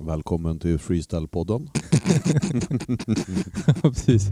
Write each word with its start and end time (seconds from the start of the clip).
Välkommen 0.00 0.58
till 0.58 0.78
Freestyle-podden. 0.78 1.68
Precis. 3.82 4.30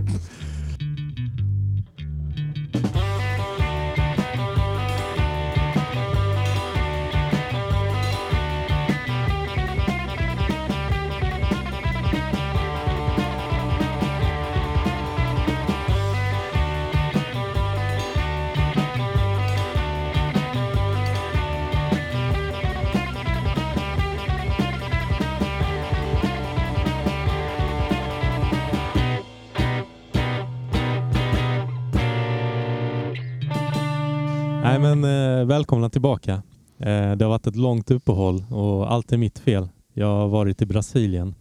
Tillbaka. 35.96 36.32
Eh, 36.78 37.12
det 37.16 37.24
har 37.24 37.28
varit 37.28 37.46
ett 37.46 37.56
långt 37.56 37.90
uppehåll 37.90 38.44
och 38.50 38.92
allt 38.92 39.12
är 39.12 39.16
mitt 39.16 39.38
fel. 39.38 39.68
Jag 39.92 40.06
har 40.06 40.28
varit 40.28 40.62
i 40.62 40.66
Brasilien. 40.66 41.34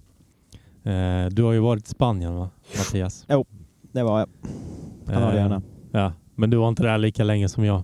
Eh, 0.84 1.26
du 1.32 1.44
har 1.44 1.52
ju 1.52 1.60
varit 1.60 1.86
i 1.86 1.90
Spanien 1.90 2.36
va, 2.36 2.50
Mattias? 2.78 3.26
Det 3.92 4.04
var 4.04 4.20
jag. 4.20 4.30
Kanarieöarna. 5.06 5.56
Eh, 5.56 5.62
ja, 5.92 6.14
men 6.36 6.50
du 6.50 6.58
var 6.58 6.68
inte 6.70 6.84
där 6.84 6.98
lika 6.98 7.24
länge 7.24 7.50
som 7.50 7.64
jag. 7.66 7.84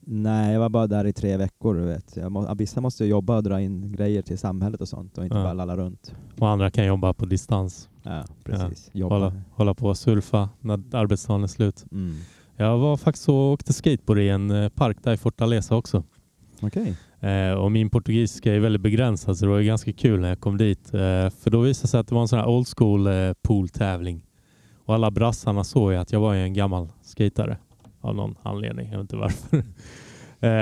Nej, 0.00 0.52
jag 0.52 0.60
var 0.60 0.68
bara 0.68 0.86
där 0.86 1.04
i 1.06 1.12
tre 1.12 1.36
veckor. 1.36 1.74
Du 1.74 1.80
vet. 1.84 2.16
Jag 2.16 2.32
må, 2.32 2.54
vissa 2.54 2.80
måste 2.80 3.04
jobba 3.04 3.36
och 3.36 3.42
dra 3.42 3.60
in 3.60 3.92
grejer 3.92 4.22
till 4.22 4.38
samhället 4.38 4.80
och 4.80 4.88
sånt 4.88 5.18
och 5.18 5.24
inte 5.24 5.36
Ja. 5.36 5.42
bara 5.42 5.52
lalla 5.52 5.76
runt. 5.76 6.14
Och 6.38 6.48
andra 6.48 6.70
kan 6.70 6.86
jobba 6.86 7.12
på 7.14 7.26
distans. 7.26 7.88
Ja, 8.02 8.24
precis. 8.44 8.90
Jobba. 8.92 9.14
Hålla, 9.14 9.32
hålla 9.54 9.74
på 9.74 9.86
och 9.86 9.96
surfa 9.98 10.48
när 10.60 10.80
arbetsdagen 10.92 11.42
är 11.42 11.46
slut. 11.48 11.84
Mm. 11.92 12.14
Jag 12.56 12.78
var 12.78 12.96
faktiskt 12.96 13.28
och 13.28 13.52
åkte 13.52 13.72
skateboard 13.72 14.18
i 14.18 14.28
en 14.28 14.50
eh, 14.50 14.68
park 14.68 14.96
där 15.02 15.12
i 15.12 15.16
Fortaleza 15.16 15.76
också. 15.76 16.04
Okej. 16.60 16.96
Eh, 17.20 17.52
och 17.52 17.72
min 17.72 17.90
portugisiska 17.90 18.54
är 18.54 18.58
väldigt 18.58 18.82
begränsad 18.82 19.38
så 19.38 19.44
det 19.44 19.50
var 19.50 19.60
ganska 19.60 19.92
kul 19.92 20.20
när 20.20 20.28
jag 20.28 20.40
kom 20.40 20.56
dit. 20.56 20.94
Eh, 20.94 21.30
för 21.30 21.50
då 21.50 21.60
visade 21.60 21.84
det 21.84 21.88
sig 21.88 22.00
att 22.00 22.08
det 22.08 22.14
var 22.14 22.22
en 22.22 22.28
sån 22.28 22.38
här 22.38 22.46
old 22.46 22.66
school 22.76 23.06
eh, 23.06 23.32
pooltävling. 23.42 24.22
Och 24.84 24.94
alla 24.94 25.10
brassarna 25.10 25.64
såg 25.64 25.92
ju 25.92 25.98
att 25.98 26.12
jag 26.12 26.20
var 26.20 26.34
en 26.34 26.54
gammal 26.54 26.88
skatare. 27.02 27.56
Av 28.00 28.14
någon 28.14 28.34
anledning, 28.42 28.86
jag 28.86 28.98
vet 28.98 29.00
inte 29.00 29.16
varför. 29.16 29.64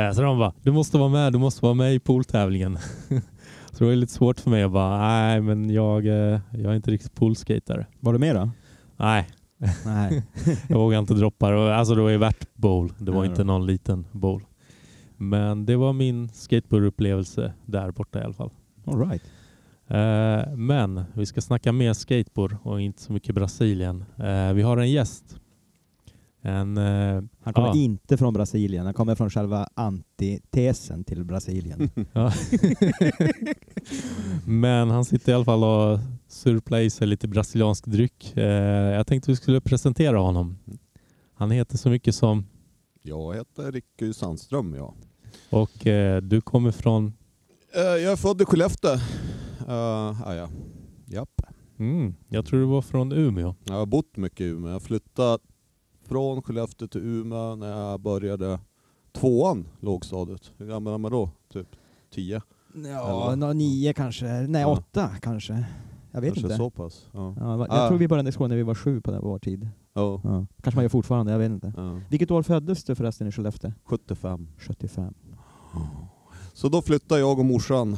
så 0.15 0.23
de 0.23 0.39
bara, 0.39 0.53
du 0.63 0.73
måste 0.73 0.99
vara 0.99 1.09
med, 1.09 1.33
du 1.33 1.39
måste 1.39 1.65
vara 1.65 1.75
med 1.75 1.95
i 1.95 1.99
pooltävlingen. 1.99 2.79
så 3.71 3.79
det 3.79 3.85
var 3.85 3.93
lite 3.93 4.13
svårt 4.13 4.41
för 4.41 4.51
mig 4.51 4.63
att 4.63 4.73
bara, 4.73 4.99
nej 4.99 5.41
men 5.41 5.71
jag, 5.71 6.05
jag 6.05 6.41
är 6.53 6.75
inte 6.75 6.91
riktigt 6.91 7.15
poolskatare. 7.15 7.87
Var 8.01 8.13
du 8.13 8.19
med 8.19 8.37
då? 8.37 8.51
Nej, 8.97 9.29
Nej. 9.87 10.23
jag 10.69 10.79
vågar 10.79 10.99
inte 10.99 11.15
droppa 11.15 11.51
det. 11.51 11.77
Alltså 11.77 11.95
det 11.95 12.03
var 12.03 12.11
ju 12.11 12.19
värt 12.19 12.55
bowl. 12.55 12.93
Det 12.99 13.11
var 13.13 13.25
Ja. 13.25 13.31
inte 13.31 13.45
någon 13.45 13.67
liten 13.67 14.07
bowl. 14.13 14.43
Men 15.17 15.67
det 15.67 15.77
var 15.77 15.93
min 15.93 16.29
skateboardupplevelse 16.29 17.53
där 17.67 17.91
borta 17.91 18.21
i 18.21 18.23
alla 18.25 18.35
fall. 18.35 18.51
All 18.87 19.09
right. 19.09 19.23
Eh, 19.87 20.57
men 20.57 21.05
vi 21.13 21.27
ska 21.27 21.41
snacka 21.41 21.73
mer 21.73 21.93
skateboard 21.93 22.57
och 22.63 22.81
inte 22.81 23.03
så 23.03 23.13
mycket 23.13 23.35
Brasilien. 23.35 24.05
Eh, 24.19 24.53
vi 24.53 24.63
har 24.63 24.77
en 24.77 24.91
gäst. 24.91 25.37
En, 26.47 26.77
eh, 26.79 27.23
Han 27.43 27.55
kommer 27.55 27.69
Ja. 27.69 27.75
inte 27.77 28.17
från 28.17 28.35
Brasilien. 28.35 28.85
Han 28.85 28.95
kommer 28.95 29.15
från 29.15 29.31
själva 29.31 29.69
antitesen 29.75 31.05
till 31.05 31.25
Brasilien. 31.25 31.91
ja. 32.13 32.33
men 34.47 34.91
han 34.91 35.05
sitter 35.05 35.33
i 35.33 35.35
alla 35.35 35.45
fall 35.45 35.65
och 35.65 35.99
surplar 36.29 36.79
i 36.79 36.91
sig 36.91 37.07
lite 37.07 37.29
brasiliansk 37.29 37.87
dryck. 37.87 38.37
Eh, 38.37 38.45
jag 38.95 39.07
tänkte 39.07 39.31
vi 39.31 39.37
skulle 39.37 39.61
presentera 39.61 40.19
honom. 40.19 40.59
Han 41.35 41.51
heter 41.51 41.77
så 41.79 41.89
mycket 41.91 42.15
som 42.15 42.47
Jag 43.03 43.35
heter 43.35 43.73
Ricky 43.73 44.13
Sandström. 44.13 44.75
Ja. 44.75 44.95
och 45.51 45.87
eh, 45.87 46.21
du 46.23 46.41
kommer 46.41 46.71
från 46.71 47.13
Eh, 47.77 47.81
Jag 47.83 48.13
är 48.13 48.17
född 48.17 48.43
i 48.43 48.45
Skellefteå. 48.45 48.91
Uh, 49.69 49.71
ah, 50.29 50.35
ja. 50.35 50.49
Japp. 51.07 51.41
Mm, 51.79 52.15
jag 52.29 52.47
tror 52.47 52.61
du 52.61 52.67
var 52.67 52.83
från 52.83 53.13
Umeå. 53.13 53.55
Jag 53.65 53.75
har 53.75 53.87
bott 53.87 54.17
mycket 54.17 54.41
i 54.41 54.45
Umeå. 54.45 54.71
Jag 54.73 54.83
flyttade 54.83 55.39
från 56.05 56.43
Skellefteå 56.43 56.89
till 56.89 57.01
Umeå 57.01 57.57
när 57.57 57.81
jag 57.91 58.01
började 58.01 58.59
tvåan 59.13 59.67
lågstadiet. 59.81 60.53
Hur 60.57 60.67
gammal 60.67 60.95
är 60.95 60.99
man 60.99 61.13
då? 61.13 61.31
Typ 61.53 61.69
tio? 62.15 62.43
Ja, 62.85 63.35
nå- 63.37 63.53
nio 63.53 63.93
kanske. 63.93 64.27
Nej, 64.27 64.63
Ja. 64.63 64.69
åtta 64.73 65.09
kanske. 65.23 65.67
Jag 66.13 66.21
vet 66.21 66.35
Kanske 66.35 66.47
inte. 66.47 66.57
så 66.57 66.71
pass? 66.71 67.07
Ja. 67.13 67.35
Ja, 67.41 67.57
va- 67.57 67.67
Ah. 67.71 67.79
jag 67.79 67.89
tror 67.89 67.99
vi 67.99 68.09
började 68.09 68.29
i 68.29 68.33
skolan 68.33 68.51
när 68.51 68.57
vi 68.57 68.63
var 68.63 68.75
sju 68.75 69.01
på 69.01 69.11
den- 69.11 69.23
vår 69.23 69.39
tid. 69.39 69.69
Ja. 69.93 70.21
Ja. 70.25 70.47
Kanske 70.63 70.77
man 70.77 70.85
gör 70.85 70.89
fortfarande, 70.89 71.33
jag 71.33 71.39
vet 71.39 71.51
inte. 71.51 71.73
Ja. 71.77 72.01
Vilket 72.11 72.31
år 72.31 72.43
föddes 72.43 72.85
du 72.85 72.95
förresten 72.95 73.27
i 73.29 73.33
Skellefteå? 73.33 73.73
75. 73.85 74.49
75. 74.59 75.15
Så 76.53 76.69
då 76.69 76.83
flyttade 76.83 77.21
jag 77.21 77.39
och 77.39 77.45
morsan 77.45 77.97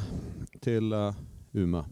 till 0.61 0.93
uh, 0.93 1.13
Umeå. 1.51 1.83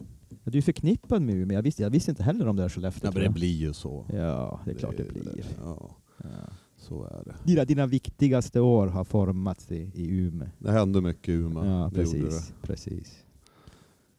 Ja, 0.44 0.50
Du 0.50 0.58
är 0.58 0.62
förknippad 0.62 1.22
med 1.22 1.34
Umeå. 1.34 1.56
Jag 1.58 1.62
visste, 1.62 1.82
jag 1.82 1.90
visste 1.90 2.10
inte 2.10 2.22
heller 2.22 2.48
om 2.48 2.56
det 2.56 2.62
här 2.62 2.68
Skellefteå. 2.68 3.08
Ja, 3.08 3.10
men 3.12 3.18
det 3.20 3.24
jag. 3.24 3.34
blir 3.34 3.56
ju 3.56 3.72
så. 3.72 4.04
Ja, 4.12 4.60
det 4.64 4.70
är 4.70 4.74
klart 4.74 4.94
det 4.96 5.12
blir. 5.12 5.44
Ja, 5.64 5.90
Ja. 6.22 6.28
så 6.76 7.04
är 7.04 7.22
det. 7.24 7.34
Dina, 7.44 7.64
dina 7.64 7.86
viktigaste 7.86 8.60
år 8.60 8.86
har 8.86 9.04
formats 9.04 9.70
i, 9.70 9.90
i 9.94 10.08
Umeå. 10.18 10.48
Det 10.58 10.72
hände 10.72 11.00
mycket 11.00 11.28
i 11.28 11.32
Umeå. 11.32 11.66
Ja, 11.66 11.90
det 11.92 12.00
precis. 12.00 12.52
precis. 12.62 13.24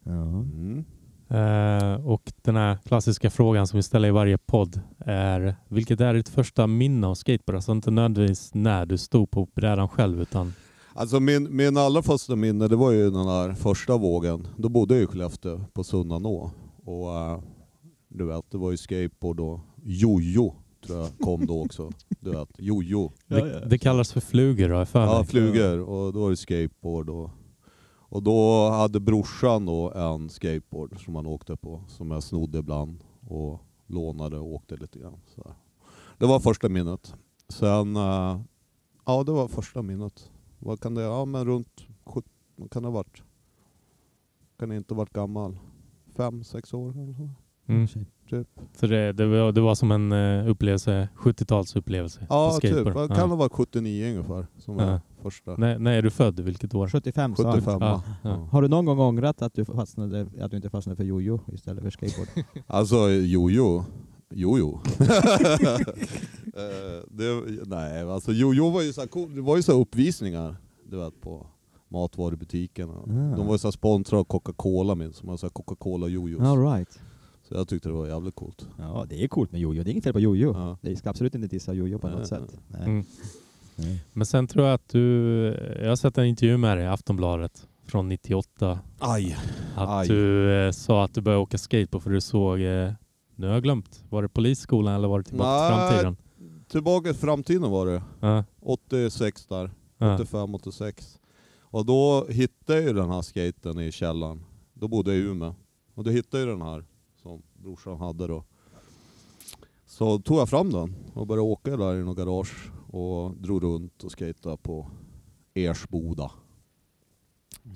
Ja. 0.04 0.12
Mm. 0.12 0.86
Eh, 1.30 2.08
och 2.08 2.34
den 2.42 2.56
här 2.56 2.78
klassiska 2.86 3.30
frågan 3.30 3.68
som 3.68 3.78
vi 3.78 3.84
ställer 3.84 4.08
i 4.08 4.12
varje 4.12 4.38
podd 4.38 4.82
är 5.00 5.56
vilket 5.68 6.02
är 6.02 6.14
ditt 6.14 6.30
första 6.30 6.68
minne 6.68 7.08
av 7.08 7.16
skateboard? 7.16 7.56
Alltså 7.56 7.72
inte 7.72 7.92
nödvändigtvis 7.92 8.54
när 8.54 8.86
du 8.86 8.98
stod 8.98 9.32
på 9.32 9.48
brädan 9.56 9.90
själv 9.90 10.22
utan 10.22 10.54
Alltså 10.94 11.20
min, 11.20 11.56
min 11.56 11.78
allra 11.78 12.02
första 12.02 12.36
minne 12.36 12.68
det 12.68 12.76
var 12.76 12.92
ju 12.92 13.04
den 13.04 13.26
där 13.26 13.54
första 13.54 13.98
vågen. 13.98 14.48
Då 14.58 14.70
bodde 14.70 14.94
jag 14.94 15.04
i 15.04 15.08
Skellefteå 15.08 15.62
på 15.74 15.84
Sunnanå. 15.84 16.52
Och 16.86 17.16
eh, 17.16 17.40
du 18.10 18.26
vet, 18.26 18.52
det 18.52 18.58
var 18.58 18.72
ju 18.72 18.78
skateboard 18.78 19.40
och 19.40 19.60
jojo 19.84 20.56
tror 20.82 21.00
jag 21.00 21.20
kom 21.20 21.46
då 21.46 21.62
också. 21.62 21.92
Du 22.20 22.32
vet, 22.32 22.50
jojo. 22.58 23.12
det, 23.28 23.66
det 23.70 23.78
kallas 23.78 24.12
för 24.12 24.22
flugor 24.22 24.70
då, 24.70 24.86
för 24.86 25.00
Ja, 25.00 25.24
flugor 25.24 25.80
och 25.80 26.14
då 26.14 26.20
var 26.20 26.30
det 26.30 26.38
skateboard. 26.38 27.10
Och, 27.10 27.30
och 28.10 28.24
då 28.24 28.70
hade 28.70 29.00
brorsan 29.00 29.66
då 29.66 29.92
en 29.92 30.30
skateboard 30.30 31.06
som 31.06 31.16
han 31.16 31.26
åkte 31.26 31.56
på, 31.56 31.84
som 31.88 32.12
jag 32.12 32.24
snodde 32.24 32.58
ibland 32.58 33.04
och 33.28 33.62
lånade 33.88 34.38
och 34.38 34.54
åkte 34.54 34.76
lite 34.76 35.00
grann. 35.00 35.20
Så. 35.36 35.52
Det 36.18 36.26
var 36.26 36.40
första 36.40 36.70
minnet. 36.70 37.14
Sen, 37.50 37.96
eh, 37.96 38.42
ja 39.06 39.24
det 39.24 39.32
var 39.32 39.48
första 39.48 39.82
minnet. 39.82 40.32
Vad 40.60 40.80
kan 40.80 40.96
det, 40.96 41.02
ja 41.02 41.26
men 41.26 41.46
runt, 41.46 41.88
vad 42.56 42.72
kan 42.72 42.84
det 42.84 42.88
ha 42.90 42.94
varit? 42.94 43.24
Kan 44.60 44.70
det 44.70 44.76
inte 44.76 44.94
ha 44.94 44.98
varit 44.98 45.14
gammal? 45.14 45.58
Fem, 46.16 46.44
sex 46.44 46.74
år 46.74 46.90
eller 46.90 47.14
så. 47.14 47.30
Mm. 47.68 47.88
Typ. 48.30 48.48
Så 48.80 48.88
det, 48.88 49.12
det, 49.14 49.26
var, 49.26 49.52
det 49.52 49.62
var 49.62 49.76
som 49.76 49.92
en 49.92 50.12
uh, 50.12 50.50
upplevelse, 50.50 51.10
70-talsupplevelse 51.18 52.20
Ja 52.30 52.52
på 52.54 52.60
typ, 52.60 52.88
Ja. 52.88 52.94
kan 52.94 53.08
det 53.10 53.22
ha 53.22 53.36
varit 53.36 53.52
79 53.52 54.12
ungefär 54.12 54.48
som 54.58 54.76
var 54.76 54.84
Ja. 54.84 55.02
första. 55.22 55.56
När, 55.58 55.80
när 55.80 55.94
är 55.94 56.02
du 56.02 56.10
född? 56.10 56.40
Vilket 56.40 56.74
år? 56.76 56.88
75 56.90 57.36
sa 57.36 57.44
han. 57.44 57.54
75 57.54 57.78
Ja, 57.82 57.88
ja. 57.88 58.04
ja. 58.24 58.30
Ja. 58.30 58.48
Har 58.52 58.62
du 58.62 58.68
någon 58.68 58.86
gång 58.86 59.00
ångrat 59.00 59.42
att 59.42 59.54
du, 59.54 59.66
fastnade, 59.66 60.28
att 60.42 60.52
du 60.52 60.58
inte 60.58 60.70
fastnade 60.70 60.96
för 60.96 61.04
jojo 61.04 61.40
istället 61.54 61.84
för 61.84 61.90
skateboard? 61.90 62.28
Alltså 62.68 63.10
jojo. 63.10 63.84
Jojo. 64.30 64.80
Eh, 66.58 67.04
det, 67.12 67.44
nej, 67.66 68.02
alltså 68.02 68.32
jojo 68.32 68.70
var 68.70 68.82
ju 68.82 68.94
så 68.94 69.02
här 69.02 69.08
cool. 69.08 69.36
Det 69.36 69.42
var 69.42 69.56
ju 69.56 69.64
så 69.64 69.72
här 69.72 69.80
uppvisningar 69.80 70.56
du 70.90 70.98
vet, 70.98 71.22
på 71.22 71.48
matvarubutikerna. 71.90 72.94
Ah. 72.94 73.36
De 73.38 73.46
var 73.46 73.54
ju 73.54 73.58
så 73.58 73.72
sponsrade 73.72 74.20
av 74.20 74.24
Coca-Cola 74.26 74.96
minns 74.96 75.22
här 75.24 75.50
Coca-Cola 75.50 76.08
jojos. 76.08 76.42
All 76.42 76.64
right. 76.64 77.00
Så 77.48 77.56
jag 77.56 77.68
tyckte 77.68 77.90
det 77.90 77.94
var 77.94 78.08
jävligt 78.08 78.36
coolt. 78.36 78.68
Ja, 78.78 79.06
det 79.10 79.24
är 79.24 79.28
coolt 79.28 79.52
med 79.52 79.62
jojo. 79.62 79.84
Det 79.84 79.90
är 79.90 79.92
inget 79.92 80.04
fel 80.04 80.14
på 80.14 80.20
jojo. 80.20 80.54
Ja. 80.54 80.78
Det 80.82 80.96
ska 80.96 81.10
absolut 81.10 81.36
inte 81.36 81.48
dissa 81.48 81.74
jojo 81.74 82.00
på 82.00 82.08
Nej, 82.08 82.18
något 82.20 82.32
nej. 82.32 82.40
sätt. 82.40 82.60
Nej. 82.68 82.82
Mm. 82.82 83.06
Nej. 83.76 84.04
Men 84.14 84.26
sen 84.26 84.48
tror 84.48 84.66
jag 84.66 84.74
att 84.74 84.90
du, 84.90 85.02
jag 85.82 85.90
har 85.90 85.96
sett 85.96 86.18
en 86.18 86.26
intervju 86.26 86.58
med 86.58 86.78
dig 86.78 86.86
i 86.86 86.88
Aftonbladet 86.88 87.68
från 87.86 88.10
98. 88.10 88.80
Aj! 89.00 89.38
Att 89.76 89.90
Aj. 89.90 90.08
du 90.08 90.54
eh, 90.54 90.72
sa 90.72 91.04
att 91.04 91.14
du 91.14 91.22
började 91.22 91.42
åka 91.42 91.58
skateboard 91.58 92.04
för 92.04 92.10
du 92.10 92.22
såg, 92.22 92.62
eh, 92.62 92.92
nu 93.36 93.48
har 93.48 93.54
jag 93.54 93.64
glömt, 93.64 94.04
var 94.10 94.22
det 94.22 94.30
polisskolan 94.30 94.96
eller 94.96 95.08
var 95.08 95.20
det 95.20 95.24
tillbaka 95.24 95.68
till 95.68 95.78
Nej. 95.78 95.90
framtiden? 95.90 96.18
Tillbaka 96.68 97.10
till 97.10 97.20
framtiden 97.22 97.72
var 97.72 97.86
det. 97.86 98.02
Ja, 98.20 98.44
86 98.62 99.46
där. 99.46 99.72
ja. 99.98 100.16
85, 100.16 100.56
86. 100.56 101.20
Och 101.62 101.86
då 101.86 102.26
hittade 102.30 102.80
jag 102.80 102.88
ju 102.88 102.94
den 102.94 103.10
här 103.10 103.22
skaten 103.22 103.80
i 103.80 103.92
källaren. 103.92 104.44
Då 104.74 104.88
bodde 104.88 105.12
jag 105.12 105.20
i 105.20 105.24
Umeå. 105.24 105.56
Och 105.94 106.04
då 106.04 106.10
hittade 106.12 106.44
jag 106.44 106.50
den 106.50 106.62
här 106.68 106.86
brorsan 107.68 107.98
hade 107.98 108.28
då. 108.28 108.44
Så 109.86 110.20
tog 110.20 110.38
jag 110.38 110.50
fram 110.50 110.72
den 110.72 110.96
och 111.14 111.28
började 111.28 111.42
åka 111.48 111.78
där 111.78 111.96
i 111.96 112.04
något 112.04 112.18
garage 112.18 112.72
och 112.92 113.36
drog 113.38 113.64
runt 113.64 114.04
och 114.04 114.20
skejtade 114.20 114.58
på 114.58 114.88
Ersboda. 115.54 116.32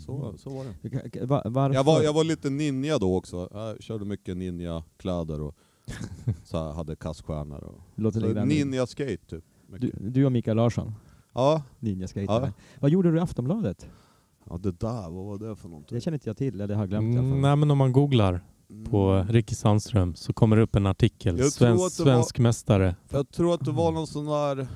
Så, 0.05 0.37
så 0.37 0.49
var 0.49 0.65
det. 0.65 1.25
Va- 1.25 1.41
Varför? 1.45 1.75
Jag 1.75 1.83
var, 1.83 2.01
jag 2.01 2.13
var 2.13 2.23
lite 2.23 2.49
ninja 2.49 2.97
då 2.97 3.15
också. 3.15 3.49
Jag 3.51 3.83
körde 3.83 4.05
mycket 4.05 4.37
ninja-kläder 4.37 5.41
och 5.41 5.55
så 6.43 6.57
här, 6.57 6.71
hade 6.73 6.95
kaststjärnor. 6.95 7.63
Och, 7.63 7.81
Låter 7.95 8.45
ninja-skate 8.45 9.25
typ. 9.27 9.43
du, 9.67 9.91
du 9.99 10.25
och 10.25 10.31
Mikael 10.31 10.57
Larsson, 10.57 10.93
Ja. 11.33 11.63
ninjaskejtare. 11.79 12.45
Ja. 12.45 12.63
Vad 12.79 12.91
gjorde 12.91 13.11
du 13.11 13.17
i 13.17 13.21
Aftonbladet? 13.21 13.89
ja, 14.49 14.57
det 14.57 14.71
där, 14.71 15.09
vad 15.09 15.25
var 15.25 15.37
det 15.49 15.55
för 15.55 15.69
någonting? 15.69 15.95
Det 15.95 16.01
känner 16.01 16.15
inte 16.15 16.29
jag 16.29 16.37
till, 16.37 16.61
eller 16.61 16.75
har 16.75 16.87
glömt 16.87 17.15
i 17.15 17.17
alla 17.17 17.19
Mm, 17.19 17.31
fall. 17.31 17.41
nej, 17.41 17.55
men 17.55 17.71
om 17.71 17.77
man 17.77 17.91
googlar 17.91 18.41
på 18.89 19.09
Mm. 19.11 19.27
Ricky 19.33 19.55
Sandström 19.55 20.15
så 20.15 20.33
kommer 20.33 20.55
det 20.55 20.61
upp 20.63 20.75
en 20.75 20.85
artikel. 20.87 21.51
Svensk, 21.51 21.81
var- 21.81 21.89
svensk 21.89 22.39
mästare. 22.39 22.95
Jag 23.09 23.29
tror 23.31 23.53
att 23.53 23.65
det 23.65 23.71
var 23.71 23.91
någon 23.91 24.07
sån 24.07 24.25
där 24.25 24.67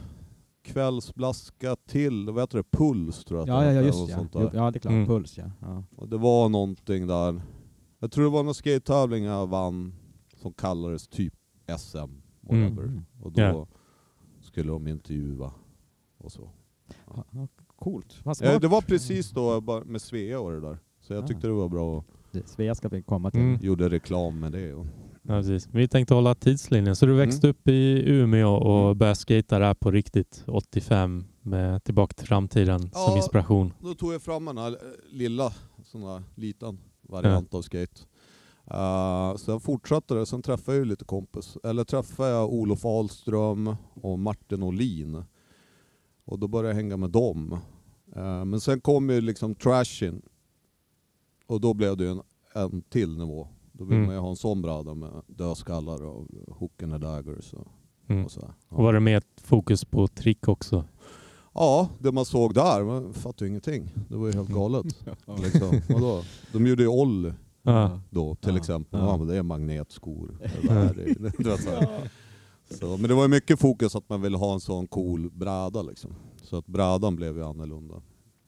kvällsblaska 0.63 1.75
till, 1.75 2.29
vad 2.29 2.43
heter 2.43 2.57
det, 2.57 2.63
Puls 2.77 3.25
tror 3.25 3.39
jag 3.39 3.47
Ja, 3.49 3.59
det 3.61 3.73
ja, 3.73 3.81
ja, 3.81 3.81
just 3.81 4.09
ja. 4.09 4.15
sånt 4.17 4.31
Jo, 4.33 4.39
där. 4.39 4.51
Ja, 4.53 4.71
det 4.71 4.77
är 4.77 4.79
klart. 4.79 4.91
Mm. 4.91 5.07
Puls 5.07 5.37
ja. 5.37 5.51
ja. 5.61 5.83
Och 5.95 6.09
det 6.09 6.17
var 6.17 6.49
någonting 6.49 7.07
där, 7.07 7.41
jag 7.99 8.11
tror 8.11 8.23
det 8.23 8.29
var 8.31 8.43
någon 8.43 8.53
skate-tävling 8.55 9.23
jag 9.23 9.47
vann 9.47 9.93
som 10.41 10.53
kallades 10.53 11.07
typ 11.07 11.33
SM, 11.79 11.97
whatever. 12.41 12.83
Mm. 12.83 13.05
Och 13.21 13.31
då 13.31 13.41
Ja. 13.41 13.67
skulle 14.41 14.71
de 14.71 14.87
intervjua 14.87 15.51
och 16.17 16.31
så. 16.31 16.49
Ja, 17.07 17.23
ja, 17.31 17.47
Coolt. 17.75 18.21
Eh, 18.41 18.59
det 18.59 18.67
var 18.67 18.81
precis 18.81 19.29
då 19.31 19.61
bara 19.61 19.83
med 19.83 20.01
Svea 20.01 20.39
och 20.39 20.51
det 20.51 20.59
där. 20.61 20.77
Så 21.01 21.13
jag 21.13 21.23
Ah. 21.23 21.27
tyckte 21.27 21.47
det 21.47 21.53
var 21.53 21.69
bra 21.69 22.03
Svea 22.45 22.75
ska 22.75 22.87
vi 22.89 23.01
komma 23.03 23.31
till. 23.31 23.39
Mm. 23.41 23.59
gjorde 23.61 23.89
reklam 23.89 24.39
med 24.39 24.51
det. 24.51 24.73
Och, 24.73 24.85
Ja, 25.27 25.33
precis. 25.33 25.67
Vi 25.71 25.87
tänkte 25.87 26.13
hålla 26.13 26.35
tidslinjen. 26.35 26.95
Så 26.95 27.05
du 27.05 27.13
växte 27.13 27.47
upp 27.47 27.67
i 27.67 28.03
Umeå 28.11 28.49
och 28.55 28.85
Mm. 28.85 28.97
började 28.97 29.15
skata 29.15 29.59
där 29.59 29.73
på 29.73 29.91
riktigt 29.91 30.43
85 30.47 31.23
med 31.41 31.83
Tillbaka 31.83 32.13
till 32.13 32.27
framtiden 32.27 32.79
som 32.79 32.89
Ja. 32.93 33.17
inspiration. 33.17 33.73
då 33.79 33.93
tog 33.93 34.13
jag 34.13 34.21
fram 34.21 34.45
den 34.45 34.57
här 34.57 34.71
eh, 34.71 34.77
lilla, 35.11 35.53
sån 35.83 36.03
här 36.03 36.23
liten 36.35 36.77
variant 37.01 37.53
av 37.53 37.61
skate. 37.61 38.01
Uh, 38.73 39.35
sen 39.37 39.59
fortsatte 39.59 40.13
det, 40.13 40.25
sen 40.25 40.41
träffade 40.41 40.77
jag 40.77 40.87
lite 40.87 41.05
kompis. 41.05 41.57
Eller 41.63 41.83
träffade 41.83 42.29
jag 42.29 42.53
Olof 42.53 42.85
Ahlström 42.85 43.75
och 44.01 44.19
Martin 44.19 44.63
Olin. 44.63 45.23
Och 46.25 46.39
då 46.39 46.47
började 46.47 46.69
jag 46.69 46.75
hänga 46.75 46.97
med 46.97 47.09
dem. 47.09 47.59
Eh, 48.15 48.45
men 48.45 48.59
sen 48.61 48.81
kom 48.81 49.09
ju 49.09 49.21
liksom 49.21 49.55
trashin. 49.55 50.21
Och 51.47 51.61
då 51.61 51.73
blev 51.73 51.97
det 51.97 52.07
en, 52.07 52.21
en 52.53 52.81
till 52.81 53.17
nivå. 53.17 53.47
Då 53.71 53.83
vill 53.85 53.93
Mm. 53.97 54.05
man 54.05 54.15
ju 54.15 54.21
ha 54.21 54.29
en 54.29 54.35
sån 54.35 54.61
bräda 54.61 54.93
med 54.93 55.21
dödskallar 55.27 56.03
och 56.05 56.27
hooken 56.47 56.93
and 56.93 57.01
daggers 57.03 57.53
och, 57.53 57.67
Mm. 58.07 58.25
och 58.25 58.31
sådär. 58.31 58.53
Ja. 58.69 58.75
Och 58.77 58.83
var 58.83 58.93
det 58.93 59.11
ett 59.13 59.41
fokus 59.41 59.85
på 59.85 60.07
trick 60.07 60.47
också? 60.47 60.83
Ja, 61.53 61.89
det 61.99 62.11
man 62.11 62.25
såg 62.25 62.53
där, 62.53 62.83
man 62.83 63.13
fattade 63.13 63.45
ju 63.45 63.49
ingenting. 63.49 63.91
Det 64.09 64.15
var 64.17 64.27
ju 64.27 64.33
helt 64.33 64.49
galet. 64.49 64.85
liksom. 65.43 65.81
Vadå? 65.89 66.23
De 66.53 66.67
gjorde 66.67 66.83
ju 66.83 66.89
Olli 66.89 67.33
Ja. 67.63 67.99
då 68.09 68.35
till 68.35 68.51
Ja, 68.51 68.57
exempel. 68.57 68.99
ja. 68.99 69.05
Ja. 69.07 69.17
men 69.17 69.27
det 69.27 69.35
är 69.37 69.43
magnetskor. 69.43 70.37
Det 70.61 71.43
där 71.43 71.57
så 71.57 71.69
här. 71.69 72.11
så, 72.79 72.97
men 72.97 73.07
det 73.09 73.13
var 73.13 73.21
ju 73.23 73.27
mycket 73.29 73.59
fokus 73.59 73.95
att 73.95 74.09
man 74.09 74.21
ville 74.21 74.37
ha 74.37 74.53
en 74.53 74.59
sån 74.59 74.87
cool 74.87 75.29
bräda 75.31 75.81
liksom. 75.81 76.11
Så 76.43 76.57
att 76.57 76.65
brädan 76.67 77.15
blev 77.15 77.37
ju 77.37 77.43
annorlunda. 77.45 78.01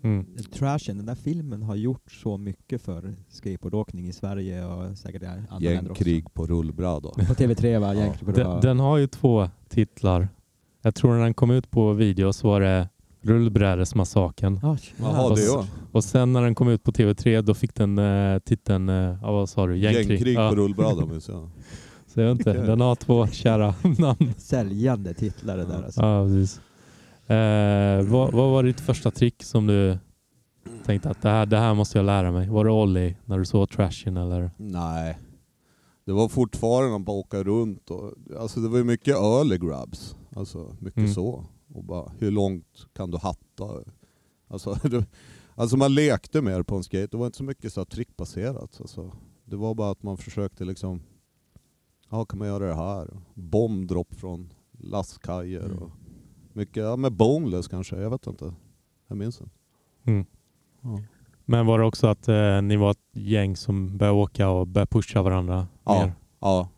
Mm. 0.03 0.25
Trashen, 0.53 0.97
den 0.97 1.05
där 1.05 1.15
filmen 1.15 1.63
har 1.63 1.75
gjort 1.75 2.11
så 2.11 2.37
mycket 2.37 2.81
för 2.81 3.15
skateboardåkning 3.29 4.07
i 4.07 4.13
Sverige 4.13 4.65
och 4.65 4.97
säkert 4.97 5.23
i 5.23 5.25
andra 5.25 5.39
länder 5.59 5.91
också. 5.91 6.03
Gängkrig 6.03 6.33
på 6.33 6.45
rullbräda. 6.45 7.09
På 7.09 7.33
TV3 7.33 7.79
va? 7.79 7.93
Ja. 7.93 8.01
Gängkrig 8.01 8.25
på 8.25 8.31
Den, 8.31 8.61
den 8.61 8.79
har 8.79 8.97
ju 8.97 9.07
två 9.07 9.49
titlar. 9.69 10.27
Jag 10.81 10.95
tror 10.95 11.15
när 11.15 11.23
den 11.23 11.33
kom 11.33 11.51
ut 11.51 11.71
på 11.71 11.93
video 11.93 12.33
så 12.33 12.47
var 12.47 12.61
det 12.61 12.89
Rullbrädesmassakern. 13.21 14.59
Ah, 14.63 14.77
Jaha, 14.99 15.35
det 15.35 15.41
ja. 15.41 15.65
Och 15.91 16.03
sen 16.03 16.33
när 16.33 16.41
den 16.41 16.55
kom 16.55 16.69
ut 16.69 16.83
på 16.83 16.91
TV3 16.91 17.41
då 17.41 17.53
fick 17.53 17.75
den 17.75 17.97
eh, 17.97 18.39
titeln, 18.39 18.89
eh, 18.89 19.21
vad 19.21 19.49
sa 19.49 19.67
du? 19.67 19.77
Gängkrig. 19.77 20.09
Gängkrig 20.09 20.35
ja. 20.35 20.49
på 20.49 20.55
rullbräda 20.55 21.05
minns 21.11 21.29
jag. 21.29 21.49
Så 22.07 22.21
jag 22.21 22.31
inte, 22.31 22.53
den 22.53 22.81
har 22.81 22.95
två 22.95 23.27
kära 23.27 23.75
namn. 23.99 24.33
Säljande 24.37 25.13
titlar 25.13 25.57
det 25.57 25.65
där 25.65 25.83
alltså. 25.83 26.01
Ja, 26.01 26.25
precis. 26.25 26.61
Eh, 27.27 28.01
vad, 28.11 28.33
vad 28.33 28.51
var 28.51 28.63
ditt 28.63 28.79
första 28.81 29.11
trick 29.11 29.43
som 29.43 29.67
du 29.67 29.97
tänkte 30.85 31.09
att 31.09 31.21
det 31.21 31.29
här, 31.29 31.45
det 31.45 31.57
här 31.57 31.73
måste 31.73 31.97
jag 31.97 32.05
lära 32.05 32.31
mig? 32.31 32.49
Var 32.49 32.65
det 32.65 32.71
ollie 32.71 33.15
när 33.25 33.37
du 33.39 33.45
såg 33.45 33.69
trashen 33.69 34.17
eller? 34.17 34.51
Nej. 34.57 35.17
Det 36.05 36.11
var 36.13 36.27
fortfarande 36.27 36.95
att 36.95 37.01
bara 37.05 37.17
åka 37.17 37.43
runt 37.43 37.91
och, 37.91 38.13
alltså 38.39 38.59
det 38.59 38.67
var 38.69 38.77
ju 38.77 38.83
mycket 38.83 39.15
early 39.15 39.57
grabs. 39.57 40.15
Alltså 40.35 40.75
mycket 40.79 40.97
Mm. 40.97 41.13
så. 41.13 41.45
Och 41.73 41.83
bara, 41.83 42.11
hur 42.19 42.31
långt 42.31 42.87
kan 42.93 43.11
du 43.11 43.17
hatta? 43.17 43.83
Alltså, 44.47 44.77
alltså 45.55 45.77
man 45.77 45.93
lekte 45.95 46.41
mer 46.41 46.63
på 46.63 46.75
en 46.75 46.83
skate, 46.83 47.07
det 47.11 47.17
var 47.17 47.25
inte 47.25 47.37
så 47.37 47.43
mycket 47.43 47.73
så 47.73 47.85
trickbaserat. 47.85 48.77
Alltså, 48.81 49.11
det 49.45 49.55
var 49.55 49.73
bara 49.75 49.91
att 49.91 50.03
man 50.03 50.17
försökte 50.17 50.65
liksom, 50.65 51.01
ja 52.09 52.25
kan 52.25 52.39
man 52.39 52.47
göra 52.47 52.67
det 52.67 52.75
här? 52.75 53.07
Bombdropp 53.33 54.13
från 54.15 54.53
lastkajer 54.79 55.65
Mm. 55.65 55.77
och 55.77 55.91
mycket, 56.57 56.83
ja 56.83 56.95
med 56.95 57.11
boneless 57.11 57.67
kanske, 57.67 57.95
jag 57.95 58.09
vet 58.09 58.27
inte. 58.27 58.53
Jag 59.07 59.17
minns 59.17 59.41
inte. 59.41 59.53
Mm. 60.05 60.25
Ja. 60.81 60.99
Men 61.45 61.65
var 61.65 61.79
det 61.79 61.85
också 61.85 62.07
att 62.07 62.27
eh, 62.27 62.61
ni 62.61 62.75
var 62.75 62.91
ett 62.91 62.97
gäng 63.13 63.55
som 63.55 63.97
började 63.97 64.17
åka 64.17 64.49
och 64.49 64.67
började 64.67 64.89
pusha 64.89 65.21
varandra 65.21 65.67
Ja. 65.85 65.99
mer? 66.05 66.13
Ja, 66.39 66.69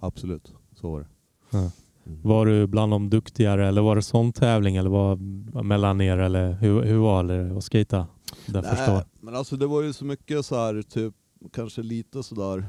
absolut. 0.00 0.54
Så 0.74 0.90
var 0.92 1.00
det. 1.00 1.06
Ja. 1.50 1.70
Mm. 2.06 2.18
Var 2.22 2.46
du 2.46 2.66
bland 2.66 2.92
de 2.92 3.10
duktigare 3.10 3.68
eller 3.68 3.82
var 3.82 3.96
det 3.96 4.02
sån 4.02 4.32
tävling 4.32 4.76
eller 4.76 4.90
var 4.90 5.16
mellan 5.62 6.00
er 6.00 6.18
eller 6.18 6.52
hur, 6.52 6.82
hur 6.82 6.98
var 6.98 7.24
det 7.24 7.56
att 7.56 7.64
skata 7.64 8.06
det 8.46 8.58
året? 8.58 9.06
men 9.20 9.34
alltså 9.34 9.56
det 9.56 9.66
var 9.66 9.82
ju 9.82 9.92
så 9.92 10.04
mycket 10.04 10.46
så 10.46 10.56
här, 10.56 10.82
typ 10.82 11.14
kanske 11.52 11.82
lite 11.82 12.22
sådär 12.22 12.66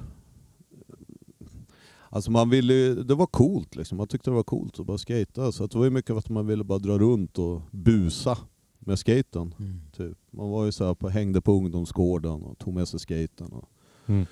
Alltså 2.15 2.31
man 2.31 2.49
ville 2.49 2.73
det 2.93 3.15
var 3.15 3.25
coolt 3.25 3.75
liksom, 3.75 3.97
man 3.97 4.07
tyckte 4.07 4.29
det 4.29 4.35
var 4.35 4.43
coolt 4.43 4.79
att 4.79 4.85
bara 4.85 4.97
skata 4.97 5.51
så 5.51 5.63
att 5.63 5.71
det 5.71 5.77
var 5.77 5.85
ju 5.85 5.91
mycket 5.91 6.15
att 6.15 6.29
man 6.29 6.47
ville 6.47 6.63
bara 6.63 6.79
dra 6.79 6.97
runt 6.97 7.39
och 7.39 7.61
busa 7.71 8.37
med 8.79 8.99
skaten. 8.99 9.55
Mm. 9.59 9.81
Typ. 9.97 10.17
Man 10.31 10.49
var 10.49 10.65
ju 10.65 10.71
så 10.71 10.85
här 10.85 10.93
på, 10.93 11.09
hängde 11.09 11.41
på 11.41 11.51
ungdomsgården 11.51 12.43
och 12.43 12.57
tog 12.57 12.73
med 12.73 12.87
sig 12.87 12.99
skaten. 12.99 13.47
Och, 13.51 13.69
Mm. 14.07 14.25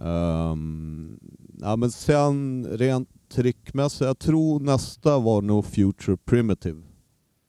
Ehm, 0.00 1.18
ja, 1.60 1.76
men 1.76 1.90
sen 1.90 2.66
rent 2.70 3.08
trickmässigt, 3.28 4.00
jag 4.06 4.18
tror 4.18 4.60
nästa 4.60 5.18
var 5.18 5.42
nog 5.42 5.64
Future 5.64 6.16
Primitive. 6.16 6.82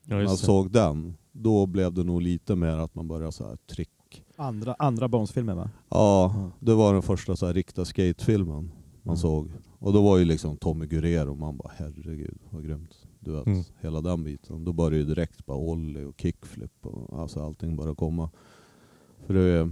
Ja, 0.06 0.16
det. 0.16 0.28
såg 0.28 0.70
den, 0.72 1.14
då 1.32 1.66
blev 1.66 1.92
det 1.94 2.04
nog 2.04 2.22
lite 2.22 2.56
mer 2.56 2.76
att 2.76 2.94
man 2.94 3.08
började 3.08 3.32
så 3.32 3.44
här 3.48 3.56
trick. 3.56 4.24
Andra, 4.36 4.74
andra 4.78 5.08
Bones-filmen 5.08 5.56
va? 5.56 5.70
Ja, 5.88 6.32
Ja. 6.34 6.50
det 6.60 6.74
var 6.74 6.92
den 6.92 7.02
första 7.02 7.36
så 7.36 7.46
här 7.46 7.54
riktiga 7.54 7.84
skatefilmen 7.84 8.64
man 9.02 9.12
Mm. 9.14 9.16
såg. 9.16 9.50
Och 9.78 9.92
då 9.92 10.02
var 10.02 10.18
ju 10.18 10.24
liksom 10.24 10.56
Tommy 10.56 10.86
Guerrero, 10.86 11.34
man 11.34 11.56
bara 11.56 11.70
herregud 11.76 12.38
vad 12.50 12.64
grymt. 12.64 12.94
Du 13.20 13.32
vet, 13.32 13.46
Mm. 13.46 13.62
hela 13.80 14.00
den 14.00 14.24
biten. 14.24 14.64
Då 14.64 14.72
började 14.72 14.96
ju 14.96 15.04
direkt 15.04 15.46
bara 15.46 15.56
ollie 15.58 16.04
och 16.04 16.20
kickflip 16.20 16.72
och 16.86 17.20
alltså 17.20 17.42
allting 17.44 17.76
bara 17.76 17.94
komma. 17.94 18.30
För 19.26 19.34
det, 19.34 19.70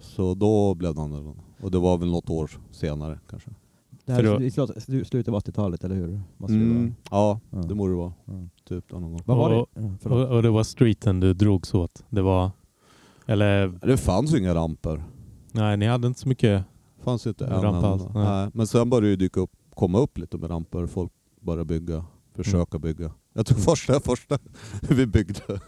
så 0.00 0.34
då 0.34 0.74
blev 0.74 0.94
det 0.94 1.00
annorlunda. 1.02 1.42
Och 1.62 1.70
det 1.70 1.78
var 1.78 1.98
väl 1.98 2.10
något 2.10 2.30
år 2.30 2.50
senare 2.70 3.18
kanske. 3.30 3.50
Det 4.04 4.12
här 4.12 4.24
är 4.24 4.38
då- 4.38 4.42
i 4.42 4.50
slut- 4.50 4.70
slu- 4.76 5.04
slutet 5.04 5.28
av 5.28 5.34
80-talet, 5.34 5.84
eller 5.84 5.94
hur? 5.94 6.20
Mm. 6.48 6.94
Ja, 7.10 7.40
det 7.50 7.74
borde 7.74 7.92
det 7.92 7.96
vara. 7.96 8.12
Ja. 8.24 8.32
Typ 8.64 8.92
någon 8.92 9.02
gång. 9.02 9.20
Vad 9.24 9.36
var 9.36 9.50
Och- 9.54 9.68
det? 9.74 9.96
Ja. 10.04 10.10
Och, 10.10 10.36
och 10.36 10.42
det 10.42 10.50
var 10.50 10.62
streeten 10.64 11.20
du 11.20 11.34
drogs 11.34 11.74
åt? 11.74 12.04
Det 12.10 12.22
var... 12.22 12.50
Eller 13.26 13.68
Det 13.86 13.96
fanns 13.96 14.34
ju 14.34 14.38
inga 14.38 14.54
ramper. 14.54 15.04
nej, 15.52 15.76
ni 15.76 15.86
hade 15.86 16.06
inte 16.08 16.20
så 16.20 16.28
mycket... 16.28 16.64
fanns 17.10 17.26
inte 17.26 17.46
en 17.46 17.62
Ramp 17.62 17.84
alls, 17.84 18.02
nej. 18.14 18.24
Nej. 18.24 18.50
Men 18.54 18.66
sen 18.66 18.90
började 18.90 19.06
det 19.06 19.10
ju 19.10 19.16
dyka 19.16 19.40
upp, 19.40 19.50
komma 19.74 19.98
upp 19.98 20.18
lite 20.18 20.38
med 20.38 20.50
ramper. 20.50 20.86
Folk 20.86 21.12
började 21.40 21.64
bygga, 21.64 22.04
försöka 22.36 22.76
Mm. 22.76 22.80
bygga. 22.80 23.12
Jag 23.32 23.46
tror 23.46 23.58
första, 23.58 24.00
första 24.00 24.38
vi 24.88 25.06
byggde 25.06 25.40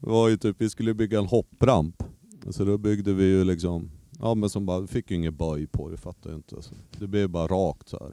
var 0.00 0.28
ju 0.28 0.36
typ, 0.36 0.56
vi 0.58 0.70
skulle 0.70 0.94
bygga 0.94 1.18
en 1.18 1.26
hoppramp. 1.26 2.02
Så 2.50 2.64
då 2.64 2.78
byggde 2.78 3.12
vi 3.12 3.24
ju 3.24 3.44
liksom, 3.44 3.90
ja 4.20 4.34
men 4.34 4.50
som 4.50 4.66
bara, 4.66 4.80
vi 4.80 4.86
fick 4.86 5.10
ju 5.10 5.16
ingen 5.16 5.36
böj 5.36 5.66
på 5.66 5.88
det, 5.88 5.96
fattar 5.96 6.30
jag 6.30 6.38
inte. 6.38 6.62
Så 6.62 6.74
det 6.98 7.06
blev 7.06 7.28
bara 7.30 7.46
rakt 7.46 7.88
så 7.88 7.98
här. 7.98 8.12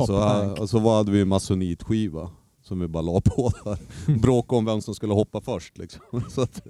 Och 0.00 0.06
så, 0.06 0.54
och 0.62 0.70
så 0.70 0.96
hade 0.96 1.12
vi 1.12 1.20
en 1.20 1.28
masonitskiva 1.28 2.30
som 2.62 2.80
vi 2.80 2.88
bara 2.88 3.02
la 3.02 3.20
på 3.24 3.52
där. 3.64 3.78
Bråkade 4.18 4.58
om 4.58 4.64
vem 4.64 4.80
som 4.80 4.94
skulle 4.94 5.12
hoppa 5.14 5.40
först 5.40 5.78
liksom. 5.78 6.02
Så, 6.30 6.42
att, 6.42 6.62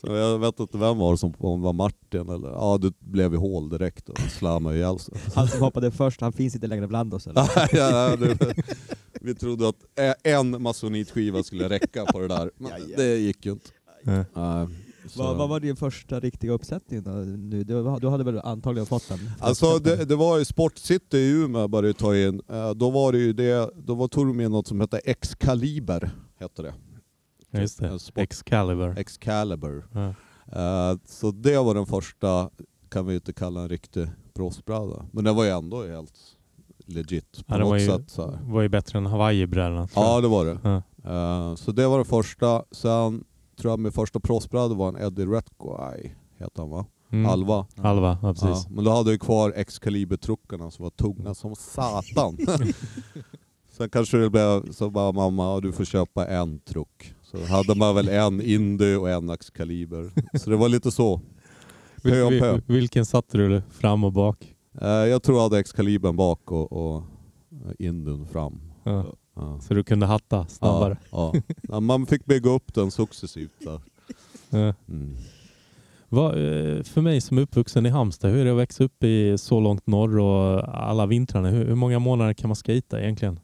så 0.00 0.06
jag 0.06 0.38
vet 0.38 0.60
inte 0.60 0.78
vem 0.78 0.98
var 0.98 1.12
det 1.12 1.18
som, 1.18 1.34
om 1.38 1.60
det 1.60 1.64
var 1.64 1.72
Martin 1.72 2.28
eller, 2.28 2.48
ja 2.48 2.78
det 2.82 2.92
blev 3.00 3.34
i 3.34 3.36
hål 3.36 3.68
direkt 3.68 4.08
och 4.08 4.18
slammade 4.18 4.76
ihjäl 4.76 4.98
sig. 4.98 5.14
Han 5.34 5.48
som 5.48 5.60
hoppade 5.60 5.90
först, 5.90 6.20
han 6.20 6.32
finns 6.32 6.54
inte 6.54 6.66
längre 6.66 6.86
bland 6.88 7.14
oss 7.14 7.26
eller? 7.26 7.48
ja, 7.76 8.16
det, 8.16 8.54
vi 9.20 9.34
trodde 9.34 9.68
att 9.68 9.76
en 10.22 10.62
masonitskiva 10.62 11.42
skulle 11.42 11.68
räcka 11.68 12.04
på 12.06 12.18
det 12.20 12.28
där, 12.28 12.50
men 12.56 12.70
Ja, 12.70 12.78
ja. 12.88 12.96
det 12.96 13.16
gick 13.18 13.46
ju 13.46 13.52
inte. 13.52 13.66
Nej. 14.02 14.24
Nej, 14.34 14.66
så- 15.08 15.22
Vad, 15.22 15.36
vad 15.36 15.48
var 15.48 15.60
din 15.60 15.76
första 15.76 16.20
riktiga 16.20 16.52
uppsättning 16.52 17.02
då? 17.02 17.10
Nu, 17.10 17.64
du, 17.64 17.98
du 18.00 18.08
hade 18.08 18.24
väl 18.24 18.38
antagligen 18.38 18.86
fått 18.86 19.08
den? 19.08 19.30
Alltså 19.40 19.78
det, 19.78 20.04
det 20.04 20.16
var 20.16 20.38
ju 20.38 20.44
Sportcity 20.44 21.16
i 21.18 21.30
Umeå 21.30 21.68
började 21.68 21.98
ta 21.98 22.16
in, 22.16 22.40
då 22.76 22.90
var 22.90 23.12
det 23.12 23.18
ju 23.18 23.32
det, 23.32 23.70
då 23.76 23.94
var, 23.94 24.08
tog 24.08 24.26
de 24.26 24.40
in 24.40 24.50
något 24.50 24.66
som 24.66 24.80
hette 24.80 24.98
Excalibur, 24.98 26.10
hette 26.40 26.62
det. 26.62 26.74
Ja, 27.50 27.60
just 27.60 27.78
det. 27.78 27.98
sport- 27.98 28.22
Excalibur. 28.22 28.98
Excalibur. 28.98 29.84
Ja. 29.92 30.14
Eh, 30.92 30.98
så 31.04 31.30
det 31.30 31.58
var 31.58 31.74
den 31.74 31.86
första, 31.86 32.50
kan 32.88 33.06
vi 33.06 33.14
inte 33.14 33.32
kalla 33.32 33.60
en 33.62 33.68
riktig 33.68 34.08
proffsbräda. 34.34 35.06
Men 35.12 35.24
den 35.24 35.36
var 35.36 35.44
ju 35.44 35.50
ändå 35.50 35.86
helt 35.86 36.14
legit 36.86 37.46
på 37.46 37.54
Ja, 37.54 37.58
något 37.58 37.68
var 37.68 37.78
ju, 37.78 37.86
sätt. 37.86 38.10
Så 38.10 38.30
här. 38.30 38.38
var 38.42 38.62
ju 38.62 38.68
bättre 38.68 38.98
än 38.98 39.06
Hawaii-brädan. 39.06 39.88
Ja 39.94 40.20
det 40.20 40.28
var 40.28 40.44
det. 40.44 40.58
Ja. 40.62 40.82
Eh, 41.12 41.54
så 41.54 41.72
det 41.72 41.86
var 41.86 41.96
den 41.96 42.04
första. 42.04 42.62
Sen 42.70 43.24
tror 43.60 43.72
jag 43.72 43.78
min 43.78 43.92
första 43.92 44.20
proffsbräda 44.20 44.74
var 44.74 44.88
en 44.88 44.96
Eddie 45.06 45.26
Retguy, 45.26 46.10
heter 46.38 46.62
han 46.62 46.70
va? 46.70 46.86
Mm. 47.12 47.30
Alva. 47.30 47.66
Alva, 47.76 48.18
ja 48.22 48.28
Ja, 48.28 48.34
precis. 48.34 48.68
men 48.70 48.84
då 48.84 48.90
hade 48.90 49.10
jag 49.10 49.20
kvar 49.20 49.52
Excalibur-truckarna 49.56 50.70
som 50.70 50.82
var 50.82 50.90
tunga 50.90 51.34
som 51.34 51.54
satan. 51.56 52.38
Sen 53.70 53.90
kanske 53.90 54.16
det 54.16 54.30
blev 54.30 54.72
så 54.72 54.90
bara 54.90 55.12
mamma, 55.12 55.42
ja, 55.44 55.60
du 55.60 55.72
får 55.72 55.84
köpa 55.84 56.26
en 56.26 56.58
truck. 56.58 57.14
Så 57.30 57.44
hade 57.44 57.74
man 57.74 57.94
väl 57.94 58.08
en 58.08 58.40
Indy 58.40 58.94
och 58.94 59.10
en 59.10 59.30
Excalibur. 59.30 60.10
Så 60.38 60.50
det 60.50 60.56
var 60.56 60.68
lite 60.68 60.90
så. 60.90 61.20
Pö 62.02 62.22
om 62.22 62.38
pö. 62.38 62.52
Vil- 62.56 62.62
Vilken 62.66 63.06
satte 63.06 63.38
du 63.38 63.62
fram 63.70 64.04
och 64.04 64.12
bak? 64.12 64.54
Eh, 64.80 64.88
jag 64.88 65.22
tror 65.22 65.36
jag 65.38 65.42
hade 65.42 65.58
Excalibern 65.58 66.16
bak 66.16 66.52
och, 66.52 66.72
och 66.72 67.02
Indun 67.78 68.26
fram. 68.26 68.60
Ja. 68.84 69.06
Ja. 69.36 69.60
Så 69.60 69.74
du 69.74 69.84
kunde 69.84 70.06
hatta 70.06 70.46
snabbare? 70.46 70.96
Ja, 71.10 71.34
ja. 71.68 71.80
Man 71.80 72.06
fick 72.06 72.24
bygga 72.24 72.50
upp 72.50 72.74
den 72.74 72.90
successivt. 72.90 73.52
Där. 73.60 73.80
Mm. 74.88 75.16
Vad, 76.08 76.30
eh, 76.30 76.82
för 76.82 77.00
mig 77.00 77.20
som 77.20 77.38
är 77.38 77.42
uppvuxen 77.42 77.86
i 77.86 77.88
Halmstad, 77.88 78.30
hur 78.30 78.40
är 78.40 78.44
det 78.44 78.50
att 78.52 78.58
växa 78.58 78.84
upp 78.84 79.04
i 79.04 79.38
så 79.38 79.60
långt 79.60 79.86
norr 79.86 80.18
och 80.18 80.68
alla 80.78 81.06
vintrarna? 81.06 81.48
Hur, 81.50 81.64
hur 81.64 81.74
många 81.74 81.98
månader 81.98 82.32
kan 82.34 82.48
man 82.48 82.56
skata 82.56 83.00
egentligen? 83.02 83.40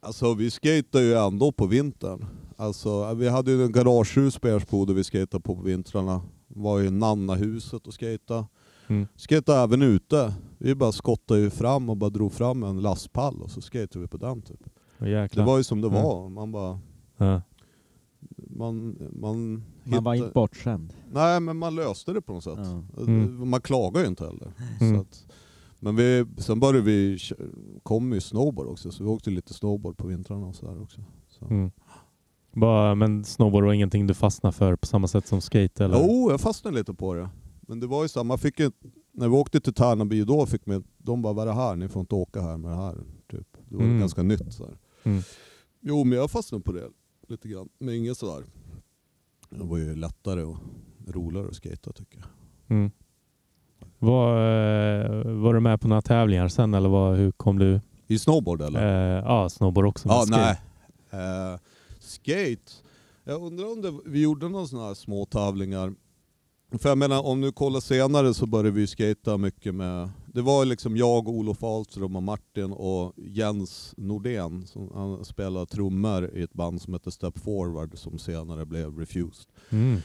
Alltså 0.00 0.34
vi 0.34 0.50
skater 0.50 1.00
ju 1.00 1.14
ändå 1.14 1.52
på 1.52 1.66
vintern. 1.66 2.26
Alltså, 2.60 3.14
vi 3.14 3.28
hade 3.28 3.50
ju 3.52 3.64
en 3.64 3.72
garagehus 3.72 4.38
på 4.38 4.48
Ersbo 4.48 4.84
där 4.84 4.94
vi 4.94 5.04
skejtade 5.04 5.42
på 5.42 5.56
på 5.56 5.62
vintrarna. 5.62 6.22
var 6.48 6.78
ju 6.78 6.90
Nannahuset 6.90 7.86
och 7.86 8.00
skejta. 8.00 8.46
Mm. 8.88 9.06
Skejtade 9.16 9.58
även 9.60 9.82
ute. 9.82 10.34
Vi 10.58 10.74
bara 10.74 10.92
skottade 10.92 11.40
ju 11.40 11.50
fram 11.50 11.90
och 11.90 11.96
bara 11.96 12.10
drog 12.10 12.32
fram 12.32 12.62
en 12.62 12.80
lastpall 12.80 13.42
och 13.42 13.50
så 13.50 13.60
skejtade 13.60 14.00
vi 14.02 14.08
på 14.08 14.16
den 14.16 14.42
typ. 14.42 14.60
Åh, 15.00 15.06
Det 15.06 15.42
var 15.42 15.56
ju 15.58 15.64
som 15.64 15.80
det 15.80 15.88
Mm. 15.88 16.02
var. 16.02 16.28
Man 16.28 16.52
bara... 16.52 16.78
ja. 17.16 17.42
Man, 18.36 18.96
man, 19.12 19.52
Man 19.52 19.62
hittade- 19.84 20.04
var 20.04 20.14
inte 20.14 20.30
bortskämd. 20.34 20.92
Nej 21.12 21.40
men 21.40 21.56
man 21.56 21.74
löste 21.74 22.12
det 22.12 22.20
på 22.22 22.32
något 22.32 22.44
sätt. 22.44 22.58
Mm. 22.98 23.48
Man 23.50 23.60
klagar 23.60 24.00
ju 24.00 24.06
inte 24.06 24.24
heller. 24.26 24.52
Mm. 24.80 24.94
Så 24.94 25.00
att, 25.00 25.26
men 25.80 25.96
vi, 25.96 26.26
sen 26.38 26.60
började 26.60 26.80
vi, 26.80 27.18
kom 27.82 28.12
ju 28.12 28.20
snowboard 28.20 28.66
också, 28.68 28.90
så 28.90 29.04
vi 29.04 29.10
åkte 29.10 29.30
lite 29.30 29.54
snowboard 29.54 29.96
på 29.96 30.06
vintrarna 30.06 30.46
och 30.46 30.54
sådär 30.54 30.82
också. 30.82 31.00
Så. 31.28 31.70
Bara, 32.52 32.94
men 32.94 33.24
snowboard 33.24 33.64
var 33.64 33.72
ingenting 33.72 34.06
du 34.06 34.14
fastnade 34.14 34.52
för 34.52 34.76
på 34.76 34.86
samma 34.86 35.08
sätt 35.08 35.26
som 35.26 35.40
skate? 35.40 35.84
Eller? 35.84 35.98
Jo, 35.98 36.30
jag 36.30 36.40
fastnade 36.40 36.76
lite 36.76 36.94
på 36.94 37.14
det. 37.14 37.28
Men 37.60 37.80
det 37.80 37.86
var 37.86 38.02
ju 38.02 38.08
så, 38.08 38.24
man 38.24 38.38
fick 38.38 38.60
ju, 38.60 38.70
när 39.12 39.28
vi 39.28 39.34
åkte 39.36 39.60
till 39.60 39.74
Tärnaby 39.74 40.24
då 40.24 40.46
fick 40.46 40.66
man, 40.66 40.84
de 40.98 41.22
bara 41.22 41.32
vad 41.32 41.48
är 41.48 41.52
det 41.52 41.56
här? 41.60 41.76
Ni 41.76 41.88
får 41.88 42.00
inte 42.00 42.14
åka 42.14 42.40
här 42.42 42.56
med 42.56 42.70
det 42.70 42.76
här. 42.76 42.94
Typ. 43.30 43.46
Det 43.68 43.76
var 43.76 43.82
Mm. 43.84 44.00
ganska 44.00 44.22
nytt. 44.22 44.52
Så. 44.52 44.68
Mm. 45.02 45.22
Jo, 45.80 46.04
men 46.04 46.18
jag 46.18 46.30
fastnade 46.30 46.64
på 46.64 46.72
det 46.72 46.88
lite 47.28 47.48
grann. 47.48 47.68
Men 47.78 47.94
inget 47.94 48.16
sådär. 48.16 48.44
Det 49.50 49.64
var 49.64 49.78
ju 49.78 49.94
lättare 49.96 50.42
och 50.42 50.56
roligare 51.08 51.48
att 51.48 51.54
skata 51.54 51.92
tycker 51.92 52.18
jag. 52.18 52.76
Mm. 52.76 52.90
Var, 53.98 54.34
eh, 54.36 55.22
var 55.42 55.54
du 55.54 55.60
med 55.60 55.80
på 55.80 55.88
några 55.88 56.02
tävlingar 56.02 56.48
sen 56.48 56.74
eller 56.74 56.88
vad, 56.88 57.16
hur 57.16 57.32
kom 57.32 57.58
du? 57.58 57.80
I 58.06 58.18
snowboard 58.18 58.62
eller? 58.62 59.16
Eh, 59.18 59.24
ja, 59.24 59.48
snowboard 59.48 59.86
också. 59.86 60.08
Ja, 60.08 60.24
nej. 60.28 60.60
Eh, 61.10 61.58
skate. 62.10 62.72
Jag 63.24 63.42
undrar 63.42 63.72
om 63.72 63.82
det, 63.82 63.92
vi 64.04 64.22
gjorde 64.22 64.48
några 64.48 64.66
sådana 64.66 64.86
här 64.86 64.94
små 64.94 65.26
tävlingar. 65.26 65.94
För 66.78 66.88
jag 66.88 66.98
menar, 66.98 67.26
om 67.26 67.40
du 67.40 67.52
kollar 67.52 67.80
senare 67.80 68.34
så 68.34 68.46
började 68.46 68.70
vi 68.70 68.86
skata 68.86 69.38
mycket 69.38 69.74
med... 69.74 70.10
Det 70.26 70.42
var 70.42 70.64
liksom 70.64 70.96
jag, 70.96 71.28
Olof 71.28 71.62
Ahlström 71.62 72.16
och 72.16 72.22
Martin 72.22 72.72
och 72.72 73.12
Jens 73.16 73.94
Nordén. 73.96 74.66
Som, 74.66 74.90
han 74.94 75.24
spelade 75.24 75.66
trummor 75.66 76.30
i 76.34 76.42
ett 76.42 76.52
band 76.52 76.82
som 76.82 76.92
hette 76.92 77.10
Step 77.10 77.38
Forward 77.38 77.98
som 77.98 78.18
senare 78.18 78.66
blev 78.66 78.98
Refused. 78.98 79.46
Mm. 79.70 80.00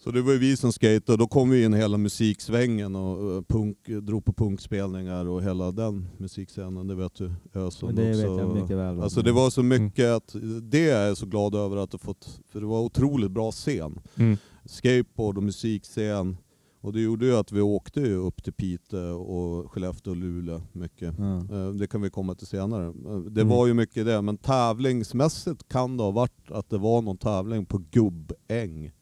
Så 0.00 0.10
det 0.10 0.22
var 0.22 0.32
ju 0.32 0.38
vi 0.38 0.56
som 0.56 0.72
skejtade 0.72 1.12
och 1.12 1.18
då 1.18 1.26
kom 1.26 1.50
vi 1.50 1.64
in 1.64 1.74
hela 1.74 1.98
musiksvängen 1.98 2.96
och 2.96 3.34
eh, 3.36 3.42
punk, 3.42 3.86
drog 4.02 4.24
på 4.24 4.32
punkspelningar 4.32 5.26
och 5.28 5.42
hela 5.42 5.72
den 5.72 6.08
musikscenen, 6.18 6.86
det 6.86 6.94
vet 6.94 7.14
du 7.14 7.32
Ösund 7.54 7.96
det 7.96 8.10
också. 8.10 8.28
vet 8.28 8.38
jag 8.38 8.54
mycket 8.54 8.76
väl. 8.76 9.00
Alltså 9.02 9.22
det 9.22 9.32
var 9.32 9.50
så 9.50 9.62
mycket 9.62 10.06
att, 10.10 10.34
det 10.62 10.90
är 10.90 11.06
jag 11.06 11.16
så 11.16 11.26
glad 11.26 11.54
över 11.54 11.76
att 11.76 11.92
ha 11.92 11.98
fått, 11.98 12.40
för 12.48 12.60
det 12.60 12.66
var 12.66 12.80
otroligt 12.80 13.30
bra 13.30 13.50
scen. 13.52 14.00
Mm. 14.16 14.36
Skateboard 14.64 15.36
och 15.36 15.42
musikscen. 15.44 16.36
Och 16.80 16.92
det 16.92 17.00
gjorde 17.00 17.26
ju 17.26 17.36
att 17.36 17.52
vi 17.52 17.60
åkte 17.60 18.00
upp 18.12 18.44
till 18.44 18.52
Piteå 18.52 19.16
och 19.18 19.72
Skellefteå 19.72 20.10
och 20.10 20.16
Luleå 20.16 20.62
mycket. 20.72 21.18
Eh, 21.18 21.68
Det 21.78 21.86
kan 21.86 22.02
vi 22.02 22.10
komma 22.10 22.34
till 22.34 22.46
senare. 22.46 22.86
Eh, 22.86 23.16
Det 23.18 23.40
Mm. 23.40 23.48
var 23.56 23.66
ju 23.66 23.74
mycket 23.74 24.06
det, 24.06 24.22
men 24.22 24.36
tävlingsmässigt 24.36 25.68
kan 25.68 25.96
det 25.96 26.02
ha 26.02 26.10
varit 26.10 26.50
att 26.50 26.70
det 26.70 26.78
var 26.78 27.02
någon 27.02 27.16
tävling 27.18 27.66
på 27.66 27.78
Gubbäng. 27.90 28.92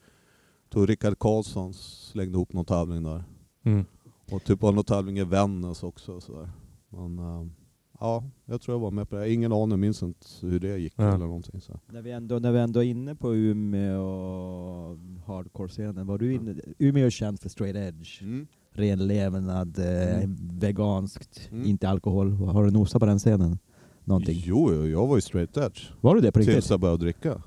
Då 0.69 0.87
Rickard 0.87 1.19
Karlsson 1.19 1.75
slängde 1.75 2.33
ihop 2.37 2.53
någon 2.53 2.65
tävling 2.65 3.03
där. 3.03 3.25
Mm. 3.65 3.85
Och 4.31 4.45
typ 4.45 4.63
var 4.63 4.73
någon 4.73 4.85
tävling 4.85 5.19
i 5.19 5.25
Vännäs 5.25 5.83
också. 5.83 6.13
och 6.13 6.23
Sådär. 6.23 6.51
Men 6.89 7.19
eh, 7.19 7.47
ja, 8.01 8.25
jag 8.45 8.61
tror 8.61 8.75
jag 8.75 8.81
var 8.81 8.91
med 8.91 9.09
på 9.09 9.17
det. 9.17 9.33
Ingen 9.33 9.53
aning, 9.53 9.81
minns 9.81 10.03
inte 10.03 10.27
hur 10.43 10.61
det 10.61 10.79
gick 10.79 10.93
Ja. 10.97 11.05
eller 11.15 11.27
någonting. 11.27 11.61
Så. 11.61 11.81
När 11.93 12.03
vi, 12.03 12.11
ändå, 12.11 12.39
när 12.39 12.53
vi 12.53 12.59
ändå 12.59 12.81
är 12.81 12.85
inne 12.89 13.15
på 13.15 13.35
Umeå 13.35 14.03
och 14.03 14.99
hardcore-scenen, 15.27 16.07
var 16.07 16.19
du 16.19 16.35
inne, 16.35 16.55
Umeå 16.79 17.07
är 17.07 17.11
känt 17.11 17.41
för 17.43 17.49
straight 17.49 17.77
edge, 17.77 18.23
Mm. 18.23 18.47
ren 18.73 19.07
levnad, 19.07 19.79
eh, 19.79 20.17
Mm. 20.25 20.37
veganskt, 20.59 21.49
Mm. 21.53 21.67
inte 21.67 21.89
alkohol. 21.89 22.33
Har 22.33 22.65
du 22.65 22.71
nosat 22.71 23.01
på 23.01 23.07
den 23.07 23.19
scenen? 23.19 23.59
Någonting? 24.09 24.43
Jo, 24.45 24.73
jo, 24.75 24.87
jag 24.87 25.07
var 25.07 25.17
ju 25.17 25.21
straight 25.21 25.57
edge. 25.57 25.81
Var 26.01 26.15
du 26.15 26.21
det 26.21 26.33
på 26.33 26.39
Tills 26.39 26.49
riktigt? 26.49 26.71
jag 26.71 26.81
började 26.81 27.05
dricka. 27.05 27.43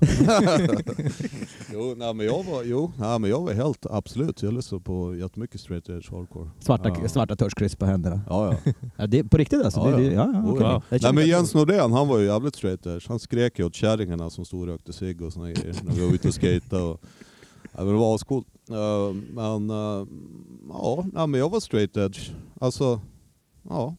jo, 1.72 1.94
nej, 1.96 2.14
men 2.14 2.26
jag 2.26 2.44
var, 2.44 2.62
jo, 2.64 2.92
nej, 2.98 3.18
men 3.18 3.30
jag 3.30 3.40
var 3.40 3.52
helt, 3.52 3.86
absolut. 3.90 4.42
Jag 4.42 4.54
lyssnade 4.54 4.84
på 4.84 5.16
jättemycket 5.16 5.60
straight 5.60 5.88
edge 5.88 6.10
hardcore. 6.12 6.50
Svarta, 6.58 6.96
Ja. 7.02 7.08
svarta 7.08 7.36
touchkryss 7.36 7.76
på 7.76 7.86
händerna. 7.86 8.20
Ja, 8.28 8.54
ja. 8.64 8.72
Ja, 8.96 9.06
det, 9.06 9.24
på 9.24 9.36
riktigt 9.36 9.62
alltså? 9.64 9.80
Ja, 9.80 9.96
det, 9.96 10.02
ja. 10.02 10.08
det, 10.08 10.14
ja, 10.14 10.30
ja, 10.34 10.50
okej. 10.52 10.66
ja. 10.90 10.98
Nej 11.02 11.12
men 11.12 11.26
Jens 11.26 11.54
Nordén, 11.54 11.92
han 11.92 12.08
var 12.08 12.18
ju 12.18 12.26
jävligt 12.26 12.56
straight 12.56 12.86
edge. 12.86 13.08
Han 13.08 13.18
skrek 13.18 13.58
ju 13.58 13.64
åt 13.64 13.74
kärringarna 13.74 14.30
som 14.30 14.44
stod 14.44 14.60
och 14.60 14.66
rökte 14.66 14.92
cigg 14.92 15.22
och 15.22 15.32
såna 15.32 15.50
grejer 15.52 15.76
när 15.82 15.92
vi 15.94 16.06
var 16.06 16.14
ute 16.14 16.28
och 16.28 16.34
skejtade. 16.34 16.82
Och, 16.82 17.00
ja, 17.72 17.84
men 17.84 17.86
det 17.86 17.92
var 18.00 18.14
ascoolt. 18.14 18.46
Uh, 18.70 19.16
men 19.30 19.70
uh, 19.70 20.06
ja, 20.68 21.04
nej, 21.12 21.26
men 21.26 21.40
jag 21.40 21.50
var 21.50 21.60
straight 21.60 21.96
edge. 21.96 22.30
Alltså, 22.60 23.00
ja. 23.68 23.96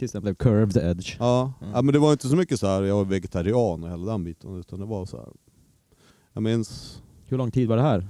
Tills 0.00 0.12
den 0.12 0.22
blev 0.22 0.34
curved 0.34 0.76
edge. 0.76 1.16
Ja. 1.18 1.52
Mm. 1.60 1.72
ja 1.74 1.82
men 1.82 1.92
det 1.92 1.98
var 1.98 2.12
inte 2.12 2.28
så 2.28 2.36
mycket 2.36 2.60
så 2.60 2.66
här. 2.66 2.82
jag 2.82 2.96
var 2.96 3.04
vegetarian 3.04 3.84
och 3.84 3.90
hela 3.90 4.12
den 4.12 4.24
biten. 4.24 4.56
Utan 4.56 4.80
det 4.80 4.86
var 4.86 5.06
så 5.06 5.16
här. 5.16 5.28
Jag 6.32 6.42
minns, 6.42 7.02
Hur 7.26 7.38
lång 7.38 7.50
tid 7.50 7.68
var 7.68 7.76
det 7.76 7.82
här? 7.82 8.08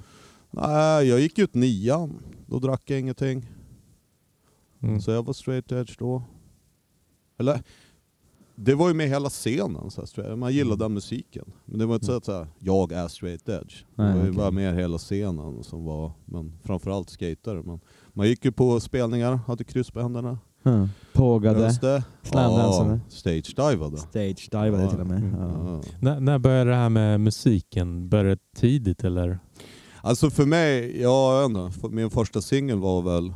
nej 0.51 1.09
jag 1.09 1.21
gick 1.21 1.39
ut 1.39 1.55
nian. 1.55 2.23
Då 2.47 2.59
drack 2.59 2.83
jag 2.91 3.01
ingenting. 3.01 3.47
Mm. 4.83 5.01
Så 5.01 5.11
jag 5.11 5.23
var 5.23 5.33
straight 5.33 5.73
edge 5.73 5.97
då. 5.99 6.23
Eller, 7.39 7.63
det 8.55 8.75
var 8.75 8.89
ju 8.89 8.95
med 8.95 9.09
hela 9.09 9.29
scenen. 9.29 9.91
Så 9.91 10.07
här, 10.17 10.37
man 10.37 10.53
gillade 10.53 10.85
den 10.85 10.95
musiken. 10.95 11.53
Men 11.65 11.79
det 11.79 11.87
var 11.87 11.95
inte 11.95 12.07
så 12.07 12.17
att 12.17 12.25
så 12.25 12.33
här, 12.33 12.47
jag 12.59 12.93
är 12.93 13.09
straight 13.09 13.49
edge. 13.49 13.85
Nej, 13.95 14.07
det 14.07 14.19
var 14.19 14.25
ju 14.25 14.31
okej. 14.31 14.37
bara 14.39 14.51
mer 14.51 14.75
hela 14.75 14.99
scenen 14.99 15.65
som 15.65 15.85
var, 15.85 16.13
men 16.25 16.59
framförallt 16.65 17.11
skatare. 17.11 17.63
Men 17.63 17.81
man 18.13 18.29
gick 18.29 18.45
ju 18.45 18.53
på 18.53 18.81
spelningar, 18.81 19.35
hade 19.35 19.65
kryss 19.65 19.91
på 19.91 20.01
händerna. 20.01 20.39
Ja. 20.63 20.89
Pågade, 21.13 21.73
slamdansade, 22.23 23.01
stage-divade. 23.09 23.97
stage-divade 23.97 24.83
Ja. 24.83 24.91
till 24.91 25.01
och 25.01 25.07
med. 25.07 25.19
Mm. 25.19 25.35
Ja. 25.41 25.51
Ja. 25.65 25.81
När, 26.01 26.21
när 26.21 26.39
började 26.39 26.71
det 26.71 26.77
här 26.77 26.89
med 26.89 27.21
musiken? 27.21 28.09
Började 28.09 28.31
det 28.31 28.61
tidigt 28.61 29.05
eller? 29.05 29.39
Alltså 30.03 30.31
för 30.31 30.47
mig, 30.47 31.01
ja 31.03 31.41
jag 31.41 31.49
vet 31.49 31.75
inte, 31.77 31.89
min 31.89 32.11
första 32.11 32.41
singel 32.41 32.79
var 32.79 33.03
väl 33.03 33.33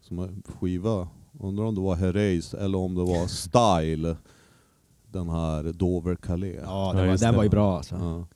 som 0.00 0.42
skiva, 0.60 1.08
undrar 1.40 1.64
om 1.64 1.74
det 1.74 1.80
var 1.80 1.94
Herreys 1.96 2.54
eller 2.54 2.78
om 2.78 2.94
det 2.94 3.00
var 3.04 3.26
Style. 3.26 4.16
Den 5.12 5.28
här 5.28 5.72
Dover 5.72 6.14
Calais. 6.16 6.56
Ja, 6.64 6.86
Ja, 6.86 6.92
den, 6.92 7.04
var, 7.06 7.12
just 7.12 7.22
den 7.22 7.32
det. 7.32 7.36
var 7.36 7.44
ju 7.44 7.50
bra 7.50 7.76
alltså. 7.76 7.94
Ja. 7.94 8.26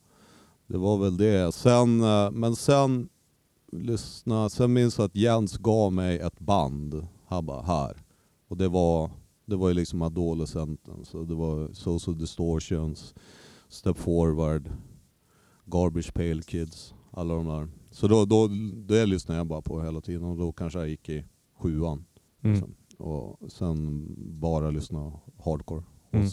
Det 0.67 0.77
var 0.77 0.97
väl 0.97 1.17
det. 1.17 1.51
Sen, 1.55 2.01
eh, 2.03 2.31
men 2.31 2.55
sen, 2.55 3.09
lyssna, 3.71 4.49
sen 4.49 4.73
minns 4.73 4.97
jag 4.97 5.05
att 5.05 5.15
Jens 5.15 5.57
gav 5.57 5.93
mig 5.93 6.19
ett 6.19 6.39
band. 6.39 7.07
Han 7.27 7.45
bara, 7.45 7.61
här. 7.61 7.97
Och 8.51 8.57
det 8.57 8.67
var, 8.67 9.11
det 9.45 9.55
var 9.55 9.67
ju 9.67 9.73
liksom 9.73 10.01
Adolescenten. 10.01 11.05
Så 11.05 11.23
det 11.23 11.33
var 11.35 11.73
Social 11.73 12.17
Distortions, 12.17 13.15
Step 13.69 13.97
Forward, 13.97 14.69
Garbage 15.65 16.13
Pail 16.13 16.43
Kids, 16.43 16.93
alla 17.11 17.33
de 17.33 17.47
där. 17.47 17.69
Så 17.91 18.07
då, 18.07 18.25
då, 18.25 18.47
det 18.75 19.05
lyssnade 19.05 19.39
jag 19.39 19.47
bara 19.47 19.61
på 19.61 19.83
hela 19.83 20.01
tiden 20.01 20.23
och 20.23 20.37
då 20.37 20.51
kanske 20.51 20.79
jag 20.79 20.89
gick 20.89 21.09
i 21.09 21.25
sjuan. 21.57 22.05
Mm. 22.41 22.53
Liksom. 22.53 22.75
Och 22.97 23.51
sen 23.51 24.07
bara 24.17 24.71
lyssna 24.71 25.11
hardcore. 25.43 25.83
Mm. 26.11 26.27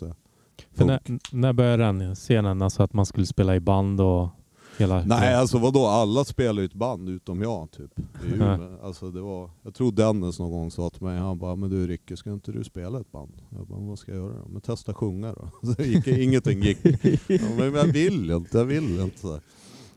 För 0.71 0.85
när, 0.85 1.01
när 1.33 1.53
började 1.53 1.85
den 1.85 2.15
scenen? 2.15 2.63
Alltså 2.63 2.83
att 2.83 2.93
man 2.93 3.07
skulle 3.07 3.27
spela 3.27 3.57
i 3.57 3.61
band 3.61 4.01
och 4.01 4.29
Hela, 4.79 5.03
Nej 5.07 5.35
alltså 5.35 5.59
vadå, 5.59 5.87
alla 5.87 6.25
spelar 6.25 6.63
ju 6.63 6.67
ett 6.67 6.75
band 6.75 7.09
utom 7.09 7.43
jag 7.43 7.71
typ. 7.71 7.91
Umeå. 8.35 8.79
Alltså, 8.83 9.11
det 9.11 9.21
var, 9.21 9.51
jag 9.63 9.75
tror 9.75 9.93
Dennis 9.93 10.39
någon 10.39 10.51
gång 10.51 10.71
sa 10.71 10.91
till 10.91 11.03
mig, 11.03 11.19
han 11.19 11.39
bara 11.39 11.57
men 11.57 11.71
du 11.71 11.87
Ricky 11.87 12.17
ska 12.17 12.33
inte 12.33 12.53
du 12.53 12.65
spela 12.65 13.01
ett 13.01 13.13
band? 13.13 13.33
Jag 13.51 13.67
bara, 13.67 13.81
vad 13.81 13.99
ska 13.99 14.13
jag 14.13 14.21
göra 14.21 14.33
då? 14.43 14.49
Men 14.49 14.61
testa 14.61 14.95
sjunga 14.95 15.33
då. 15.33 15.49
Så 15.67 15.73
det 15.83 15.87
gick, 15.87 16.07
ingenting 16.07 16.63
gick. 16.63 16.79
Ja, 17.29 17.39
men 17.59 17.75
jag 17.75 17.85
vill 17.85 18.31
inte, 18.31 18.59
jag 18.59 18.65
vill 18.65 19.01
inte. 19.01 19.41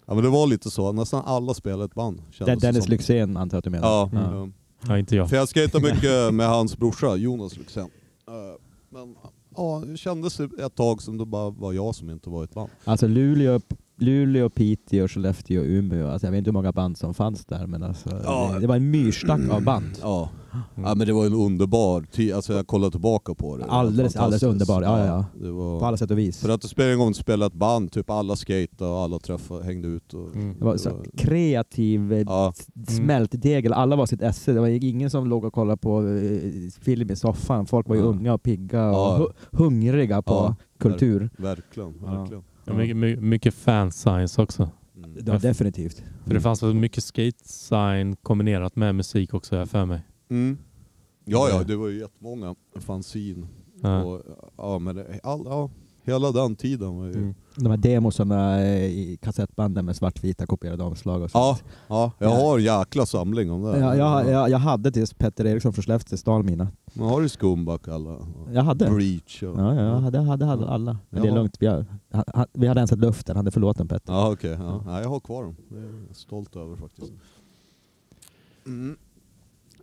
Ja 0.05 0.13
men 0.13 0.23
det 0.23 0.29
var 0.29 0.47
lite 0.47 0.71
så, 0.71 0.91
nästan 0.91 1.23
alla 1.25 1.53
spelade 1.53 1.85
ett 1.85 1.93
band. 1.95 2.21
Den- 2.37 2.47
det 2.47 2.55
Dennis 2.55 2.83
som. 2.83 2.91
Lyxzén 2.91 3.37
antar 3.37 3.55
jag 3.55 3.59
att 3.59 3.63
du 3.63 3.69
menar? 3.69 3.87
Ja, 3.87 4.09
Ja. 4.13 4.19
ja. 4.33 4.49
Ja, 4.87 4.97
inte 4.97 5.15
jag. 5.15 5.29
För 5.29 5.35
jag 5.37 5.49
skejtade 5.49 5.93
mycket 5.93 6.33
med 6.33 6.47
hans 6.47 6.77
brorsa 6.77 7.15
Jonas 7.15 7.57
Lyxzén. 7.57 7.83
Eh, 8.27 8.33
Men 8.89 9.15
ja, 9.55 9.83
det 9.87 9.97
kändes 9.97 10.39
ett 10.39 10.75
tag 10.75 11.01
som 11.01 11.17
det 11.17 11.25
bara 11.25 11.49
var 11.49 11.73
jag 11.73 11.95
som 11.95 12.09
inte 12.09 12.29
var 12.29 12.41
i 12.41 12.43
ett 12.43 12.53
band. 12.53 12.69
Alltså 12.83 13.07
Luleå, 13.07 13.59
Luleå, 14.01 14.49
Piteå, 14.49 15.07
Skellefteå 15.07 15.61
och 15.61 15.67
Umeå. 15.67 16.07
Alltså 16.07 16.27
jag 16.27 16.31
vet 16.31 16.37
inte 16.37 16.47
hur 16.49 16.53
många 16.53 16.71
band 16.71 16.97
som 16.97 17.13
fanns 17.13 17.45
där 17.45 17.67
men 17.67 17.83
alltså, 17.83 18.09
Ja. 18.23 18.51
det, 18.53 18.59
det 18.59 18.67
var 18.67 18.75
en 18.75 18.91
myrstack 18.91 19.41
av 19.51 19.63
band. 19.63 19.91
Ja. 20.01 20.29
Mm. 20.53 20.89
ja 20.89 20.95
men 20.95 21.07
det 21.07 21.13
var 21.13 21.25
en 21.25 21.33
underbar 21.33 22.01
tid, 22.01 22.33
alltså 22.33 22.53
jag 22.53 22.67
kollar 22.67 22.89
tillbaka 22.89 23.33
på 23.35 23.57
det. 23.57 23.63
Det 23.63 23.69
Alldeles- 23.69 24.15
alldeles 24.15 24.43
underbar. 24.43 24.81
Ja, 24.81 24.99
ja, 24.99 25.05
ja. 25.05 25.25
Det 25.45 25.51
var... 25.51 25.79
På 25.79 25.85
alla 25.85 25.97
sätt 25.97 26.11
och 26.11 26.17
vis. 26.17 26.39
För 26.41 26.49
att 26.49 26.61
det 26.61 26.67
spelade 26.67 26.93
ingen 26.93 27.05
gång 27.05 27.13
spela 27.13 27.45
ett 27.45 27.53
band, 27.53 27.91
typ 27.91 28.09
alla 28.09 28.35
skejtade 28.35 28.91
och 28.91 28.97
alla 28.99 29.19
träffade, 29.19 29.63
hängde 29.63 29.87
ut. 29.87 30.13
Och, 30.13 30.35
Mm. 30.35 30.55
Det 30.59 30.65
var 30.65 30.77
så 30.77 30.89
här 30.89 30.97
kreativ 31.17 32.13
eh, 32.13 32.19
Ja, 32.27 32.53
smältdegel, 32.87 33.73
alla 33.73 33.95
var 33.95 34.05
sitt 34.05 34.21
esse. 34.21 34.53
Det 34.53 34.59
var 34.59 34.67
ingen 34.67 35.09
som 35.09 35.27
låg 35.29 35.43
och 35.43 35.53
kollade 35.53 35.77
på 35.77 36.07
eh, 36.07 36.69
film 36.81 37.11
i 37.11 37.15
soffan. 37.15 37.65
Folk 37.65 37.87
var 37.89 37.95
ju 37.95 38.01
Ja. 38.01 38.07
unga 38.07 38.33
och 38.33 38.43
pigga 38.43 38.91
och 38.91 39.31
hungriga 39.51 40.21
på 40.21 40.33
Ja. 40.33 40.55
kultur. 40.79 41.29
verkligen. 41.37 41.93
Ja. 42.05 42.11
verkligen. 42.11 42.43
Ja, 42.65 42.73
mycket, 42.73 42.97
my- 42.97 43.15
mycket 43.15 43.53
fanscience 43.53 44.41
också. 44.41 44.69
Mm. 44.95 45.25
Var 45.25 45.39
definitivt. 45.39 46.03
För 46.25 46.33
det 46.33 46.41
fanns 46.41 46.63
väl 46.63 46.73
mycket 46.73 47.03
skate-sign 47.03 48.15
kombinerat 48.15 48.75
med 48.75 48.95
musik 48.95 49.33
också, 49.33 49.55
jag 49.55 49.69
för 49.69 49.85
mig. 49.85 50.01
Mm. 50.29 50.57
Ja, 51.25 51.49
ja, 51.49 51.63
det 51.63 51.75
var 51.75 51.87
ju 51.87 51.99
jättemånga 51.99 52.55
fanzine. 52.75 53.47
Ja. 53.81 54.03
Och, 54.03 54.21
ja, 54.57 54.79
men 54.79 54.95
det, 54.95 55.19
all, 55.23 55.41
ja, 55.45 55.69
hela 56.03 56.31
den 56.31 56.55
tiden 56.55 56.95
var 56.97 57.05
ju... 57.05 57.13
Mm. 57.13 57.35
De 57.55 57.69
här 57.69 57.77
demosarna 57.77 58.61
eh, 58.61 58.85
i 58.85 59.17
kassettbanden 59.21 59.85
med 59.85 59.95
svartvita 59.95 60.45
kopierade 60.45 60.83
omslag 60.83 61.21
och 61.21 61.29
Ja, 61.33 61.55
sånt. 61.57 61.63
ja, 61.87 62.11
jag 62.17 62.29
har 62.29 62.57
en 62.57 62.63
jäkla 62.63 63.05
samling 63.05 63.51
om 63.51 63.61
det. 63.63 63.79
Ja, 63.79 63.95
jag, 63.95 64.29
jag, 64.29 64.49
jag 64.49 64.57
hade 64.57 64.91
tills 64.91 65.13
Petter 65.13 65.45
Eriksson 65.45 65.73
från 65.73 65.83
Skellefteå 65.83 66.17
stal 66.17 66.43
mina. 66.43 66.67
Man 66.93 67.09
har 67.09 67.21
ju 67.21 67.29
Skumback 67.29 67.87
alla. 67.87 68.17
Jag 68.53 68.63
hade. 68.63 68.85
Breach 68.89 69.43
och... 69.43 69.59
Ja, 69.59 69.75
ja, 69.75 69.81
jag 69.81 69.95
hade, 69.99 70.19
hade, 70.19 70.45
hade 70.45 70.67
alla. 70.67 70.97
Men 71.09 71.21
det 71.21 71.27
är 71.27 71.29
Ja. 71.31 71.35
lugnt. 71.35 71.55
Vi, 71.59 71.65
har, 71.67 71.85
ha- 72.13 72.23
ha- 72.33 72.47
vi 72.53 72.67
hade 72.67 72.79
rensat 72.81 72.99
luften. 72.99 73.35
Han 73.35 73.47
är 73.47 73.51
förlåten 73.51 73.87
Petter. 73.87 74.13
Ja 74.13 74.31
okej, 74.31 74.51
ja. 74.59 74.81
Nej, 74.85 75.01
jag 75.01 75.09
har 75.09 75.19
kvar 75.19 75.43
dem. 75.43 75.55
Det 75.69 75.77
är 75.79 75.83
jag 76.07 76.15
stolt 76.15 76.55
över 76.55 76.75
faktiskt. 76.75 77.11
Mm. 78.65 78.97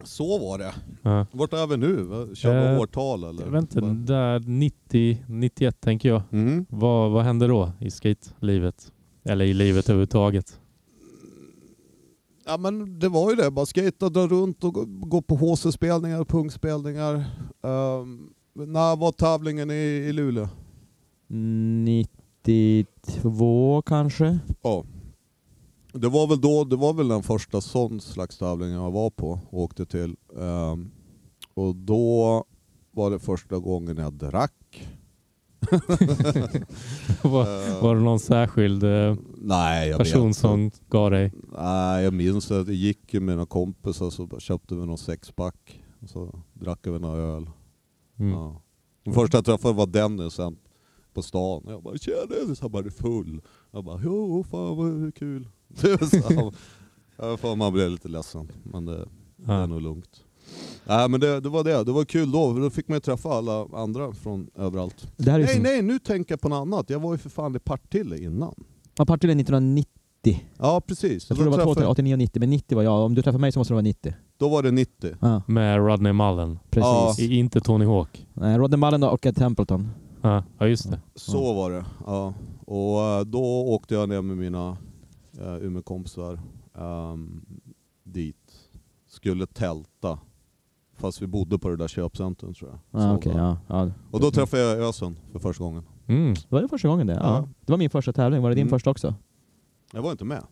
Så 0.05 0.39
var 0.39 0.59
det. 0.59 0.75
Ja. 1.03 1.27
Vart 1.33 1.53
är 1.53 1.67
vi 1.67 1.77
nu? 1.77 2.07
Kör 2.35 2.61
vi 2.61 2.67
Eh, 2.75 2.81
årtal 2.81 3.25
eller? 3.25 3.45
Jag 3.45 3.51
vet 3.51 3.63
inte, 3.63 3.81
där 4.13 4.41
90, 4.41 5.25
91 5.29 5.81
tänker 5.81 6.09
jag. 6.09 6.23
Mm. 6.33 6.67
Vad, 6.69 7.11
vad 7.11 7.25
hände 7.25 7.47
då 7.47 7.73
i 7.81 7.91
skate-livet? 7.91 8.93
Eller 9.25 9.45
i 9.45 9.55
livet 9.55 9.89
överhuvudtaget? 9.89 10.61
Ja 12.47 12.57
men 12.57 12.99
det 12.99 13.09
var 13.09 13.31
ju 13.31 13.37
det, 13.37 13.51
bara 13.51 13.67
skejta, 13.67 14.09
dra 14.09 14.27
runt 14.27 14.65
och 14.65 14.75
gå- 14.75 14.85
gå 14.87 15.23
på 15.23 15.37
HC-spelningar, 15.37 16.25
punkspelningar. 16.25 17.15
Um, 17.61 18.31
när 18.55 18.97
var 18.97 19.13
tävlingen 19.13 19.71
i, 19.71 19.75
i 20.09 20.13
Luleå? 20.13 20.49
92 21.27 23.83
kanske? 23.87 24.39
Ja. 24.63 24.85
Det 25.93 26.09
var 26.09 26.27
väl 26.27 26.41
då, 26.41 26.65
det 26.65 26.77
var 26.77 26.93
väl 26.93 27.09
den 27.09 27.23
första 27.23 27.61
sån 27.61 28.01
slags 28.01 28.39
tävling 28.39 28.71
jag 28.71 28.91
var 28.91 29.11
på 29.11 29.41
och 29.51 29.61
åkte 29.61 29.87
till. 29.87 30.17
Ehm, 30.41 30.91
och 31.55 31.77
då 31.77 32.45
var 32.91 33.11
det 33.11 33.19
första 33.19 33.59
gången 33.59 33.97
jag 33.97 34.13
drack. 34.13 34.89
var, 37.23 37.67
Ehm, 37.67 37.83
var 37.83 37.95
det 37.95 38.01
någon 38.01 38.21
särskild 38.21 38.85
eh, 38.85 39.17
nej, 39.37 39.95
person 39.95 40.35
som 40.35 40.71
gav 40.89 41.11
dig? 41.11 41.33
Nej, 41.59 42.05
jag 42.05 42.13
minns 42.15 42.51
att 42.51 42.67
jag 42.67 42.77
gick 42.77 43.13
med 43.13 43.23
några 43.23 43.47
kompisar 43.47 44.11
så 44.11 44.41
köpte 44.41 44.75
vi 44.75 44.87
någon 44.87 44.99
sexpack. 44.99 45.83
Och 46.03 46.09
så 46.09 46.43
drack 46.53 46.81
vi 46.83 46.99
några 46.99 47.23
öl. 47.23 47.51
Mm. 48.19 48.33
Ja. 48.33 48.63
Den 49.05 49.15
första 49.15 49.39
jag 49.39 49.45
träffade 49.45 49.75
var 49.75 49.87
Dennis 49.87 50.35
sen 50.35 50.57
på 51.15 51.23
stan. 51.23 51.63
Jag 51.67 51.83
bara 51.83 51.99
”Tjena 51.99 52.27
Dennis”, 52.27 52.61
han 52.61 52.71
bara 52.71 52.85
”Är 52.87 52.91
full?” 52.91 53.43
Jag 53.71 53.85
bara 53.85 54.01
”Jo, 54.05 54.45
fan 54.51 54.77
vad 54.77 55.15
kul”. 55.15 55.49
Så 56.11 56.35
han- 56.35 56.53
Ja, 57.21 57.37
fan, 57.37 57.59
man 57.59 57.73
blev 57.73 57.91
lite 57.91 58.09
ledsen, 58.09 58.49
men 58.63 58.85
det, 58.85 58.97
det 59.37 59.53
är 59.53 59.61
Ja. 59.61 59.67
nog 59.67 59.83
lugnt. 59.83 60.25
Nej 60.85 61.09
men 61.09 61.21
det, 61.21 61.41
det 61.41 61.49
var 61.49 61.65
det, 61.65 61.85
det 61.85 61.93
var 61.93 62.05
kul 62.05 62.31
då, 62.33 62.55
för 62.55 62.61
då 62.61 62.71
fick 62.71 62.89
man 62.89 62.97
ju 62.97 63.01
träffa 63.01 63.29
alla 63.29 63.67
andra 63.73 64.13
från 64.13 64.51
överallt. 64.57 65.07
Nej 65.17 65.47
som- 65.49 65.63
nej, 65.63 65.83
nu 65.83 65.99
tänker 65.99 66.33
jag 66.33 66.41
på 66.41 66.49
något 66.49 66.57
annat. 66.63 66.91
Jag 66.91 67.01
var 67.01 67.13
ju 67.13 67.19
för 67.19 67.31
fan 67.31 67.57
i 67.57 67.59
Partille 67.59 68.19
innan. 68.19 68.55
Ja, 68.97 69.05
Partille 69.07 69.33
1990. 69.35 69.89
Ja 70.59 70.81
precis. 70.87 71.29
Jag 71.31 71.39
Då 71.39 71.43
tror 71.43 71.51
det 71.53 71.57
var 71.57 71.65
träffade- 71.75 71.87
2, 71.87 71.91
89 71.93 72.15
och 72.15 72.19
90, 72.19 72.41
men 72.41 72.51
90 72.51 72.77
var 72.77 72.83
jag. 72.83 73.05
Om 73.05 73.15
du 73.15 73.23
träffade 73.23 73.41
mig 73.41 73.53
så 73.53 73.59
måste 73.61 73.73
det 73.73 73.77
vara 73.77 73.83
90. 73.83 74.15
Då 74.39 74.49
var 74.49 74.63
det 74.63 74.71
90. 74.71 75.15
Ja, 75.21 75.43
Med 75.47 75.77
Rodney 75.87 76.13
Mullen. 76.13 76.59
precis. 76.71 77.19
I, 77.19 77.35
inte 77.39 77.61
Tony 77.61 77.85
Hawk. 77.85 78.27
Nej, 78.35 78.59
Rodney 78.59 78.79
Mullen 78.79 79.03
och 79.03 79.27
Ed 79.27 79.37
Templeton. 79.37 79.89
Ja, 80.23 80.45
ja 80.59 80.67
just 80.67 80.91
det. 80.91 81.01
Så 81.15 81.53
var 81.55 81.71
det. 81.71 81.85
Ja. 82.07 82.35
Och 82.67 83.01
eh, 83.03 83.21
då 83.21 83.43
åkte 83.69 83.95
jag 83.95 84.09
ner 84.09 84.23
med 84.23 84.37
mina 84.37 84.77
uh, 85.41 85.67
Umeåkompisar 85.67 86.41
ehm, 86.75 87.41
dit. 88.05 88.53
Skulle 89.07 89.47
tälta. 89.47 90.19
Fast 90.97 91.23
vi 91.23 91.27
bodde 91.27 91.59
på 91.59 91.69
det 91.69 91.77
där 91.77 91.89
köpcentrum 91.89 92.55
tror 92.55 92.79
jag. 92.91 93.15
Okej, 93.17 93.33
var- 93.33 93.41
ja, 93.41 93.59
ja. 93.67 93.91
Och 94.11 94.21
då 94.21 94.31
träffade 94.31 94.63
jag 94.63 94.89
Ösen 94.89 95.17
för 95.33 95.39
första 95.39 95.65
gången. 95.65 95.83
Mm. 96.07 96.35
Var 96.49 96.63
det 96.63 96.69
första 96.69 96.89
gången 96.89 97.07
det? 97.07 97.13
Ja. 97.15 97.21
Ja. 97.23 97.49
Det 97.61 97.73
var 97.73 97.79
min 97.79 97.91
första 97.91 98.13
tävling. 98.13 98.43
Var 98.43 98.49
det 98.49 98.55
din 98.55 98.63
Mm. 98.63 98.71
första 98.71 98.91
också? 98.91 99.15
Jag 99.93 100.03
var 100.03 100.11
inte 100.13 100.25
med. 100.25 100.43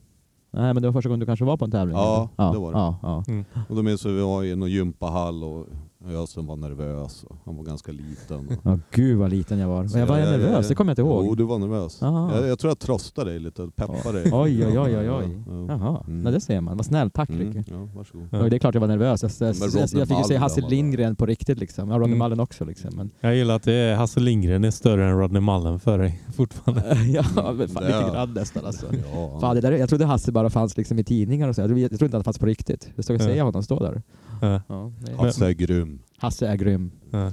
Nej, 0.50 0.74
men 0.74 0.82
det 0.82 0.88
var 0.88 0.92
första 0.92 1.08
gången 1.08 1.20
du 1.20 1.26
kanske 1.26 1.44
var 1.44 1.56
på 1.56 1.64
en 1.64 1.70
tävling? 1.70 1.96
Ja, 1.96 2.30
eller? 2.38 2.52
det 2.52 2.58
var 2.58 2.72
det. 2.72 2.78
Ja, 2.78 2.98
ja. 3.02 3.24
Mm. 3.28 3.44
Och 3.68 3.76
då 3.76 3.82
minns 3.82 4.04
jag 4.04 4.12
vi 4.12 4.20
var 4.20 4.44
i 4.44 4.56
någon 4.56 4.70
gympahall 4.70 5.44
och 5.44 5.66
Ösen 6.04 6.46
var 6.46 6.56
nervös. 6.56 7.24
Och 7.24 7.36
han 7.44 7.56
var 7.56 7.64
ganska 7.64 7.92
liten. 7.92 8.36
Och... 8.48 8.52
Ja, 8.62 8.78
gud 8.90 9.18
vad 9.18 9.30
liten 9.30 9.58
jag 9.58 9.68
var. 9.68 9.86
Så 9.86 9.98
jag 9.98 10.06
var 10.06 10.18
jag- 10.18 10.26
jag- 10.26 10.30
nervös, 10.40 10.52
jag- 10.52 10.64
det 10.68 10.74
kommer 10.74 10.90
jag 10.90 10.92
inte 10.92 11.02
ihåg. 11.02 11.24
Jo, 11.26 11.34
du 11.34 11.44
var 11.44 11.58
nervös. 11.58 12.02
Aha. 12.02 12.34
Jag, 12.34 12.48
jag 12.48 12.58
tror 12.58 12.70
jag 12.70 12.78
tröstade 12.78 13.30
dig 13.30 13.40
lite, 13.40 13.68
peppade 13.76 14.22
dig. 14.22 14.32
Oj, 14.32 14.66
oj, 14.66 14.78
oj, 14.78 14.96
oj, 14.98 15.10
oj. 15.10 15.38
Ja, 15.46 15.66
Jaha, 15.68 16.02
Mm. 16.06 16.22
Nej, 16.22 16.32
det 16.32 16.40
ser 16.40 16.60
man. 16.60 16.76
Vad 16.76 16.86
snällt. 16.86 17.14
Tack 17.14 17.30
Mm, 17.30 17.46
Ricky. 17.52 17.70
ja, 17.72 17.88
varsågod. 17.96 18.28
Ja. 18.30 18.38
Ja. 18.38 18.48
Det 18.48 18.56
är 18.56 18.58
klart 18.58 18.74
jag 18.74 18.80
var 18.80 18.88
nervös. 18.88 19.22
Jag, 19.22 19.30
jag, 19.48 19.56
Men 19.60 19.70
jag, 19.70 19.88
jag 20.00 20.08
fick 20.08 20.18
ju 20.18 20.24
se 20.24 20.36
Hasse 20.36 20.60
Lindgren 20.60 21.16
på 21.16 21.26
riktigt 21.26 21.58
liksom. 21.58 21.88
Ja, 21.90 21.94
Rodney 21.98 22.06
Mm. 22.16 22.18
Mullen 22.18 22.40
också 22.40 22.64
liksom. 22.64 22.90
Men, 22.96 23.10
Jag 23.20 23.36
gillar 23.36 23.56
att 23.56 23.62
det 23.62 23.72
är 23.74 23.96
Hasse 23.96 24.20
Lindgren 24.20 24.64
är 24.64 24.70
större 24.70 25.04
än 25.10 25.18
Rodney 25.18 25.40
Mullen 25.42 25.80
för 25.80 25.98
dig 25.98 26.22
fortfarande. 26.36 26.96
ja, 27.08 27.24
men 27.58 27.68
fan, 27.68 27.84
lite 27.84 28.10
grann 28.12 28.34
nästan 28.34 28.66
alltså. 28.66 28.86
Ja, 29.12 29.38
Fan, 29.40 29.54
det 29.54 29.60
där, 29.60 29.72
jag 29.72 29.88
trodde 29.88 30.04
Hasse 30.06 30.32
bara 30.32 30.50
fanns 30.50 30.76
liksom 30.76 30.98
i 30.98 31.04
tidningar 31.04 31.48
och 31.48 31.54
så. 31.54 31.60
Jag 31.60 31.68
trodde, 31.68 31.80
jag 31.80 31.90
trodde 31.90 32.04
inte 32.04 32.16
att 32.16 32.18
han 32.18 32.24
fanns 32.24 32.38
på 32.38 32.46
riktigt. 32.46 32.88
Jag 32.94 33.04
stod 33.04 33.16
och 33.16 33.22
Ja. 33.22 33.26
se 33.26 33.42
honom 33.42 33.62
stå 33.62 33.78
där. 33.78 34.02
Ja. 34.42 34.60
Ja, 34.68 34.92
Hasse 35.18 35.46
är 35.46 35.50
grym. 35.52 35.85
Hasse 36.18 36.46
är 36.48 36.56
grym. 36.56 36.90
Ja. 37.10 37.32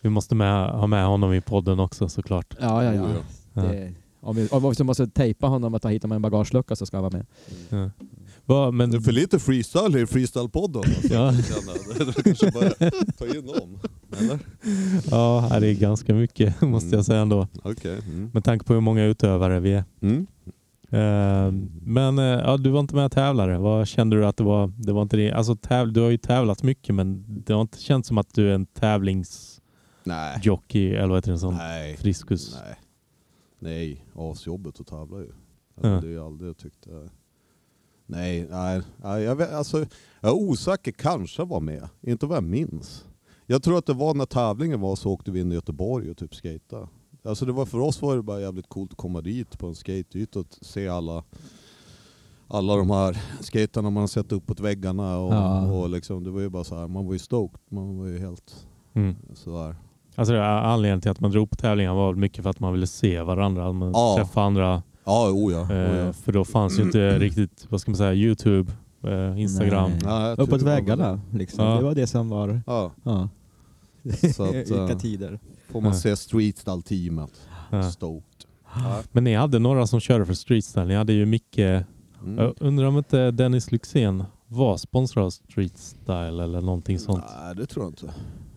Vi 0.00 0.10
måste 0.10 0.34
med, 0.34 0.70
ha 0.70 0.86
med 0.86 1.06
honom 1.06 1.32
i 1.32 1.40
podden 1.40 1.80
också 1.80 2.08
såklart. 2.08 2.54
Ja, 2.60 2.84
ja, 2.84 2.94
ja. 2.94 3.06
Ja. 3.52 3.62
Det, 3.62 3.94
om, 4.20 4.36
vi, 4.36 4.48
om 4.48 4.74
vi 4.78 4.84
måste 4.84 5.06
tejpa 5.06 5.46
honom 5.46 5.74
och 5.74 5.82
ta 5.82 5.88
hit 5.88 6.02
honom 6.02 6.08
med 6.10 6.16
en 6.16 6.22
bagagelucka 6.32 6.76
så 6.76 6.86
ska 6.86 6.96
han 6.96 7.04
vara 7.04 7.16
med. 7.16 7.26
Ja. 7.68 7.90
Va, 8.44 8.70
men, 8.70 8.90
Det 8.90 8.96
är 8.96 9.00
för 9.00 9.12
lite 9.12 9.38
freestyle 9.38 9.96
i 9.96 10.04
freestyle-podden. 10.04 10.78
Alltså. 10.78 11.14
Ja. 11.14 11.30
Du 12.14 12.22
kanske 12.22 12.50
bara 12.50 12.70
ta 13.18 13.26
in 13.26 13.46
dem. 13.46 13.78
Eller? 14.18 14.38
ja, 15.10 15.56
det 15.60 15.68
är 15.68 15.74
ganska 15.74 16.14
mycket 16.14 16.60
måste 16.60 16.86
Mm. 16.86 16.96
jag 16.98 17.04
säga 17.04 17.20
ändå. 17.20 17.48
Okej. 17.62 17.98
Mm. 18.06 18.30
Med 18.34 18.44
tanke 18.44 18.64
på 18.64 18.72
hur 18.74 18.80
många 18.80 19.04
utövare 19.04 19.60
vi 19.60 19.72
är. 19.72 19.84
Mm. 20.02 20.26
Eh, 20.88 21.52
men 21.82 22.18
eh, 22.18 22.24
ja, 22.24 22.56
du 22.56 22.70
var 22.70 22.80
inte 22.80 22.94
med 22.94 23.04
och 23.04 23.12
tävlade. 23.12 23.58
Vad 23.58 23.88
kände 23.88 24.16
du 24.16 24.26
att 24.26 24.36
det 24.36 24.44
var? 24.44 24.72
Det 24.78 24.92
var 24.92 25.02
inte 25.02 25.16
det. 25.16 25.32
Alltså, 25.32 25.56
täv, 25.56 25.92
du 25.92 26.00
har 26.00 26.10
ju 26.10 26.18
tävlat 26.18 26.62
mycket 26.62 26.94
men 26.94 27.24
det 27.44 27.52
har 27.52 27.60
inte 27.60 27.82
känts 27.82 28.08
som 28.08 28.18
att 28.18 28.34
du 28.34 28.50
är 28.50 28.54
en 28.54 28.66
tävlingsjockey 28.66 30.94
eller 30.94 31.08
vad 31.08 31.16
heter 31.16 31.32
det? 31.32 31.38
Sån 31.38 31.54
Nej. 31.54 31.96
friskus. 31.96 32.58
Nej. 32.64 32.76
Nej, 33.58 34.06
asjobbet 34.14 34.80
att 34.80 34.86
tävla 34.86 35.18
ju. 35.18 35.32
Ja. 35.82 35.88
Det 35.88 36.06
är 36.06 36.10
ju 36.10 36.24
aldrig 36.24 36.48
jag 36.48 36.56
tyckte... 36.56 36.90
Nej, 38.06 38.46
nej, 38.50 38.82
nej 38.96 39.22
jag, 39.22 39.36
vet, 39.36 39.52
alltså, 39.52 39.78
jag 40.20 40.30
är 40.30 40.34
osäker, 40.34 40.92
kanske 40.92 41.44
var 41.44 41.60
med. 41.60 41.88
Inte 42.00 42.26
vad 42.26 42.36
jag 42.36 42.44
minns. 42.44 43.04
Jag 43.46 43.62
tror 43.62 43.78
att 43.78 43.86
det 43.86 43.92
var 43.92 44.14
när 44.14 44.26
tävlingen 44.26 44.80
var 44.80 44.96
så 44.96 45.10
åkte 45.10 45.30
vi 45.30 45.40
in 45.40 45.52
i 45.52 45.54
Göteborg 45.54 46.10
och 46.10 46.16
typ 46.16 46.34
skata. 46.34 46.88
Alltså 47.26 47.44
det 47.46 47.52
var, 47.52 47.66
för 47.66 47.80
oss 47.80 48.02
var 48.02 48.16
det 48.16 48.22
bara 48.22 48.40
jävligt 48.40 48.68
coolt 48.68 48.90
att 48.92 48.96
komma 48.96 49.20
dit 49.20 49.58
på 49.58 49.66
en 49.66 49.74
skateyta 49.74 50.38
och 50.40 50.46
se 50.60 50.88
alla 50.88 51.24
alla 52.48 52.76
de 52.76 52.90
här 52.90 53.18
skaterna 53.40 53.90
man 53.90 54.00
har 54.00 54.08
sett 54.08 54.32
uppåt 54.32 54.60
väggarna 54.60 55.18
och, 55.18 55.34
Ja. 55.34 55.72
och 55.72 55.88
liksom, 55.90 56.24
det 56.24 56.30
var 56.30 56.40
ju 56.40 56.48
bara 56.48 56.64
så 56.64 56.76
här, 56.78 56.88
man 56.88 57.06
var 57.06 57.12
ju 57.12 57.18
stoked, 57.18 57.58
man 57.68 57.98
var 57.98 58.06
ju 58.06 58.18
helt 58.18 58.66
Mm. 58.94 59.16
sådär. 59.34 59.76
Alltså, 60.14 60.34
det 60.34 60.46
anledningen 60.46 61.00
till 61.00 61.10
att 61.10 61.20
man 61.20 61.30
drog 61.30 61.50
på 61.50 61.56
tävlingar 61.56 61.94
var 61.94 62.14
mycket 62.14 62.42
för 62.42 62.50
att 62.50 62.60
man 62.60 62.72
ville 62.72 62.86
se 62.86 63.22
varandra. 63.22 63.72
Man 63.72 63.90
Ja. 63.92 64.14
träffa 64.18 64.42
andra 64.42 64.82
Ja, 65.04 65.30
oh 65.30 65.52
ja. 65.52 65.60
Oh 65.62 65.72
Eh, 65.72 65.96
ja. 66.06 66.12
för 66.12 66.32
då 66.32 66.44
fanns 66.44 66.78
ju 66.78 66.82
inte 66.82 67.18
riktigt, 67.18 67.66
vad 67.68 67.80
ska 67.80 67.90
man 67.90 67.96
säga, 67.98 68.14
Youtube, 68.14 68.72
eh, 69.02 69.40
Instagram. 69.40 69.90
Tror 70.00 70.40
Uppåt 70.40 70.62
väggarna 70.62 71.20
liksom. 71.32 71.64
Ja. 71.64 71.76
Det 71.76 71.82
var 71.84 71.94
det 71.94 72.06
som 72.06 72.28
var... 72.28 72.60
Ja, 72.66 72.92
Ja. 73.04 73.28
Så 74.34 74.42
att, 74.42 74.54
Vilka 74.54 74.92
eh, 74.92 74.98
tider. 74.98 75.38
Får 75.68 75.80
man 75.80 75.92
Ja. 75.92 75.98
se 75.98 76.14
streetstyle-teamet. 76.16 77.30
Ja. 77.70 77.82
Stoked. 77.90 78.44
Ja. 78.74 79.02
Men 79.12 79.24
ni 79.24 79.34
hade 79.34 79.58
några 79.58 79.86
som 79.86 80.00
körde 80.00 80.26
för 80.26 80.34
streetstyle. 80.34 80.84
Ni 80.86 80.94
hade 80.94 81.12
ju 81.12 81.26
Micke, 81.26 81.58
Mm. 81.58 82.38
jag 82.38 82.54
undrar 82.60 82.86
om 82.86 82.98
inte 82.98 83.30
Dennis 83.30 83.72
Lyxzén 83.72 84.24
var 84.48 84.76
sponsrad 84.76 85.24
av 85.24 85.30
streetstyle 85.30 86.42
eller 86.44 86.60
någonting 86.60 86.98
sånt. 86.98 87.24
Nej, 87.44 87.54
det 87.54 87.66
tror 87.66 87.84
jag 87.84 87.90
inte. 87.92 88.06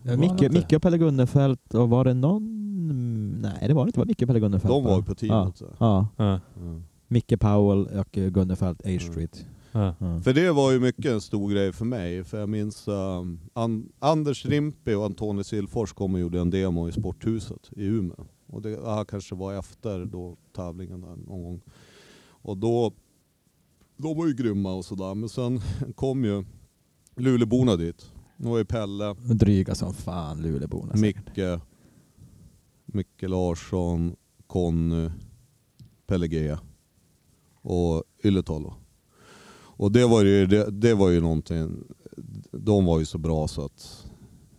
Var 0.02 0.16
Micke, 0.16 0.30
inte? 0.42 0.48
Micke 0.48 0.72
och 0.72 0.82
Pelle 0.82 0.98
Gunnefelt 0.98 1.74
och 1.74 1.88
var 1.90 2.04
det 2.04 2.14
någon... 2.14 3.40
Nej 3.42 3.68
det 3.68 3.74
var 3.74 3.84
det 3.84 3.88
inte, 3.88 3.96
det 3.96 4.00
var 4.00 4.06
Micke 4.06 4.22
och 4.22 4.28
Pelle 4.28 4.40
Gunnefelt 4.40 4.68
De 4.74 4.84
va? 4.84 4.90
var 4.90 4.96
ju 4.96 5.02
på 5.04 5.14
teamet. 5.14 5.56
så. 5.56 5.64
Ja. 5.78 6.06
Ja, 6.16 6.40
Mm. 6.56 6.82
Micke 7.08 7.40
Powell 7.40 7.86
och 7.86 8.18
eh, 8.18 8.28
Gunnefelt, 8.30 8.80
A 8.80 8.88
Mm. 8.88 9.00
Street. 9.00 9.46
ja. 9.46 9.46
Ja. 9.72 9.94
För 10.24 10.32
det 10.34 10.52
var 10.52 10.72
ju 10.72 10.80
mycket 10.80 11.04
en 11.06 11.20
stor 11.20 11.50
grej 11.50 11.72
för 11.72 11.84
mig. 11.84 12.24
För 12.24 12.40
jag 12.40 12.48
minns 12.48 12.88
um, 12.88 13.40
An- 13.52 13.92
Anders 13.98 14.46
Rimpe 14.46 14.94
och 14.96 15.04
Antoni 15.04 15.44
Silfors 15.44 15.92
kom 15.92 16.14
och 16.14 16.20
gjorde 16.20 16.40
en 16.40 16.50
demo 16.50 16.88
i 16.88 16.92
Sporthuset 16.92 17.70
i 17.76 17.84
Umeå. 17.84 18.26
Och 18.46 18.62
det 18.62 18.68
här 18.86 19.04
kanske 19.04 19.34
var 19.34 19.54
efter 19.54 20.04
då 20.04 20.36
tävlingen 20.56 21.00
där 21.00 21.16
någon 21.16 21.42
gång. 21.42 21.60
Och 22.42 22.56
då, 22.56 22.92
de 23.96 24.16
var 24.16 24.26
ju 24.26 24.34
grymma 24.34 24.72
och 24.74 24.84
sådär. 24.84 25.14
Men 25.14 25.28
sen 25.28 25.60
kom 25.94 26.24
ju 26.24 26.44
Luleåborna 27.16 27.76
dit. 27.76 28.12
Det 28.36 28.48
var 28.48 28.58
ju 28.58 28.64
Pelle, 28.64 29.14
Dryga 29.14 29.74
som 29.74 29.94
fan 29.94 30.42
Luleåborna. 30.42 30.96
säkert. 30.96 31.26
Micke, 31.36 31.60
Micke 32.86 33.22
Larsson, 33.30 34.16
Conny, 34.46 35.10
Pelle 36.06 36.28
G 36.28 36.56
och 37.62 38.04
Yllätalo. 38.24 38.74
Och 39.80 39.92
det 39.92 40.06
var 40.06 40.24
ju, 40.24 40.46
det, 40.46 40.70
det 40.70 40.94
var 40.94 41.08
ju 41.08 41.20
någonting, 41.20 41.76
de 42.52 42.84
var 42.84 42.98
ju 42.98 43.04
så 43.04 43.18
bra 43.18 43.48
så 43.48 43.64
att, 43.64 44.06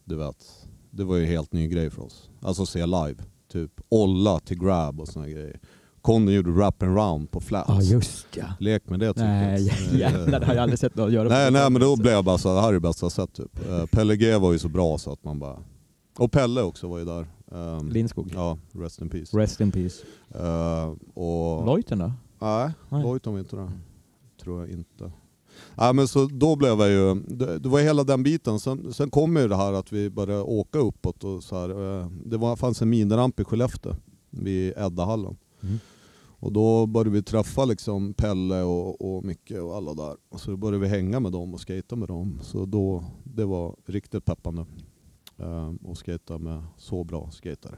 du 0.06 0.16
vet, 0.16 0.68
det 0.90 1.04
var 1.04 1.16
ju 1.16 1.24
en 1.24 1.30
helt 1.30 1.54
ny 1.54 1.68
grej 1.68 1.90
för 1.90 2.04
oss. 2.04 2.30
Alltså 2.42 2.66
se 2.66 2.86
live, 2.86 3.16
typ 3.52 3.72
Olla 3.90 4.40
till 4.40 4.60
Grab 4.60 5.00
och 5.00 5.08
såna 5.08 5.30
grejer. 5.30 5.60
Conny 6.02 6.32
gjorde 6.32 6.52
Wrap 6.52 6.84
and 6.84 6.98
Round 6.98 7.32
på 7.32 7.42
flats. 7.42 7.70
Ja 7.70 7.82
just 7.82 8.28
ja. 8.36 8.46
Lek 8.60 8.90
med 8.90 9.00
det 9.00 9.08
typ. 9.08 9.18
Nej 9.18 9.72
jävlar, 9.94 10.40
det 10.40 10.46
har 10.46 10.54
jag 10.54 10.64
aldrig 10.64 10.80
sett 10.80 10.96
någon 10.96 11.14
göra. 11.14 11.30
Nej, 11.30 11.52
nej 11.52 11.70
men 11.70 11.82
då 11.82 11.96
blev 11.96 12.14
jag 12.14 12.26
bara 12.26 12.38
så 12.38 12.50
här, 12.50 12.56
det 12.56 12.62
här 12.62 12.70
är 12.70 12.74
det 12.74 12.80
bästa 12.80 13.06
jag 13.06 13.12
sett 13.12 13.34
typ. 13.34 13.70
Eh, 13.70 13.86
Pelle 13.86 14.16
G 14.16 14.38
var 14.38 14.52
ju 14.52 14.60
så 14.60 14.70
bra 14.70 14.98
så 14.98 15.12
att 15.12 15.24
man 15.24 15.40
bara... 15.40 15.60
Och 16.18 16.32
Pelle 16.32 16.62
också 16.62 16.88
var 16.88 16.98
ju 16.98 17.06
där. 17.06 17.28
Um, 17.52 17.90
Lindskog. 17.90 18.32
Ja, 18.36 18.58
rest 18.72 19.02
in 19.02 19.10
peace. 19.10 19.38
Rest 19.38 19.62
in 19.62 19.72
peace. 19.72 20.04
Eh, 20.30 20.94
och... 21.14 21.66
Lojten 21.66 22.00
då? 22.00 22.12
Nej, 22.40 22.72
Nej. 22.90 23.04
Lojton 23.04 23.34
var 23.34 23.40
inte 23.40 23.56
det. 23.56 23.72
Tror 24.42 24.60
jag 24.60 24.70
inte. 24.70 25.12
Nej 25.76 25.94
men 25.94 26.08
så 26.08 26.26
då 26.26 26.56
blev 26.56 26.80
jag 26.80 26.90
ju, 26.90 27.16
det, 27.28 27.60
det 27.60 27.70
var 27.70 27.80
hela 27.80 28.04
den 28.04 28.24
biten. 28.24 28.60
Sen, 28.60 28.94
sen 28.94 29.10
kom 29.10 29.38
ju 29.38 29.48
det 29.48 29.56
här 29.56 29.74
att 29.74 29.94
vi 29.94 30.10
började 30.10 30.42
åka 30.42 30.80
uppåt 30.80 31.24
och 31.24 31.44
så 31.44 31.56
här. 31.56 32.00
eh, 32.02 32.08
Det 32.26 32.38
var, 32.38 32.56
fanns 32.56 32.82
en 32.82 32.90
miniramp 32.90 33.40
i 33.40 33.44
Skellefteå 33.44 33.96
vid 34.30 34.74
Eddahallen. 34.78 35.38
Mm. 35.64 35.80
Och 36.44 36.52
då 36.52 36.86
började 36.86 37.10
vi 37.10 37.24
träffa 37.24 37.66
liksom 37.66 38.14
Pelle 38.14 38.62
och, 38.62 39.16
och 39.16 39.24
Micke 39.26 39.52
och 39.52 39.76
alla 39.76 39.94
där. 39.94 40.16
Och 40.30 40.40
så 40.40 40.58
började 40.58 40.78
vi 40.78 40.88
hänga 40.88 41.20
med 41.20 41.32
dem 41.32 41.54
och 41.54 41.60
skata 41.60 41.96
med 41.96 42.08
dem. 42.08 42.40
Så 42.42 42.66
då, 42.66 43.04
det 43.24 43.46
var 43.46 43.76
riktigt 43.86 44.26
peppande. 44.26 44.66
Um, 45.38 45.76
och 45.78 45.98
skata 45.98 46.38
med 46.38 46.64
så 46.78 47.04
bra 47.04 47.30
skatare. 47.32 47.76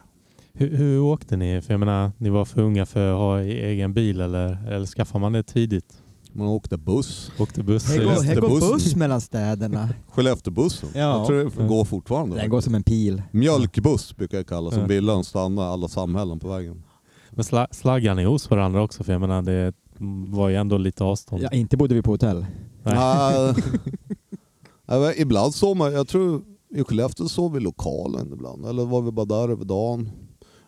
Hur, 0.53 0.77
hur 0.77 0.99
åkte 0.99 1.37
ni? 1.37 1.61
För 1.61 1.73
jag 1.73 1.79
menar, 1.79 2.11
ni 2.17 2.29
var 2.29 2.45
för 2.45 2.61
unga 2.61 2.85
för 2.85 3.11
att 3.11 3.17
ha 3.17 3.41
e- 3.41 3.65
egen 3.71 3.93
bil 3.93 4.21
eller, 4.21 4.67
eller 4.71 4.85
skaffade 4.85 5.21
man 5.21 5.33
det 5.33 5.43
tidigt? 5.43 6.02
Man 6.35 6.47
åkte 6.47 6.77
buss. 6.77 7.31
Åkte 7.39 7.63
buss? 7.63 7.85
Här 7.85 8.03
går, 8.03 8.23
här 8.23 8.35
går 8.41 8.59
buss 8.59 8.95
mellan 8.95 9.21
städerna. 9.21 9.89
Skellefteåbussen. 10.11 10.89
Ja. 10.93 10.99
Jag 10.99 11.27
tror 11.27 11.37
det 11.37 11.55
Mm. 11.55 11.67
går 11.67 11.85
fortfarande. 11.85 12.35
Den 12.35 12.49
går 12.49 12.61
som 12.61 12.75
en 12.75 12.83
pil. 12.83 13.21
Mjölkbuss 13.31 14.15
brukar 14.15 14.37
jag 14.37 14.47
kalla 14.47 14.71
som 14.71 14.79
Ja. 14.81 14.87
bilen 14.87 15.23
stannar 15.23 15.63
alla 15.63 15.87
samhällen 15.87 16.39
på 16.39 16.47
vägen. 16.47 16.83
Men 17.31 17.43
sla, 17.43 17.67
slaggar 17.71 18.15
ni 18.15 18.23
hos 18.23 18.49
varandra 18.49 18.83
också? 18.83 19.03
För 19.03 19.11
jag 19.11 19.21
menar, 19.21 19.41
det 19.41 19.73
var 20.27 20.49
ju 20.49 20.55
ändå 20.55 20.77
lite 20.77 21.03
avstånd. 21.03 21.41
Ja, 21.43 21.49
inte 21.51 21.77
bodde 21.77 21.95
vi 21.95 22.01
på 22.01 22.11
hotell. 22.11 22.45
Nej. 22.83 23.53
Nej. 24.85 25.13
Ibland 25.17 25.53
sov 25.55 25.77
man, 25.77 25.93
jag 25.93 26.07
tror 26.07 26.41
i 26.75 26.83
Skellefteå 26.83 27.27
sov 27.27 27.51
vi 27.51 27.57
i 27.57 27.61
lokalen 27.61 28.33
ibland. 28.33 28.65
Eller 28.65 28.85
var 28.85 29.01
vi 29.01 29.11
bara 29.11 29.25
där 29.25 29.49
över 29.49 29.65
dagen. 29.65 30.09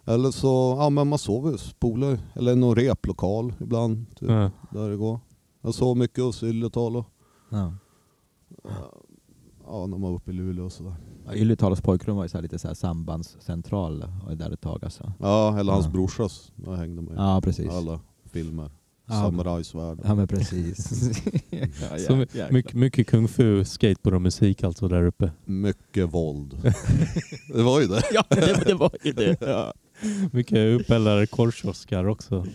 Eller 0.08 0.32
så, 0.32 0.76
ja 0.80 0.90
men 0.90 1.08
man 1.08 1.20
sov 1.20 1.52
hos 1.52 1.74
polare. 1.80 2.20
Eller 2.34 2.56
någon 2.56 2.76
replokal 2.76 3.54
ibland. 3.62 4.06
Typ, 4.20 4.30
Ja. 4.30 4.52
Där 4.72 4.90
det 4.90 4.96
går. 4.98 5.20
Jag 5.66 5.74
sov 5.76 5.98
mycket 5.98 6.24
hos 6.24 6.44
Ylletalo. 6.44 7.06
Ja. 7.50 7.74
Ja, 9.68 9.86
när 9.88 9.98
man 9.98 10.02
var 10.02 10.14
uppe 10.18 10.32
i 10.32 10.34
Luleå 10.34 10.66
och 10.66 10.72
sådär. 10.72 10.96
Ja, 11.26 11.34
Yletalos 11.36 11.82
pojkrum 11.82 12.16
var 12.16 12.24
ju 12.24 12.30
så 12.30 12.38
här 12.38 12.42
lite 12.42 12.60
så 12.60 12.68
här 12.68 12.76
sambandscentral 12.76 14.06
där 14.36 14.52
ett 14.54 14.62
tag 14.62 14.84
alltså. 14.86 15.14
Ja, 15.20 15.60
eller 15.60 15.74
hans 15.74 15.86
Ja. 15.86 15.92
brorsas. 15.92 16.52
Jag 16.66 16.76
hängde 16.76 17.02
med 17.02 17.14
Ja 17.18 17.42
precis. 17.44 17.70
alla 17.70 18.00
filmer. 18.32 18.72
Ja. 19.08 19.14
Samurajsvärd. 19.14 20.00
Ja 20.04 20.16
men 20.16 20.28
precis. 20.28 21.02
ja, 21.50 21.98
Så 22.08 22.16
my- 22.16 22.26
mycket, 22.52 22.74
mycket 22.74 23.08
kung 23.08 23.28
fu, 23.28 23.66
skateboard 23.66 24.14
och 24.16 24.22
musik 24.22 24.64
alltså 24.64 24.88
där 24.88 25.06
uppe. 25.06 25.32
Mycket 25.46 26.14
våld. 26.14 26.58
det 27.54 27.64
var 27.64 27.82
ju 27.82 27.88
det. 27.88 28.02
Ja 28.12 28.24
det, 28.30 28.64
det 28.66 28.74
var 28.74 28.92
ju 29.04 29.12
det. 29.12 29.38
Ja. 29.42 29.74
Mycket 30.32 30.82
uppeldade 30.82 31.28
korvkiosker 31.28 32.08
också. 32.08 32.46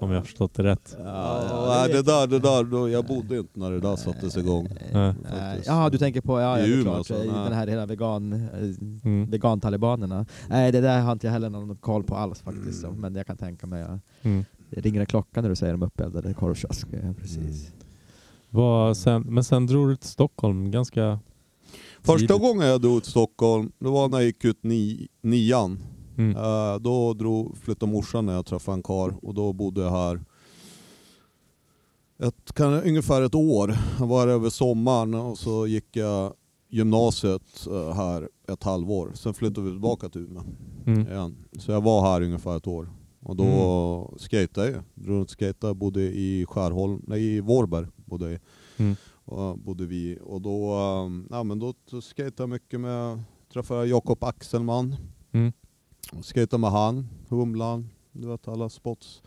Om 0.00 0.10
jag 0.10 0.16
har 0.18 0.24
förstått 0.24 0.54
det 0.54 0.62
rätt. 0.62 0.96
Ja, 1.04 1.64
nej, 1.68 1.92
det 1.92 2.02
där, 2.02 2.26
det 2.26 2.38
där, 2.38 2.64
då, 2.64 2.88
jag 2.88 3.04
bodde 3.06 3.38
inte 3.38 3.58
när 3.60 3.70
det 3.70 3.80
där 3.80 3.96
sattes 3.96 4.36
igång. 4.36 4.68
Ja. 4.92 5.14
Nej, 5.32 5.62
Ja 5.66 5.88
du 5.90 5.98
tänker 5.98 6.20
på, 6.20 6.40
ja, 6.40 6.58
ja 6.58 6.66
det 6.66 6.72
är 6.72 6.72
Umeå 6.72 6.82
klart, 6.84 6.96
alltså, 6.96 7.14
nej. 7.14 7.26
den 7.26 7.52
här 7.52 7.66
hela 7.66 7.86
vegan, 7.86 8.32
eh, 8.32 8.48
Mm. 9.04 9.30
vegantalibanerna. 9.30 10.26
Nej 10.48 10.72
det 10.72 10.80
där 10.80 11.00
har 11.00 11.12
inte 11.12 11.26
jag 11.26 11.32
heller 11.32 11.50
någon 11.50 11.76
koll 11.76 12.02
på 12.04 12.14
alls 12.14 12.40
faktiskt. 12.40 12.80
så, 12.80 12.90
Men 12.90 13.14
jag 13.14 13.26
kan 13.26 13.36
tänka 13.36 13.66
mig, 13.66 13.80
ja. 13.80 13.98
Mm. 14.22 14.44
det 14.70 14.80
ringer 14.80 15.00
en 15.00 15.06
klocka 15.06 15.40
när 15.42 15.48
du 15.48 15.56
säger 15.56 15.72
de 15.72 15.82
uppeldade 15.82 16.34
korvkiosk. 16.34 16.86
Ja, 16.90 17.14
precis. 17.20 17.70
Vad 18.50 18.96
sen, 18.96 19.22
men 19.22 19.44
sen 19.44 19.66
drog 19.66 19.88
du 19.88 19.96
till 19.96 20.08
Stockholm 20.10 20.70
ganska... 20.70 21.18
Första 22.02 22.18
Tidigt. 22.34 22.42
gången 22.42 22.68
jag 22.68 22.80
drog 22.80 23.02
till 23.02 23.10
Stockholm, 23.10 23.72
det 23.78 23.88
var 23.88 24.08
när 24.08 24.18
jag 24.18 24.24
gick 24.26 24.44
ut 24.44 24.58
ni, 24.62 25.08
nian. 25.22 25.78
Mm. 26.18 26.36
Eh, 26.36 26.78
då 26.80 27.14
drog, 27.14 27.56
flyttade 27.58 27.92
morsan 27.92 28.26
när 28.26 28.32
jag 28.34 28.46
träffade 28.46 28.74
en 28.74 28.82
kar 28.82 29.14
och 29.22 29.34
då 29.34 29.52
bodde 29.52 29.80
jag 29.80 29.90
här 29.90 30.20
ett, 32.18 32.52
kan, 32.54 32.72
ungefär 32.82 33.22
ett 33.22 33.34
år. 33.34 33.74
Jag 33.98 34.06
var 34.06 34.20
här 34.20 34.28
över 34.28 34.50
sommaren 34.50 35.14
och 35.14 35.38
så 35.38 35.66
gick 35.66 35.96
jag 35.96 36.34
gymnasiet 36.68 37.66
eh, 37.66 37.92
här 37.94 38.28
ett 38.48 38.62
halvår. 38.62 39.10
Sen 39.14 39.34
flyttade 39.34 39.66
vi 39.66 39.72
tillbaka 39.72 40.08
till 40.08 40.20
Umeå 40.20 40.42
Mm. 40.86 41.06
igen. 41.08 41.36
Så 41.58 41.72
jag 41.72 41.80
var 41.80 42.02
här 42.02 42.22
ungefär 42.22 42.56
ett 42.56 42.66
år. 42.66 42.88
Och 43.22 43.36
då 43.36 43.44
Mm. 43.44 44.18
skejtade 44.18 44.70
jag. 44.70 44.82
Drog 44.94 45.16
runt 45.16 45.30
skejtade, 45.38 45.74
bodde 45.74 46.00
i 46.02 46.46
Skärholm, 46.48 47.02
nej 47.06 47.22
i 47.36 47.40
Vårberg 47.40 47.86
bodde 47.96 48.30
jag. 48.30 48.40
Mm. 48.76 48.96
Och 49.24 49.58
bodde 49.58 49.86
vi. 49.86 50.18
Och 50.24 50.40
då, 50.40 50.74
um, 50.74 51.28
ja, 51.30 51.42
men 51.42 51.58
då 51.58 51.74
skejtade 52.16 52.42
jag 52.42 52.48
mycket 52.48 52.80
med, 52.80 53.22
träffade 53.52 53.80
jag 53.80 53.88
Jakob 53.88 54.24
Axelman. 54.24 54.96
Mm. 55.32 55.52
Skejtade 56.12 56.60
med 56.60 56.70
han, 56.70 57.08
Humlan, 57.28 57.90
du 58.12 58.28
vet 58.28 58.48
alla 58.48 58.68
spots. 58.68 59.22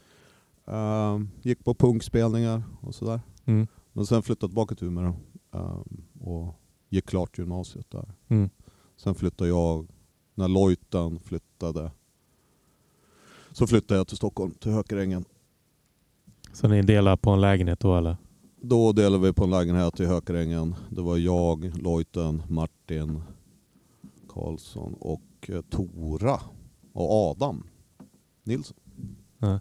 Um, 0.65 1.29
gick 1.41 1.63
på 1.63 1.73
punkspelningar 1.73 2.63
och 2.81 2.95
sådär. 2.95 3.21
Mm. 3.45 3.67
Men 3.93 4.05
sen 4.05 4.23
flyttade 4.23 4.49
tillbaka 4.49 4.75
till 4.75 4.87
Umeå 4.87 5.13
um, 5.51 6.03
och 6.21 6.55
gick 6.89 7.05
klart 7.05 7.37
gymnasiet 7.37 7.91
där. 7.91 8.13
Mm. 8.27 8.49
Sen 8.97 9.15
flyttade 9.15 9.49
jag, 9.49 9.87
när 10.35 10.47
Lojtan 10.47 11.19
flyttade, 11.19 11.91
så 13.51 13.67
flyttade 13.67 13.99
jag 13.99 14.07
till 14.07 14.17
Stockholm, 14.17 14.51
till 14.51 14.71
Hökarängen. 14.71 15.25
Så 16.53 16.67
ni 16.67 16.81
delar 16.81 17.17
på 17.17 17.29
en 17.29 17.41
lägenhet 17.41 17.79
då 17.79 17.97
eller? 17.97 18.17
Då 18.61 18.91
delade 18.91 19.23
vi 19.23 19.33
på 19.33 19.43
en 19.43 19.49
lägenhet 19.49 19.99
i 19.99 20.05
Hökarängen. 20.05 20.75
Det 20.89 21.01
var 21.01 21.17
jag, 21.17 21.77
Lojten, 21.81 22.43
Martin 22.49 23.21
Karlsson 24.27 24.93
och 24.99 25.49
eh, 25.49 25.61
Tora 25.61 26.39
och 26.93 27.11
Adam 27.31 27.63
Nilsson. 28.43 28.77
Ja. 29.37 29.59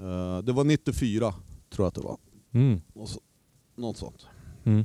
Eh, 0.00 0.38
det 0.42 0.52
var 0.52 0.64
94 0.64 1.34
tror 1.70 1.84
jag 1.84 1.88
att 1.88 1.94
det 1.94 2.00
var. 2.00 2.16
Mm. 2.52 2.80
Och 2.94 3.08
så, 3.08 3.20
något 3.76 3.96
sånt. 3.96 4.26
Mm. 4.64 4.84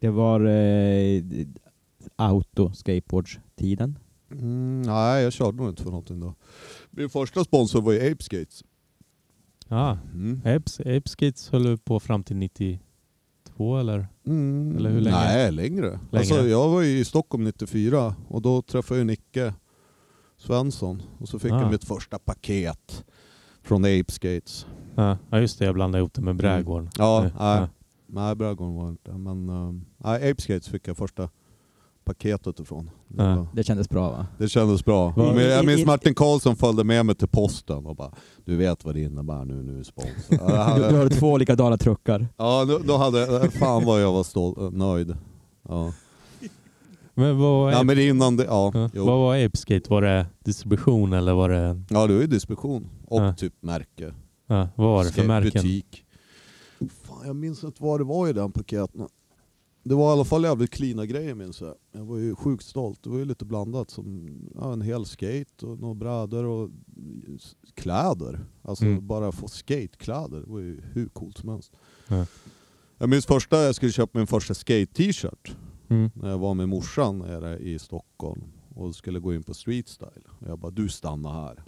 Det 0.00 0.10
var 0.10 0.40
eh, 0.46 1.22
auto 2.16 2.72
skateboardstiden. 2.72 3.98
Mm, 4.30 4.82
nej, 4.82 5.22
jag 5.24 5.32
körde 5.32 5.56
nog 5.56 5.68
inte 5.68 5.82
för 5.82 5.90
någonting 5.90 6.20
då. 6.20 6.34
Min 6.90 7.10
första 7.10 7.44
sponsor 7.44 7.82
var 7.82 7.92
ju 7.92 8.12
Ape 8.12 8.22
Skates. 8.24 8.64
Ah, 9.68 9.96
Mm. 10.12 10.40
Apes, 10.44 10.80
Apes 10.80 11.10
Skates 11.12 11.48
höll 11.50 11.62
du 11.62 11.76
på 11.76 12.00
fram 12.00 12.22
till 12.24 12.36
92 12.36 13.76
eller? 13.78 14.06
Mm, 14.26 14.76
Eller 14.76 14.90
hur 14.90 15.00
länge? 15.00 15.16
Nej, 15.16 15.52
längre. 15.52 16.00
Alltså, 16.12 16.34
jag 16.34 16.68
var 16.68 16.82
ju 16.82 16.98
i 16.98 17.04
Stockholm 17.04 17.44
94 17.44 18.14
och 18.28 18.42
då 18.42 18.62
träffade 18.62 19.00
jag 19.00 19.06
Nicke 19.06 19.54
Svensson 20.46 21.02
och 21.18 21.28
så 21.28 21.38
fick 21.38 21.52
Ah. 21.52 21.60
jag 21.60 21.70
mitt 21.70 21.84
första 21.84 22.18
paket 22.18 23.04
Från 23.62 23.84
Ape 23.84 24.12
Skates. 24.12 24.66
Ja, 24.94 25.16
ja, 25.30 25.38
just 25.40 25.58
det. 25.58 25.64
Jag 25.64 25.74
blandade 25.74 26.00
ihop 26.00 26.14
det 26.14 26.22
med 26.22 26.36
brädgården. 26.36 26.90
Ja, 26.98 27.20
Nej, 27.22 27.32
nej. 27.38 27.68
Nej, 28.08 28.34
Brädgården 28.34 28.74
var 28.74 28.88
inte. 28.88 29.10
Men 29.12 29.48
um, 29.48 29.84
nej, 29.98 30.30
Ape 30.30 30.42
Skates 30.42 30.68
fick 30.68 30.88
jag 30.88 30.96
första 30.96 31.28
paketet 32.04 32.60
ifrån. 32.60 32.90
Det, 33.08 33.22
Ja. 33.22 33.36
var, 33.36 33.46
Det 33.52 33.64
kändes 33.64 33.88
bra 33.88 34.10
va? 34.10 34.26
det 34.38 34.48
kändes 34.48 34.84
bra. 34.84 35.12
Men 35.16 35.36
jag 35.50 35.66
minns 35.66 35.86
Martin 35.86 36.14
Karlsson 36.14 36.56
följde 36.56 36.84
med 36.84 37.06
mig 37.06 37.14
till 37.14 37.28
posten 37.28 37.86
och 37.86 37.96
bara 37.96 38.10
Du 38.44 38.56
vet 38.56 38.84
vad 38.84 38.94
det 38.94 39.00
innebär 39.00 39.44
nu, 39.44 39.62
nu 39.62 39.80
är 39.80 39.84
jag 40.28 40.76
Du, 40.76 40.88
du 40.88 40.96
har 40.96 41.08
två 41.08 41.36
likadana 41.38 41.78
truckar. 41.78 42.26
Ja, 42.36 42.64
då, 42.64 42.78
hade 42.96 43.50
fan 43.50 43.84
vad 43.84 44.02
jag 44.02 44.12
var 44.12 44.24
stolt, 44.24 44.72
nöjd. 44.74 45.16
Ja. 45.68 45.92
Men 47.18 47.38
vad 47.38 47.72
ja, 47.72 47.82
men 47.82 47.98
innan 47.98 48.36
det, 48.36 48.44
ja. 48.44 48.70
ja, 48.74 48.90
Jo. 48.94 49.04
vad 49.06 49.18
var 49.18 49.44
Ape 49.44 49.56
Skate? 49.56 49.90
Var 49.90 50.02
det 50.02 50.26
distribution 50.44 51.12
eller 51.12 51.34
var 51.34 51.48
det... 51.48 51.82
Ja, 51.90 52.06
det 52.06 52.14
var 52.14 52.20
ju 52.20 52.26
distribution. 52.26 52.88
Och 53.06 53.20
Ja. 53.20 53.34
typ 53.34 53.54
märke. 53.60 54.14
Ja, 54.46 54.68
vad 54.76 54.86
var 54.88 55.04
det 55.04 55.10
för 55.12 55.24
märken? 55.26 55.50
Butik. 55.62 56.04
Fan, 57.02 57.26
jag 57.26 57.36
minns 57.36 57.64
inte 57.64 57.82
vad 57.82 58.00
det 58.00 58.04
var 58.04 58.28
i 58.28 58.32
den 58.32 58.52
paketen. 58.52 59.08
Det 59.82 59.94
var 59.94 60.10
i 60.10 60.12
alla 60.12 60.24
fall 60.24 60.44
jävligt 60.44 60.70
cleana 60.70 61.06
grejer 61.06 61.34
minns 61.34 61.60
jag. 61.60 61.74
Jag 61.92 62.04
var 62.04 62.18
ju 62.18 62.34
sjukt 62.34 62.64
stolt. 62.64 63.02
Det 63.02 63.10
var 63.10 63.18
ju 63.18 63.24
lite 63.24 63.44
blandat 63.44 63.90
som 63.90 64.28
ja, 64.54 64.72
en 64.72 64.80
hel 64.82 65.04
skate 65.06 65.66
och 65.66 65.78
några 65.80 65.94
brädor 65.94 66.44
och 66.44 66.70
kläder. 67.74 68.44
Alltså 68.62 68.84
Mm. 68.84 69.06
bara 69.06 69.32
få 69.32 69.48
skatekläder. 69.48 70.40
Det 70.40 70.46
var 70.50 70.58
ju 70.60 70.80
hur 70.92 71.08
coolt 71.08 71.38
som 71.38 71.48
helst. 71.48 71.72
Ja. 72.08 72.26
Jag 72.98 73.08
minns 73.08 73.26
första 73.26 73.62
jag 73.62 73.74
skulle 73.74 73.92
köpa 73.92 74.18
min 74.18 74.26
första 74.26 74.54
skate-t-shirt. 74.54 75.56
Mm. 75.88 76.10
när 76.14 76.30
jag 76.30 76.38
var 76.38 76.54
med 76.54 76.68
morsan 76.68 77.18
nere 77.18 77.58
i 77.58 77.78
Stockholm 77.78 78.42
och 78.76 78.94
skulle 78.94 79.18
gå 79.20 79.34
in 79.34 79.42
på 79.42 79.54
street 79.54 79.88
style. 79.88 80.22
Och 80.40 80.48
jag 80.48 80.58
bara, 80.58 80.70
du 80.70 80.88
stannar 80.88 81.32
här. 81.32 81.62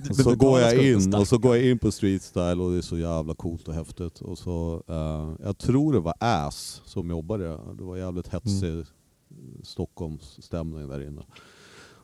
och 0.10 0.16
så 0.16 0.34
går 0.36 0.60
jag 0.60 0.84
in 0.84 1.14
och 1.14 1.28
så 1.28 1.38
går 1.38 1.56
jag 1.56 1.66
in 1.66 1.78
på 1.78 1.92
street 1.92 2.22
style 2.22 2.62
och 2.62 2.70
det 2.72 2.78
är 2.78 2.82
så 2.82 2.98
jävla 2.98 3.34
coolt 3.34 3.68
och 3.68 3.74
häftigt. 3.74 4.20
Och 4.20 4.38
så, 4.38 4.82
eh, 4.88 5.46
jag 5.46 5.58
tror 5.58 5.92
det 5.92 6.00
var 6.00 6.14
Ass 6.20 6.82
som 6.84 7.10
jobbade. 7.10 7.58
Det 7.78 7.84
var 7.84 7.96
jävligt 7.96 8.28
hetsig 8.28 8.84
Stockholmsstämning 9.62 10.88
där 10.88 11.06
inne. 11.06 11.22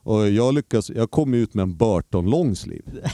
Och 0.05 0.31
jag 0.31 0.55
lyckas, 0.55 0.91
jag 0.91 1.11
kom 1.11 1.35
ut 1.35 1.55
med 1.55 1.63
en 1.63 1.77
Burton 1.77 2.31
longsleeve. 2.31 2.91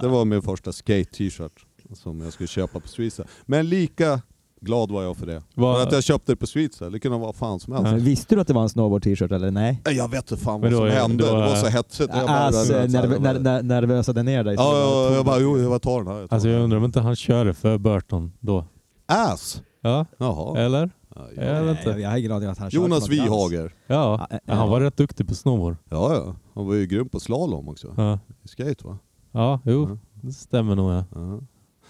Det 0.00 0.08
var 0.08 0.24
min 0.24 0.42
första 0.42 0.72
skate-t-shirt 0.72 1.66
som 1.92 2.20
jag 2.20 2.32
skulle 2.32 2.46
köpa 2.46 2.80
på 2.80 2.88
street 2.88 3.12
style. 3.12 3.28
Men 3.46 3.68
lika 3.68 4.20
glad 4.60 4.90
var 4.90 5.02
jag 5.02 5.16
för 5.16 5.26
det. 5.26 5.42
Vad- 5.54 5.76
För 5.76 5.86
att 5.86 5.92
jag 5.92 6.04
köpte 6.04 6.32
det 6.32 6.36
på 6.36 6.46
style, 6.46 6.90
det 6.90 7.00
kunde 7.00 7.18
vara 7.18 7.32
fan 7.32 7.60
som 7.60 7.72
helst. 7.72 7.86
Ja. 7.86 7.92
Men 7.92 8.04
Visste 8.04 8.34
du 8.34 8.40
att 8.40 8.46
det 8.46 8.54
var 8.54 8.62
en 8.62 8.68
snowboard-t-shirt 8.68 9.32
eller 9.32 9.50
nej? 9.50 9.80
Nej, 9.84 9.96
Jag 9.96 10.08
vet 10.10 10.30
inte 10.30 10.44
fan 10.44 10.60
Men 10.60 10.72
vad 10.72 10.78
som 10.80 10.86
är- 10.86 11.00
hände, 11.00 11.24
då 11.24 11.34
det 11.34 11.40
var 11.40 11.48
är- 11.50 11.54
så 11.56 11.66
hetsigt. 11.66 12.12
Bara- 12.12 12.50
nerv, 12.50 13.20
när, 13.20 13.38
när, 13.38 13.62
nervösade 13.62 14.22
ner 14.22 14.44
dig. 14.44 14.54
Ja, 14.54 14.78
ja, 14.78 15.14
jag 15.14 15.24
bara, 15.24 15.38
jo, 15.40 15.58
jag 15.58 15.82
tar 15.82 15.98
den 15.98 16.06
här. 16.12 16.20
Jag 16.20 16.30
tar 16.30 16.36
Alltså 16.36 16.48
jag 16.48 16.62
undrar 16.62 16.78
om 16.78 16.84
inte 16.84 17.00
han 17.00 17.16
körde 17.16 17.54
för 17.54 17.78
Burton 17.78 18.32
då? 18.40 18.64
Ass? 19.06 19.62
Ja, 19.82 20.06
Jaha. 20.18 20.58
eller? 20.58 20.90
Ja, 21.14 21.22
Jag 21.36 21.56
ja. 21.58 21.62
vet 21.62 21.78
inte. 21.86 22.00
Jag 22.00 22.12
aning 22.12 22.32
om 22.32 22.52
att 22.52 22.58
han 22.58 22.70
körde 22.70 22.84
Jonas. 22.84 23.08
Wihager. 23.08 23.74
Ja, 23.86 24.26
Ja, 24.30 24.38
ja, 24.46 24.54
han 24.54 24.68
var 24.70 24.80
rätt 24.80 24.96
duktig 24.96 25.28
på 25.28 25.34
snowboard. 25.34 25.76
Ja, 25.90 26.14
ja. 26.14 26.34
Han 26.54 26.66
var 26.66 26.74
ju 26.74 26.86
grym 26.86 27.08
på 27.08 27.20
slalom 27.20 27.68
också. 27.68 27.94
Ja, 27.96 28.18
skate 28.44 28.86
va? 28.86 28.98
ja 29.32 29.60
jo, 29.64 29.88
Ja. 29.90 29.96
det 30.22 30.32
stämmer 30.32 30.74
nog 30.74 30.90
ja. 30.92 31.04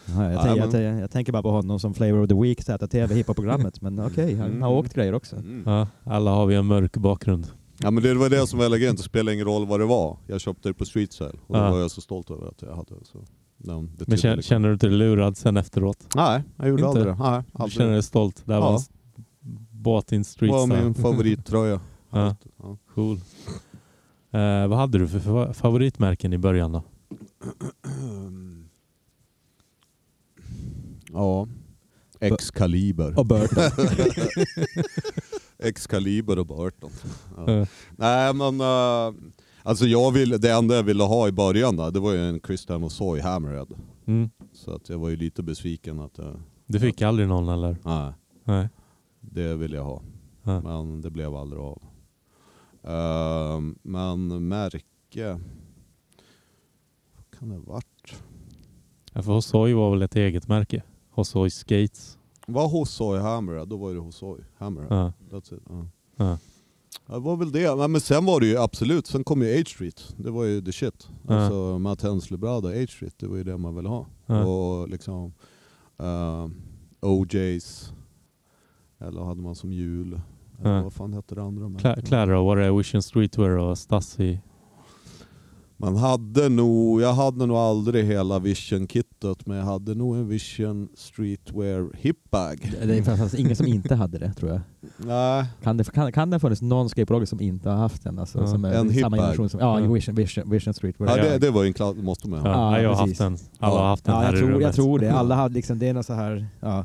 Ja. 0.06 0.32
Ja, 0.32 0.56
jag, 0.56 0.72
men- 0.72 0.82
jag, 0.82 1.00
jag 1.00 1.10
tänker 1.10 1.32
bara 1.32 1.42
på 1.42 1.50
honom 1.50 1.80
som 1.80 1.94
Flavor 1.94 2.22
of 2.22 2.28
the 2.28 2.34
Week, 2.34 2.62
ZTV, 2.62 3.14
hiphop-programmet. 3.14 3.80
Men 3.80 4.00
okej, 4.06 4.34
han 4.36 4.46
Mm. 4.50 4.62
har 4.62 4.70
åkt 4.70 4.94
grejer 4.94 5.12
också. 5.14 5.36
Mm. 5.36 5.62
ja. 5.66 5.86
Alla 6.04 6.30
har 6.30 6.46
vi 6.46 6.54
en 6.54 6.66
mörk 6.66 6.96
bakgrund. 6.96 7.46
Ja 7.82 7.90
men 7.90 8.02
det 8.02 8.14
var 8.14 8.28
det 8.30 8.46
som 8.46 8.58
var 8.58 8.66
elegant, 8.66 8.98
det 8.98 9.04
spelade 9.04 9.34
ingen 9.34 9.46
roll 9.46 9.66
vad 9.66 9.80
det 9.80 9.86
var. 9.86 10.16
Jag 10.26 10.40
köpte 10.40 10.68
det 10.68 10.74
på 10.74 10.84
street 10.84 11.12
sale 11.12 11.38
och 11.46 11.56
Ja. 11.56 11.62
det 11.64 11.70
var 11.70 11.78
jag 11.80 11.90
så 11.90 12.00
stolt 12.00 12.30
över 12.30 12.48
att 12.48 12.62
jag 12.62 12.76
hade. 12.76 12.94
Så, 13.04 13.18
den, 13.58 13.90
det 13.98 14.08
Men 14.08 14.18
känner, 14.18 14.36
liksom. 14.36 14.48
känner 14.48 14.68
du 14.68 14.76
dig 14.76 14.90
lurad 14.90 15.36
sen 15.36 15.56
efteråt? 15.56 15.98
Nej, 16.16 16.42
jag 16.56 16.68
gjorde 16.68 16.80
Inte? 16.82 16.88
aldrig 16.88 17.06
det. 17.06 17.14
Nej, 17.22 17.42
Du 17.52 17.62
aldrig. 17.62 17.72
känner 17.72 17.92
dig 17.92 18.02
stolt? 18.02 18.42
Det 18.44 18.52
Ja. 18.52 18.60
var 18.60 18.80
bought 19.70 20.12
in 20.12 20.20
Det 20.20 20.24
street 20.24 20.52
var 20.52 20.66
style. 20.66 20.84
min 20.84 20.94
favorittröja. 21.04 21.80
Ja. 22.10 22.36
Ja. 22.62 22.76
Cool. 22.94 23.16
Eh, 24.32 24.66
vad 24.68 24.78
hade 24.78 24.98
du 24.98 25.08
för 25.08 25.18
fa- 25.18 25.52
favoritmärken 25.52 26.32
i 26.32 26.38
början 26.38 26.72
då? 26.72 26.82
Ja. 31.12 31.48
Excalibur. 32.20 33.18
Och 33.18 33.26
Burton. 33.26 33.62
Excalibur 35.58 36.38
och 36.38 36.46
Burton. 36.46 36.90
Ja. 37.36 37.50
Eh, 37.52 37.68
Nej 37.96 38.34
men, 38.34 38.60
uh, 38.60 39.30
alltså 39.62 39.86
jag 39.86 40.12
ville, 40.12 40.38
det 40.38 40.52
enda 40.52 40.74
jag 40.74 40.82
ville 40.82 41.04
ha 41.04 41.28
i 41.28 41.32
början 41.32 41.76
då, 41.76 41.90
det 41.90 42.00
var 42.00 42.12
ju 42.12 42.28
en 42.28 42.40
Christian 42.40 42.90
Soy 42.90 43.20
Hammerhead. 43.20 43.66
Mm. 44.06 44.30
Så 44.52 44.74
att 44.74 44.88
jag 44.88 44.98
var 44.98 45.08
ju 45.08 45.16
lite 45.16 45.42
besviken 45.42 46.00
att 46.00 46.18
jag, 46.18 46.40
Du 46.66 46.80
fick 46.80 47.02
aldrig 47.02 47.28
någon 47.28 47.48
eller? 47.48 47.76
nej, 47.84 48.12
Nej. 48.44 48.68
det 49.20 49.54
ville 49.54 49.76
jag 49.76 49.84
ha. 49.84 50.02
Ja. 50.42 50.60
Men 50.60 51.00
det 51.00 51.10
blev 51.10 51.34
aldrig 51.34 51.62
av. 51.62 51.82
Ehm, 52.84 53.78
men 53.82 54.48
märke, 54.48 55.40
vad 57.16 57.38
kan 57.38 57.48
det 57.48 57.58
varit? 57.58 58.14
Ja, 59.12 59.22
för 59.22 59.32
Hosoi 59.32 59.72
var 59.72 59.90
väl 59.90 60.02
ett 60.02 60.16
eget 60.16 60.48
märke? 60.48 60.82
Hosoi 61.20 61.50
Skates. 61.50 62.18
Var 62.46 62.68
hos 62.68 62.90
Soy 62.90 63.18
Hammerhead, 63.18 63.64
då 63.64 63.76
var 63.76 63.94
det 63.94 64.00
hos 64.00 64.16
Soy 64.16 64.40
Hammerhead. 64.58 65.12
Ja. 65.30 65.36
That's 65.36 65.54
it. 65.54 65.62
Ja. 65.68 65.86
Ja. 66.16 66.38
Det 67.06 67.18
var 67.18 67.36
väl 67.36 67.52
det. 67.52 67.88
Men 67.88 68.00
sen 68.00 68.26
var 68.26 68.40
det 68.40 68.46
ju 68.46 68.58
absolut, 68.58 69.06
sen 69.06 69.24
kom 69.24 69.42
ju 69.42 69.58
H-Street. 69.58 70.14
Det 70.16 70.30
var 70.30 70.44
ju 70.44 70.62
the 70.62 70.72
shit. 70.72 71.08
Ja. 71.28 71.34
Alltså 71.34 71.78
Matt 71.78 72.02
Henslebrada, 72.02 72.68
H-Street, 72.68 73.14
det 73.18 73.26
var 73.26 73.36
ju 73.36 73.44
det 73.44 73.56
man 73.56 73.76
ville 73.76 73.88
ha. 73.88 74.06
Ja. 74.26 74.44
Och 74.44 74.88
liksom 74.88 75.32
uh, 76.02 76.48
OJ's, 77.00 77.92
eller 78.98 79.24
hade 79.24 79.42
man 79.42 79.54
som 79.54 79.72
jul. 79.72 80.20
Eller 80.60 80.82
vad 80.82 80.92
fan 80.92 81.12
hette 81.12 81.34
det 81.34 81.42
andra? 81.42 81.94
Kläder 82.02 82.34
då? 82.34 82.44
Var 82.44 82.56
det 82.56 82.72
Vision 82.72 83.02
Streetwear 83.02 83.56
och 83.56 83.78
Stasi? 83.78 84.40
Man 85.82 85.96
hade 85.96 86.48
nog, 86.48 87.00
jag 87.00 87.12
hade 87.12 87.46
nog 87.46 87.56
aldrig 87.56 88.04
hela 88.06 88.38
Vision-kittet, 88.38 89.46
men 89.46 89.56
jag 89.56 89.64
hade 89.64 89.94
nog 89.94 90.16
en 90.16 90.28
Vision 90.28 90.88
Streetwear 90.94 91.90
hipbag. 91.96 92.72
Det 92.86 92.98
är 92.98 93.02
faktiskt 93.02 93.34
ingen 93.34 93.56
som 93.56 93.66
inte 93.66 93.94
hade 93.94 94.18
det, 94.18 94.32
tror 94.32 94.50
jag. 94.50 94.60
Nej, 94.96 95.44
Kan 95.62 95.76
det, 95.76 95.84
kan, 95.92 96.12
kan 96.12 96.30
det 96.30 96.34
ha 96.34 96.40
funnits 96.40 96.62
någon 96.62 96.88
skateboardåkare 96.88 97.26
som 97.26 97.40
inte 97.40 97.68
har 97.70 97.76
haft 97.76 98.02
den? 98.04 98.18
Alltså, 98.18 98.38
Ja. 98.38 98.46
som 98.46 98.64
är 98.64 98.68
En 98.68 98.74
samma 98.76 98.90
hipbag. 98.92 99.12
generation 99.12 99.48
som... 99.48 99.60
Ja, 99.60 99.80
Ja. 99.80 99.86
Vision, 99.92 100.14
Vision, 100.14 100.50
Vision 100.50 100.74
Street. 100.74 100.94
ja, 100.98 101.16
Ja. 101.16 101.22
det, 101.24 101.38
det 101.38 101.50
var 101.50 101.62
ju 101.62 101.66
en 101.68 101.74
klass, 101.74 101.96
måste 101.96 102.28
man 102.28 102.40
Ja, 102.44 102.52
ha. 102.54 102.76
Ja, 102.76 102.82
jag 102.82 102.90
har 102.94 102.96
haft 103.06 103.18
den. 103.18 103.38
Alla 103.58 103.74
Ja. 103.74 103.78
har 103.80 103.88
haft 103.88 104.04
den 104.04 104.14
Ja, 104.14 104.20
här 104.20 104.26
jag 104.32 104.38
tror, 104.38 104.48
rummet. 104.48 104.62
jag 104.62 104.74
tror 104.74 104.98
det. 104.98 105.12
Alla 105.12 105.34
hade 105.34 105.54
liksom, 105.54 105.78
det 105.78 105.88
är 105.88 105.94
något 105.94 106.06
så 106.06 106.12
här... 106.14 106.46
Ja. 106.60 106.84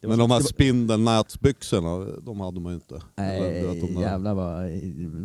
Men 0.00 0.10
så- 0.12 0.16
de 0.16 0.30
här 0.30 0.40
spindelnätsbyxorna, 0.40 2.06
de 2.22 2.40
hade 2.40 2.60
man 2.60 2.72
ju 2.72 2.74
inte. 2.74 3.00
Nej, 3.16 3.80
de 3.94 4.00
jävlar 4.00 4.34
vad... 4.34 4.70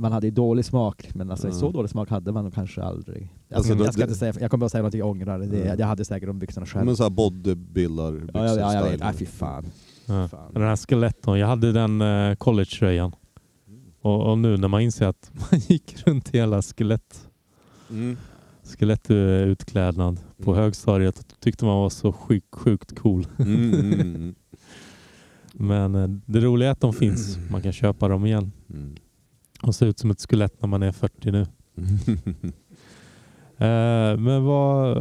Man 0.01 0.11
hade 0.11 0.27
ju 0.27 0.31
dålig 0.31 0.65
smak, 0.65 1.09
men 1.15 1.31
alltså, 1.31 1.47
Mm. 1.47 1.59
så 1.59 1.71
dålig 1.71 1.89
smak 1.89 2.09
hade 2.09 2.31
man 2.31 2.43
nog 2.43 2.53
kanske 2.53 2.83
aldrig. 2.83 3.29
Jag, 3.47 3.57
Alltså, 3.57 3.69
ska, 3.73 3.79
då- 3.79 3.85
jag, 3.85 3.93
ska 3.93 3.99
det- 4.01 4.07
inte 4.07 4.19
säga, 4.19 4.33
jag 4.39 4.51
kommer 4.51 4.61
bara 4.61 4.69
säga 4.69 4.83
något 4.83 4.93
jag 4.93 5.07
ångrar. 5.09 5.39
Det, 5.39 5.45
Mm. 5.61 5.79
Jag 5.79 5.87
hade 5.87 6.05
säkert 6.05 6.27
de 6.27 6.39
byxorna 6.39 6.65
själv. 6.65 6.85
Men 6.85 6.97
så 6.97 7.03
här 7.03 7.09
bodybuilder 7.09 8.27
ja, 8.33 8.45
ja, 8.45 8.55
ja, 8.59 8.73
jag 8.73 8.83
vet. 8.91 8.99
Nej, 8.99 9.13
fy 9.13 9.25
fan. 9.25 9.65
Ja. 10.05 10.27
fan. 10.27 10.53
Den 10.53 10.61
här 10.63 10.75
skeletton. 10.75 11.39
Jag 11.39 11.47
hade 11.47 11.71
den 11.71 12.01
uh, 12.01 12.35
college-tröjan. 12.35 13.15
Och, 14.01 14.31
och 14.31 14.37
nu 14.37 14.57
när 14.57 14.67
man 14.67 14.81
inser 14.81 15.05
att 15.07 15.31
man 15.51 15.59
gick 15.59 16.07
runt 16.07 16.35
i 16.35 16.37
hela 16.37 16.61
skelett, 16.61 17.27
Mm. 17.89 18.17
skelettutklädnad 18.63 20.19
på 20.43 20.51
Mm. 20.51 20.63
högstadiet 20.63 21.25
tyckte 21.39 21.65
man 21.65 21.75
var 21.77 21.89
så 21.89 22.13
sjukt, 22.13 22.47
sjukt 22.55 22.99
cool. 22.99 23.27
Mm, 23.39 23.73
mm, 23.73 23.93
mm, 24.01 24.35
Men 25.53 25.95
eh, 25.95 26.07
det 26.25 26.39
roliga 26.39 26.67
är 26.69 26.71
att 26.71 26.81
de 26.81 26.93
finns. 26.93 27.37
Man 27.51 27.61
kan 27.61 27.73
köpa 27.73 28.07
dem 28.07 28.25
igen. 28.25 28.51
mm. 28.73 28.95
Och 29.63 29.75
se 29.75 29.85
ut 29.85 29.99
som 29.99 30.11
ett 30.11 30.21
skelett 30.29 30.61
när 30.61 30.67
man 30.67 30.83
är 30.83 30.91
40 30.91 31.31
nu. 31.31 31.47
Eh, 33.57 34.17
men 34.17 34.43
vad, 34.43 34.97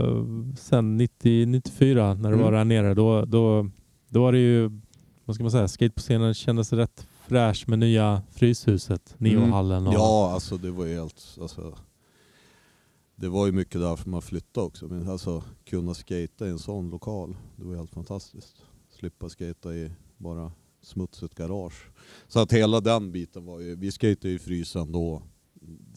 sen 0.58 0.96
90, 0.96 1.46
94 1.46 2.14
när 2.14 2.28
du 2.30 2.34
Mm. 2.36 2.44
var 2.44 2.52
där 2.52 2.64
nere, 2.64 2.94
då, 2.94 3.24
då, 3.24 3.70
då 4.08 4.20
var 4.22 4.32
det 4.32 4.38
ju, 4.38 4.70
vad 5.24 5.34
ska 5.34 5.44
man 5.44 5.50
säga, 5.50 5.68
skate 5.68 5.94
på 5.94 6.00
scenen 6.00 6.34
kändes 6.34 6.72
rätt 6.72 7.06
fräsch 7.26 7.64
med 7.68 7.78
nya 7.78 8.22
Fryshuset, 8.30 9.14
Neohallen 9.18 9.86
och... 9.86 9.94
Ja, 9.94 10.30
alltså 10.34 10.56
det 10.56 10.70
var 10.70 10.84
ju 10.86 10.94
helt... 10.94 11.38
Alltså, 11.40 11.74
det 13.16 13.28
var 13.28 13.46
ju 13.46 13.52
mycket 13.52 13.80
därför 13.80 14.10
man 14.10 14.22
flyttade 14.22 14.66
också. 14.66 14.86
Men 14.86 15.08
alltså 15.08 15.42
kunna 15.64 15.94
skata 15.94 16.46
i 16.46 16.50
en 16.50 16.58
sån 16.58 16.90
lokal, 16.90 17.36
det 17.56 17.64
var 17.64 17.72
ju 17.72 17.78
helt 17.78 17.90
fantastiskt. 17.90 18.56
Slippa 18.98 19.28
skata 19.28 19.74
i 19.74 19.90
bara 20.22 20.52
smutsigt 20.82 21.34
garage. 21.34 21.90
Så 22.28 22.40
att 22.40 22.52
hela 22.52 22.80
den 22.80 23.12
biten 23.12 23.44
var 23.44 23.60
ju, 23.60 23.76
vi 23.76 23.92
skatade 23.92 24.28
ju 24.28 24.34
i 24.34 24.38
frysen 24.38 24.92
då, 24.92 25.22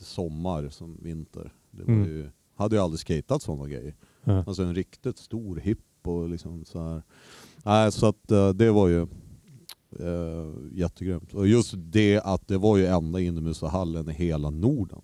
sommar 0.01 0.69
som 0.69 0.97
vinter. 1.01 1.53
Det 1.71 1.83
var 1.83 1.93
Mm. 1.93 2.07
ju, 2.09 2.29
hade 2.55 2.75
ju 2.75 2.81
aldrig 2.81 2.99
skatat 2.99 3.41
sådana 3.41 3.67
grejer. 3.67 3.95
Ja. 4.23 4.43
Alltså 4.47 4.63
en 4.63 4.75
riktigt 4.75 5.17
stor 5.17 5.55
hipp 5.55 5.79
och 6.07 6.29
liksom 6.29 6.65
så 6.65 6.81
här. 6.83 7.03
Nej, 7.65 7.91
så 7.91 8.05
att 8.05 8.31
eh, 8.31 8.49
det 8.49 8.71
var 8.71 8.87
ju 8.87 9.07
uh, 9.99 10.53
jättegrymt. 10.71 11.33
Och 11.33 11.47
just 11.47 11.73
det 11.77 12.19
att 12.19 12.47
det 12.47 12.57
var 12.57 12.77
ju 12.77 12.85
enda 12.85 13.19
inomhushallen 13.19 14.09
i 14.09 14.13
hela 14.13 14.49
Norden. 14.49 15.01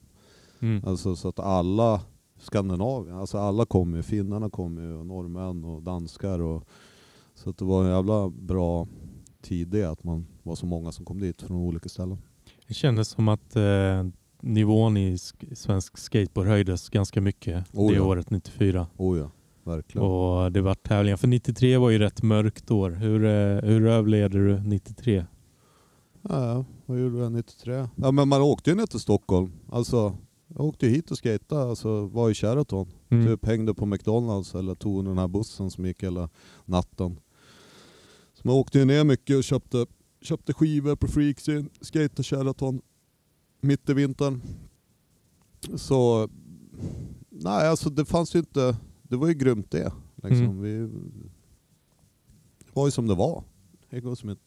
Mm. 0.59 0.81
Alltså 0.85 1.15
så 1.15 1.27
att 1.27 1.39
alla 1.39 2.01
Skandinavien. 2.39 3.15
Alltså 3.17 3.37
alla 3.37 3.65
kom 3.65 3.95
ju, 3.95 4.03
finnarna 4.03 4.49
kom 4.49 4.77
ju, 4.77 4.93
och 4.93 5.05
norrmän 5.05 5.63
och 5.65 5.83
danskar. 5.83 6.39
Och, 6.41 6.63
så 7.35 7.49
att 7.49 7.57
det 7.57 7.65
var 7.65 7.83
en 7.83 7.89
jävla 7.89 8.29
bra 8.29 8.87
tid 9.41 9.67
det, 9.67 9.83
att 9.83 10.03
man 10.03 10.27
var 10.43 10.55
så 10.55 10.65
många 10.65 10.91
som 10.91 11.05
kom 11.05 11.19
dit 11.19 11.41
från 11.41 11.57
olika 11.57 11.89
ställen. 11.89 12.17
Det 12.67 12.73
kändes 12.73 13.07
som 13.07 13.27
att 13.27 13.55
eh, 13.55 14.05
nivån 14.41 14.97
i 14.97 15.15
sk- 15.15 15.55
svensk 15.55 15.97
skateboard 15.97 16.47
höjdes 16.47 16.89
ganska 16.89 17.21
mycket 17.21 17.65
Oh 17.73 17.89
det 17.91 17.97
ja. 17.97 18.03
året 18.03 18.29
94. 18.29 18.87
Oh 18.97 19.17
ja, 19.19 19.31
verkligen. 19.63 20.07
Och 20.07 20.51
det 20.51 20.61
var 20.61 20.73
tävlingar. 20.75 21.17
För 21.17 21.27
93 21.27 21.77
var 21.77 21.89
ju 21.89 21.99
rätt 21.99 22.23
mörkt 22.23 22.71
år. 22.71 22.91
Hur, 22.91 23.25
eh, 23.25 23.69
hur 23.69 23.85
överlevde 23.85 24.37
du 24.37 24.59
93? 24.63 25.25
Ja, 26.21 26.65
vad 26.85 26.99
gjorde 26.99 27.17
jag 27.19 27.31
93? 27.31 27.87
Ja 27.95 28.11
men 28.11 28.27
man 28.27 28.41
åkte 28.41 28.69
ju 28.69 28.75
ner 28.75 28.85
till 28.85 28.99
Stockholm. 28.99 29.51
Alltså, 29.69 30.15
jag 30.47 30.65
åkte 30.65 30.87
hit 30.87 31.11
och 31.11 31.23
skejtade, 31.23 31.69
alltså 31.69 32.07
var 32.07 32.29
i 32.29 32.33
Sheraton. 32.33 32.87
Mm. 33.09 33.25
Typ 33.27 33.45
hängde 33.45 33.73
på 33.73 33.85
McDonalds 33.85 34.55
eller 34.55 34.75
tog 34.75 35.05
den 35.05 35.17
här 35.17 35.27
bussen 35.27 35.71
som 35.71 35.85
gick 35.85 36.03
hela 36.03 36.29
natten. 36.65 37.19
Så 38.41 38.47
man 38.47 38.55
åkte 38.55 38.79
ju 38.79 38.85
ner 38.85 39.03
mycket 39.03 39.37
och 39.37 39.43
köpte, 39.43 39.85
köpte 40.21 40.53
skivor 40.53 40.95
på 40.95 41.07
Freaksin, 41.07 41.69
skejtade 41.81 42.23
Sheraton 42.23 42.81
mitt 43.61 43.89
i 43.89 43.93
vintern. 43.93 44.41
Så, 45.75 46.29
nej 47.29 47.67
alltså 47.67 47.89
det 47.89 48.05
fanns 48.05 48.35
ju 48.35 48.39
inte, 48.39 48.77
det 49.03 49.15
var 49.15 49.27
ju 49.27 49.33
grymt 49.33 49.71
det. 49.71 49.93
Liksom. 50.15 50.45
Mm. 50.45 50.61
Vi, 50.61 50.77
det 52.59 52.71
var 52.73 52.87
ju 52.87 52.91
som 52.91 53.07
det 53.07 53.15
var. 53.15 53.43
Det 53.89 54.01
går 54.01 54.15
som 54.15 54.29
ett, 54.29 54.39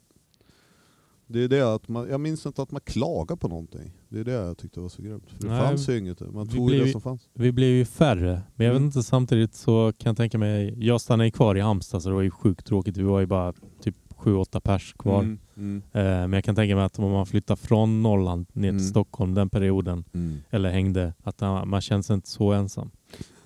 det 1.27 1.41
är 1.41 1.49
det 1.49 1.75
att 1.75 1.89
man, 1.89 2.09
jag 2.09 2.21
minns 2.21 2.47
inte 2.47 2.63
att 2.63 2.71
man 2.71 2.81
klagar 2.81 3.37
på 3.37 3.49
någonting. 3.49 3.93
Det 4.14 4.20
är 4.20 4.24
det 4.24 4.33
jag 4.33 4.57
tyckte 4.59 4.81
var 4.81 4.88
så 4.88 5.03
grymt. 5.03 5.24
För 5.31 5.42
det 5.42 5.48
Nej, 5.55 5.62
fanns 5.62 5.88
ju 5.88 5.98
inget. 5.98 6.20
Man 6.33 6.48
tog 6.48 6.70
ju 6.70 6.85
det 6.85 6.92
som 6.92 7.00
fanns. 7.00 7.29
Vi 7.35 7.53
blev 7.53 7.68
ju 7.70 7.85
färre. 7.85 8.42
Men 8.55 8.66
jag 8.66 8.72
vet 8.72 8.79
Mm. 8.81 8.87
inte, 8.87 9.03
samtidigt 9.03 9.55
så 9.55 9.92
kan 9.98 10.11
jag 10.11 10.16
tänka 10.16 10.38
mig, 10.38 10.74
jag 10.79 11.00
stannade 11.00 11.31
kvar 11.31 11.55
i 11.57 11.61
Halmstad 11.61 12.03
så 12.03 12.09
det 12.09 12.14
var 12.14 12.22
ju 12.22 12.31
sjukt 12.31 12.66
tråkigt. 12.66 12.96
Vi 12.96 13.03
var 13.03 13.20
ju 13.20 13.27
bara 13.27 13.53
typ 13.81 13.96
7-8 14.16 14.61
pers 14.61 14.94
kvar. 14.98 15.20
Mm, 15.22 15.38
mm, 15.57 15.83
Eh, 15.92 16.03
men 16.03 16.33
jag 16.33 16.44
kan 16.44 16.55
tänka 16.55 16.77
mig 16.77 16.85
att 16.85 16.98
om 16.98 17.12
man 17.12 17.27
flyttar 17.27 17.57
från 17.57 18.03
Norrland 18.03 18.46
ner 18.53 18.62
till 18.62 18.68
Mm. 18.70 18.83
Stockholm 18.85 19.35
den 19.35 19.48
perioden, 19.50 20.05
mm. 20.12 20.37
eller 20.50 20.70
hängde, 20.70 21.14
att 21.22 21.40
man 21.66 21.81
känns 21.81 22.11
inte 22.11 22.29
så 22.29 22.53
ensam. 22.53 22.90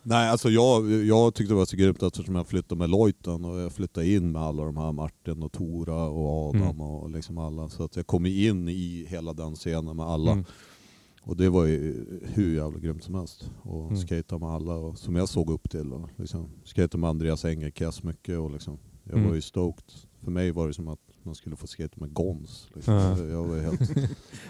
Nej, 0.08 0.28
alltså 0.30 0.50
jag, 0.50 0.92
jag 0.92 1.34
tyckte 1.34 1.52
det 1.54 1.58
var 1.58 1.66
så 1.66 1.76
grymt 1.76 2.02
eftersom 2.02 2.34
jag 2.34 2.46
flyttade 2.46 2.78
med 2.78 2.90
Lojtan 2.90 3.44
och 3.44 3.58
jag 3.58 3.72
flyttade 3.72 4.08
in 4.12 4.32
med 4.32 4.42
alla 4.42 4.64
de 4.64 4.76
här 4.76 4.92
Martin 4.92 5.42
och 5.42 5.52
Tora 5.52 6.02
och 6.08 6.48
Adam 6.48 6.62
Mm. 6.62 6.80
och 6.80 7.10
liksom 7.10 7.38
alla. 7.38 7.68
Så 7.68 7.82
att 7.84 7.96
jag 7.96 8.06
kom 8.06 8.26
in 8.26 8.68
i 8.68 9.06
hela 9.08 9.32
den 9.32 9.54
scenen 9.54 9.96
med 9.96 10.06
alla. 10.06 10.32
Mm. 10.32 10.44
Och 11.22 11.36
det 11.36 11.48
var 11.48 11.64
ju 11.64 12.06
hur 12.34 12.54
jävla 12.56 12.78
grymt 12.78 13.04
som 13.04 13.14
helst. 13.14 13.50
Och 13.62 13.84
Mm. 13.86 13.96
skata 13.96 14.38
med 14.38 14.48
alla 14.48 14.74
och, 14.74 14.98
som 14.98 15.16
jag 15.16 15.28
såg 15.28 15.50
upp 15.50 15.70
till. 15.70 15.92
Och 15.92 16.08
liksom, 16.16 16.48
skata 16.64 16.98
med 16.98 17.10
Andreas 17.10 17.44
Engelkes 17.44 18.02
mycket 18.02 18.38
och 18.38 18.50
liksom, 18.50 18.78
jag 19.04 19.14
Mm. 19.16 19.28
var 19.28 19.34
ju 19.34 19.40
stoked. 19.42 19.84
För 20.24 20.30
mig 20.30 20.50
var 20.52 20.68
det 20.68 20.74
som 20.74 20.88
att 20.88 20.98
man 21.22 21.34
skulle 21.34 21.56
få 21.56 21.66
skata 21.66 21.94
med 21.96 22.12
Gons. 22.14 22.68
Liksom. 22.74 22.94
Ja. 22.94 23.18
Jag 23.18 23.44
var 23.44 23.58
helt... 23.58 23.80